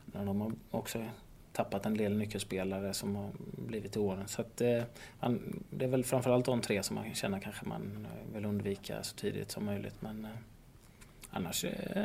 De 0.06 0.40
har 0.40 0.52
också 0.70 1.04
tappat 1.52 1.86
en 1.86 1.96
del 1.96 2.16
nyckelspelare 2.18 2.94
som 2.94 3.16
har 3.16 3.30
blivit 3.66 3.96
i 3.96 3.98
åren. 3.98 4.28
Så 4.28 4.40
att, 4.40 4.60
eh, 4.60 4.82
det 5.70 5.84
är 5.84 5.88
väl 5.88 6.04
framförallt 6.04 6.44
de 6.44 6.60
tre 6.60 6.82
som 6.82 6.96
man 6.96 7.14
känner 7.14 7.40
kanske 7.40 7.68
man 7.68 8.06
eh, 8.10 8.34
vill 8.34 8.44
undvika 8.44 9.02
så 9.02 9.16
tidigt 9.16 9.50
som 9.50 9.64
möjligt. 9.64 10.02
Men, 10.02 10.28
annars 11.32 11.64
eh, 11.64 12.02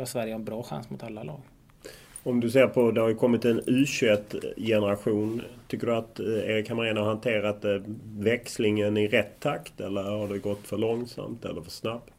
jag 0.00 0.08
Sverige 0.08 0.34
en 0.34 0.44
bra 0.44 0.62
chans 0.62 0.90
mot 0.90 1.02
alla 1.02 1.22
lag. 1.22 1.40
Om 2.22 2.40
du 2.40 2.50
ser 2.50 2.66
på, 2.66 2.90
det 2.90 3.00
har 3.00 3.08
ju 3.08 3.14
kommit 3.14 3.44
en 3.44 3.60
U21-generation. 3.60 5.42
Tycker 5.68 5.86
du 5.86 5.96
att 5.96 6.20
eh, 6.20 6.26
Erik 6.26 6.68
Hamrén 6.68 6.96
har 6.96 7.04
hanterat 7.04 7.64
eh, 7.64 7.76
växlingen 8.18 8.96
i 8.96 9.08
rätt 9.08 9.40
takt 9.40 9.80
eller 9.80 10.02
har 10.02 10.28
det 10.28 10.38
gått 10.38 10.66
för 10.66 10.78
långsamt 10.78 11.44
eller 11.44 11.62
för 11.62 11.70
snabbt? 11.70 12.12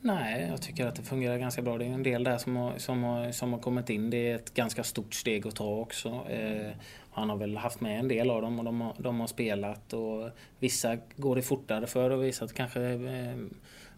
Nej, 0.00 0.46
jag 0.50 0.62
tycker 0.62 0.86
att 0.86 0.94
det 0.94 1.02
fungerar 1.02 1.38
ganska 1.38 1.62
bra. 1.62 1.78
Det 1.78 1.84
är 1.84 1.88
en 1.88 2.02
del 2.02 2.24
där 2.24 2.38
som 2.38 2.56
har, 2.56 2.78
som 2.78 3.02
har, 3.02 3.32
som 3.32 3.52
har 3.52 3.60
kommit 3.60 3.90
in. 3.90 4.10
Det 4.10 4.30
är 4.30 4.34
ett 4.34 4.54
ganska 4.54 4.84
stort 4.84 5.14
steg 5.14 5.46
att 5.46 5.54
ta 5.54 5.76
också. 5.76 6.08
Eh, 6.08 6.70
han 7.10 7.30
har 7.30 7.36
väl 7.36 7.56
haft 7.56 7.80
med 7.80 7.98
en 7.98 8.08
del 8.08 8.30
av 8.30 8.42
dem 8.42 8.58
och 8.58 8.64
de 8.64 8.80
har, 8.80 8.94
de 8.98 9.20
har 9.20 9.26
spelat. 9.26 9.92
Och 9.92 10.30
vissa 10.58 10.96
går 11.16 11.36
det 11.36 11.42
fortare 11.42 11.86
för 11.86 12.10
och 12.10 12.24
vissa 12.24 12.48
kanske 12.48 12.82
eh, 12.82 13.36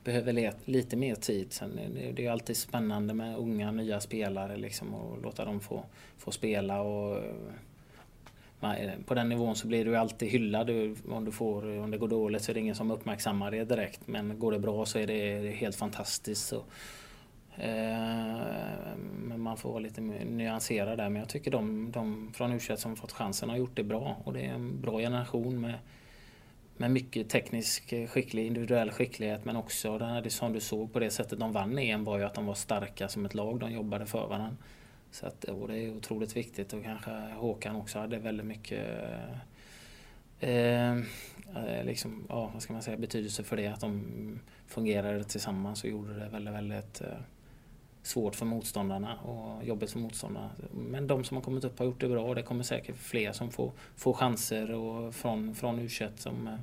behöver 0.09 0.53
lite 0.65 0.97
mer 0.97 1.15
tid. 1.15 1.53
Sen 1.53 1.79
är 1.79 2.13
det 2.13 2.27
är 2.27 2.31
alltid 2.31 2.57
spännande 2.57 3.15
med 3.15 3.39
unga 3.39 3.73
nya 3.73 4.01
spelare 4.01 4.57
liksom 4.57 4.95
och 4.95 5.23
låta 5.23 5.45
dem 5.45 5.61
få, 5.61 5.85
få 6.19 6.31
spela. 6.31 6.81
Och, 6.81 7.17
eh, 8.61 8.73
eh, 8.73 8.91
på 9.07 9.15
den 9.15 9.29
nivån 9.29 9.57
så 9.57 9.67
blir 9.67 9.85
du 9.85 9.97
alltid 9.97 10.29
hyllad. 10.29 10.71
Om, 11.09 11.25
du 11.25 11.33
får, 11.33 11.79
om 11.79 11.91
det 11.91 11.99
går 11.99 12.09
dåligt 12.09 12.43
så 12.43 12.53
är 12.53 12.55
det 12.55 12.61
ingen 12.61 12.75
som 12.75 12.91
uppmärksammar 12.91 13.51
det 13.51 13.65
direkt. 13.65 14.01
Men 14.07 14.39
går 14.39 14.53
det 14.53 14.59
bra 14.59 14.87
så 14.87 14.99
är 14.99 15.07
det 15.07 15.51
helt 15.51 15.77
fantastiskt. 15.77 16.47
Så, 16.47 16.57
eh, 17.57 18.39
men 19.13 19.41
man 19.41 19.57
får 19.57 19.71
vara 19.71 19.81
lite 19.81 20.01
nyanserad 20.01 20.99
där. 20.99 21.09
Men 21.09 21.21
jag 21.21 21.29
tycker 21.29 21.51
de, 21.51 21.91
de 21.93 22.33
från 22.35 22.53
u 22.53 22.61
som 22.77 22.97
fått 22.97 23.13
chansen 23.13 23.51
har 23.51 23.57
gjort 23.57 23.77
det 23.77 23.85
bra. 23.85 24.17
Och 24.25 24.33
det 24.33 24.41
är 24.41 24.55
en 24.55 24.81
bra 24.81 24.99
generation 24.99 25.61
med 25.61 25.75
med 26.79 26.91
mycket 26.91 27.31
teknisk 27.31 27.93
eh, 27.93 28.09
skicklig, 28.09 28.47
individuell 28.47 28.91
skicklighet 28.91 29.45
men 29.45 29.57
också 29.57 29.99
den 29.99 30.09
här, 30.09 30.22
det 30.22 30.31
som 30.31 30.53
du 30.53 30.61
såg 30.61 30.93
på 30.93 30.99
det 30.99 31.11
sättet 31.11 31.39
de 31.39 31.53
vann 31.53 31.79
EM 31.79 32.05
var 32.05 32.18
ju 32.18 32.24
att 32.24 32.35
de 32.35 32.47
var 32.47 32.55
starka 32.55 33.09
som 33.09 33.26
ett 33.26 33.35
lag. 33.35 33.61
De 33.61 33.72
jobbade 33.72 34.07
för 34.07 34.26
varandra. 34.26 34.57
Så 35.11 35.26
att, 35.26 35.45
och 35.45 35.68
det 35.68 35.79
är 35.79 35.97
otroligt 35.97 36.37
viktigt 36.37 36.72
och 36.72 36.85
kanske 36.85 37.11
Håkan 37.11 37.76
också 37.76 37.99
hade 37.99 38.18
väldigt 38.18 38.47
mycket 38.47 38.87
eh, 40.41 40.93
eh, 40.93 41.85
liksom, 41.85 42.26
ja, 42.29 42.51
vad 42.53 42.62
ska 42.62 42.72
man 42.72 42.83
säga, 42.83 42.97
betydelse 42.97 43.45
för 43.45 43.57
det. 43.57 43.66
Att 43.66 43.81
de 43.81 44.41
fungerade 44.66 45.24
tillsammans 45.24 45.85
och 45.85 45.91
gjorde 45.91 46.14
det 46.14 46.29
väldigt, 46.29 46.55
väldigt 46.55 47.01
eh, 47.01 47.09
svårt 48.09 48.35
för 48.35 48.47
motståndarna 48.47 49.17
och 49.17 49.65
jobbigt 49.65 49.91
för 49.91 49.99
motståndarna. 49.99 50.51
Men 50.73 51.07
de 51.07 51.25
som 51.25 51.37
har 51.37 51.45
kommit 51.45 51.65
upp 51.65 51.79
har 51.79 51.87
gjort 51.87 52.01
det 52.01 52.09
bra 52.09 52.25
och 52.25 52.35
det 52.35 52.43
kommer 52.43 52.63
säkert 52.63 52.97
fler 52.97 53.33
som 53.33 53.51
får, 53.51 53.73
får 53.97 54.13
chanser 54.13 54.71
och 54.71 55.15
från, 55.15 55.55
från 55.55 55.79
u 55.79 55.89
som 56.17 56.47
eh, 56.47 56.55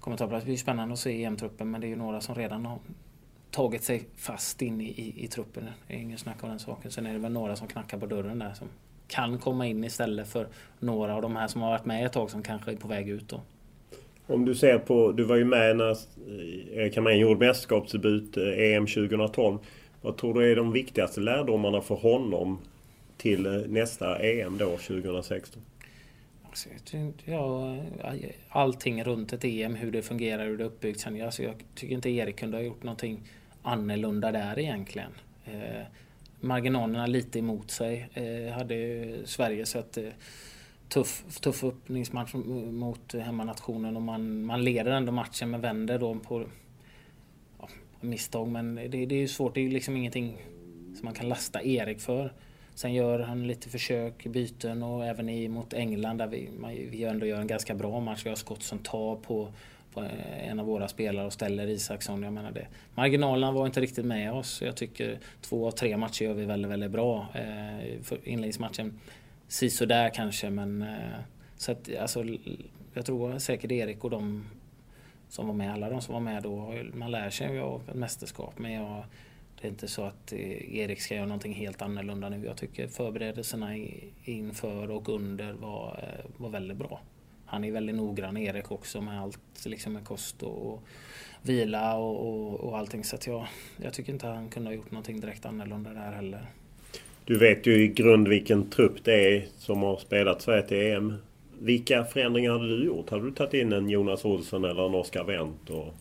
kommer 0.00 0.16
ta 0.16 0.28
plats. 0.28 0.44
Det 0.44 0.48
blir 0.48 0.56
spännande 0.56 0.92
att 0.92 0.98
se 0.98 1.24
EM-truppen 1.24 1.70
men 1.70 1.80
det 1.80 1.86
är 1.86 1.88
ju 1.88 1.96
några 1.96 2.20
som 2.20 2.34
redan 2.34 2.66
har 2.66 2.78
tagit 3.50 3.82
sig 3.82 4.04
fast 4.16 4.62
in 4.62 4.80
i, 4.80 4.84
i, 4.84 5.24
i 5.24 5.28
truppen. 5.28 5.64
Det 5.88 5.94
är 5.94 5.98
ingen 5.98 6.18
snack 6.18 6.44
om 6.44 6.48
den 6.48 6.58
saken. 6.58 6.90
Sen 6.90 7.06
är 7.06 7.12
det 7.12 7.18
väl 7.18 7.32
några 7.32 7.56
som 7.56 7.68
knackar 7.68 7.98
på 7.98 8.06
dörren 8.06 8.38
där 8.38 8.52
som 8.52 8.68
kan 9.08 9.38
komma 9.38 9.66
in 9.66 9.84
istället 9.84 10.28
för 10.28 10.48
några 10.78 11.14
av 11.14 11.22
de 11.22 11.36
här 11.36 11.48
som 11.48 11.62
har 11.62 11.70
varit 11.70 11.84
med 11.84 12.06
ett 12.06 12.12
tag 12.12 12.30
som 12.30 12.42
kanske 12.42 12.72
är 12.72 12.76
på 12.76 12.88
väg 12.88 13.08
ut. 13.08 13.28
Då. 13.28 13.40
Om 14.26 14.44
du 14.44 14.54
ser 14.54 14.78
på, 14.78 15.12
du 15.12 15.24
var 15.24 15.36
ju 15.36 15.44
med 15.44 15.76
när 15.76 15.90
eh, 15.90 16.78
Erik 16.78 16.96
Hamrén 16.96 17.18
gjorde 17.18 17.46
mästerskapsdebut 17.46 18.36
eh, 18.36 18.74
EM 18.74 18.86
2012. 18.86 19.58
Vad 20.04 20.16
tror 20.16 20.34
du 20.34 20.52
är 20.52 20.56
de 20.56 20.72
viktigaste 20.72 21.20
lärdomarna 21.20 21.80
för 21.80 21.94
honom 21.94 22.58
till 23.16 23.46
eh, 23.46 23.52
nästa 23.52 24.18
EM 24.18 24.58
då 24.58 24.76
2016? 24.76 25.62
Alltså, 26.48 26.68
ja, 27.24 27.74
eh, 27.74 28.30
allting 28.48 29.04
runt 29.04 29.32
ett 29.32 29.44
EM, 29.44 29.74
hur 29.74 29.90
det 29.90 30.02
fungerar, 30.02 30.46
hur 30.46 30.58
det 30.58 30.64
är 30.64 30.66
uppbyggt. 30.66 31.06
Alltså, 31.06 31.42
jag 31.42 31.54
tycker 31.74 31.94
inte 31.94 32.10
Erik 32.10 32.36
kunde 32.36 32.56
ha 32.56 32.62
gjort 32.62 32.82
någonting 32.82 33.20
annorlunda 33.62 34.32
där 34.32 34.58
egentligen. 34.58 35.10
Eh, 35.44 35.86
marginalerna 36.40 37.06
lite 37.06 37.38
emot 37.38 37.70
sig 37.70 38.08
eh, 38.14 38.54
hade 38.54 39.06
Sverige 39.24 39.66
sett 39.66 39.96
eh, 39.96 40.08
tuff, 40.88 41.24
tuff 41.40 41.64
öppningsmatch 41.64 42.34
mot 42.72 43.12
hemmanationen 43.12 43.96
och 43.96 44.02
man, 44.02 44.44
man 44.44 44.64
leder 44.64 44.90
ändå 44.90 45.12
matchen 45.12 45.50
men 45.50 45.60
vänder 45.60 45.98
då 45.98 46.14
på 46.14 46.44
misstag 48.04 48.48
men 48.48 48.74
det, 48.74 48.88
det 48.88 49.14
är 49.14 49.20
ju 49.20 49.28
svårt. 49.28 49.54
Det 49.54 49.60
är 49.60 49.62
ju 49.62 49.70
liksom 49.70 49.96
ingenting 49.96 50.36
som 50.96 51.04
man 51.04 51.14
kan 51.14 51.28
lasta 51.28 51.62
Erik 51.62 52.00
för. 52.00 52.32
Sen 52.74 52.94
gör 52.94 53.18
han 53.18 53.46
lite 53.46 53.68
försök, 53.68 54.26
byten 54.26 54.82
och 54.82 55.06
även 55.06 55.28
i, 55.28 55.48
mot 55.48 55.72
England 55.72 56.18
där 56.18 56.26
vi, 56.26 56.48
vi 56.90 57.04
ändå 57.04 57.26
gör 57.26 57.40
en 57.40 57.46
ganska 57.46 57.74
bra 57.74 58.00
match. 58.00 58.22
Vi 58.24 58.28
har 58.28 58.36
skott 58.36 58.62
som 58.62 58.78
tar 58.78 59.16
på, 59.16 59.48
på 59.92 60.06
en 60.40 60.60
av 60.60 60.66
våra 60.66 60.88
spelare 60.88 61.26
och 61.26 61.32
ställer 61.32 61.66
Isaksson. 61.66 62.22
Jag 62.22 62.32
menar 62.32 62.52
det. 62.52 62.66
Marginalerna 62.94 63.52
var 63.52 63.66
inte 63.66 63.80
riktigt 63.80 64.04
med 64.04 64.32
oss. 64.32 64.62
Jag 64.62 64.76
tycker 64.76 65.18
två 65.40 65.66
av 65.66 65.70
tre 65.70 65.96
matcher 65.96 66.24
gör 66.24 66.34
vi 66.34 66.44
väldigt, 66.44 66.70
väldigt 66.70 66.90
bra. 66.90 67.26
Eh, 67.34 68.08
inledningsmatchen 68.24 69.00
där 69.86 70.14
kanske 70.14 70.50
men 70.50 70.82
eh, 70.82 71.18
så 71.56 71.72
att, 71.72 71.96
alltså, 72.00 72.24
jag 72.94 73.06
tror 73.06 73.38
säkert 73.38 73.72
Erik 73.72 74.04
och 74.04 74.10
de 74.10 74.44
som 75.34 75.46
var 75.46 75.54
med, 75.54 75.72
alla 75.72 75.90
de 75.90 76.00
som 76.00 76.14
var 76.14 76.20
med 76.20 76.42
då, 76.42 76.74
man 76.92 77.10
lär 77.10 77.30
sig 77.30 77.52
ju 77.52 77.60
av 77.60 77.82
ett 77.88 77.94
mästerskap. 77.94 78.58
Men 78.58 78.72
jag, 78.72 79.04
det 79.60 79.66
är 79.66 79.70
inte 79.70 79.88
så 79.88 80.02
att 80.02 80.32
eh, 80.32 80.76
Erik 80.76 81.00
ska 81.00 81.14
göra 81.14 81.26
någonting 81.26 81.54
helt 81.54 81.82
annorlunda 81.82 82.28
nu. 82.28 82.44
Jag 82.46 82.56
tycker 82.56 82.88
förberedelserna 82.88 83.76
inför 84.24 84.90
och 84.90 85.08
under 85.08 85.52
var, 85.52 85.98
eh, 86.02 86.30
var 86.36 86.48
väldigt 86.48 86.76
bra. 86.76 87.00
Han 87.46 87.64
är 87.64 87.72
väldigt 87.72 87.96
noggrann, 87.96 88.36
Erik 88.36 88.70
också, 88.70 89.00
med 89.00 89.20
allt 89.20 89.66
liksom 89.66 89.92
med 89.92 90.04
kost 90.04 90.42
och, 90.42 90.72
och 90.72 90.82
vila 91.42 91.96
och, 91.96 92.28
och, 92.28 92.60
och 92.60 92.78
allting. 92.78 93.04
Så 93.04 93.16
att 93.16 93.26
jag, 93.26 93.46
jag 93.76 93.92
tycker 93.92 94.12
inte 94.12 94.26
han 94.26 94.48
kunde 94.48 94.70
ha 94.70 94.74
gjort 94.74 94.90
någonting 94.90 95.20
direkt 95.20 95.46
annorlunda 95.46 95.90
där 95.90 96.12
heller. 96.12 96.46
Du 97.24 97.38
vet 97.38 97.66
ju 97.66 97.84
i 97.84 97.88
grund 97.88 98.28
vilken 98.28 98.70
trupp 98.70 99.04
det 99.04 99.36
är 99.36 99.46
som 99.58 99.82
har 99.82 99.96
spelat 99.96 100.42
Sverige 100.42 100.62
till 100.62 100.92
EM. 100.92 101.14
Vilka 101.64 102.04
förändringar 102.04 102.52
hade 102.52 102.76
du 102.78 102.84
gjort? 102.84 103.10
Hade 103.10 103.24
du 103.24 103.30
tagit 103.30 103.54
in 103.54 103.72
en 103.72 103.88
Jonas 103.88 104.24
Olsson 104.24 104.64
eller 104.64 104.86
en 104.86 104.94
Oscar 104.94 105.24
Wendt? 105.24 105.70
Och... 105.70 105.94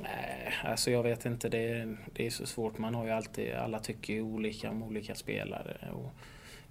Nej, 0.00 0.54
alltså 0.64 0.90
jag 0.90 1.02
vet 1.02 1.26
inte. 1.26 1.48
Det 1.48 1.68
är, 1.68 1.96
det 2.12 2.26
är 2.26 2.30
så 2.30 2.46
svårt. 2.46 2.78
Man 2.78 2.94
har 2.94 3.04
ju 3.04 3.10
alltid, 3.10 3.54
alla 3.54 3.78
tycker 3.78 4.14
ju 4.14 4.22
olika 4.22 4.70
om 4.70 4.82
olika 4.82 5.14
spelare. 5.14 5.76
Och 5.92 6.10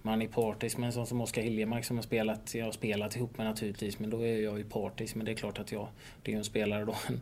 man 0.01 0.21
är 0.21 0.27
partisk 0.27 0.77
med 0.77 0.88
en 0.88 0.93
sån 0.93 1.07
som 1.07 1.21
Oskar 1.21 1.41
Hiljemark 1.41 1.85
som 1.85 1.97
har 1.97 2.03
spelat, 2.03 2.55
jag 2.55 2.65
har 2.65 2.71
spelat 2.71 3.15
ihop 3.15 3.38
med 3.38 3.47
naturligtvis, 3.47 3.99
men 3.99 4.09
då 4.09 4.21
är 4.21 4.41
jag 4.41 4.57
ju 4.57 4.63
partisk. 4.63 5.15
Men 5.15 5.25
det 5.25 5.31
är 5.31 5.35
klart 5.35 5.59
att 5.59 5.71
jag, 5.71 5.88
det 6.23 6.31
är 6.31 6.34
ju 6.34 6.38
en 6.38 6.43
spelare 6.43 6.85
då, 6.85 6.95
en 7.07 7.19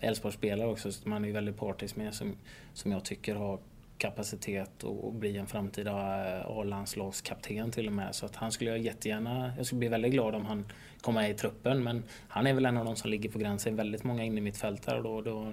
Elfsborgsspelare 0.00 0.68
också, 0.68 0.92
så 0.92 1.08
man 1.08 1.24
är 1.24 1.28
ju 1.28 1.34
väldigt 1.34 1.56
partisk 1.56 1.96
med 1.96 2.14
som, 2.14 2.36
som 2.74 2.92
jag 2.92 3.04
tycker 3.04 3.34
har 3.34 3.58
kapacitet 3.98 4.84
och 4.84 5.12
bli 5.12 5.36
en 5.36 5.46
framtida 5.46 5.92
eh, 6.36 6.46
A-landslagskapten 6.46 7.70
till 7.70 7.86
och 7.86 7.92
med. 7.92 8.14
Så 8.14 8.26
att 8.26 8.36
han 8.36 8.52
skulle 8.52 8.70
jag 8.70 8.78
jättegärna, 8.78 9.52
jag 9.56 9.66
skulle 9.66 9.78
bli 9.78 9.88
väldigt 9.88 10.12
glad 10.12 10.34
om 10.34 10.46
han 10.46 10.64
kom 11.00 11.14
med 11.14 11.30
i 11.30 11.34
truppen. 11.34 11.82
Men 11.82 12.02
han 12.28 12.46
är 12.46 12.54
väl 12.54 12.66
en 12.66 12.76
av 12.76 12.84
de 12.84 12.96
som 12.96 13.10
ligger 13.10 13.30
på 13.30 13.38
gränsen. 13.38 13.76
Väldigt 13.76 14.04
många 14.04 14.24
inne 14.24 14.38
i 14.38 14.40
mitt 14.40 14.56
fält 14.56 14.86
här. 14.86 15.02
Då, 15.02 15.20
då 15.20 15.52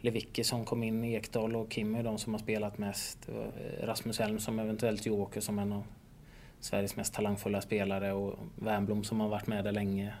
Lewicki 0.00 0.44
som 0.44 0.64
kom 0.64 0.82
in, 0.82 1.04
Ekdal 1.04 1.56
och 1.56 1.70
Kim 1.70 1.94
är 1.94 2.02
de 2.02 2.18
som 2.18 2.34
har 2.34 2.40
spelat 2.40 2.78
mest. 2.78 3.28
Eh, 3.28 3.86
Rasmus 3.86 4.20
Elm 4.20 4.38
som 4.38 4.58
eventuellt 4.58 5.06
Joker 5.06 5.40
som 5.40 5.58
en 5.58 5.72
av 5.72 5.84
Sveriges 6.60 6.96
mest 6.96 7.14
talangfulla 7.14 7.60
spelare 7.60 8.12
och 8.12 8.38
Wernbloom 8.54 9.04
som 9.04 9.20
har 9.20 9.28
varit 9.28 9.46
med 9.46 9.64
där 9.64 9.72
länge. 9.72 10.14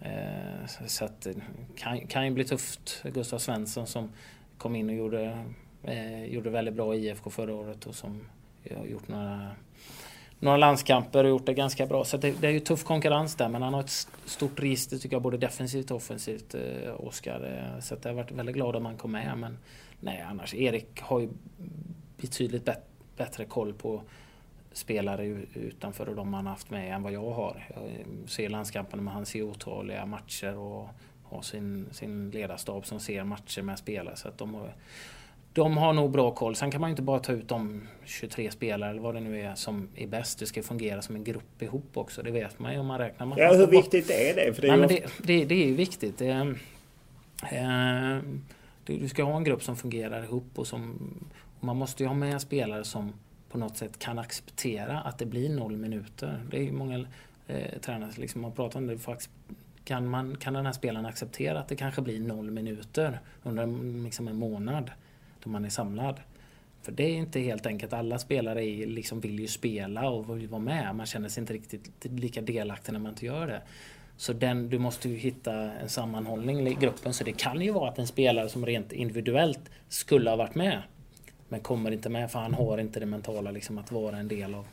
Eh, 0.00 0.66
så 0.86 1.04
att 1.04 1.20
det 1.20 1.34
kan, 1.76 2.00
kan 2.00 2.24
ju 2.24 2.30
bli 2.30 2.44
tufft. 2.44 3.02
Gustav 3.14 3.38
Svensson 3.38 3.86
som 3.86 4.12
kom 4.58 4.76
in 4.76 4.88
och 4.88 4.94
gjorde, 4.94 5.44
eh, 5.82 6.24
gjorde 6.24 6.50
väldigt 6.50 6.74
bra 6.74 6.94
i 6.94 7.08
IFK 7.08 7.30
förra 7.30 7.54
året 7.54 7.86
och 7.86 7.94
som 7.94 8.20
har 8.76 8.86
gjort 8.86 9.08
några, 9.08 9.50
några 10.38 10.56
landskamper 10.56 11.24
och 11.24 11.30
gjort 11.30 11.46
det 11.46 11.54
ganska 11.54 11.86
bra. 11.86 12.04
Så 12.04 12.16
det, 12.16 12.40
det, 12.40 12.46
är 12.46 12.50
ju 12.50 12.60
tuff 12.60 12.84
konkurrens 12.84 13.34
där 13.34 13.48
men 13.48 13.62
han 13.62 13.74
har 13.74 13.80
ett 13.80 14.08
stort 14.24 14.60
register 14.60 14.98
tycker 14.98 15.14
jag 15.14 15.22
både 15.22 15.36
defensivt 15.36 15.90
och 15.90 15.96
offensivt, 15.96 16.54
eh, 16.54 17.06
Oskar. 17.06 17.72
Eh, 17.74 17.80
så 17.80 17.94
att 17.94 18.04
jag 18.04 18.12
har 18.12 18.16
varit 18.16 18.32
väldigt 18.32 18.54
glad 18.54 18.76
om 18.76 18.86
han 18.86 18.96
kom 18.96 19.12
med. 19.12 19.38
Men 19.38 19.58
nej 20.00 20.24
annars, 20.30 20.54
Erik 20.54 21.00
har 21.00 21.20
ju 21.20 21.28
betydligt 22.16 22.64
bet 22.64 22.84
bättre 23.16 23.44
koll 23.44 23.74
på 23.74 24.02
spelare 24.72 25.24
utanför 25.54 26.08
och 26.08 26.16
de 26.16 26.34
han 26.34 26.46
haft 26.46 26.70
med 26.70 26.94
än 26.94 27.02
vad 27.02 27.12
jag 27.12 27.30
har. 27.30 27.66
Jag 27.74 27.84
eh, 27.84 28.26
ser 28.26 28.48
landskamperna 28.48 29.02
men 29.02 29.14
han 29.14 29.26
ser 29.26 29.42
otaliga 29.42 30.06
matcher 30.06 30.56
och 30.56 30.88
har 31.22 31.42
sin, 31.42 31.88
sin 31.92 32.30
ledarstab 32.30 32.86
som 32.86 33.00
ser 33.00 33.24
matcher 33.24 33.62
med 33.62 33.78
spelare. 33.78 34.16
Så 34.16 34.28
att 34.28 34.38
de, 34.38 34.54
har, 34.54 34.74
de 35.58 35.76
har 35.76 35.92
nog 35.92 36.10
bra 36.10 36.30
koll. 36.30 36.56
Sen 36.56 36.70
kan 36.70 36.80
man 36.80 36.90
ju 36.90 36.92
inte 36.92 37.02
bara 37.02 37.18
ta 37.18 37.32
ut 37.32 37.48
de 37.48 37.82
23 38.04 38.50
spelare 38.50 38.90
eller 38.90 39.00
vad 39.00 39.14
det 39.14 39.20
nu 39.20 39.40
är 39.40 39.54
som 39.54 39.88
är 39.94 40.06
bäst. 40.06 40.38
Det 40.38 40.46
ska 40.46 40.62
fungera 40.62 41.02
som 41.02 41.16
en 41.16 41.24
grupp 41.24 41.62
ihop 41.62 41.96
också. 41.96 42.22
Det 42.22 42.30
vet 42.30 42.58
man 42.58 42.72
ju 42.72 42.78
om 42.78 42.86
man 42.86 42.98
räknar 42.98 43.26
med. 43.26 43.38
Ja, 43.38 43.52
hur 43.52 43.66
viktigt 43.66 44.10
är 44.10 44.34
det? 44.34 44.54
För 44.54 44.62
det, 44.62 44.68
är 44.68 44.76
Nej, 44.76 44.80
men 44.80 44.88
det, 44.88 45.06
det, 45.22 45.44
det 45.44 45.54
är 45.54 45.66
ju 45.66 45.74
viktigt. 45.74 46.18
Det, 46.18 46.54
eh, 47.52 48.18
du 48.84 49.08
ska 49.08 49.24
ha 49.24 49.36
en 49.36 49.44
grupp 49.44 49.62
som 49.62 49.76
fungerar 49.76 50.24
ihop 50.24 50.50
och 50.54 50.66
som... 50.66 50.98
Och 51.60 51.64
man 51.64 51.76
måste 51.76 52.02
ju 52.02 52.06
ha 52.06 52.14
med 52.14 52.40
spelare 52.40 52.84
som 52.84 53.12
på 53.50 53.58
något 53.58 53.76
sätt 53.76 53.98
kan 53.98 54.18
acceptera 54.18 55.00
att 55.00 55.18
det 55.18 55.26
blir 55.26 55.48
noll 55.48 55.76
minuter. 55.76 56.40
Det 56.50 56.56
är 56.56 56.62
ju 56.62 56.72
många 56.72 57.06
eh, 57.46 57.78
tränare 57.80 58.12
som 58.12 58.20
liksom 58.20 58.44
har 58.44 58.50
pratat 58.50 58.76
om 58.76 58.86
det. 58.86 58.98
Kan, 59.84 60.08
man, 60.08 60.36
kan 60.36 60.54
den 60.54 60.66
här 60.66 60.72
spelaren 60.72 61.06
acceptera 61.06 61.60
att 61.60 61.68
det 61.68 61.76
kanske 61.76 62.02
blir 62.02 62.20
noll 62.20 62.50
minuter 62.50 63.20
under 63.42 63.66
liksom 64.04 64.28
en 64.28 64.36
månad 64.36 64.90
då 65.44 65.50
man 65.50 65.64
är 65.64 65.68
samlad? 65.68 66.20
För 66.82 66.92
det 66.92 67.02
är 67.02 67.14
inte 67.14 67.40
helt 67.40 67.66
enkelt. 67.66 67.92
Alla 67.92 68.18
spelare 68.18 68.64
är, 68.64 68.86
liksom 68.86 69.20
vill 69.20 69.40
ju 69.40 69.48
spela 69.48 70.10
och 70.10 70.38
vill 70.38 70.48
vara 70.48 70.62
med. 70.62 70.94
Man 70.94 71.06
känner 71.06 71.28
sig 71.28 71.40
inte 71.40 71.52
riktigt 71.52 71.90
lika 72.04 72.40
delaktig 72.40 72.92
när 72.92 73.00
man 73.00 73.12
inte 73.12 73.26
gör 73.26 73.46
det. 73.46 73.62
Så 74.16 74.32
den, 74.32 74.70
du 74.70 74.78
måste 74.78 75.08
ju 75.08 75.16
hitta 75.16 75.52
en 75.52 75.88
sammanhållning 75.88 76.66
i 76.68 76.74
gruppen. 76.74 77.14
Så 77.14 77.24
det 77.24 77.32
kan 77.32 77.60
ju 77.60 77.72
vara 77.72 77.90
att 77.90 77.98
en 77.98 78.06
spelare 78.06 78.48
som 78.48 78.66
rent 78.66 78.92
individuellt 78.92 79.70
skulle 79.88 80.30
ha 80.30 80.36
varit 80.36 80.54
med 80.54 80.82
men 81.48 81.60
kommer 81.60 81.90
inte 81.90 82.08
med 82.08 82.30
för 82.30 82.38
han 82.38 82.54
har 82.54 82.78
inte 82.78 83.00
det 83.00 83.06
mentala 83.06 83.50
liksom, 83.50 83.78
att 83.78 83.92
vara 83.92 84.16
en 84.16 84.28
del 84.28 84.54
av 84.54 84.66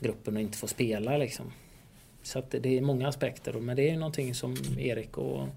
gruppen 0.00 0.36
och 0.36 0.42
inte 0.42 0.58
få 0.58 0.66
spela. 0.66 1.16
Liksom. 1.16 1.52
Så 2.22 2.38
att 2.38 2.50
det 2.50 2.78
är 2.78 2.80
många 2.80 3.08
aspekter 3.08 3.52
men 3.52 3.76
det 3.76 3.90
är 3.90 3.96
någonting 3.96 4.34
som 4.34 4.56
Erik 4.78 5.18
och, 5.18 5.48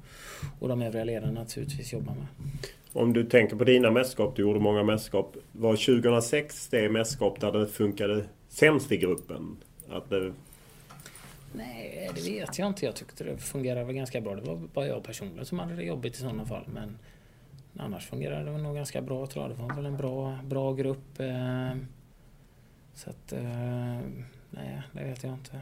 och 0.60 0.68
de 0.68 0.82
övriga 0.82 1.04
ledarna 1.04 1.40
naturligtvis 1.40 1.94
jobbar 1.94 2.14
med. 2.14 2.28
Om 2.94 3.14
du 3.14 3.24
tänker 3.24 3.56
på 3.56 3.64
dina 3.64 3.92
mästerskap, 3.92 4.36
du 4.36 4.42
gjorde 4.42 4.60
många 4.60 4.84
mästerskap. 4.84 5.36
Var 5.52 5.76
2006 5.76 6.68
det 6.68 6.90
mästerskap 6.90 7.42
där 7.42 7.52
det 7.52 7.68
funkade 7.68 8.26
sämst 8.50 8.92
i 8.92 8.98
gruppen? 8.98 9.58
Att 9.90 10.10
det... 10.10 10.34
Nej, 11.54 12.10
det 12.16 12.30
vet 12.30 12.60
jag 12.60 12.68
inte. 12.68 12.86
Jag 12.86 12.96
tyckte 12.96 13.24
det 13.24 13.38
fungerade 13.38 13.94
ganska 13.94 14.22
bra. 14.22 14.36
Det 14.36 14.42
var 14.42 14.56
bara 14.74 14.88
jag 14.88 15.04
personligen 15.04 15.46
som 15.46 15.60
hade 15.60 15.76
det 15.76 15.84
jobbigt 15.84 16.16
i 16.16 16.18
sådana 16.18 16.46
fall. 16.46 16.64
Men 16.74 16.98
annars 17.78 18.08
fungerade 18.08 18.52
det 18.52 18.58
nog 18.58 18.76
ganska 18.76 19.02
bra 19.02 19.28
tror 19.28 19.46
jag. 19.46 19.58
Det 19.58 19.64
var 19.64 19.76
väl 19.76 19.86
en 19.86 19.98
bra, 19.98 20.40
bra 20.44 20.74
grupp. 20.74 21.20
Eh, 21.20 21.76
så 22.94 23.10
att, 23.10 23.34
eh, 23.34 24.00
nej, 24.50 24.82
det 24.92 25.04
vet 25.04 25.24
jag 25.24 25.34
inte. 25.34 25.60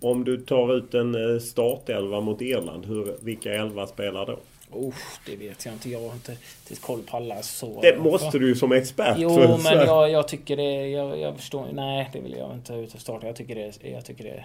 Om 0.00 0.24
du 0.24 0.36
tar 0.36 0.74
ut 0.76 0.94
en 0.94 1.34
eh, 1.34 1.40
startelva 1.40 2.20
mot 2.20 2.40
Irland, 2.40 2.86
hur, 2.86 3.16
vilka 3.20 3.54
elva 3.54 3.86
spelar 3.86 4.26
då? 4.26 4.38
Oh, 4.72 4.94
det 5.26 5.36
vet 5.36 5.64
jag 5.64 5.74
inte. 5.74 5.90
Jag 5.90 6.00
har 6.00 6.14
inte 6.14 6.36
koll 6.80 7.02
på 7.02 7.16
alla 7.16 7.42
så. 7.42 7.80
Det 7.80 7.98
måste 7.98 8.38
du 8.38 8.48
ju 8.48 8.54
som 8.54 8.72
expert. 8.72 9.16
Jo, 9.18 9.38
men 9.38 9.72
jag, 9.72 10.10
jag, 10.10 10.28
tycker 10.28 10.56
det... 10.56 10.88
Jag, 10.88 11.18
jag, 11.18 11.36
förstår... 11.36 11.66
Nej, 11.72 12.10
det 12.12 12.20
vill 12.20 12.32
jag 12.32 12.54
inte 12.54 12.74
ut 12.74 12.94
och 12.94 13.00
starta. 13.00 13.26
Jag 13.26 13.36
tycker 13.36 13.54
det... 13.54 13.88
Jag 13.90 14.04
tycker 14.04 14.24
det, 14.24 14.44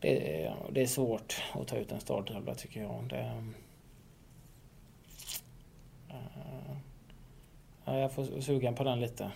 det, 0.00 0.52
det 0.72 0.82
är 0.82 0.86
svårt 0.86 1.42
att 1.52 1.66
ta 1.66 1.76
ut 1.76 1.92
en 1.92 2.00
startelva 2.00 2.54
tycker 2.54 2.80
jag. 2.80 3.04
Det, 3.08 3.30
Ja, 7.88 7.98
jag 7.98 8.12
får 8.12 8.40
suga 8.40 8.72
på 8.72 8.84
den 8.84 9.00
lite. 9.00 9.30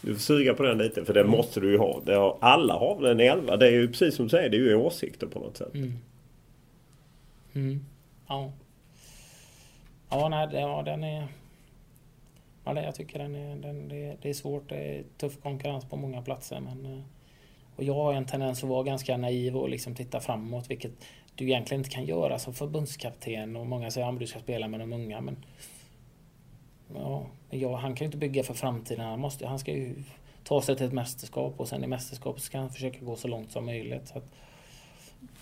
Du 0.00 0.14
får 0.14 0.20
suga 0.20 0.54
på 0.54 0.62
den 0.62 0.78
lite 0.78 1.04
för 1.04 1.14
det 1.14 1.20
mm. 1.20 1.32
måste 1.32 1.60
du 1.60 1.70
ju 1.70 1.78
ha. 1.78 2.00
Det 2.04 2.14
har, 2.14 2.36
alla 2.40 2.74
har 2.74 2.96
väl 2.96 3.06
en 3.06 3.20
elva. 3.20 3.56
Det 3.56 3.66
är 3.66 3.72
ju 3.72 3.88
precis 3.88 4.16
som 4.16 4.26
du 4.26 4.30
säger, 4.30 4.50
det 4.50 4.56
är 4.56 4.60
ju 4.60 4.74
åsikter 4.74 5.26
på 5.26 5.38
något 5.38 5.56
sätt. 5.56 5.74
Mm. 5.74 5.98
Mm. 7.54 7.84
Ja. 8.28 8.52
Ja, 10.10 10.28
nej, 10.28 10.48
ja, 10.52 10.82
den 10.82 11.04
är... 11.04 11.28
Ja, 12.64 12.82
jag 12.82 12.94
tycker 12.94 13.18
den 13.18 13.34
är, 13.34 13.56
den, 13.56 13.88
det, 13.88 14.16
det 14.22 14.28
är 14.28 14.34
svårt. 14.34 14.68
Det 14.68 14.76
är 14.76 15.04
tuff 15.18 15.40
konkurrens 15.42 15.84
på 15.84 15.96
många 15.96 16.22
platser. 16.22 16.60
Men, 16.60 16.86
eh, 16.86 17.02
och 17.76 17.84
jag 17.84 17.94
har 17.94 18.14
en 18.14 18.26
tendens 18.26 18.62
att 18.62 18.68
vara 18.68 18.82
ganska 18.82 19.16
naiv 19.16 19.56
och 19.56 19.68
liksom 19.68 19.94
titta 19.94 20.20
framåt, 20.20 20.70
vilket 20.70 20.92
du 21.34 21.44
egentligen 21.44 21.80
inte 21.80 21.90
kan 21.90 22.04
göra 22.04 22.38
som 22.38 22.54
förbundskapten. 22.54 23.56
Och 23.56 23.66
många 23.66 23.90
säger 23.90 24.08
att 24.08 24.18
du 24.18 24.26
ska 24.26 24.38
spela 24.38 24.68
med 24.68 24.80
de 24.80 24.92
unga. 24.92 25.20
Men 25.20 25.36
Ja, 26.94 27.26
ja, 27.50 27.76
han 27.76 27.94
kan 27.94 28.04
ju 28.04 28.06
inte 28.06 28.18
bygga 28.18 28.42
för 28.42 28.54
framtiden. 28.54 29.04
Han, 29.04 29.20
måste, 29.20 29.46
han 29.46 29.58
ska 29.58 29.72
ju 29.72 29.94
ta 30.44 30.62
sig 30.62 30.76
till 30.76 30.86
ett 30.86 30.92
mästerskap 30.92 31.54
och 31.56 31.68
sen 31.68 31.84
i 31.84 31.86
mästerskapet 31.86 32.42
ska 32.42 32.58
han 32.58 32.70
försöka 32.70 32.98
gå 33.00 33.16
så 33.16 33.28
långt 33.28 33.52
som 33.52 33.66
möjligt. 33.66 34.12
Att, 34.14 34.24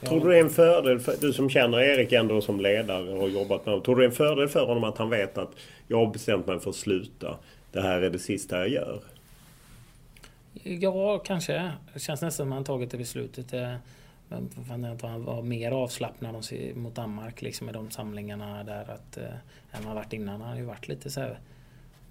ja. 0.01 0.09
Tror 0.09 0.21
du 0.21 0.29
det 0.29 0.37
är 0.37 0.41
en 0.41 0.51
fördel, 0.51 1.01
för, 1.01 1.15
du 1.21 1.33
som 1.33 1.51
känner 1.51 1.81
Erik 1.81 2.13
ändå 2.13 2.41
som 2.41 2.61
ledare 2.61 3.11
och 3.11 3.31
jobbat 3.31 3.67
med 3.67 3.73
honom. 3.73 3.83
Tror 3.83 3.97
du 3.97 4.03
det 4.03 4.07
är 4.07 4.11
en 4.11 4.17
fördel 4.17 4.49
för 4.49 4.67
honom 4.67 4.85
att 4.85 4.99
han 4.99 5.11
vet 5.11 5.39
att 5.39 5.51
jag 5.89 6.07
har 6.07 6.13
bestämt 6.13 6.47
mig 6.47 6.61
för 6.61 6.71
att 6.71 6.77
sluta. 6.77 7.39
Det 7.73 7.81
här 7.81 8.03
är 8.03 8.11
det 8.11 8.19
sista 8.19 8.59
jag 8.59 8.69
gör? 8.69 9.01
Ja, 10.63 11.19
kanske. 11.19 11.73
Det 11.93 12.01
känns 12.01 12.23
nästan 12.23 12.31
som 12.31 12.53
att 12.53 12.57
han 12.57 12.65
tagit 12.65 12.91
det 12.91 12.97
beslutet. 12.97 13.53
Jag 14.29 14.49
att 14.85 15.03
han 15.03 15.25
var 15.25 15.43
mer 15.43 15.71
avslappnad 15.71 16.35
mot 16.75 16.95
Danmark 16.95 17.43
liksom, 17.43 17.65
med 17.65 17.75
de 17.75 17.91
samlingarna 17.91 18.65
där 18.65 18.91
att, 18.91 19.17
eh, 19.17 19.35
än 19.73 19.85
han 19.85 19.95
varit 19.95 20.13
innan. 20.13 20.41
Han 20.41 20.51
har 20.51 20.57
ju 20.57 20.65
varit 20.65 20.89
lite 20.89 21.11
så 21.11 21.21
här 21.21 21.41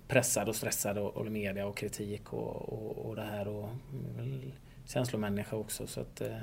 pressad 0.08 0.50
och 0.50 0.56
stressad 0.56 0.98
och, 0.98 1.18
och 1.18 1.26
media 1.26 1.68
och 1.68 1.78
kritik 1.78 2.34
och, 2.34 2.74
och, 2.74 3.06
och 3.06 3.16
det 3.16 3.22
här 3.22 3.48
och 3.48 3.70
väl, 4.18 4.52
känslomänniska 4.86 5.56
också. 5.56 5.88
Så 5.88 6.02
att, 6.02 6.22
eh, 6.22 6.38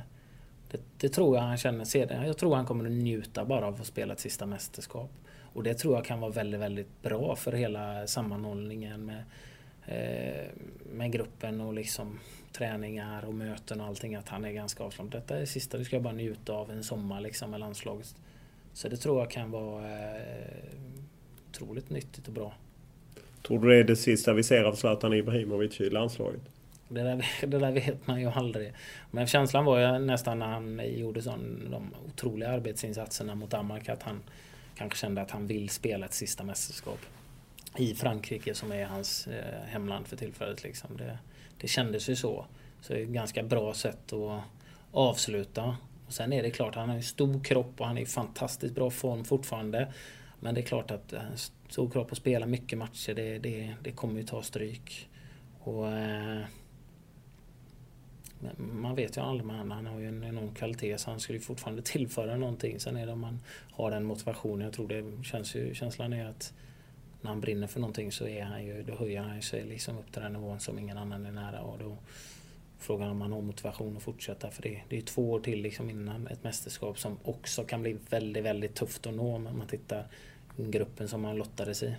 det, 0.71 0.81
det, 0.97 1.09
tror 1.09 1.37
jag 1.37 1.43
han 1.43 1.57
känner 1.57 1.85
sedan. 1.85 2.27
Jag 2.27 2.39
tror 2.39 2.57
han 2.57 2.67
kommer 2.67 2.85
att 2.85 2.91
njuta 2.91 3.45
bara 3.45 3.67
av 3.67 3.75
att 3.75 3.87
spela 3.87 4.13
ett 4.13 4.21
sista 4.21 4.47
mästerskap. 4.47 5.11
Och 5.53 5.63
det 5.63 5.75
tror 5.75 5.95
jag 5.95 6.05
kan 6.05 6.21
vara 6.21 6.31
väldigt, 6.31 6.61
väldigt 6.61 7.03
bra 7.03 7.37
för 7.37 7.53
hela 7.53 8.07
sammanhållningen 8.07 9.05
med, 9.05 9.25
med 10.93 11.13
gruppen 11.13 11.61
och 11.61 11.75
liksom 11.75 12.19
träningar 12.53 13.25
och 13.25 13.35
möten 13.35 13.81
och 13.81 13.87
allting 13.87 14.15
att 14.15 14.29
han 14.29 14.45
är 14.45 14.53
ganska 14.53 14.85
avslappnad. 14.85 15.23
Detta 15.23 15.37
är 15.37 15.41
det 15.41 15.47
sista 15.47 15.79
du 15.79 15.85
ska 15.85 16.01
bara 16.01 16.13
njuta 16.13 16.53
av 16.53 16.71
en 16.71 16.85
sommar 16.85 17.21
liksom 17.21 17.51
med 17.51 17.61
landslaget. 17.61 18.15
Så 18.73 18.89
det 18.89 18.97
tror 18.97 19.19
jag 19.19 19.31
kan 19.31 19.51
vara 19.51 19.89
eh, 19.89 20.55
otroligt 21.49 21.91
nyttigt 21.91 22.29
och 22.29 22.35
bra. 22.35 22.55
Tror 23.43 23.59
du 23.59 23.69
det 23.69 23.77
är 23.77 23.85
det 23.85 23.97
sista 23.97 24.33
vi 24.33 24.43
ser 24.43 24.65
av 24.65 24.75
Zlatan 24.75 25.13
Ibrahimovic 25.13 25.81
i 25.81 25.91
landslaget? 25.91 26.41
Det 26.89 27.03
där, 27.03 27.27
det 27.47 27.59
där 27.59 27.73
vet 27.73 28.07
man 28.07 28.21
ju 28.21 28.31
aldrig. 28.31 28.73
Men 29.11 29.27
känslan 29.27 29.65
var 29.65 29.81
ju 29.81 29.99
nästan 29.99 30.39
när 30.39 30.47
han 30.47 30.81
gjorde 30.99 31.23
sån, 31.23 31.69
de 31.71 31.95
otroliga 32.07 32.51
arbetsinsatserna 32.51 33.35
mot 33.35 33.51
Danmark 33.51 33.89
att 33.89 34.03
han 34.03 34.23
kanske 34.75 34.99
kände 34.99 35.21
att 35.21 35.31
han 35.31 35.47
vill 35.47 35.69
spela 35.69 36.07
ett 36.07 36.15
sista 36.15 36.45
mästerskap 36.45 36.99
i 37.77 37.95
Frankrike 37.95 38.55
som 38.55 38.73
är 38.73 38.85
hans 38.85 39.27
eh, 39.27 39.61
hemland 39.67 40.07
för 40.07 40.17
tillfället. 40.17 40.63
Liksom. 40.63 40.97
Det, 40.97 41.19
det 41.61 41.69
kändes 41.69 42.09
ju 42.09 42.17
så. 42.17 42.47
Så 42.81 42.93
det 42.93 42.99
är 42.99 43.03
ett 43.03 43.09
ganska 43.09 43.43
bra 43.43 43.75
sätt 43.75 44.13
att 44.13 44.43
avsluta. 44.93 45.77
Och 46.07 46.13
sen 46.13 46.33
är 46.33 46.43
det 46.43 46.51
klart, 46.51 46.75
han 46.75 46.89
har 46.89 46.97
en 46.97 47.03
stor 47.03 47.45
kropp 47.45 47.81
och 47.81 47.87
han 47.87 47.99
är 47.99 48.03
i 48.03 48.07
fantastiskt 48.07 48.75
bra 48.75 48.91
form 48.91 49.25
fortfarande. 49.25 49.93
Men 50.41 50.55
det 50.55 50.61
är 50.61 50.67
klart 50.67 50.91
att 50.91 51.13
eh, 51.13 51.25
en 51.25 51.39
stor 51.69 51.91
kropp 51.91 52.11
och 52.11 52.17
spela 52.17 52.47
mycket 52.47 52.79
matcher, 52.79 53.15
det, 53.15 53.39
det, 53.39 53.75
det 53.83 53.93
kommer 53.93 54.21
ju 54.21 54.27
ta 54.27 54.43
stryk. 54.43 55.09
Och, 55.61 55.89
eh, 55.89 56.41
man 58.57 58.95
vet 58.95 59.17
ju 59.17 59.21
aldrig 59.21 59.47
med 59.47 59.57
honom. 59.59 59.71
Han 59.71 59.87
har 59.87 60.01
ju 60.01 60.09
en 60.09 60.25
enorm 60.25 60.55
kvalitet 60.55 60.99
så 60.99 61.11
han 61.11 61.21
skulle 61.21 61.39
ju 61.39 61.45
fortfarande 61.45 61.83
tillföra 61.85 62.37
någonting. 62.37 62.81
Sen 62.81 62.97
är 62.97 63.07
det 63.07 63.13
om 63.13 63.21
man 63.21 63.41
har 63.73 63.91
den 63.91 64.05
motivationen. 64.05 64.65
Jag 64.65 64.73
tror 64.73 64.89
det 64.89 65.25
känns 65.25 65.55
ju, 65.55 65.75
känslan 65.75 66.13
är 66.13 66.27
att 66.27 66.53
när 67.21 67.31
han 67.31 67.41
brinner 67.41 67.67
för 67.67 67.81
någonting 67.81 68.13
så 68.13 68.27
är 68.27 68.43
han 68.43 68.65
ju, 68.65 68.83
då 68.83 68.95
höjer 68.95 69.21
han 69.21 69.43
sig 69.43 69.65
liksom 69.65 69.99
upp 69.99 70.13
till 70.13 70.23
den 70.23 70.33
nivån 70.33 70.61
som 70.61 70.79
ingen 70.79 70.99
annan 70.99 71.27
är 71.27 71.33
nära. 71.33 71.61
Och 71.61 71.79
då, 71.79 71.97
Frågan 72.81 73.11
om 73.11 73.21
han 73.21 73.33
har 73.33 73.41
motivation 73.41 73.97
att 73.97 74.03
fortsätta 74.03 74.51
för 74.51 74.63
det, 74.63 74.81
det 74.89 74.97
är 74.97 75.01
två 75.01 75.31
år 75.31 75.41
till 75.41 75.63
liksom 75.63 75.91
innan 75.91 76.27
ett 76.27 76.45
mästerskap 76.45 76.99
som 76.99 77.19
också 77.25 77.65
kan 77.65 77.83
bli 77.83 77.97
väldigt, 78.11 78.45
väldigt 78.45 78.75
tufft 78.75 79.07
att 79.07 79.15
nå 79.15 79.35
om 79.35 79.43
man 79.43 79.67
tittar 79.69 80.05
gruppen 80.57 81.09
som 81.09 81.25
han 81.25 81.37
lottades 81.37 81.83
i. 81.83 81.95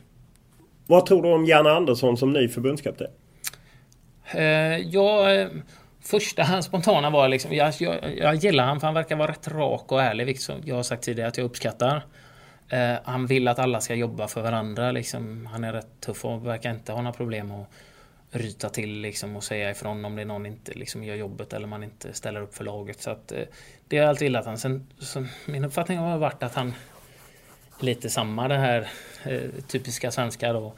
Vad 0.88 1.06
tror 1.06 1.24
du 1.24 1.34
om 1.34 1.46
Janne 1.46 1.70
Andersson 1.70 2.18
som 2.18 2.34
ny 2.34 2.48
förbundskapten? 2.48 3.08
Eh, 4.34 4.78
ja, 4.78 5.34
eh, 5.34 5.48
första 6.00 6.62
spontana 6.62 7.10
var 7.10 7.28
liksom, 7.28 7.54
jag, 7.54 7.74
jag, 7.80 8.18
jag 8.18 8.36
gillar 8.36 8.66
han 8.66 8.80
för 8.80 8.88
han 8.88 8.94
verkar 8.94 9.16
vara 9.16 9.32
rätt 9.32 9.48
rak 9.48 9.92
och 9.92 10.02
ärlig, 10.02 10.26
vilket 10.26 10.50
jag 10.66 10.76
har 10.76 10.84
sagt 10.84 11.04
tidigare 11.04 11.30
att 11.30 11.38
jag 11.38 11.46
uppskattar. 11.46 12.06
Eh, 12.72 12.98
han 13.04 13.26
vill 13.26 13.48
att 13.48 13.60
alla 13.60 13.82
ska 13.82 13.96
jobba 13.96 14.28
för 14.28 14.42
varandra. 14.42 14.92
Liksom. 14.92 15.46
Han 15.46 15.64
är 15.64 15.74
rätt 15.74 16.00
tuff 16.00 16.26
och 16.26 16.48
verkar 16.48 16.72
inte 16.72 16.92
ha 16.92 17.02
några 17.02 17.18
problem 17.18 17.52
att 17.52 17.68
ryta 18.32 18.70
till 18.70 19.02
liksom, 19.02 19.36
och 19.36 19.44
säga 19.44 19.72
ifrån 19.72 20.06
om 20.06 20.16
det 20.16 20.22
är 20.22 20.26
någon 20.26 20.46
inte 20.46 20.74
liksom, 20.74 21.04
gör 21.04 21.16
jobbet 21.16 21.54
eller 21.54 21.68
man 21.68 21.84
inte 21.84 22.14
ställer 22.14 22.42
upp 22.42 22.56
för 22.56 22.64
laget. 22.64 23.02
Så 23.02 23.10
att, 23.10 23.32
eh, 23.32 23.44
det 23.88 23.98
har 23.98 24.04
jag 24.04 24.10
alltid 24.10 24.26
gillat 24.26 24.46
han. 24.46 24.58
Sen, 24.58 24.88
så, 25.00 25.26
min 25.46 25.66
uppfattning 25.66 25.98
har 25.98 26.18
varit 26.18 26.44
att 26.44 26.56
han 26.56 26.74
lite 27.80 28.10
samma 28.10 28.48
det 28.48 28.58
här 28.58 28.90
eh, 29.24 29.50
typiska 29.68 30.12
svenska 30.12 30.54
då. 30.54 30.74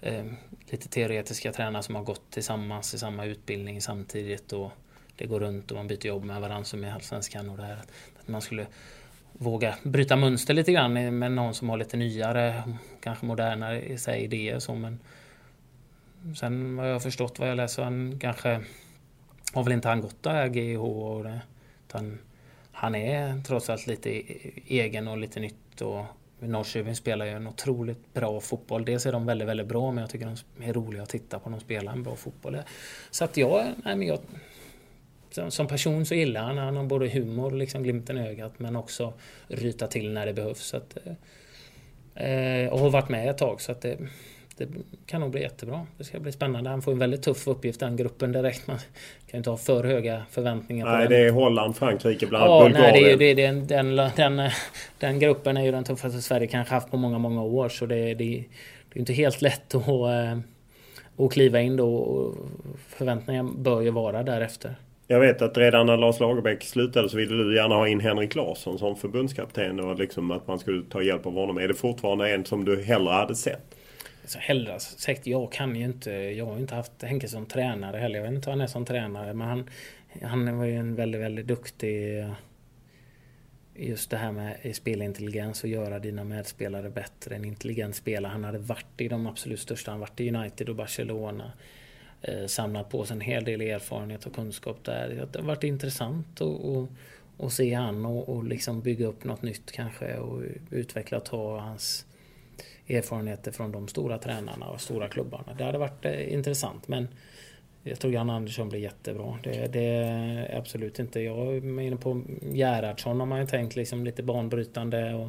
Eh, 0.00 0.24
lite 0.70 0.88
teoretiska 0.88 1.52
tränare 1.52 1.82
som 1.82 1.94
har 1.94 2.02
gått 2.02 2.30
tillsammans 2.30 2.94
i 2.94 2.98
samma 2.98 3.24
utbildning 3.24 3.82
samtidigt 3.82 4.52
och 4.52 4.72
det 5.16 5.26
går 5.26 5.40
runt 5.40 5.70
och 5.70 5.76
man 5.76 5.86
byter 5.86 6.06
jobb 6.06 6.24
med 6.24 6.40
varandra 6.40 6.64
som 6.64 6.84
i 6.84 6.90
Allsvenskan 6.90 7.50
och 7.50 7.56
det 7.56 7.64
här. 7.64 7.82
Att 8.20 8.28
man 8.28 8.42
skulle 8.42 8.66
våga 9.42 9.74
bryta 9.82 10.16
mönster 10.16 10.54
lite 10.54 10.72
grann 10.72 11.18
med 11.18 11.32
någon 11.32 11.54
som 11.54 11.68
har 11.68 11.76
lite 11.76 11.96
nyare, 11.96 12.62
kanske 13.00 13.26
modernare 13.26 13.82
i 13.82 13.98
sig 13.98 14.22
idéer 14.24 14.58
så 14.58 14.74
men 14.74 14.98
Sen 16.36 16.76
vad 16.76 16.88
jag 16.88 16.92
har 16.92 17.00
förstått 17.00 17.38
vad 17.38 17.48
jag 17.48 17.56
läser, 17.56 17.82
han 17.82 18.18
kanske 18.20 18.60
har 19.52 19.64
väl 19.64 19.72
inte 19.72 19.88
han 19.88 20.00
gått 20.00 20.22
det 20.22 20.30
här 20.30 20.48
GH 20.48 20.80
och 20.80 21.24
det, 21.24 21.40
utan 21.88 22.18
han 22.72 22.94
är 22.94 23.42
trots 23.42 23.70
allt 23.70 23.86
lite 23.86 24.10
e- 24.10 24.52
egen 24.66 25.08
och 25.08 25.18
lite 25.18 25.40
nytt 25.40 25.80
och 25.80 26.04
Norrköping 26.38 26.96
spelar 26.96 27.26
ju 27.26 27.32
en 27.32 27.46
otroligt 27.46 28.14
bra 28.14 28.40
fotboll. 28.40 28.84
Dels 28.84 29.06
är 29.06 29.12
de 29.12 29.26
väldigt, 29.26 29.48
väldigt 29.48 29.66
bra 29.66 29.90
men 29.92 30.00
jag 30.00 30.10
tycker 30.10 30.26
de 30.26 30.64
är 30.68 30.72
roliga 30.72 31.02
att 31.02 31.08
titta 31.08 31.38
på. 31.38 31.50
De 31.50 31.60
spelar 31.60 31.92
en 31.92 32.02
bra 32.02 32.16
fotboll. 32.16 32.58
Så 33.10 33.24
att 33.24 33.36
jag, 33.36 33.66
nej 33.84 33.96
men 33.96 34.06
jag 34.06 34.18
som 35.48 35.66
person 35.66 36.06
så 36.06 36.14
gillar 36.14 36.42
han, 36.42 36.58
han 36.58 36.76
har 36.76 36.84
både 36.84 37.08
humor 37.08 37.52
och 37.52 37.58
liksom 37.58 37.82
glimten 37.82 38.18
i 38.18 38.28
ögat 38.28 38.52
men 38.56 38.76
också 38.76 39.12
ryta 39.48 39.86
till 39.86 40.12
när 40.12 40.26
det 40.26 40.32
behövs. 40.32 40.62
Så 40.62 40.76
att, 40.76 40.96
eh, 42.14 42.68
och 42.68 42.78
har 42.78 42.90
varit 42.90 43.08
med 43.08 43.30
ett 43.30 43.38
tag 43.38 43.60
så 43.60 43.72
att 43.72 43.80
det, 43.80 43.98
det 44.56 44.68
kan 45.06 45.20
nog 45.20 45.30
bli 45.30 45.42
jättebra. 45.42 45.86
Det 45.98 46.04
ska 46.04 46.20
bli 46.20 46.32
spännande. 46.32 46.70
Han 46.70 46.82
får 46.82 46.92
en 46.92 46.98
väldigt 46.98 47.22
tuff 47.22 47.46
uppgift 47.46 47.80
den 47.80 47.96
gruppen 47.96 48.32
direkt. 48.32 48.66
Man 48.66 48.78
kan 49.30 49.38
inte 49.38 49.50
ha 49.50 49.56
för 49.56 49.84
höga 49.84 50.22
förväntningar 50.30 50.86
nej, 50.86 51.08
det 51.08 51.16
är 51.16 51.30
Holland, 51.30 51.76
Frankrike, 51.76 52.26
bland 52.26 52.44
annat 52.44 52.58
ja, 52.58 52.64
Bulgarien. 52.64 52.92
Nej, 52.92 53.16
det 53.16 53.24
är, 53.24 53.34
det 53.34 53.42
är, 53.42 53.52
den, 53.52 53.66
den, 53.66 54.10
den, 54.16 54.50
den, 54.98 55.18
gruppen 55.18 55.56
är 55.56 55.64
ju 55.64 55.70
den 55.72 55.84
tuffaste 55.84 56.22
Sverige 56.22 56.46
kanske 56.46 56.74
haft 56.74 56.90
på 56.90 56.96
många, 56.96 57.18
många 57.18 57.42
år. 57.42 57.68
Så 57.68 57.86
det, 57.86 58.14
det, 58.14 58.14
det 58.14 58.98
är 58.98 58.98
inte 58.98 59.12
helt 59.12 59.42
lätt 59.42 59.74
att, 59.74 59.86
eh, 59.86 60.38
att 61.16 61.32
kliva 61.32 61.60
in 61.60 61.76
då. 61.76 62.32
Förväntningarna 62.88 63.52
bör 63.56 63.80
ju 63.80 63.90
vara 63.90 64.22
därefter. 64.22 64.76
Jag 65.06 65.20
vet 65.20 65.42
att 65.42 65.56
redan 65.56 65.86
när 65.86 65.96
Lars 65.96 66.20
Lagerbäck 66.20 66.62
slutade 66.62 67.08
så 67.08 67.16
ville 67.16 67.44
du 67.44 67.56
gärna 67.56 67.74
ha 67.74 67.88
in 67.88 68.00
Henrik 68.00 68.34
Larsson 68.34 68.78
som 68.78 68.96
förbundskapten 68.96 69.80
och 69.80 69.98
liksom 69.98 70.30
att 70.30 70.46
man 70.46 70.58
skulle 70.58 70.82
ta 70.84 71.02
hjälp 71.02 71.26
av 71.26 71.32
honom. 71.32 71.58
Är 71.58 71.68
det 71.68 71.74
fortfarande 71.74 72.30
en 72.30 72.44
som 72.44 72.64
du 72.64 72.82
hellre 72.82 73.12
hade 73.12 73.34
sett? 73.34 73.74
Alltså 74.22 74.38
hellre 74.38 74.80
sagt, 74.80 75.26
jag 75.26 75.52
kan 75.52 75.76
ju 75.76 75.84
inte, 75.84 76.10
jag 76.10 76.46
har 76.46 76.54
ju 76.54 76.60
inte 76.60 76.74
haft 76.74 77.02
Henke 77.02 77.28
som 77.28 77.46
tränare 77.46 77.96
heller. 77.96 78.16
Jag 78.16 78.22
vet 78.22 78.34
inte 78.34 78.48
vad 78.48 78.58
han 78.58 78.64
är 78.64 78.66
som 78.66 78.84
tränare 78.84 79.34
men 79.34 79.48
han, 79.48 79.70
han 80.22 80.58
var 80.58 80.64
ju 80.64 80.76
en 80.76 80.94
väldigt, 80.94 81.20
väldigt 81.20 81.46
duktig 81.46 82.18
eh, 82.18 82.32
just 83.76 84.10
det 84.10 84.16
här 84.16 84.32
med 84.32 84.76
spelintelligens 84.76 85.62
och 85.62 85.68
göra 85.68 85.98
dina 85.98 86.24
medspelare 86.24 86.90
bättre. 86.90 87.34
En 87.34 87.44
intelligent 87.44 87.96
spelare. 87.96 88.32
Han 88.32 88.44
hade 88.44 88.58
varit 88.58 89.00
i 89.00 89.08
de 89.08 89.26
absolut 89.26 89.60
största. 89.60 89.90
Han 89.90 90.00
varit 90.00 90.20
i 90.20 90.28
United 90.28 90.68
och 90.68 90.76
Barcelona. 90.76 91.52
Eh, 92.22 92.46
samlat 92.46 92.88
på 92.88 93.04
sig 93.04 93.14
en 93.14 93.20
hel 93.20 93.44
del 93.44 93.60
erfarenhet 93.60 94.26
och 94.26 94.34
kunskap 94.34 94.84
där. 94.84 95.26
Det 95.32 95.38
har 95.38 95.46
varit 95.46 95.64
intressant 95.64 96.40
att 97.38 97.52
se 97.52 97.74
han 97.74 98.06
och, 98.06 98.28
och 98.28 98.44
liksom 98.44 98.80
bygga 98.80 99.06
upp 99.06 99.24
något 99.24 99.42
nytt 99.42 99.72
kanske 99.72 100.16
och 100.16 100.42
utveckla 100.70 101.18
och 101.18 101.24
ta 101.24 101.58
hans 101.58 102.06
erfarenheter 102.88 103.52
från 103.52 103.72
de 103.72 103.88
stora 103.88 104.18
tränarna 104.18 104.66
och 104.66 104.80
stora 104.80 105.08
klubbarna. 105.08 105.54
Det 105.54 105.64
hade 105.64 105.78
varit 105.78 106.04
eh, 106.04 106.32
intressant 106.32 106.88
men 106.88 107.08
jag 107.82 108.00
tror 108.00 108.12
Jan 108.12 108.30
Andersson 108.30 108.68
blir 108.68 108.80
jättebra. 108.80 109.38
Det, 109.42 109.72
det 109.72 109.84
är 109.84 110.58
absolut 110.58 110.98
inte. 110.98 111.20
Jag 111.20 111.56
är 111.56 111.80
inne 111.80 111.96
på 111.96 112.22
Gerhardsson 112.52 113.20
har 113.20 113.26
man 113.26 113.40
ju 113.40 113.46
tänkt 113.46 113.76
liksom 113.76 114.04
lite 114.04 114.22
banbrytande 114.22 115.14
och 115.14 115.28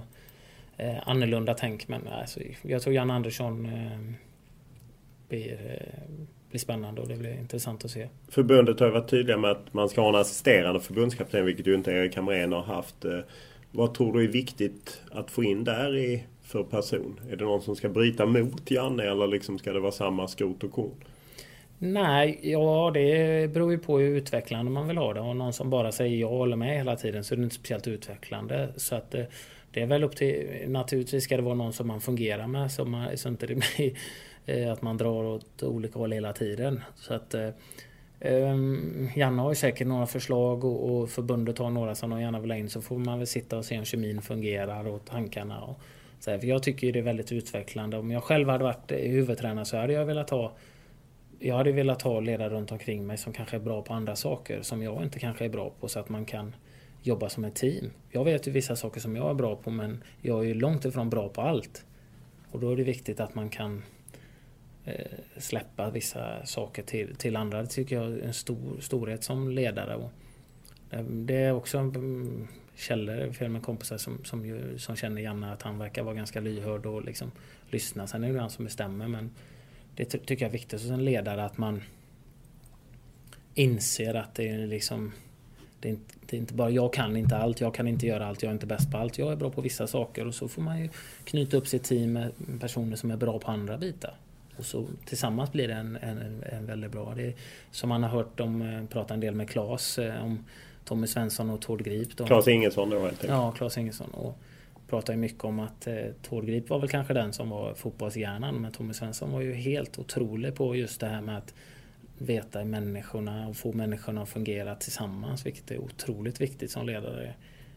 eh, 0.77 1.07
annorlunda 1.07 1.53
tänk. 1.53 1.87
Men 1.87 2.07
alltså, 2.07 2.39
jag 2.61 2.81
tror 2.81 2.95
Jan 2.95 3.11
Andersson 3.11 3.65
eh, 3.65 3.99
blir, 5.27 5.81
eh, 5.81 6.25
blir 6.53 6.59
spännande 6.59 7.01
och 7.01 7.07
det 7.07 7.15
blir 7.15 7.39
intressant 7.39 7.85
att 7.85 7.91
se. 7.91 8.07
Förbundet 8.29 8.79
har 8.79 8.89
varit 8.89 9.09
tydliga 9.09 9.37
med 9.37 9.51
att 9.51 9.73
man 9.73 9.89
ska 9.89 10.01
ha 10.01 10.09
en 10.09 10.15
assisterande 10.15 10.79
förbundskapten 10.79 11.45
vilket 11.45 11.67
ju 11.67 11.75
inte 11.75 11.91
Erik 11.91 12.15
Hamrén 12.15 12.51
har 12.51 12.61
haft. 12.61 13.05
Eh, 13.05 13.19
vad 13.71 13.93
tror 13.93 14.13
du 14.13 14.23
är 14.23 14.27
viktigt 14.27 15.01
att 15.11 15.31
få 15.31 15.43
in 15.43 15.63
där 15.63 15.97
i 15.97 16.23
för 16.43 16.63
person? 16.63 17.19
Är 17.31 17.35
det 17.35 17.43
någon 17.45 17.61
som 17.61 17.75
ska 17.75 17.89
bryta 17.89 18.25
mot 18.25 18.71
Janne 18.71 19.03
eller 19.03 19.27
liksom 19.27 19.59
ska 19.59 19.73
det 19.73 19.79
vara 19.79 19.91
samma 19.91 20.27
skrot 20.27 20.63
och 20.63 20.71
korn? 20.71 21.03
Nej, 21.77 22.39
ja 22.41 22.91
det 22.93 23.53
beror 23.53 23.71
ju 23.71 23.77
på 23.77 23.99
hur 23.99 24.17
utvecklande 24.17 24.71
man 24.71 24.87
vill 24.87 24.97
ha 24.97 25.13
det. 25.13 25.19
Och 25.19 25.35
någon 25.35 25.53
som 25.53 25.69
bara 25.69 25.91
säger 25.91 26.17
ja 26.17 26.43
eller 26.43 26.55
med 26.55 26.77
hela 26.77 26.95
tiden 26.95 27.23
så 27.23 27.33
är 27.33 27.37
det 27.37 27.43
inte 27.43 27.55
speciellt 27.55 27.87
utvecklande. 27.87 28.69
Så 28.75 28.95
att 28.95 29.15
eh, 29.15 29.23
det 29.71 29.81
är 29.81 29.85
väl 29.85 30.03
upp 30.03 30.15
till... 30.15 30.47
Naturligtvis 30.67 31.23
ska 31.23 31.35
det 31.35 31.43
vara 31.43 31.55
någon 31.55 31.73
som 31.73 31.87
man 31.87 32.01
fungerar 32.01 32.47
med 32.47 32.71
så, 32.71 32.85
man, 32.85 33.17
så 33.17 33.29
inte 33.29 33.47
det 33.47 33.55
blir 33.55 33.97
Eh, 34.45 34.71
att 34.71 34.81
man 34.81 34.97
drar 34.97 35.23
åt 35.23 35.63
olika 35.63 35.99
håll 35.99 36.11
hela 36.11 36.33
tiden. 36.33 36.83
Så 36.95 37.13
att 37.13 37.33
eh, 37.33 37.49
ehm, 38.19 39.09
Janne 39.15 39.41
har 39.41 39.51
ju 39.51 39.55
säkert 39.55 39.87
några 39.87 40.05
förslag 40.05 40.63
och, 40.63 40.97
och 40.97 41.09
förbundet 41.09 41.57
har 41.57 41.69
några 41.69 41.95
som 41.95 42.09
de 42.09 42.21
gärna 42.21 42.39
vill 42.39 42.51
ha 42.51 42.57
in 42.57 42.69
så 42.69 42.81
får 42.81 42.97
man 42.97 43.17
väl 43.17 43.27
sitta 43.27 43.57
och 43.57 43.65
se 43.65 43.79
om 43.79 43.85
kemin 43.85 44.21
fungerar 44.21 44.87
och 44.87 45.05
tankarna. 45.05 45.61
Och, 45.61 45.79
så 46.19 46.31
här, 46.31 46.39
för 46.39 46.47
jag 46.47 46.63
tycker 46.63 46.91
det 46.91 46.99
är 46.99 47.03
väldigt 47.03 47.31
utvecklande. 47.31 47.97
Om 47.97 48.11
jag 48.11 48.23
själv 48.23 48.49
hade 48.49 48.63
varit 48.63 48.91
eh, 48.91 48.97
huvudtränare 48.97 49.65
så 49.65 49.77
hade 49.77 49.93
jag 49.93 50.05
velat 50.05 50.29
ha 50.29 50.53
jag 51.39 51.55
hade 51.55 51.71
velat 51.71 52.01
ha 52.01 52.19
ledare 52.19 52.49
runt 52.49 52.71
omkring 52.71 53.07
mig 53.07 53.17
som 53.17 53.33
kanske 53.33 53.55
är 53.55 53.59
bra 53.59 53.81
på 53.81 53.93
andra 53.93 54.15
saker 54.15 54.61
som 54.61 54.83
jag 54.83 55.03
inte 55.03 55.19
kanske 55.19 55.45
är 55.45 55.49
bra 55.49 55.71
på 55.79 55.87
så 55.87 55.99
att 55.99 56.09
man 56.09 56.25
kan 56.25 56.55
jobba 57.01 57.29
som 57.29 57.45
ett 57.45 57.55
team. 57.55 57.91
Jag 58.11 58.23
vet 58.23 58.47
ju 58.47 58.51
vissa 58.51 58.75
saker 58.75 58.99
som 58.99 59.15
jag 59.15 59.29
är 59.29 59.33
bra 59.33 59.55
på 59.55 59.71
men 59.71 60.03
jag 60.21 60.39
är 60.39 60.43
ju 60.43 60.53
långt 60.53 60.85
ifrån 60.85 61.09
bra 61.09 61.29
på 61.29 61.41
allt. 61.41 61.85
Och 62.51 62.59
då 62.59 62.71
är 62.71 62.75
det 62.75 62.83
viktigt 62.83 63.19
att 63.19 63.35
man 63.35 63.49
kan 63.49 63.83
Eh, 64.85 65.05
släppa 65.37 65.89
vissa 65.89 66.45
saker 66.45 66.83
till, 66.83 67.15
till 67.15 67.35
andra. 67.35 67.61
Det 67.61 67.67
tycker 67.67 67.95
jag 67.95 68.05
är 68.05 68.21
en 68.21 68.33
stor 68.33 68.79
storhet 68.81 69.23
som 69.23 69.51
ledare. 69.51 69.95
Och, 69.95 70.11
eh, 70.89 71.03
det 71.03 71.35
är 71.35 71.53
också 71.53 71.77
mm, 71.77 72.47
källor, 72.75 73.31
fel 73.31 73.49
med 73.49 73.63
kompisar 73.63 73.97
som, 73.97 74.23
som, 74.23 74.45
ju, 74.45 74.77
som 74.77 74.95
känner 74.95 75.21
Janne 75.21 75.51
att 75.51 75.61
han 75.61 75.79
verkar 75.79 76.03
vara 76.03 76.15
ganska 76.15 76.39
lyhörd 76.39 76.85
och 76.85 77.05
liksom 77.05 77.31
lyssna. 77.69 78.07
Sen 78.07 78.23
är 78.23 78.33
det 78.33 78.39
han 78.39 78.49
som 78.49 78.65
bestämmer 78.65 79.07
men 79.07 79.31
det 79.95 80.05
tycker 80.05 80.45
jag 80.45 80.49
är 80.49 80.51
viktigt 80.51 80.81
som 80.81 80.91
en 80.91 81.05
ledare 81.05 81.45
att 81.45 81.57
man 81.57 81.83
inser 83.53 84.13
att 84.13 84.35
det 84.35 84.49
är 84.49 84.67
liksom 84.67 85.11
det 85.79 85.89
är, 85.89 85.91
inte, 85.91 86.15
det 86.25 86.37
är, 86.37 86.39
inte, 86.39 86.53
bara 86.53 86.69
jag 86.69 86.93
kan 86.93 87.17
inte 87.17 87.37
allt, 87.37 87.61
jag 87.61 87.75
kan 87.75 87.87
inte 87.87 88.07
göra 88.07 88.27
allt, 88.27 88.43
jag 88.43 88.49
är 88.49 88.53
inte 88.53 88.65
bäst 88.65 88.91
på 88.91 88.97
allt. 88.97 89.17
Jag 89.17 89.31
är 89.31 89.35
bra 89.35 89.49
på 89.49 89.61
vissa 89.61 89.87
saker 89.87 90.27
och 90.27 90.35
så 90.35 90.47
får 90.47 90.61
man 90.61 90.81
ju 90.81 90.89
knyta 91.23 91.57
upp 91.57 91.67
sitt 91.67 91.83
team 91.83 92.13
med 92.13 92.31
personer 92.59 92.95
som 92.95 93.11
är 93.11 93.17
bra 93.17 93.39
på 93.39 93.51
andra 93.51 93.77
bitar. 93.77 94.15
Och 94.57 94.65
så 94.65 94.87
tillsammans 95.05 95.51
blir 95.51 95.67
det 95.67 95.73
en, 95.73 95.95
en, 95.95 96.43
en 96.51 96.65
väldigt 96.65 96.91
bra. 96.91 97.13
Det 97.15 97.33
som 97.71 97.89
man 97.89 98.03
har 98.03 98.09
hört 98.09 98.37
dem 98.37 98.61
eh, 98.61 98.85
prata 98.85 99.13
en 99.13 99.19
del 99.19 99.35
med 99.35 99.49
Klas 99.49 99.99
eh, 99.99 100.23
om 100.23 100.45
Tommy 100.85 101.07
Svensson 101.07 101.49
och 101.49 101.61
Tord 101.61 101.83
Grip. 101.83 102.17
De, 102.17 102.27
Claes 102.27 102.47
Ingesson 102.47 102.89
då 102.89 102.99
helt 102.99 103.11
enkelt. 103.11 103.29
Ja, 103.29 103.51
Claes 103.51 103.77
Ingesson. 103.77 104.09
Och 104.09 104.37
pratar 104.87 105.13
ju 105.13 105.19
mycket 105.19 105.43
om 105.43 105.59
att 105.59 105.87
eh, 105.87 105.95
Tord 106.21 106.45
Grip 106.45 106.69
var 106.69 106.79
väl 106.79 106.89
kanske 106.89 107.13
den 107.13 107.33
som 107.33 107.49
var 107.49 107.73
fotbollshjärnan. 107.73 108.55
Men 108.55 108.71
Tommy 108.71 108.93
Svensson 108.93 109.31
var 109.31 109.41
ju 109.41 109.53
helt 109.53 109.99
otrolig 109.99 110.55
på 110.55 110.75
just 110.75 110.99
det 110.99 111.07
här 111.07 111.21
med 111.21 111.37
att 111.37 111.53
veta 112.17 112.63
människorna 112.63 113.47
och 113.47 113.55
få 113.57 113.73
människorna 113.73 114.21
att 114.21 114.29
fungera 114.29 114.75
tillsammans. 114.75 115.45
Vilket 115.45 115.71
är 115.71 115.77
otroligt 115.77 116.41
viktigt 116.41 116.71
som 116.71 116.85
ledare 116.85 117.23
i 117.23 117.31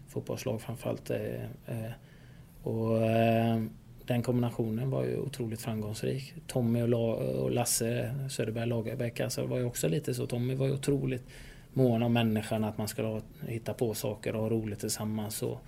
fotbollslag 0.09 0.63
framförallt. 0.63 1.11
Eh, 1.11 1.45
eh, 1.67 1.91
och 2.63 3.03
den 4.07 4.23
kombinationen 4.23 4.91
var 4.91 5.05
ju 5.05 5.19
otroligt 5.19 5.61
framgångsrik. 5.61 6.35
Tommy 6.47 6.83
och, 6.83 6.89
La 6.89 6.99
och 7.15 7.51
Lasse 7.51 8.15
Söderberg 8.31 8.67
Lagerbäck 8.67 9.21
alltså 9.21 9.47
var 9.47 9.59
ju 9.59 9.65
också 9.65 9.89
lite 9.89 10.15
så. 10.15 10.27
Tommy 10.27 10.55
var 10.55 10.67
ju 10.67 10.73
otroligt 10.73 11.23
mån 11.73 12.03
om 12.03 12.13
människan, 12.13 12.65
att 12.65 12.79
man 12.79 12.89
ska 12.89 13.21
hitta 13.47 13.75
på 13.75 13.95
saker 13.95 14.37
och 14.37 14.43
ha 14.43 14.51
roligt 14.51 14.81
tillsammans. 14.81 15.43
Och, 15.43 15.59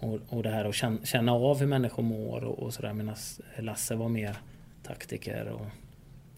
och, 0.00 0.18
och 0.28 0.42
det 0.42 0.50
här 0.50 0.64
att 0.64 1.06
känna 1.06 1.32
av 1.32 1.58
hur 1.58 1.66
människor 1.66 2.02
mår 2.02 2.44
och, 2.44 2.58
och 2.58 2.74
sådär. 2.74 2.92
Medan 2.92 3.14
Lasse 3.58 3.94
var 3.94 4.08
mer 4.08 4.36
taktiker. 4.82 5.48
Och, 5.48 5.66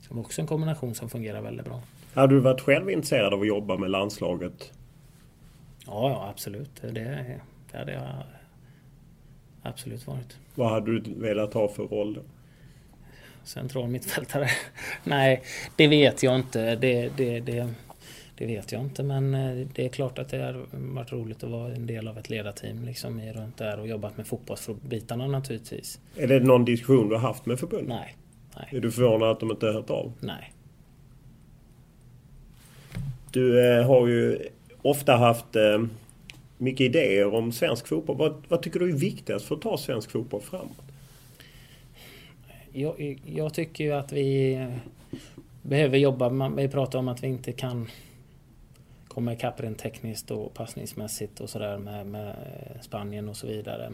som 0.01 0.19
också 0.19 0.41
en 0.41 0.47
kombination 0.47 0.95
som 0.95 1.11
fungerar 1.11 1.43
väldigt 1.43 1.67
bra. 1.67 1.83
Hade 2.15 2.35
du 2.35 2.41
varit 2.41 2.61
själv 2.61 2.91
intresserad 2.91 3.35
av 3.35 3.41
att 3.41 3.47
jobba 3.47 3.77
med 3.77 3.91
landslaget? 3.91 4.73
Ja, 5.87 6.11
ja 6.11 6.29
absolut. 6.31 6.83
Det, 6.83 6.91
det 7.73 7.79
hade 7.79 7.93
jag 7.93 8.25
absolut 9.63 10.07
varit. 10.07 10.39
Vad 10.55 10.71
hade 10.71 11.01
du 11.01 11.15
velat 11.15 11.55
ha 11.55 11.69
för 11.69 11.83
roll 11.83 12.15
då? 12.15 12.21
Central 13.45 13.89
mittfältare? 13.89 14.47
Nej, 15.05 15.43
det 15.77 15.89
vet 15.89 16.23
jag 16.23 16.35
inte. 16.35 16.77
Det, 16.77 17.11
det, 17.17 17.41
det, 17.41 17.69
det, 18.35 18.47
vet 18.47 18.73
jag 18.73 18.81
inte 18.81 19.03
men 19.03 19.35
eh, 19.35 19.67
det 19.75 19.85
är 19.85 19.89
klart 19.89 20.19
att 20.19 20.29
det 20.29 20.39
har 20.39 20.67
varit 20.73 21.13
roligt 21.13 21.45
att 21.45 21.51
vara 21.51 21.75
en 21.75 21.87
del 21.87 22.09
av 22.09 22.19
ett 22.19 22.31
ledarteam 22.31 22.85
liksom 22.85 23.21
i 23.21 23.33
runt 23.33 23.57
där 23.57 23.81
och 23.81 23.89
jobbat 23.89 24.17
med 24.17 24.27
fotbollsbitarna 24.27 25.27
naturligtvis. 25.27 26.01
Är 26.17 26.27
det 26.27 26.41
någon 26.41 26.65
diskussion 26.65 27.09
du 27.09 27.15
har 27.15 27.23
haft 27.23 27.47
med 27.47 27.61
förbundet? 27.61 27.89
Nej. 27.89 28.17
Nej. 28.57 28.69
Är 28.71 28.81
du 28.81 28.91
förvånad 28.91 29.31
att 29.31 29.41
de 29.41 29.51
inte 29.51 29.67
har 29.67 29.73
hört 29.73 29.91
av? 29.91 30.13
Nej. 30.21 30.53
Du 33.33 33.71
eh, 33.71 33.87
har 33.87 34.07
ju 34.07 34.39
ofta 34.83 35.17
haft 35.17 35.57
eh, 35.57 35.85
mycket 36.61 36.81
idéer 36.81 37.35
om 37.35 37.53
svensk 37.53 37.87
fotboll. 37.87 38.17
Vad, 38.17 38.43
vad, 38.49 38.63
tycker 38.63 38.81
du 38.81 38.89
är 38.89 38.97
viktigast 38.97 39.45
för 39.45 39.55
att 39.55 39.63
ta 39.63 39.79
svensk 39.79 40.11
fotboll 40.11 40.41
framåt? 40.41 40.83
Jag, 42.73 43.21
jag 43.27 43.55
tycker 43.55 43.85
ju 43.85 43.93
att 43.93 44.13
vi 44.13 44.67
behöver 45.63 45.99
jobba. 45.99 46.49
Vi 46.49 46.69
pratar 46.69 46.99
om 46.99 47.09
att 47.09 47.23
vi 47.23 47.27
inte 47.27 47.53
kan 47.53 47.89
komma 49.09 49.33
ikapp 49.33 49.61
rent 49.61 49.79
tekniskt 49.79 50.31
och 50.31 50.55
passningsmässigt 50.55 51.41
och 51.41 51.51
sådär 51.51 51.79
med, 51.79 52.07
med 52.07 52.37
Spanien 52.81 53.29
och 53.29 53.37
så 53.37 53.47
vidare. 53.47 53.93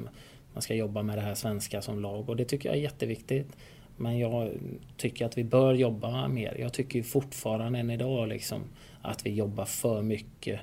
Man 0.53 0.63
ska 0.63 0.75
jobba 0.75 1.03
med 1.03 1.19
det 1.19 1.23
här 1.23 1.35
svenska 1.35 1.83
som 1.83 2.01
lag 2.01 2.29
och 2.29 2.37
det 2.37 2.45
tycker 2.45 2.69
jag 2.69 2.79
är 2.79 2.83
jätteviktigt. 2.83 3.57
Men 3.97 4.19
jag 4.19 4.51
tycker 4.97 5.27
att 5.27 5.39
vi 5.39 5.45
bör 5.45 5.75
jobba 5.75 6.29
mer. 6.29 6.57
Jag 6.61 6.73
tycker 6.73 7.03
fortfarande 7.03 7.79
än 7.79 7.91
idag 7.91 8.29
liksom 8.29 8.63
att 9.03 9.27
vi 9.27 9.31
jobbar 9.31 9.65
för 9.65 10.03
mycket 10.03 10.61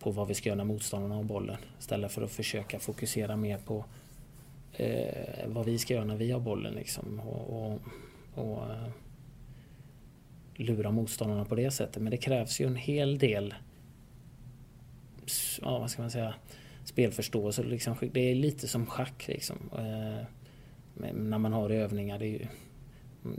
på 0.00 0.10
vad 0.10 0.28
vi 0.28 0.34
ska 0.34 0.48
göra 0.48 0.56
när 0.56 0.64
motståndarna 0.64 1.14
har 1.14 1.22
bollen. 1.22 1.56
Istället 1.78 2.12
för 2.12 2.22
att 2.22 2.30
försöka 2.30 2.78
fokusera 2.78 3.36
mer 3.36 3.58
på 3.58 3.84
eh, 4.72 5.46
vad 5.46 5.66
vi 5.66 5.78
ska 5.78 5.94
göra 5.94 6.04
när 6.04 6.16
vi 6.16 6.30
har 6.30 6.40
bollen. 6.40 6.74
Liksom. 6.74 7.20
Och, 7.20 7.72
och, 7.72 7.80
och 8.34 8.62
eh, 8.62 8.88
lura 10.54 10.90
motståndarna 10.90 11.44
på 11.44 11.54
det 11.54 11.70
sättet. 11.70 12.02
Men 12.02 12.10
det 12.10 12.16
krävs 12.16 12.60
ju 12.60 12.66
en 12.66 12.76
hel 12.76 13.18
del 13.18 13.54
ja, 15.62 15.78
vad 15.78 15.90
ska 15.90 16.02
man 16.02 16.10
säga, 16.10 16.34
spelförståelse. 16.84 17.62
Liksom, 17.62 17.96
det 18.12 18.20
är 18.20 18.34
lite 18.34 18.68
som 18.68 18.86
schack. 18.86 19.28
Liksom. 19.28 19.56
Eh, 19.78 20.26
när 21.14 21.38
man 21.38 21.52
har 21.52 21.70
övningar. 21.70 22.18
Det, 22.18 22.26
ju, 22.26 22.46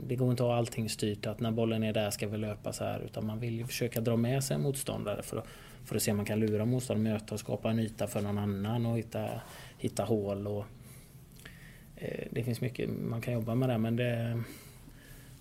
det, 0.06 0.16
går 0.16 0.30
inte 0.30 0.42
att 0.42 0.48
ha 0.48 0.56
allting 0.56 0.88
styrt 0.88 1.26
att 1.26 1.40
när 1.40 1.50
bollen 1.50 1.82
är 1.82 1.92
där 1.92 2.10
ska 2.10 2.28
vi 2.28 2.38
löpa 2.38 2.72
så 2.72 2.84
här. 2.84 3.00
Utan 3.00 3.26
man 3.26 3.40
vill 3.40 3.58
ju 3.58 3.66
försöka 3.66 4.00
dra 4.00 4.16
med 4.16 4.44
sig 4.44 4.54
en 4.54 4.62
motståndare 4.62 5.22
för 5.22 5.36
att, 5.36 5.46
för 5.84 5.96
att 5.96 6.02
se 6.02 6.10
om 6.10 6.16
man 6.16 6.26
kan 6.26 6.40
lura 6.40 6.64
motståndaren, 6.64 7.12
möta 7.12 7.34
och 7.34 7.40
skapa 7.40 7.70
en 7.70 7.78
yta 7.78 8.06
för 8.06 8.20
någon 8.20 8.38
annan 8.38 8.86
och 8.86 8.98
hitta, 8.98 9.28
hitta 9.78 10.04
hål. 10.04 10.46
Och, 10.46 10.64
eh, 11.96 12.26
det 12.30 12.44
finns 12.44 12.60
mycket 12.60 12.90
man 12.90 13.20
kan 13.20 13.34
jobba 13.34 13.54
med 13.54 13.68
där 13.68 13.78
men 13.78 13.96
det, 13.96 14.42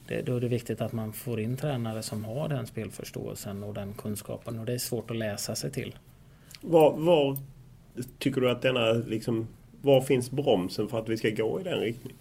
det, 0.08 0.22
då 0.22 0.36
är 0.36 0.42
det 0.42 0.48
viktigt 0.48 0.82
att 0.82 0.94
man 0.94 1.14
får 1.14 1.40
in 1.40 1.58
tränare 1.58 2.04
som 2.04 2.26
har 2.26 2.50
den 2.50 2.68
spelförståelsen 2.68 3.64
och 3.64 3.74
den 3.74 3.94
kunskapen 3.94 4.60
och 4.60 4.66
det 4.66 4.74
är 4.74 4.78
svårt 4.78 5.12
att 5.12 5.18
läsa 5.18 5.56
sig 5.56 5.72
till. 5.72 5.96
Var, 6.62 6.98
var 6.98 7.38
tycker 8.20 8.42
du 8.42 8.52
att 8.52 8.62
denna 8.62 8.94
liksom 8.94 9.48
var 9.82 10.02
finns 10.02 10.32
bromsen 10.32 10.88
för 10.88 11.00
att 11.00 11.10
vi 11.10 11.18
ska 11.18 11.30
gå 11.30 11.60
i 11.60 11.64
den 11.64 11.80
riktningen? 11.80 12.18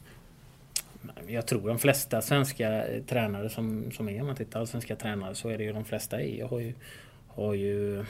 Jag 1.27 1.47
tror 1.47 1.69
de 1.69 1.79
flesta 1.79 2.23
svenska 2.23 2.85
tränare 3.07 3.49
som, 3.49 3.91
som 3.93 4.09
är, 4.09 4.21
om 4.21 4.27
man 4.27 4.37
tittar 4.37 4.65
svenska 4.65 4.97
tränare 4.97 5.35
så 5.35 5.49
är 5.49 5.59
det 5.59 5.65
ju 5.65 5.73
de 5.73 5.85
flesta 5.85 6.23
i. 6.23 6.39
Jag 6.39 6.47
har 6.47 6.61
ju, 6.61 6.73
har 7.35 7.55
ju 7.55 8.05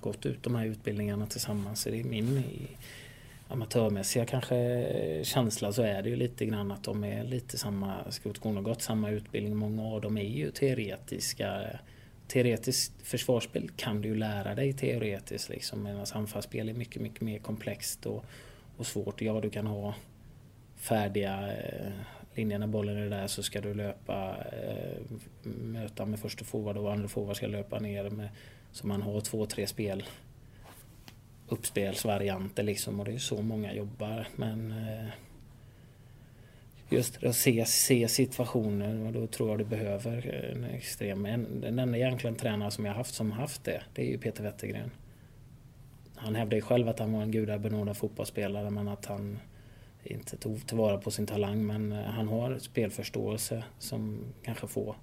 gått 0.00 0.26
ut 0.26 0.42
de 0.42 0.54
här 0.54 0.66
utbildningarna 0.66 1.26
tillsammans. 1.26 1.84
Det 1.84 2.00
är 2.00 2.04
min 2.04 2.44
amatörmässiga 3.48 4.26
kanske 4.26 5.20
känsla 5.24 5.72
så 5.72 5.82
är 5.82 6.02
det 6.02 6.08
ju 6.08 6.16
lite 6.16 6.46
grann 6.46 6.72
att 6.72 6.84
de 6.84 7.04
är 7.04 7.24
lite 7.24 7.58
samma, 7.58 8.10
skrotkorn, 8.10 8.56
har 8.56 8.62
gått 8.62 8.82
samma 8.82 9.10
utbildning. 9.10 9.56
Många 9.56 9.82
av 9.82 10.00
dem 10.00 10.18
är 10.18 10.28
ju 10.28 10.50
teoretiska 10.50 11.78
teoretiskt 12.28 12.92
försvarsspel 13.02 13.70
kan 13.76 14.02
du 14.02 14.08
ju 14.08 14.14
lära 14.14 14.54
dig 14.54 14.72
teoretiskt 14.72 15.48
liksom 15.48 15.82
medan 15.82 16.00
alltså 16.00 16.18
anfallsspel 16.18 16.68
är 16.68 16.74
mycket, 16.74 17.02
mycket 17.02 17.20
mer 17.20 17.38
komplext 17.38 18.06
och, 18.06 18.24
och 18.76 18.86
svårt. 18.86 19.22
Ja, 19.22 19.40
du 19.40 19.50
kan 19.50 19.66
ha 19.66 19.94
färdiga 20.76 21.52
eh, 21.52 21.92
linjen 22.34 22.60
när 22.60 22.66
bollen 22.66 22.96
är 22.96 23.10
där 23.10 23.26
så 23.26 23.42
ska 23.42 23.60
du 23.60 23.74
löpa, 23.74 24.36
eh, 24.52 25.02
möta 25.44 26.06
med 26.06 26.20
första 26.20 26.44
forward 26.44 26.76
och 26.76 26.92
andra 26.92 27.08
forward 27.08 27.36
ska 27.36 27.46
löpa 27.46 27.78
ner 27.78 28.10
med, 28.10 28.28
så 28.72 28.86
man 28.86 29.02
har 29.02 29.20
två, 29.20 29.46
tre 29.46 29.66
spel 29.66 30.04
uppspelsvarianter 31.48 32.62
liksom 32.62 33.00
och 33.00 33.06
det 33.06 33.12
är 33.12 33.18
så 33.18 33.42
många 33.42 33.74
jobbar. 33.74 34.28
Men 34.36 34.70
eh, 34.70 35.08
just 36.88 37.24
att 37.24 37.36
se, 37.36 37.64
se 37.66 38.08
situationen 38.08 39.06
och 39.06 39.12
då 39.12 39.26
tror 39.26 39.50
jag 39.50 39.58
du 39.58 39.64
behöver 39.64 40.26
en 40.52 40.64
extrem... 40.64 41.26
En, 41.26 41.60
den 41.60 41.78
enda 41.78 41.98
egentligen 41.98 42.36
tränare 42.36 42.70
som 42.70 42.84
jag 42.84 42.94
haft 42.94 43.14
som 43.14 43.32
haft 43.32 43.64
det, 43.64 43.82
det 43.94 44.02
är 44.02 44.06
ju 44.06 44.18
Peter 44.18 44.42
Wettergren. 44.42 44.90
Han 46.14 46.34
hävdade 46.34 46.56
ju 46.56 46.62
själv 46.62 46.88
att 46.88 46.98
han 46.98 47.12
var 47.12 47.22
en 47.22 47.30
gudabenådad 47.30 47.96
fotbollsspelare 47.96 48.70
men 48.70 48.88
att 48.88 49.06
han 49.06 49.38
inte 50.04 50.36
tog 50.36 50.66
tillvara 50.66 50.98
på 50.98 51.10
sin 51.10 51.26
talang. 51.26 51.66
Men 51.66 51.92
eh, 51.92 52.04
han 52.04 52.28
har 52.28 52.58
spelförståelse 52.58 53.64
som 53.78 54.18
kanske 54.42 54.66
få 54.66 54.94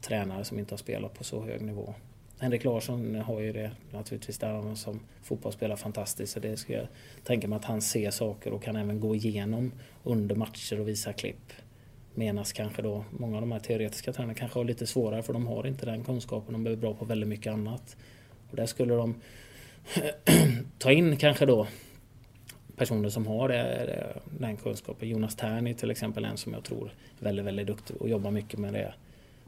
tränare 0.00 0.44
som 0.44 0.58
inte 0.58 0.72
har 0.72 0.78
spelat 0.78 1.14
på 1.14 1.24
så 1.24 1.44
hög 1.44 1.62
nivå. 1.62 1.94
Henrik 2.38 2.64
Larsson 2.64 3.14
har 3.14 3.40
ju 3.40 3.52
det 3.52 3.70
naturligtvis 3.92 4.38
där 4.38 4.52
han 4.52 4.76
som 4.76 5.00
fotbollsspelare 5.22 5.76
fantastiskt. 5.76 6.32
Så 6.32 6.40
det 6.40 6.56
ska 6.56 6.72
jag 6.72 6.86
tänka 7.24 7.48
mig 7.48 7.56
att 7.56 7.64
han 7.64 7.82
ser 7.82 8.10
saker 8.10 8.52
och 8.52 8.62
kan 8.62 8.76
även 8.76 9.00
gå 9.00 9.14
igenom 9.14 9.72
under 10.04 10.34
matcher 10.34 10.80
och 10.80 10.88
visa 10.88 11.12
klipp. 11.12 11.52
Menas 12.14 12.52
kanske 12.52 12.82
då 12.82 13.04
många 13.10 13.36
av 13.36 13.40
de 13.42 13.52
här 13.52 13.60
teoretiska 13.60 14.12
tränarna 14.12 14.34
kanske 14.34 14.58
har 14.58 14.64
lite 14.64 14.86
svårare 14.86 15.22
för 15.22 15.32
de 15.32 15.46
har 15.46 15.66
inte 15.66 15.86
den 15.86 16.04
kunskapen. 16.04 16.52
De 16.52 16.64
behöver 16.64 16.80
bra 16.80 16.94
på 16.94 17.04
väldigt 17.04 17.28
mycket 17.28 17.52
annat. 17.52 17.96
Och 18.50 18.56
där 18.56 18.66
skulle 18.66 18.94
de 18.94 19.14
ta 20.78 20.92
in 20.92 21.16
kanske 21.16 21.46
då 21.46 21.66
personer 22.80 23.08
som 23.08 23.26
har 23.26 23.48
det, 23.48 24.12
den 24.38 24.56
kunskapen. 24.56 25.08
Jonas 25.08 25.36
Terni 25.36 25.74
till 25.74 25.90
exempel 25.90 26.24
en 26.24 26.36
som 26.36 26.52
jag 26.52 26.64
tror 26.64 26.90
är 27.20 27.24
väldigt, 27.24 27.44
väldigt 27.44 27.66
duktig 27.66 27.96
och 27.96 28.08
jobbar 28.08 28.30
mycket 28.30 28.58
med 28.58 28.72
det. 28.72 28.92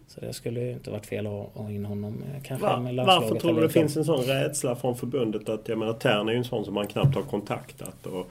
Så 0.06 0.20
det 0.20 0.32
skulle 0.32 0.60
ju 0.60 0.72
inte 0.72 0.90
varit 0.90 1.06
fel 1.06 1.26
att 1.26 1.48
ha 1.54 1.70
in 1.70 1.84
honom 1.84 2.22
eh, 2.22 2.42
kanske 2.42 2.66
Va, 2.66 2.80
med 2.80 2.96
Varför 2.96 3.34
tror 3.34 3.54
du 3.54 3.60
det 3.60 3.68
finns 3.68 3.96
en 3.96 4.04
sån 4.04 4.22
rädsla 4.22 4.76
från 4.76 4.96
förbundet 4.96 5.48
att 5.48 5.68
jag 5.68 5.78
menar 5.78 5.92
Tern 5.92 6.28
är 6.28 6.32
ju 6.32 6.38
en 6.38 6.44
sån 6.44 6.64
som 6.64 6.74
man 6.74 6.86
knappt 6.86 7.14
har 7.14 7.22
kontaktat. 7.22 8.06
Och 8.06 8.30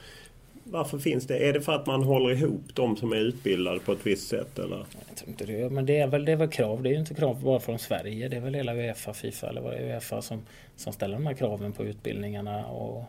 varför 0.64 0.98
finns 0.98 1.28
det? 1.28 1.50
Är 1.50 1.54
det 1.54 1.62
för 1.62 1.72
att 1.72 1.86
man 1.86 2.04
håller 2.04 2.32
ihop 2.32 2.64
de 2.74 2.98
som 2.98 3.12
är 3.12 3.18
utbildade 3.18 3.80
på 3.80 3.92
ett 3.92 4.06
visst 4.06 4.28
sätt 4.28 4.60
eller? 4.60 4.86
Jag 5.08 5.18
tror 5.18 5.30
inte 5.30 5.46
det. 5.46 5.70
Men 5.70 5.86
det 5.86 5.98
är 5.98 6.08
väl, 6.08 6.26
det 6.26 6.32
är 6.32 6.36
väl 6.36 6.50
krav. 6.50 6.84
Det 6.84 6.90
är 6.90 6.94
ju 6.94 7.00
inte 7.00 7.14
krav 7.14 7.44
bara 7.44 7.60
från 7.60 7.80
Sverige. 7.80 8.28
Det 8.28 8.36
är 8.36 8.42
väl 8.42 8.56
hela 8.56 8.76
Uefa, 8.76 9.14
Fifa 9.14 9.50
eller 9.50 9.62
vad 9.62 9.72
det 9.72 9.78
är 9.78 9.94
Uefa 9.94 10.22
som, 10.22 10.42
som 10.76 10.94
ställer 10.94 11.14
de 11.14 11.26
här 11.26 11.34
kraven 11.34 11.72
på 11.72 11.84
utbildningarna. 11.84 12.66
Och, 12.66 13.04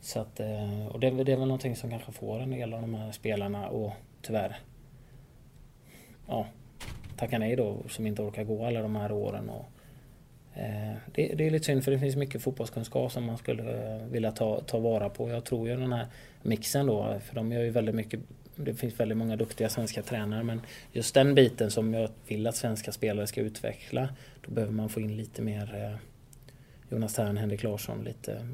så 0.00 0.20
att, 0.20 0.40
eh, 0.40 0.86
och 0.86 1.00
det, 1.00 1.10
det 1.10 1.32
är 1.32 1.36
väl 1.36 1.48
någonting 1.48 1.76
som 1.76 1.90
kanske 1.90 2.12
får 2.12 2.40
en 2.40 2.50
del 2.50 2.74
av 2.74 2.80
de 2.80 2.94
här 2.94 3.12
spelarna 3.12 3.68
och 3.68 3.92
tyvärr 4.22 4.56
ja, 6.26 6.46
tacka 7.16 7.38
nej 7.38 7.56
då 7.56 7.82
som 7.88 8.06
inte 8.06 8.22
orkar 8.22 8.44
gå 8.44 8.66
alla 8.66 8.82
de 8.82 8.96
här 8.96 9.12
åren. 9.12 9.50
Och, 9.50 9.66
eh, 10.54 10.94
det, 11.14 11.34
det, 11.34 11.46
är 11.46 11.50
lite 11.50 11.64
synd 11.64 11.84
för 11.84 11.90
det 11.90 11.98
finns 11.98 12.16
mycket 12.16 12.42
fotbollskunskap 12.42 13.12
som 13.12 13.24
man 13.24 13.38
skulle 13.38 13.94
eh, 13.94 14.06
vilja 14.06 14.32
ta, 14.32 14.60
ta 14.60 14.78
vara 14.78 15.08
på. 15.08 15.28
Jag 15.28 15.44
tror 15.44 15.68
ju 15.68 15.76
den 15.76 15.92
här 15.92 16.06
mixen 16.42 16.86
då, 16.86 17.18
för 17.24 17.34
de 17.34 17.52
gör 17.52 17.62
ju 17.62 17.70
väldigt 17.70 17.94
mycket 17.94 18.20
det 18.64 18.74
finns 18.74 19.00
väldigt 19.00 19.18
många 19.18 19.36
duktiga 19.36 19.68
svenska 19.68 20.02
tränare 20.02 20.42
men 20.42 20.60
just 20.92 21.14
den 21.14 21.34
biten 21.34 21.70
som 21.70 21.94
jag 21.94 22.10
vill 22.26 22.46
att 22.46 22.56
svenska 22.56 22.92
spelare 22.92 23.26
ska 23.26 23.40
utveckla 23.40 24.08
då 24.46 24.50
behöver 24.50 24.72
man 24.72 24.88
få 24.88 25.00
in 25.00 25.16
lite 25.16 25.42
mer 25.42 25.74
eh, 25.74 25.96
Jonas 26.90 27.14
Thern, 27.14 27.36
Henrik 27.36 27.62
Larsson, 27.62 28.04
lite 28.04 28.48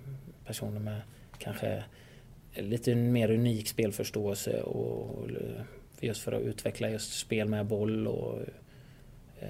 personer 0.46 0.80
med 0.80 1.00
kanske 1.38 1.84
lite 2.54 2.94
mer 2.94 3.30
unik 3.30 3.68
spelförståelse 3.68 4.62
och 4.62 5.30
eh, 5.30 5.62
just 6.00 6.20
för 6.22 6.32
att 6.32 6.42
utveckla 6.42 6.90
just 6.90 7.18
spel 7.18 7.48
med 7.48 7.66
boll 7.66 8.06
och 8.08 8.38
eh, 9.40 9.48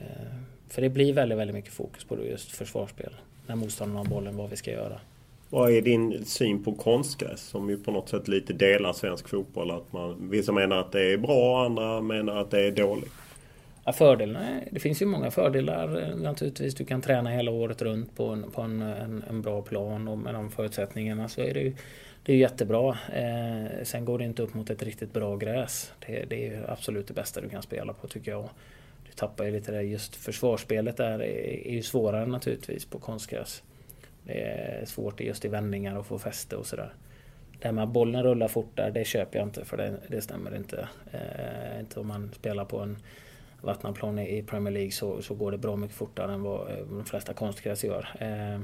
för 0.69 0.82
det 0.82 0.89
blir 0.89 1.12
väldigt, 1.12 1.39
väldigt 1.39 1.55
mycket 1.55 1.73
fokus 1.73 2.05
på 2.05 2.24
just 2.24 2.52
försvarsspel. 2.52 3.15
När 3.47 3.56
motståndarna 3.56 4.01
har 4.01 4.06
bollen, 4.06 4.36
vad 4.36 4.51
vi 4.51 4.56
ska 4.56 4.70
göra. 4.70 5.01
Vad 5.51 5.70
är 5.70 5.82
din 5.82 6.24
syn 6.24 6.65
på 6.65 6.73
konstgräs 6.73 7.40
som 7.40 7.70
ju 7.70 7.77
på 7.77 7.90
något 7.90 8.09
sätt 8.09 8.28
lite 8.28 8.52
delar 8.52 8.93
svensk 8.93 9.28
fotboll? 9.28 9.70
Att 9.70 9.93
man, 9.93 10.31
vissa 10.31 10.52
menar 10.52 10.77
att 10.77 10.93
det 10.93 11.12
är 11.12 11.19
bra, 11.19 11.65
andra 11.65 12.01
menar 12.01 12.36
att 12.36 12.51
det 12.51 12.61
är 12.61 12.70
dåligt. 12.70 13.12
Ja, 13.86 13.93
fördelarna, 13.93 14.61
det 14.70 14.81
finns 14.81 15.02
ju 15.02 15.06
många 15.06 15.31
fördelar 15.31 16.02
eh, 16.02 16.16
naturligtvis. 16.16 16.74
Du 16.74 16.85
kan 16.85 17.02
träna 17.02 17.31
hela 17.31 17.51
året 17.51 17.82
runt 17.82 18.16
på 18.16 18.27
en, 18.27 18.51
på 18.51 18.62
en, 18.62 18.82
eh, 18.82 19.02
en, 19.02 19.24
en 19.28 19.43
bra 19.43 19.62
plan 19.62 20.09
och 20.09 20.19
med 20.19 20.35
de 20.35 20.51
förutsättningarna 20.51 21.28
så 21.28 21.40
är 21.40 21.55
det 21.55 21.61
ju 21.61 21.74
det 22.23 22.32
är 22.32 22.36
jättebra. 22.36 22.98
Eh, 23.12 23.85
sen 23.85 24.05
går 24.05 24.19
det 24.19 24.24
inte 24.24 24.43
upp 24.43 24.55
mot 24.55 24.70
ett 24.70 24.82
riktigt 24.82 25.12
bra 25.12 25.36
gräs. 25.36 25.93
Det, 26.06 26.24
det 26.31 26.48
är 26.48 26.70
absolut 26.70 27.06
det 27.06 27.15
bästa 27.15 27.40
du 27.40 27.48
kan 27.48 27.62
spela 27.62 27.93
på 27.93 28.09
tycker 28.09 28.31
jag. 28.31 28.48
Du 29.06 29.12
tappar 29.12 29.44
ju 29.44 29.51
lite 29.51 29.73
där, 29.73 29.81
just 29.81 30.16
försvarsspelet 30.16 30.97
där 30.97 31.19
är, 31.19 31.66
är 31.66 31.73
ju 31.73 31.82
svårare 31.82 32.27
naturligtvis 32.27 32.85
på 32.85 32.98
konstgräs. 32.98 33.62
Det 34.23 34.43
är 34.43 34.85
svårt 34.85 35.20
just 35.20 35.44
i 35.44 35.48
vändningar 35.48 35.97
och 35.97 36.06
få 36.06 36.19
fäste 36.19 36.56
och 36.56 36.66
sådär. 36.66 36.94
Det 37.61 37.69
här 37.69 37.73
med 37.73 37.85
att 37.85 37.90
bollen 37.90 38.23
rullar 38.23 38.48
fort 38.48 38.70
där, 38.74 38.90
det 38.90 39.05
köper 39.05 39.39
jag 39.39 39.48
inte 39.48 39.65
för 39.65 39.77
det, 39.77 39.94
det 40.09 40.20
stämmer 40.20 40.56
inte. 40.56 40.89
Eh, 41.12 41.81
inte 41.81 42.01
om 42.01 42.06
man 42.06 42.31
spelar 42.35 42.65
på 42.65 42.81
en 42.81 42.97
vattnad 43.65 43.95
plan 43.95 44.19
i 44.19 44.43
Premier 44.43 44.74
League 44.74 44.93
så, 44.93 45.23
så 45.23 45.35
går 45.35 45.53
det 45.53 45.59
bra 45.59 45.77
mycket 45.77 45.97
fortare 45.97 46.32
än 46.32 46.43
vad 46.43 46.70
eh, 46.70 46.77
de 46.77 47.05
flesta 47.05 47.35
konstgräs 47.35 47.85
gör. 47.85 48.09
Eh, 48.20 48.61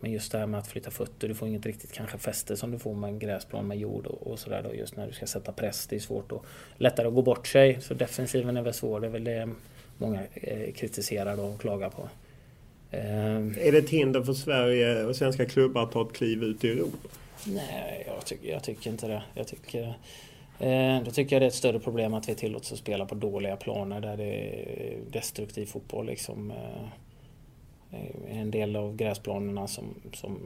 men 0.00 0.12
just 0.12 0.32
det 0.32 0.38
här 0.38 0.46
med 0.46 0.60
att 0.60 0.68
flytta 0.68 0.90
fötter, 0.90 1.28
du 1.28 1.34
får 1.34 1.48
inget 1.48 1.66
riktigt 1.66 1.92
kanske 1.92 2.18
fäste 2.18 2.56
som 2.56 2.70
du 2.70 2.78
får 2.78 2.94
med 2.94 3.20
gräsplan 3.20 3.66
med 3.66 3.78
jord 3.78 4.06
och, 4.06 4.26
och 4.26 4.38
sådär 4.38 4.62
då 4.62 4.74
just 4.74 4.96
när 4.96 5.06
du 5.06 5.12
ska 5.12 5.26
sätta 5.26 5.52
press. 5.52 5.86
Det 5.86 5.96
är 5.96 6.00
svårt 6.00 6.32
och 6.32 6.46
lättare 6.76 7.06
att 7.08 7.14
gå 7.14 7.22
bort 7.22 7.46
sig. 7.46 7.80
Så 7.80 7.94
defensiven 7.94 8.56
är 8.56 8.62
väl 8.62 8.74
svår. 8.74 9.00
Det 9.00 9.06
är 9.06 9.10
väl 9.10 9.24
det 9.24 9.48
många 9.98 10.20
eh, 10.34 10.72
kritiserar 10.72 11.40
och 11.40 11.60
klagar 11.60 11.90
på. 11.90 12.08
Eh, 12.90 13.36
är 13.36 13.72
det 13.72 13.78
ett 13.78 13.90
hinder 13.90 14.22
för 14.22 14.32
Sverige 14.32 15.04
och 15.04 15.16
svenska 15.16 15.46
klubbar 15.46 15.82
att 15.82 15.92
ta 15.92 16.02
ett 16.02 16.12
kliv 16.12 16.42
ut 16.42 16.64
i 16.64 16.70
Europa? 16.70 17.08
Nej, 17.46 18.04
jag, 18.06 18.24
tycker, 18.24 18.52
jag 18.52 18.62
tycker 18.62 18.90
inte 18.90 19.08
det. 19.08 19.22
Jag 19.34 19.46
tycker, 19.46 19.94
Eh, 20.60 21.02
då 21.04 21.10
tycker 21.10 21.36
jag 21.36 21.42
det 21.42 21.46
är 21.46 21.48
ett 21.48 21.54
större 21.54 21.80
problem 21.80 22.14
att 22.14 22.28
vi 22.28 22.34
tillåts 22.34 22.72
att 22.72 22.78
spela 22.78 23.06
på 23.06 23.14
dåliga 23.14 23.56
planer 23.56 24.00
där 24.00 24.16
det 24.16 24.24
är 24.24 24.98
destruktiv 25.12 25.66
fotboll. 25.66 26.06
Liksom, 26.06 26.50
eh, 26.50 28.40
en 28.40 28.50
del 28.50 28.76
av 28.76 28.96
gräsplanerna 28.96 29.66
som, 29.66 29.84
som 30.12 30.38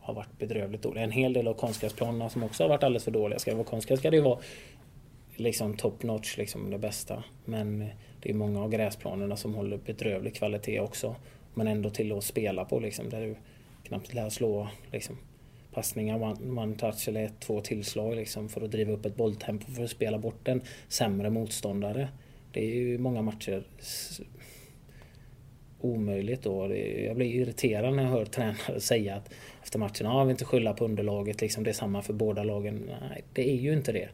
har 0.00 0.14
varit 0.14 0.38
bedrövligt 0.38 0.82
dåliga. 0.82 1.04
En 1.04 1.10
hel 1.10 1.32
del 1.32 1.48
av 1.48 1.54
konstgräsplanerna 1.54 2.28
som 2.28 2.42
också 2.42 2.64
har 2.64 2.68
varit 2.68 2.82
alldeles 2.82 3.04
för 3.04 3.10
dåliga. 3.10 3.38
Ska 3.38 3.50
det 3.50 3.56
vara 3.56 3.66
konstgräs 3.66 4.00
ska 4.00 4.10
det 4.10 4.16
ju 4.16 4.22
vara 4.22 4.38
liksom 5.36 5.76
top 5.76 6.02
notch, 6.02 6.38
liksom 6.38 6.70
det 6.70 6.78
bästa. 6.78 7.24
Men 7.44 7.82
eh, 7.82 7.88
det 8.20 8.30
är 8.30 8.34
många 8.34 8.62
av 8.62 8.70
gräsplanerna 8.70 9.36
som 9.36 9.54
håller 9.54 9.76
bedrövlig 9.76 10.34
kvalitet 10.34 10.80
också. 10.80 11.16
Men 11.54 11.68
ändå 11.68 11.90
tillåts 11.90 12.26
spela 12.26 12.64
på 12.64 12.80
liksom, 12.80 13.10
där 13.10 13.20
du 13.20 13.36
knappt 13.82 14.14
lär 14.14 14.30
slå 14.30 14.68
liksom, 14.92 15.18
passningar, 15.74 16.22
one, 16.22 16.60
one 16.62 16.76
touch 16.76 17.08
eller 17.08 17.24
ett, 17.24 17.40
två 17.40 17.60
tillslag 17.60 18.16
liksom, 18.16 18.48
för 18.48 18.60
att 18.60 18.70
driva 18.70 18.92
upp 18.92 19.06
ett 19.06 19.16
bolltempo 19.16 19.72
för 19.72 19.84
att 19.84 19.90
spela 19.90 20.18
bort 20.18 20.48
en 20.48 20.62
sämre 20.88 21.30
motståndare. 21.30 22.08
Det 22.52 22.60
är 22.60 22.74
ju 22.74 22.98
många 22.98 23.22
matcher 23.22 23.64
omöjligt 25.80 26.42
då. 26.42 26.76
Jag 27.06 27.16
blir 27.16 27.26
irriterad 27.26 27.94
när 27.94 28.02
jag 28.02 28.10
hör 28.10 28.24
tränare 28.24 28.80
säga 28.80 29.14
att 29.14 29.32
efter 29.62 29.78
matchen, 29.78 30.06
ja 30.06 30.24
vi 30.24 30.30
inte 30.30 30.44
skylla 30.44 30.72
på 30.72 30.84
underlaget, 30.84 31.40
liksom, 31.40 31.64
det 31.64 31.70
är 31.70 31.74
samma 31.74 32.02
för 32.02 32.12
båda 32.12 32.42
lagen. 32.42 32.90
Nej, 33.10 33.24
det 33.32 33.50
är 33.50 33.56
ju 33.56 33.72
inte 33.72 33.92
det. 33.92 34.08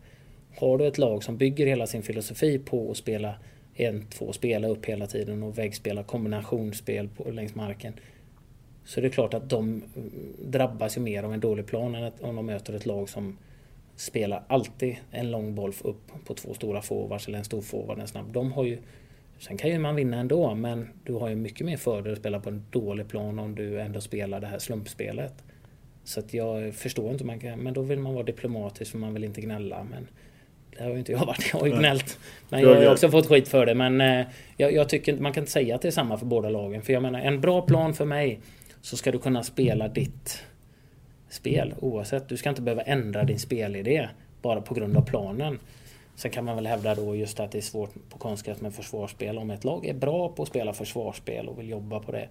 Har 0.57 0.79
du 0.79 0.87
ett 0.87 0.99
lag 0.99 1.25
som 1.25 1.37
bygger 1.37 1.67
hela 1.67 1.87
sin 1.87 2.03
filosofi 2.03 2.59
på 2.59 2.91
att 2.91 2.97
spela 2.97 3.35
en, 3.75 4.07
två, 4.07 4.33
spela 4.33 4.69
upp 4.69 4.87
hela 4.87 5.07
tiden 5.07 5.43
och 5.43 5.59
väggspela 5.59 6.03
kombinationsspel 6.03 7.09
på, 7.09 7.31
längs 7.31 7.55
marken. 7.55 7.93
Så 8.85 9.01
det 9.01 9.07
är 9.07 9.11
klart 9.11 9.35
att 9.35 9.51
de 9.51 9.83
drabbas 10.39 10.97
ju 10.97 11.01
mer 11.01 11.23
av 11.23 11.35
en 11.35 11.41
dålig 11.41 11.67
plan 11.67 11.95
än 11.95 12.13
om 12.21 12.37
de 12.37 12.47
möter 12.47 12.73
ett 12.73 12.87
lag 12.87 13.09
som 13.09 13.39
spelar 13.97 14.43
alltid 14.49 14.97
en 15.11 15.31
lång 15.31 15.55
boll 15.55 15.73
upp 15.85 16.13
på 16.27 16.35
två 16.35 16.55
stora 16.55 16.83
forwards 16.83 17.29
eller 17.29 17.39
en 17.39 17.45
stor 17.45 17.61
forward, 17.61 17.99
en 17.99 18.09
snabb. 18.09 18.33
De 18.33 18.53
har 18.53 18.65
ju 18.65 18.79
Sen 19.41 19.57
kan 19.57 19.71
ju 19.71 19.79
man 19.79 19.95
vinna 19.95 20.17
ändå 20.17 20.55
men 20.55 20.89
du 21.05 21.13
har 21.13 21.29
ju 21.29 21.37
mycket 21.37 21.67
mer 21.67 21.77
fördel 21.77 22.13
att 22.13 22.19
spela 22.19 22.41
på 22.41 22.49
en 22.49 22.65
dålig 22.71 23.09
plan 23.09 23.39
om 23.39 23.55
du 23.55 23.81
ändå 23.81 24.01
spelar 24.01 24.41
det 24.41 24.47
här 24.47 24.59
slumpspelet. 24.59 25.35
Så 26.05 26.21
att 26.21 26.35
jag 26.35 26.75
förstår 26.75 27.13
inte, 27.13 27.25
man 27.25 27.41
kan, 27.41 27.59
men 27.59 27.75
då 27.75 27.83
vill 27.83 27.99
man 27.99 28.15
vara 28.15 28.25
diplomatisk 28.25 28.91
för 28.91 28.99
man 28.99 29.15
vill 29.15 29.25
inte 29.25 29.41
gnälla. 29.41 29.87
Men 29.91 30.07
det 30.77 30.83
har 30.83 30.91
ju 30.91 30.99
inte 30.99 31.13
jag 31.13 31.27
varit, 31.27 31.51
jag 31.53 31.61
har 31.61 31.67
ju 31.67 31.73
gnällt. 31.79 32.19
Men 32.49 32.61
jag 32.61 32.75
har 32.75 32.93
också 32.93 33.09
fått 33.11 33.27
skit 33.27 33.49
för 33.49 33.67
det. 33.67 33.75
Men 33.75 34.01
eh, 34.01 34.27
jag, 34.57 34.73
jag 34.73 34.89
tycker 34.89 35.17
man 35.17 35.33
kan 35.33 35.43
inte 35.43 35.53
säga 35.53 35.75
att 35.75 35.83
det 35.83 35.89
är 35.89 35.93
samma 35.93 36.19
för 36.19 36.27
båda 36.27 36.49
lagen. 36.49 36.83
För 36.83 36.93
jag 36.93 37.03
menar, 37.03 37.21
en 37.21 37.41
bra 37.41 37.63
plan 37.63 37.95
för 37.95 38.05
mig 38.05 38.41
så 38.83 38.97
ska 38.97 39.13
du 39.13 39.19
kunna 39.19 39.43
spela 39.43 39.89
ditt 39.89 40.45
spel 41.29 41.75
oavsett. 41.81 42.29
Du 42.29 42.37
ska 42.37 42.49
inte 42.49 42.63
behöva 42.63 42.83
ändra 42.83 43.25
din 43.25 43.39
spelidé 43.39 44.09
bara 44.43 44.61
på 44.61 44.75
grund 44.75 44.97
av 44.97 45.03
planen. 45.03 45.59
Sen 46.17 46.31
kan 46.31 46.45
man 46.45 46.57
väl 46.57 46.67
hävda 46.67 46.95
då 46.95 47.17
just 47.17 47.41
att 47.41 47.53
det 47.53 47.59
är 47.59 47.63
svårt 47.63 47.95
på 48.11 48.19
konstgräs 48.19 48.61
med 48.61 48.75
försvarsspel. 48.75 49.39
Om 49.39 49.51
ett 49.51 49.65
lag 49.65 49.87
är 49.87 49.95
bra 49.95 50.29
på 50.29 50.43
att 50.43 50.49
spela 50.49 50.73
försvarsspel 50.73 51.49
och 51.49 51.59
vill 51.59 51.69
jobba 51.69 52.01
på 52.01 52.13
det. 52.13 52.29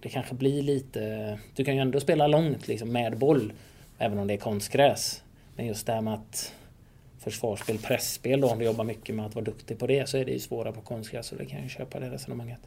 Det 0.00 0.08
kanske 0.08 0.34
blir 0.34 0.62
lite... 0.62 1.38
Du 1.54 1.64
kan 1.64 1.74
ju 1.74 1.80
ändå 1.80 2.00
spela 2.00 2.26
långt 2.26 2.68
liksom 2.68 2.92
med 2.92 3.18
boll. 3.18 3.52
Även 3.98 4.18
om 4.18 4.26
det 4.26 4.34
är 4.34 4.38
konstgräs. 4.38 5.22
Men 5.56 5.66
just 5.66 5.86
det 5.86 5.92
här 5.92 6.00
med 6.00 6.14
att 6.14 6.54
försvarsspel, 7.18 7.78
pressspel 7.78 8.40
då, 8.40 8.50
om 8.50 8.58
du 8.58 8.64
jobbar 8.64 8.84
mycket 8.84 9.14
med 9.14 9.26
att 9.26 9.34
vara 9.34 9.44
duktig 9.44 9.78
på 9.78 9.86
det 9.86 10.08
så 10.08 10.16
är 10.16 10.24
det 10.24 10.32
ju 10.32 10.38
svårare 10.38 10.72
på 10.72 10.80
konstgräs. 10.80 11.26
Så 11.26 11.34
det 11.34 11.46
kan 11.46 11.62
ju 11.62 11.68
köpa 11.68 12.00
det 12.00 12.10
resonemanget. 12.10 12.60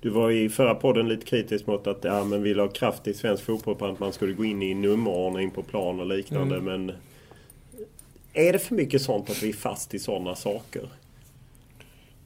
Du 0.00 0.10
var 0.10 0.30
i 0.30 0.48
förra 0.48 0.74
podden 0.74 1.08
lite 1.08 1.26
kritisk 1.26 1.66
mot 1.66 1.86
att 1.86 2.04
ja, 2.04 2.24
men 2.24 2.42
vill 2.42 2.58
ha 2.60 2.68
kraft 2.68 3.06
i 3.06 3.14
svensk 3.14 3.44
fotboll 3.44 3.74
på 3.74 3.86
att 3.86 4.00
man 4.00 4.12
skulle 4.12 4.32
gå 4.32 4.44
in 4.44 4.62
i 4.62 4.74
nummerordning 4.74 5.50
på 5.50 5.62
plan 5.62 6.00
och 6.00 6.06
liknande. 6.06 6.56
Mm. 6.56 6.84
Men 6.86 6.96
är 8.32 8.52
det 8.52 8.58
för 8.58 8.74
mycket 8.74 9.02
sånt 9.02 9.30
att 9.30 9.42
vi 9.42 9.48
är 9.48 9.52
fast 9.52 9.94
i 9.94 9.98
sådana 9.98 10.34
saker? 10.34 10.88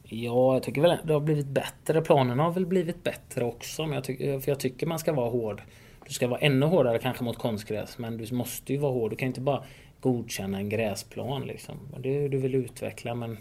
Ja, 0.05 0.55
jag 0.55 0.62
tycker 0.62 0.81
väl 0.81 0.98
det 1.05 1.12
har 1.12 1.20
blivit 1.20 1.47
bättre. 1.47 2.02
Planerna 2.02 2.43
har 2.43 2.52
väl 2.52 2.66
blivit 2.66 3.05
bättre 3.05 3.44
också. 3.44 3.82
Men 3.82 3.93
jag 3.93 4.05
tycker, 4.05 4.40
för 4.40 4.51
jag 4.51 4.60
tycker 4.60 4.86
man 4.86 4.98
ska 4.98 5.12
vara 5.12 5.31
hård. 5.31 5.62
Du 6.06 6.14
ska 6.14 6.28
vara 6.28 6.40
ännu 6.40 6.66
hårdare 6.66 6.98
kanske 6.98 7.24
mot 7.24 7.39
konstgräs. 7.39 7.98
Men 7.98 8.16
du 8.16 8.35
måste 8.35 8.73
ju 8.73 8.78
vara 8.78 8.93
hård. 8.93 9.10
Du 9.10 9.16
kan 9.16 9.28
inte 9.28 9.40
bara 9.40 9.64
godkänna 10.01 10.59
en 10.59 10.69
gräsplan 10.69 11.47
liksom. 11.47 11.74
Det 11.98 12.16
är 12.16 12.28
du 12.28 12.39
vill 12.39 12.55
utveckla 12.55 13.14
men... 13.14 13.39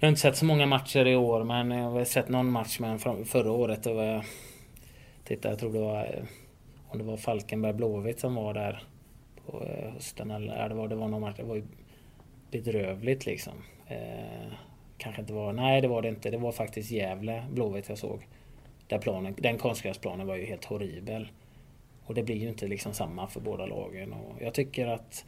Jag 0.00 0.06
har 0.06 0.10
inte 0.10 0.20
sett 0.20 0.36
så 0.36 0.44
många 0.44 0.66
matcher 0.66 1.06
i 1.06 1.16
år 1.16 1.44
men 1.44 1.70
jag 1.70 1.90
har 1.90 2.04
sett 2.04 2.28
någon 2.28 2.50
match 2.50 2.78
med 2.78 3.00
förra 3.26 3.52
året. 3.52 3.86
Och 3.86 4.04
jag, 4.04 4.24
titta, 5.24 5.48
jag 5.48 5.58
tror 5.58 5.72
det 5.72 5.78
var... 5.80 6.24
Om 6.88 6.98
det 6.98 7.04
var 7.04 7.16
Falkenberg 7.16 7.72
Blåvitt 7.72 8.20
som 8.20 8.34
var 8.34 8.54
där 8.54 8.82
på 9.46 9.64
eh, 9.64 9.92
hösten. 9.92 10.30
Eller 10.30 10.68
det 10.68 10.74
var, 10.74 10.88
det 10.88 10.94
var 10.94 11.08
någon 11.08 11.20
match. 11.20 11.36
Det 11.36 11.42
var 11.42 11.56
ju 11.56 11.64
bedrövligt 12.50 13.26
liksom. 13.26 13.52
Eh, 13.88 14.52
kanske 14.98 15.20
inte 15.20 15.32
var... 15.32 15.52
Nej, 15.52 15.80
det 15.80 15.88
var 15.88 16.02
det 16.02 16.08
inte. 16.08 16.30
Det 16.30 16.38
var 16.38 16.52
faktiskt 16.52 16.90
Gävle 16.90 17.44
Blåvitt 17.50 17.88
jag 17.88 17.98
såg. 17.98 18.26
Där 18.86 18.98
planen, 18.98 19.34
den 19.38 19.58
konstgräsplanen 19.58 20.26
var 20.26 20.36
ju 20.36 20.44
helt 20.44 20.64
horribel. 20.64 21.28
Och 22.04 22.14
det 22.14 22.22
blir 22.22 22.36
ju 22.36 22.48
inte 22.48 22.66
liksom 22.66 22.92
samma 22.92 23.28
för 23.28 23.40
båda 23.40 23.66
lagen. 23.66 24.12
Och 24.12 24.42
jag 24.42 24.54
tycker 24.54 24.86
att 24.86 25.24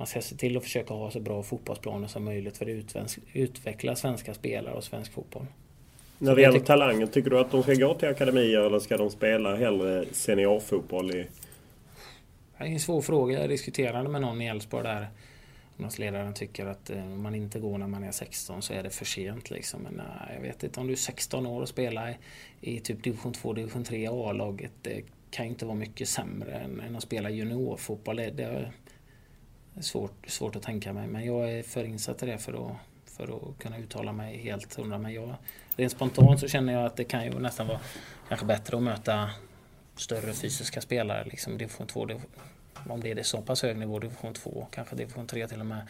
man 0.00 0.06
ska 0.06 0.20
se 0.20 0.36
till 0.36 0.56
att 0.56 0.62
försöka 0.62 0.94
ha 0.94 1.10
så 1.10 1.20
bra 1.20 1.42
fotbollsplaner 1.42 2.08
som 2.08 2.24
möjligt 2.24 2.56
för 2.56 2.98
att 2.98 3.18
utveckla 3.32 3.96
svenska 3.96 4.34
spelare 4.34 4.74
och 4.74 4.84
svensk 4.84 5.12
fotboll. 5.12 5.46
När 6.18 6.36
det 6.36 6.42
gäller 6.42 6.60
talangen, 6.60 7.08
tycker 7.08 7.30
du 7.30 7.38
att 7.38 7.50
de 7.50 7.62
ska 7.62 7.74
gå 7.74 7.94
till 7.94 8.08
akademier 8.08 8.60
eller 8.60 8.78
ska 8.78 8.96
de 8.96 9.10
spela 9.10 9.56
hellre 9.56 10.04
seniorfotboll 10.12 11.10
i 11.10 11.26
det 12.58 12.66
är 12.66 12.72
en 12.72 12.80
svår 12.80 13.02
fråga. 13.02 13.40
Jag 13.40 13.48
diskuterade 13.48 14.08
med 14.08 14.20
någon 14.20 14.42
i 14.42 14.46
Elfsborg 14.46 14.84
där. 14.84 15.06
Ungdomsledaren 15.76 16.34
tycker 16.34 16.66
att 16.66 16.90
eh, 16.90 17.12
om 17.12 17.22
man 17.22 17.34
inte 17.34 17.58
går 17.58 17.78
när 17.78 17.86
man 17.86 18.04
är 18.04 18.12
16 18.12 18.62
så 18.62 18.72
är 18.72 18.82
det 18.82 18.90
för 18.90 19.04
sent. 19.04 19.50
Liksom. 19.50 19.82
Men 19.82 19.94
nej, 19.96 20.34
jag 20.34 20.42
vet 20.42 20.62
inte 20.62 20.80
om 20.80 20.86
du 20.86 20.92
är 20.92 20.96
16 20.96 21.46
år 21.46 21.60
och 21.60 21.68
spelar 21.68 22.18
i 22.60 22.80
typ 22.80 23.04
division 23.04 23.32
2, 23.32 23.52
division 23.52 23.84
3 23.84 24.06
A-laget. 24.06 24.72
Det 24.82 25.02
kan 25.30 25.44
ju 25.44 25.50
inte 25.50 25.66
vara 25.66 25.76
mycket 25.76 26.08
sämre 26.08 26.52
än, 26.52 26.80
än 26.80 26.96
att 26.96 27.02
spela 27.02 27.30
juniorfotboll. 27.30 28.16
Det, 28.16 28.30
det 28.30 28.72
svårt, 29.80 30.26
svårt 30.26 30.56
att 30.56 30.62
tänka 30.62 30.92
mig. 30.92 31.06
Men 31.06 31.24
jag 31.24 31.52
är 31.52 31.62
för 31.62 31.84
insatt 31.84 32.22
i 32.22 32.26
det 32.26 32.38
för 32.38 32.52
att, 32.52 32.76
för 33.04 33.24
att 33.24 33.58
kunna 33.58 33.78
uttala 33.78 34.12
mig 34.12 34.38
helt 34.38 34.74
hundra. 34.74 34.98
Men 34.98 35.12
jag, 35.12 35.34
rent 35.76 35.92
spontant 35.92 36.40
så 36.40 36.48
känner 36.48 36.72
jag 36.72 36.84
att 36.86 36.96
det 36.96 37.04
kan 37.04 37.24
ju 37.24 37.38
nästan 37.38 37.66
vara 37.66 37.80
kanske 38.28 38.46
bättre 38.46 38.76
att 38.76 38.82
möta 38.82 39.30
större 39.96 40.32
fysiska 40.32 40.80
spelare. 40.80 41.24
Liksom 41.24 41.58
division 41.58 41.86
2, 41.86 42.08
om 42.88 43.00
det 43.00 43.10
är 43.10 43.22
så 43.22 43.42
pass 43.42 43.62
hög 43.62 43.76
nivå, 43.76 43.98
division 43.98 44.34
2, 44.34 44.66
kanske 44.70 44.96
division 44.96 45.26
3 45.26 45.48
till 45.48 45.60
och 45.60 45.66
med. 45.66 45.86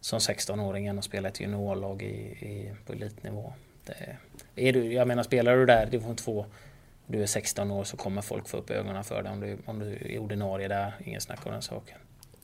Som 0.00 0.18
16-åring 0.18 0.86
än 0.86 0.98
att 0.98 1.04
spela 1.04 1.28
ett 1.28 1.40
juniorlag 1.40 2.02
i, 2.02 2.06
i, 2.06 2.74
på 2.86 2.92
elitnivå. 2.92 3.52
Det, 3.84 4.16
är 4.54 4.72
du, 4.72 4.92
jag 4.92 5.08
menar, 5.08 5.22
spelar 5.22 5.56
du 5.56 5.66
där 5.66 5.86
division 5.86 6.16
2 6.16 6.46
du 7.06 7.22
är 7.22 7.26
16 7.26 7.70
år 7.70 7.84
så 7.84 7.96
kommer 7.96 8.22
folk 8.22 8.48
få 8.48 8.56
upp 8.56 8.70
ögonen 8.70 9.04
för 9.04 9.22
dig 9.22 9.32
om 9.32 9.40
du, 9.40 9.58
om 9.64 9.78
du 9.78 10.14
är 10.14 10.18
ordinarie 10.18 10.68
där. 10.68 10.92
Ingen 11.04 11.20
snack 11.20 11.46
om 11.46 11.52
den 11.52 11.62
saken. 11.62 11.98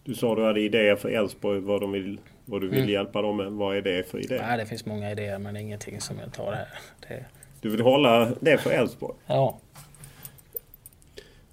Du 0.05 0.15
sa 0.15 0.35
du 0.35 0.45
hade 0.45 0.61
idéer 0.61 0.97
för 0.97 1.09
Elfsborg, 1.09 1.61
vad, 1.61 1.81
de 1.81 1.93
vill, 1.93 2.21
vad 2.45 2.61
du 2.61 2.69
vill 2.69 2.79
mm. 2.79 2.91
hjälpa 2.91 3.23
dem 3.23 3.37
med. 3.37 3.53
Vad 3.53 3.77
är 3.77 3.83
det 3.83 4.11
för 4.11 4.19
idéer? 4.19 4.43
Nej, 4.43 4.59
det 4.59 4.67
finns 4.67 4.87
många 4.87 5.13
idéer 5.13 5.39
men 5.39 5.57
ingenting 5.57 6.01
som 6.01 6.19
jag 6.19 6.33
tar 6.33 6.53
här. 6.53 6.69
Det... 7.09 7.25
Du 7.61 7.69
vill 7.69 7.81
hålla 7.81 8.33
det 8.41 8.59
för 8.59 8.71
Elfsborg? 8.71 9.15
Ja. 9.27 9.61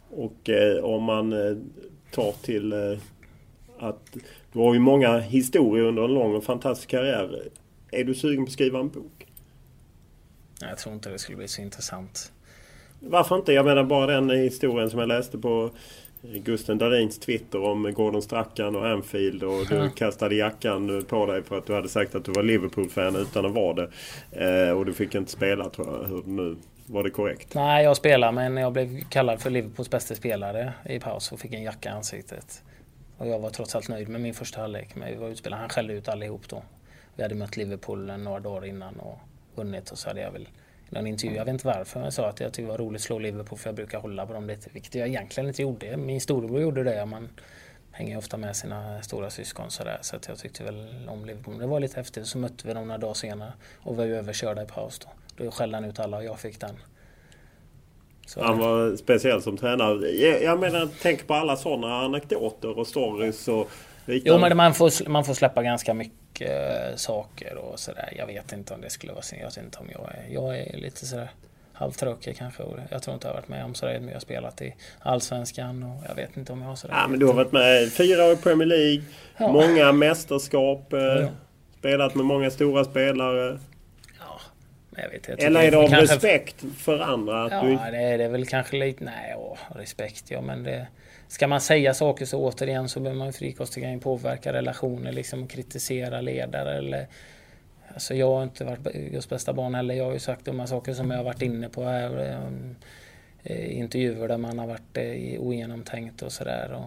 Och 0.09 0.49
eh, 0.49 0.83
om 0.83 1.03
man 1.03 1.33
eh, 1.33 1.57
tar 2.11 2.31
till 2.31 2.73
eh, 2.73 2.99
att 3.79 4.17
du 4.53 4.59
har 4.59 4.73
ju 4.73 4.79
många 4.79 5.19
historier 5.19 5.85
under 5.85 6.03
en 6.03 6.13
lång 6.13 6.35
och 6.35 6.43
fantastisk 6.43 6.89
karriär. 6.89 7.41
Är 7.91 8.03
du 8.03 8.15
sugen 8.15 8.45
på 8.45 8.49
att 8.49 8.53
skriva 8.53 8.79
en 8.79 8.89
bok? 8.89 9.27
Jag 10.61 10.77
tror 10.77 10.95
inte 10.95 11.09
det 11.09 11.19
skulle 11.19 11.37
bli 11.37 11.47
så 11.47 11.61
intressant. 11.61 12.31
Varför 12.99 13.35
inte? 13.35 13.53
Jag 13.53 13.65
menar 13.65 13.83
bara 13.83 14.07
den 14.07 14.29
historien 14.29 14.89
som 14.89 14.99
jag 14.99 15.07
läste 15.07 15.37
på 15.37 15.71
Gusten 16.33 16.77
Dahlins 16.77 17.19
Twitter 17.19 17.63
om 17.63 17.93
Gordon 17.93 18.21
Strachan 18.21 18.75
och 18.75 18.87
Anfield 18.87 19.43
och 19.43 19.65
du 19.69 19.89
kastade 19.89 20.35
jackan 20.35 21.05
på 21.07 21.25
dig 21.25 21.43
för 21.43 21.57
att 21.57 21.65
du 21.65 21.73
hade 21.73 21.89
sagt 21.89 22.15
att 22.15 22.25
du 22.25 22.31
var 22.31 22.43
Liverpool-fan 22.43 23.15
utan 23.15 23.45
att 23.45 23.51
vara 23.51 23.73
det. 23.73 23.89
Eh, 24.31 24.71
och 24.71 24.85
du 24.85 24.93
fick 24.93 25.15
inte 25.15 25.31
spela 25.31 25.69
tror 25.69 25.87
jag. 25.87 26.07
Hur 26.07 26.23
nu 26.25 26.57
var 26.85 27.03
det 27.03 27.09
korrekt? 27.09 27.53
Nej, 27.53 27.83
jag 27.83 27.97
spelar 27.97 28.31
men 28.31 28.57
jag 28.57 28.73
blev 28.73 29.01
kallad 29.09 29.41
för 29.41 29.49
Liverpools 29.49 29.89
bästa 29.89 30.15
spelare 30.15 30.73
i 30.85 30.99
paus 30.99 31.31
och 31.31 31.39
fick 31.39 31.53
en 31.53 31.63
jacka 31.63 31.89
i 31.89 31.91
ansiktet. 31.91 32.63
Och 33.17 33.27
jag 33.27 33.39
var 33.39 33.49
trots 33.49 33.75
allt 33.75 33.89
nöjd 33.89 34.09
med 34.09 34.21
min 34.21 34.33
första 34.33 34.61
halvlek. 34.61 34.95
Men 34.95 35.09
vi 35.09 35.15
var 35.15 35.29
utspelade. 35.29 35.61
Han 35.61 35.69
skällde 35.69 35.93
ut 35.93 36.09
allihop 36.09 36.49
då. 36.49 36.63
Vi 37.15 37.23
hade 37.23 37.35
mött 37.35 37.57
Liverpool 37.57 38.05
några 38.05 38.39
dagar 38.39 38.65
innan 38.65 38.99
och 38.99 39.19
vunnit 39.55 39.91
och 39.91 39.97
så 39.97 40.09
hade 40.09 40.21
jag 40.21 40.31
väl 40.31 40.47
i 40.91 40.95
någon 40.95 41.07
intervju, 41.07 41.35
jag 41.37 41.45
vet 41.45 41.51
inte 41.53 41.67
varför, 41.67 41.99
men 41.99 42.03
jag 42.03 42.13
sa 42.13 42.27
att 42.29 42.39
jag 42.39 42.53
tyckte 42.53 42.61
det 42.61 42.67
var 42.77 42.77
roligt 42.85 42.99
att 42.99 43.05
slå 43.05 43.19
Liverpool 43.19 43.59
för 43.59 43.67
jag 43.69 43.75
brukar 43.75 43.99
hålla 43.99 44.25
på 44.25 44.33
dem 44.33 44.47
lite. 44.47 44.69
Vilket 44.73 44.95
jag 44.95 45.07
egentligen 45.07 45.47
inte 45.47 45.61
gjorde. 45.61 45.97
Min 45.97 46.21
storebror 46.21 46.61
gjorde 46.61 46.83
det. 46.83 47.05
Man 47.05 47.29
hänger 47.91 48.17
ofta 48.17 48.37
med 48.37 48.55
sina 48.55 49.01
stora 49.01 49.29
syskon 49.29 49.71
sådär. 49.71 49.97
Så 50.01 50.15
att 50.15 50.27
jag 50.27 50.37
tyckte 50.37 50.63
väl 50.63 50.87
om 51.09 51.25
Liverpool. 51.25 51.57
Det 51.59 51.67
var 51.67 51.79
lite 51.79 51.95
häftigt. 51.95 52.27
Så 52.27 52.37
mötte 52.37 52.67
vi 52.67 52.73
dem 52.73 52.87
några 52.87 52.97
dagar 52.97 53.13
senare 53.13 53.53
och 53.79 53.95
var 53.95 54.05
ju 54.05 54.15
överkörda 54.17 54.63
i 54.63 54.65
paus 54.65 54.99
då. 54.99 55.09
Då 55.43 55.51
skällde 55.51 55.77
han 55.77 55.85
ut 55.85 55.99
alla 55.99 56.17
och 56.17 56.23
jag 56.23 56.39
fick 56.39 56.59
den. 56.59 56.75
Så- 58.25 58.43
Han 58.43 58.59
var 58.59 58.95
speciell 58.95 59.41
som 59.41 59.57
tränare. 59.57 60.07
Jag, 60.09 60.43
jag 60.43 60.59
menar, 60.59 60.89
tänk 61.01 61.27
på 61.27 61.33
alla 61.33 61.55
sådana 61.55 62.01
anekdoter 62.01 62.79
och 62.79 62.87
stories 62.87 63.47
och 63.47 63.69
Jo 64.07 64.37
men 64.37 64.57
man 64.57 64.73
får, 64.73 65.09
man 65.09 65.25
får 65.25 65.33
släppa 65.33 65.63
ganska 65.63 65.93
mycket 65.93 66.49
eh, 66.89 66.95
saker 66.95 67.55
och 67.57 67.79
sådär. 67.79 68.13
Jag 68.17 68.27
vet 68.27 68.53
inte 68.53 68.73
om 68.73 68.81
det 68.81 68.89
skulle 68.89 69.13
vara 69.13 69.21
så. 69.21 69.35
Jag 69.35 69.45
vet 69.45 69.57
inte 69.57 69.77
om 69.79 69.85
jag 69.91 70.01
är... 70.11 70.33
Jag 70.33 70.57
är 70.59 70.77
lite 70.77 71.05
sådär 71.05 71.29
halvtråkig 71.73 72.37
kanske. 72.37 72.63
Jag 72.89 73.01
tror 73.03 73.13
inte 73.13 73.27
jag 73.27 73.33
har 73.33 73.39
varit 73.41 73.49
med 73.49 73.65
om 73.65 73.75
sådär. 73.75 73.99
Men 73.99 74.07
jag 74.07 74.15
har 74.15 74.19
spelat 74.19 74.61
i 74.61 74.75
Allsvenskan 74.99 75.83
och 75.83 76.03
jag 76.09 76.15
vet 76.15 76.37
inte 76.37 76.51
om 76.53 76.61
jag 76.61 76.67
har 76.67 76.75
sådär. 76.75 76.95
Ja, 76.95 77.07
men 77.07 77.19
du 77.19 77.25
har 77.25 77.33
varit 77.33 77.51
med 77.51 77.91
fyra 77.91 78.25
år 78.25 78.33
i 78.33 78.37
Premier 78.37 78.65
League. 78.67 79.01
Ja. 79.37 79.51
Många 79.51 79.91
mästerskap. 79.91 80.93
Eh, 80.93 80.99
ja. 80.99 81.27
Spelat 81.79 82.15
med 82.15 82.25
många 82.25 82.51
stora 82.51 82.83
spelare. 82.85 83.59
Jag 84.99 85.09
vet, 85.09 85.27
jag 85.27 85.43
Eller 85.43 85.63
är 85.63 85.71
det 85.71 85.77
av 85.77 85.87
kanske- 85.89 86.15
respekt 86.15 86.55
för 86.77 86.99
andra? 86.99 87.43
Att 87.45 87.51
Ja, 87.51 87.61
du... 87.61 87.69
det 87.91 87.97
är, 88.03 88.17
det 88.17 88.23
är 88.23 88.29
väl 88.29 88.45
kanske 88.45 88.77
lite... 88.77 89.03
Nej, 89.03 89.35
åh, 89.37 89.57
respekt 89.75 90.31
ja, 90.31 90.41
men 90.41 90.63
det... 90.63 90.87
Ska 91.27 91.47
man 91.47 91.61
säga 91.61 91.93
saker 91.93 92.25
så 92.25 92.39
återigen 92.39 92.89
så 92.89 92.99
behöver 92.99 93.19
man 93.19 93.33
in 93.91 93.99
påverka 93.99 94.53
relationer 94.53 95.11
liksom 95.11 95.47
kritisera 95.47 96.21
ledare 96.21 96.77
eller... 96.77 97.07
Alltså 97.93 98.15
jag 98.15 98.31
har 98.35 98.43
inte 98.43 98.65
varit 98.65 98.83
Guds 98.93 99.29
bästa 99.29 99.53
barn 99.53 99.75
heller. 99.75 99.95
Jag 99.95 100.05
har 100.05 100.13
ju 100.13 100.19
sagt 100.19 100.45
dumma 100.45 100.67
saker 100.67 100.93
som 100.93 101.11
jag 101.11 101.17
har 101.17 101.23
varit 101.23 101.41
inne 101.41 101.69
på 101.69 101.83
här. 101.83 102.19
eh, 102.19 102.49
eh, 103.43 103.77
Intervjuer 103.79 104.27
där 104.27 104.37
man 104.37 104.59
har 104.59 104.67
varit 104.67 104.97
eh, 104.97 105.41
ogenomtänkt 105.41 106.21
och 106.21 106.31
sådär. 106.31 106.81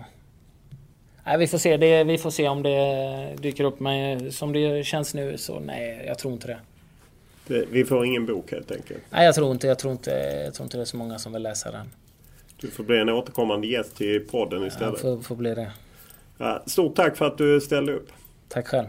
Nej, 1.24 1.38
vi 1.38 1.46
får 1.46 1.58
se. 1.58 1.76
Det, 1.76 2.04
vi 2.04 2.18
får 2.18 2.30
se 2.30 2.48
om 2.48 2.62
det 2.62 3.34
dyker 3.38 3.64
upp. 3.64 3.80
Men 3.80 4.32
som 4.32 4.52
det 4.52 4.84
känns 4.86 5.14
nu 5.14 5.38
så 5.38 5.60
nej, 5.60 6.04
jag 6.06 6.18
tror 6.18 6.32
inte 6.32 6.46
det. 6.46 6.58
Det- 7.46 7.66
Vi 7.70 7.84
får 7.84 8.06
ingen 8.06 8.26
bok 8.26 8.50
helt 8.52 8.70
enkelt. 8.72 9.00
Nej, 9.10 9.24
jag 9.24 9.34
tror 9.34 9.50
inte, 9.52 9.66
jag 9.66 9.78
tror 9.78 9.92
inte, 9.92 10.10
jag 10.44 10.54
tror 10.54 10.64
inte 10.64 10.76
det 10.76 10.82
är 10.82 10.84
så 10.84 10.96
många 10.96 11.18
som 11.18 11.32
vill 11.32 11.42
läsa 11.42 11.70
den. 11.70 11.90
Du 12.60 12.70
får 12.70 12.84
bli 12.84 12.98
en 12.98 13.08
återkommande 13.08 13.66
gäst 13.66 13.96
till 13.96 14.20
podden 14.20 14.66
istället. 14.66 15.00
får, 15.00 15.20
får 15.20 15.36
bli 15.36 15.54
det. 15.54 15.72
Ja, 16.38 16.62
stort 16.66 16.96
tack 16.96 17.16
för 17.16 17.26
att 17.26 17.38
du 17.38 17.60
ställde 17.60 17.92
upp. 17.92 18.08
Tack 18.48 18.66
själv. 18.66 18.86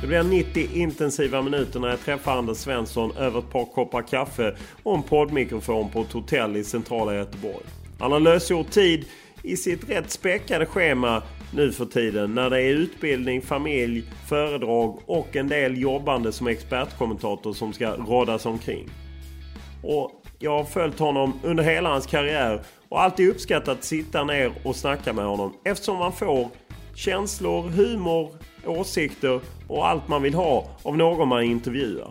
Det 0.00 0.06
blir 0.06 0.22
90 0.22 0.68
intensiva 0.74 1.42
minuter 1.42 1.80
när 1.80 1.88
jag 1.88 2.00
träffar 2.00 2.38
Anders 2.38 2.56
Svensson 2.56 3.16
över 3.16 3.38
ett 3.38 3.50
par 3.50 3.64
koppar 3.64 4.02
kaffe 4.02 4.56
och 4.82 4.94
en 4.94 5.02
poddmikrofon 5.02 5.90
på 5.90 6.00
ett 6.00 6.12
hotell 6.12 6.56
i 6.56 6.64
centrala 6.64 7.14
Göteborg. 7.14 7.64
Han 7.98 8.12
har 8.12 8.20
lösgjort 8.20 8.70
tid 8.70 9.04
i 9.42 9.56
sitt 9.56 9.90
rätt 9.90 10.10
späckade 10.10 10.66
schema 10.66 11.22
nu 11.54 11.72
för 11.72 11.86
tiden 11.86 12.34
när 12.34 12.50
det 12.50 12.62
är 12.62 12.70
utbildning, 12.70 13.42
familj, 13.42 14.04
föredrag 14.28 14.98
och 15.06 15.36
en 15.36 15.48
del 15.48 15.78
jobbande 15.78 16.32
som 16.32 16.46
expertkommentator 16.46 17.52
som 17.52 17.72
ska 17.72 17.90
rådas 17.90 18.46
omkring. 18.46 18.88
Och 19.82 20.10
jag 20.38 20.50
har 20.50 20.64
följt 20.64 20.98
honom 20.98 21.40
under 21.42 21.64
hela 21.64 21.88
hans 21.88 22.06
karriär 22.06 22.60
och 22.88 23.02
alltid 23.02 23.28
uppskattat 23.28 23.78
att 23.78 23.84
sitta 23.84 24.24
ner 24.24 24.52
och 24.64 24.76
snacka 24.76 25.12
med 25.12 25.24
honom 25.24 25.52
eftersom 25.64 25.96
man 25.96 26.12
får 26.12 26.48
känslor, 26.94 27.62
humor, 27.68 28.30
åsikter 28.66 29.40
och 29.68 29.88
allt 29.88 30.08
man 30.08 30.22
vill 30.22 30.34
ha 30.34 30.66
av 30.82 30.96
någon 30.96 31.28
man 31.28 31.42
intervjuar. 31.42 32.10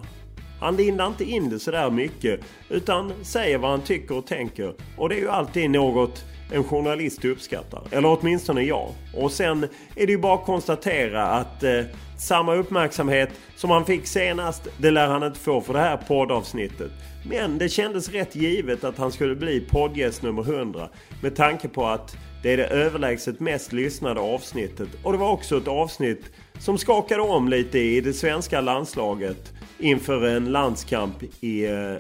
Han 0.60 0.76
lindar 0.76 1.08
inte 1.08 1.24
in 1.24 1.50
det 1.50 1.60
sådär 1.60 1.90
mycket 1.90 2.40
utan 2.70 3.14
säger 3.24 3.58
vad 3.58 3.72
han 3.72 3.82
tycker 3.82 4.18
och 4.18 4.28
tänker. 4.28 4.74
Och 4.98 5.10
det 5.10 5.16
är 5.16 5.20
ju 5.20 5.30
alltid 5.30 5.70
något 5.70 6.26
en 6.52 6.64
journalist 6.64 7.26
uppskattar. 7.26 7.82
Eller 7.92 8.18
åtminstone 8.20 8.62
jag. 8.62 8.90
Och 9.16 9.32
sen 9.32 9.64
är 9.96 10.06
det 10.06 10.12
ju 10.12 10.18
bara 10.18 10.34
att 10.34 10.46
konstatera 10.46 11.26
att 11.26 11.64
eh, 11.64 11.82
samma 12.20 12.56
uppmärksamhet 12.56 13.30
som 13.56 13.70
han 13.70 13.86
fick 13.86 14.08
senast, 14.08 14.68
det 14.78 14.92
lär 14.92 15.08
han 15.08 15.24
inte 15.24 15.40
få 15.40 15.62
för 15.62 15.74
det 15.74 15.80
här 15.80 15.98
poddavsnittet. 15.98 16.92
Men 17.30 17.58
det 17.58 17.70
kändes 17.70 18.10
rätt 18.10 18.36
givet 18.36 18.84
att 18.84 18.98
han 18.98 19.12
skulle 19.12 19.36
bli 19.36 19.60
poddgäst 19.60 20.22
nummer 20.24 20.42
100 20.42 20.90
med 21.22 21.36
tanke 21.36 21.68
på 21.68 21.86
att 21.86 22.18
det 22.44 22.54
är 22.54 22.58
det 22.58 22.68
överlägset 22.68 23.40
mest 23.40 23.74
lyssnade 23.74 24.20
avsnittet 24.20 24.90
och 25.04 25.12
det 25.12 25.18
var 25.18 25.32
också 25.32 25.58
ett 25.58 25.68
avsnitt 25.68 26.32
som 26.60 26.78
skakade 26.78 27.22
om 27.22 27.48
lite 27.48 27.80
i 27.80 28.02
det 28.02 28.14
svenska 28.14 28.62
landslaget 28.62 29.54
inför 29.80 30.28
en 30.28 30.52
landskamp 30.52 31.24
i 31.42 31.66
eh, 31.66 31.98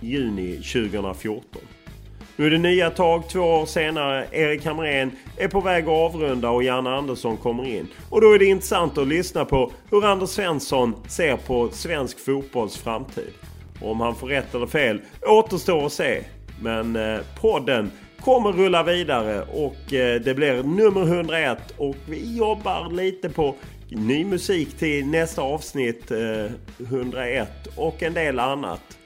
juni 0.00 0.56
2014. 0.56 1.60
Nu 2.36 2.46
är 2.46 2.50
det 2.50 2.58
nya 2.58 2.90
tag 2.90 3.28
två 3.28 3.40
år 3.40 3.66
senare. 3.66 4.26
Erik 4.32 4.64
Hamrén 4.64 5.12
är 5.36 5.48
på 5.48 5.60
väg 5.60 5.84
att 5.84 5.90
avrunda 5.90 6.50
och 6.50 6.62
Janne 6.62 6.90
Andersson 6.90 7.36
kommer 7.36 7.64
in. 7.68 7.88
Och 8.10 8.20
då 8.20 8.32
är 8.32 8.38
det 8.38 8.44
intressant 8.44 8.98
att 8.98 9.08
lyssna 9.08 9.44
på 9.44 9.72
hur 9.90 10.04
Anders 10.04 10.30
Svensson 10.30 10.94
ser 11.08 11.36
på 11.36 11.68
svensk 11.72 12.18
fotbolls 12.24 12.76
framtid. 12.76 13.32
Och 13.80 13.90
om 13.90 14.00
han 14.00 14.14
får 14.14 14.26
rätt 14.26 14.54
eller 14.54 14.66
fel 14.66 15.00
återstår 15.26 15.86
att 15.86 15.92
se. 15.92 16.24
Men 16.60 16.96
eh, 16.96 17.18
podden 17.40 17.90
kommer 18.20 18.52
rulla 18.52 18.82
vidare 18.82 19.42
och 19.42 19.94
eh, 19.94 20.20
det 20.20 20.34
blir 20.34 20.62
nummer 20.62 21.02
101 21.02 21.58
och 21.76 21.96
vi 22.08 22.36
jobbar 22.36 22.90
lite 22.90 23.28
på 23.28 23.54
ny 23.88 24.24
musik 24.24 24.78
till 24.78 25.06
nästa 25.06 25.42
avsnitt 25.42 26.10
eh, 26.10 26.86
101 26.88 27.48
och 27.76 28.02
en 28.02 28.14
del 28.14 28.38
annat. 28.38 28.98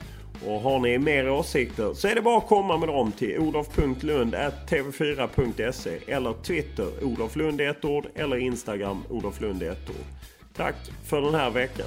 Och 0.47 0.61
har 0.61 0.79
ni 0.79 0.99
mer 0.99 1.31
åsikter 1.31 1.95
så 1.95 2.09
är 2.09 2.15
det 2.15 2.23
bara 2.23 2.39
att 2.39 2.47
komma 2.47 2.77
med 2.77 2.89
dem 2.89 3.13
till 3.13 3.39
olof.lund.tv4.se 3.39 5.99
eller 6.07 6.35
Twitter 6.43 7.05
Olof 7.05 7.37
Lund 7.37 7.61
ett 7.61 7.85
ord 7.85 8.07
eller 8.15 8.37
Instagram 8.37 9.05
Olof 9.09 9.41
Lund 9.41 9.63
ett 9.63 9.91
ord. 9.91 10.07
Tack 10.57 10.77
för 11.05 11.21
den 11.21 11.35
här 11.35 11.51
veckan. 11.51 11.87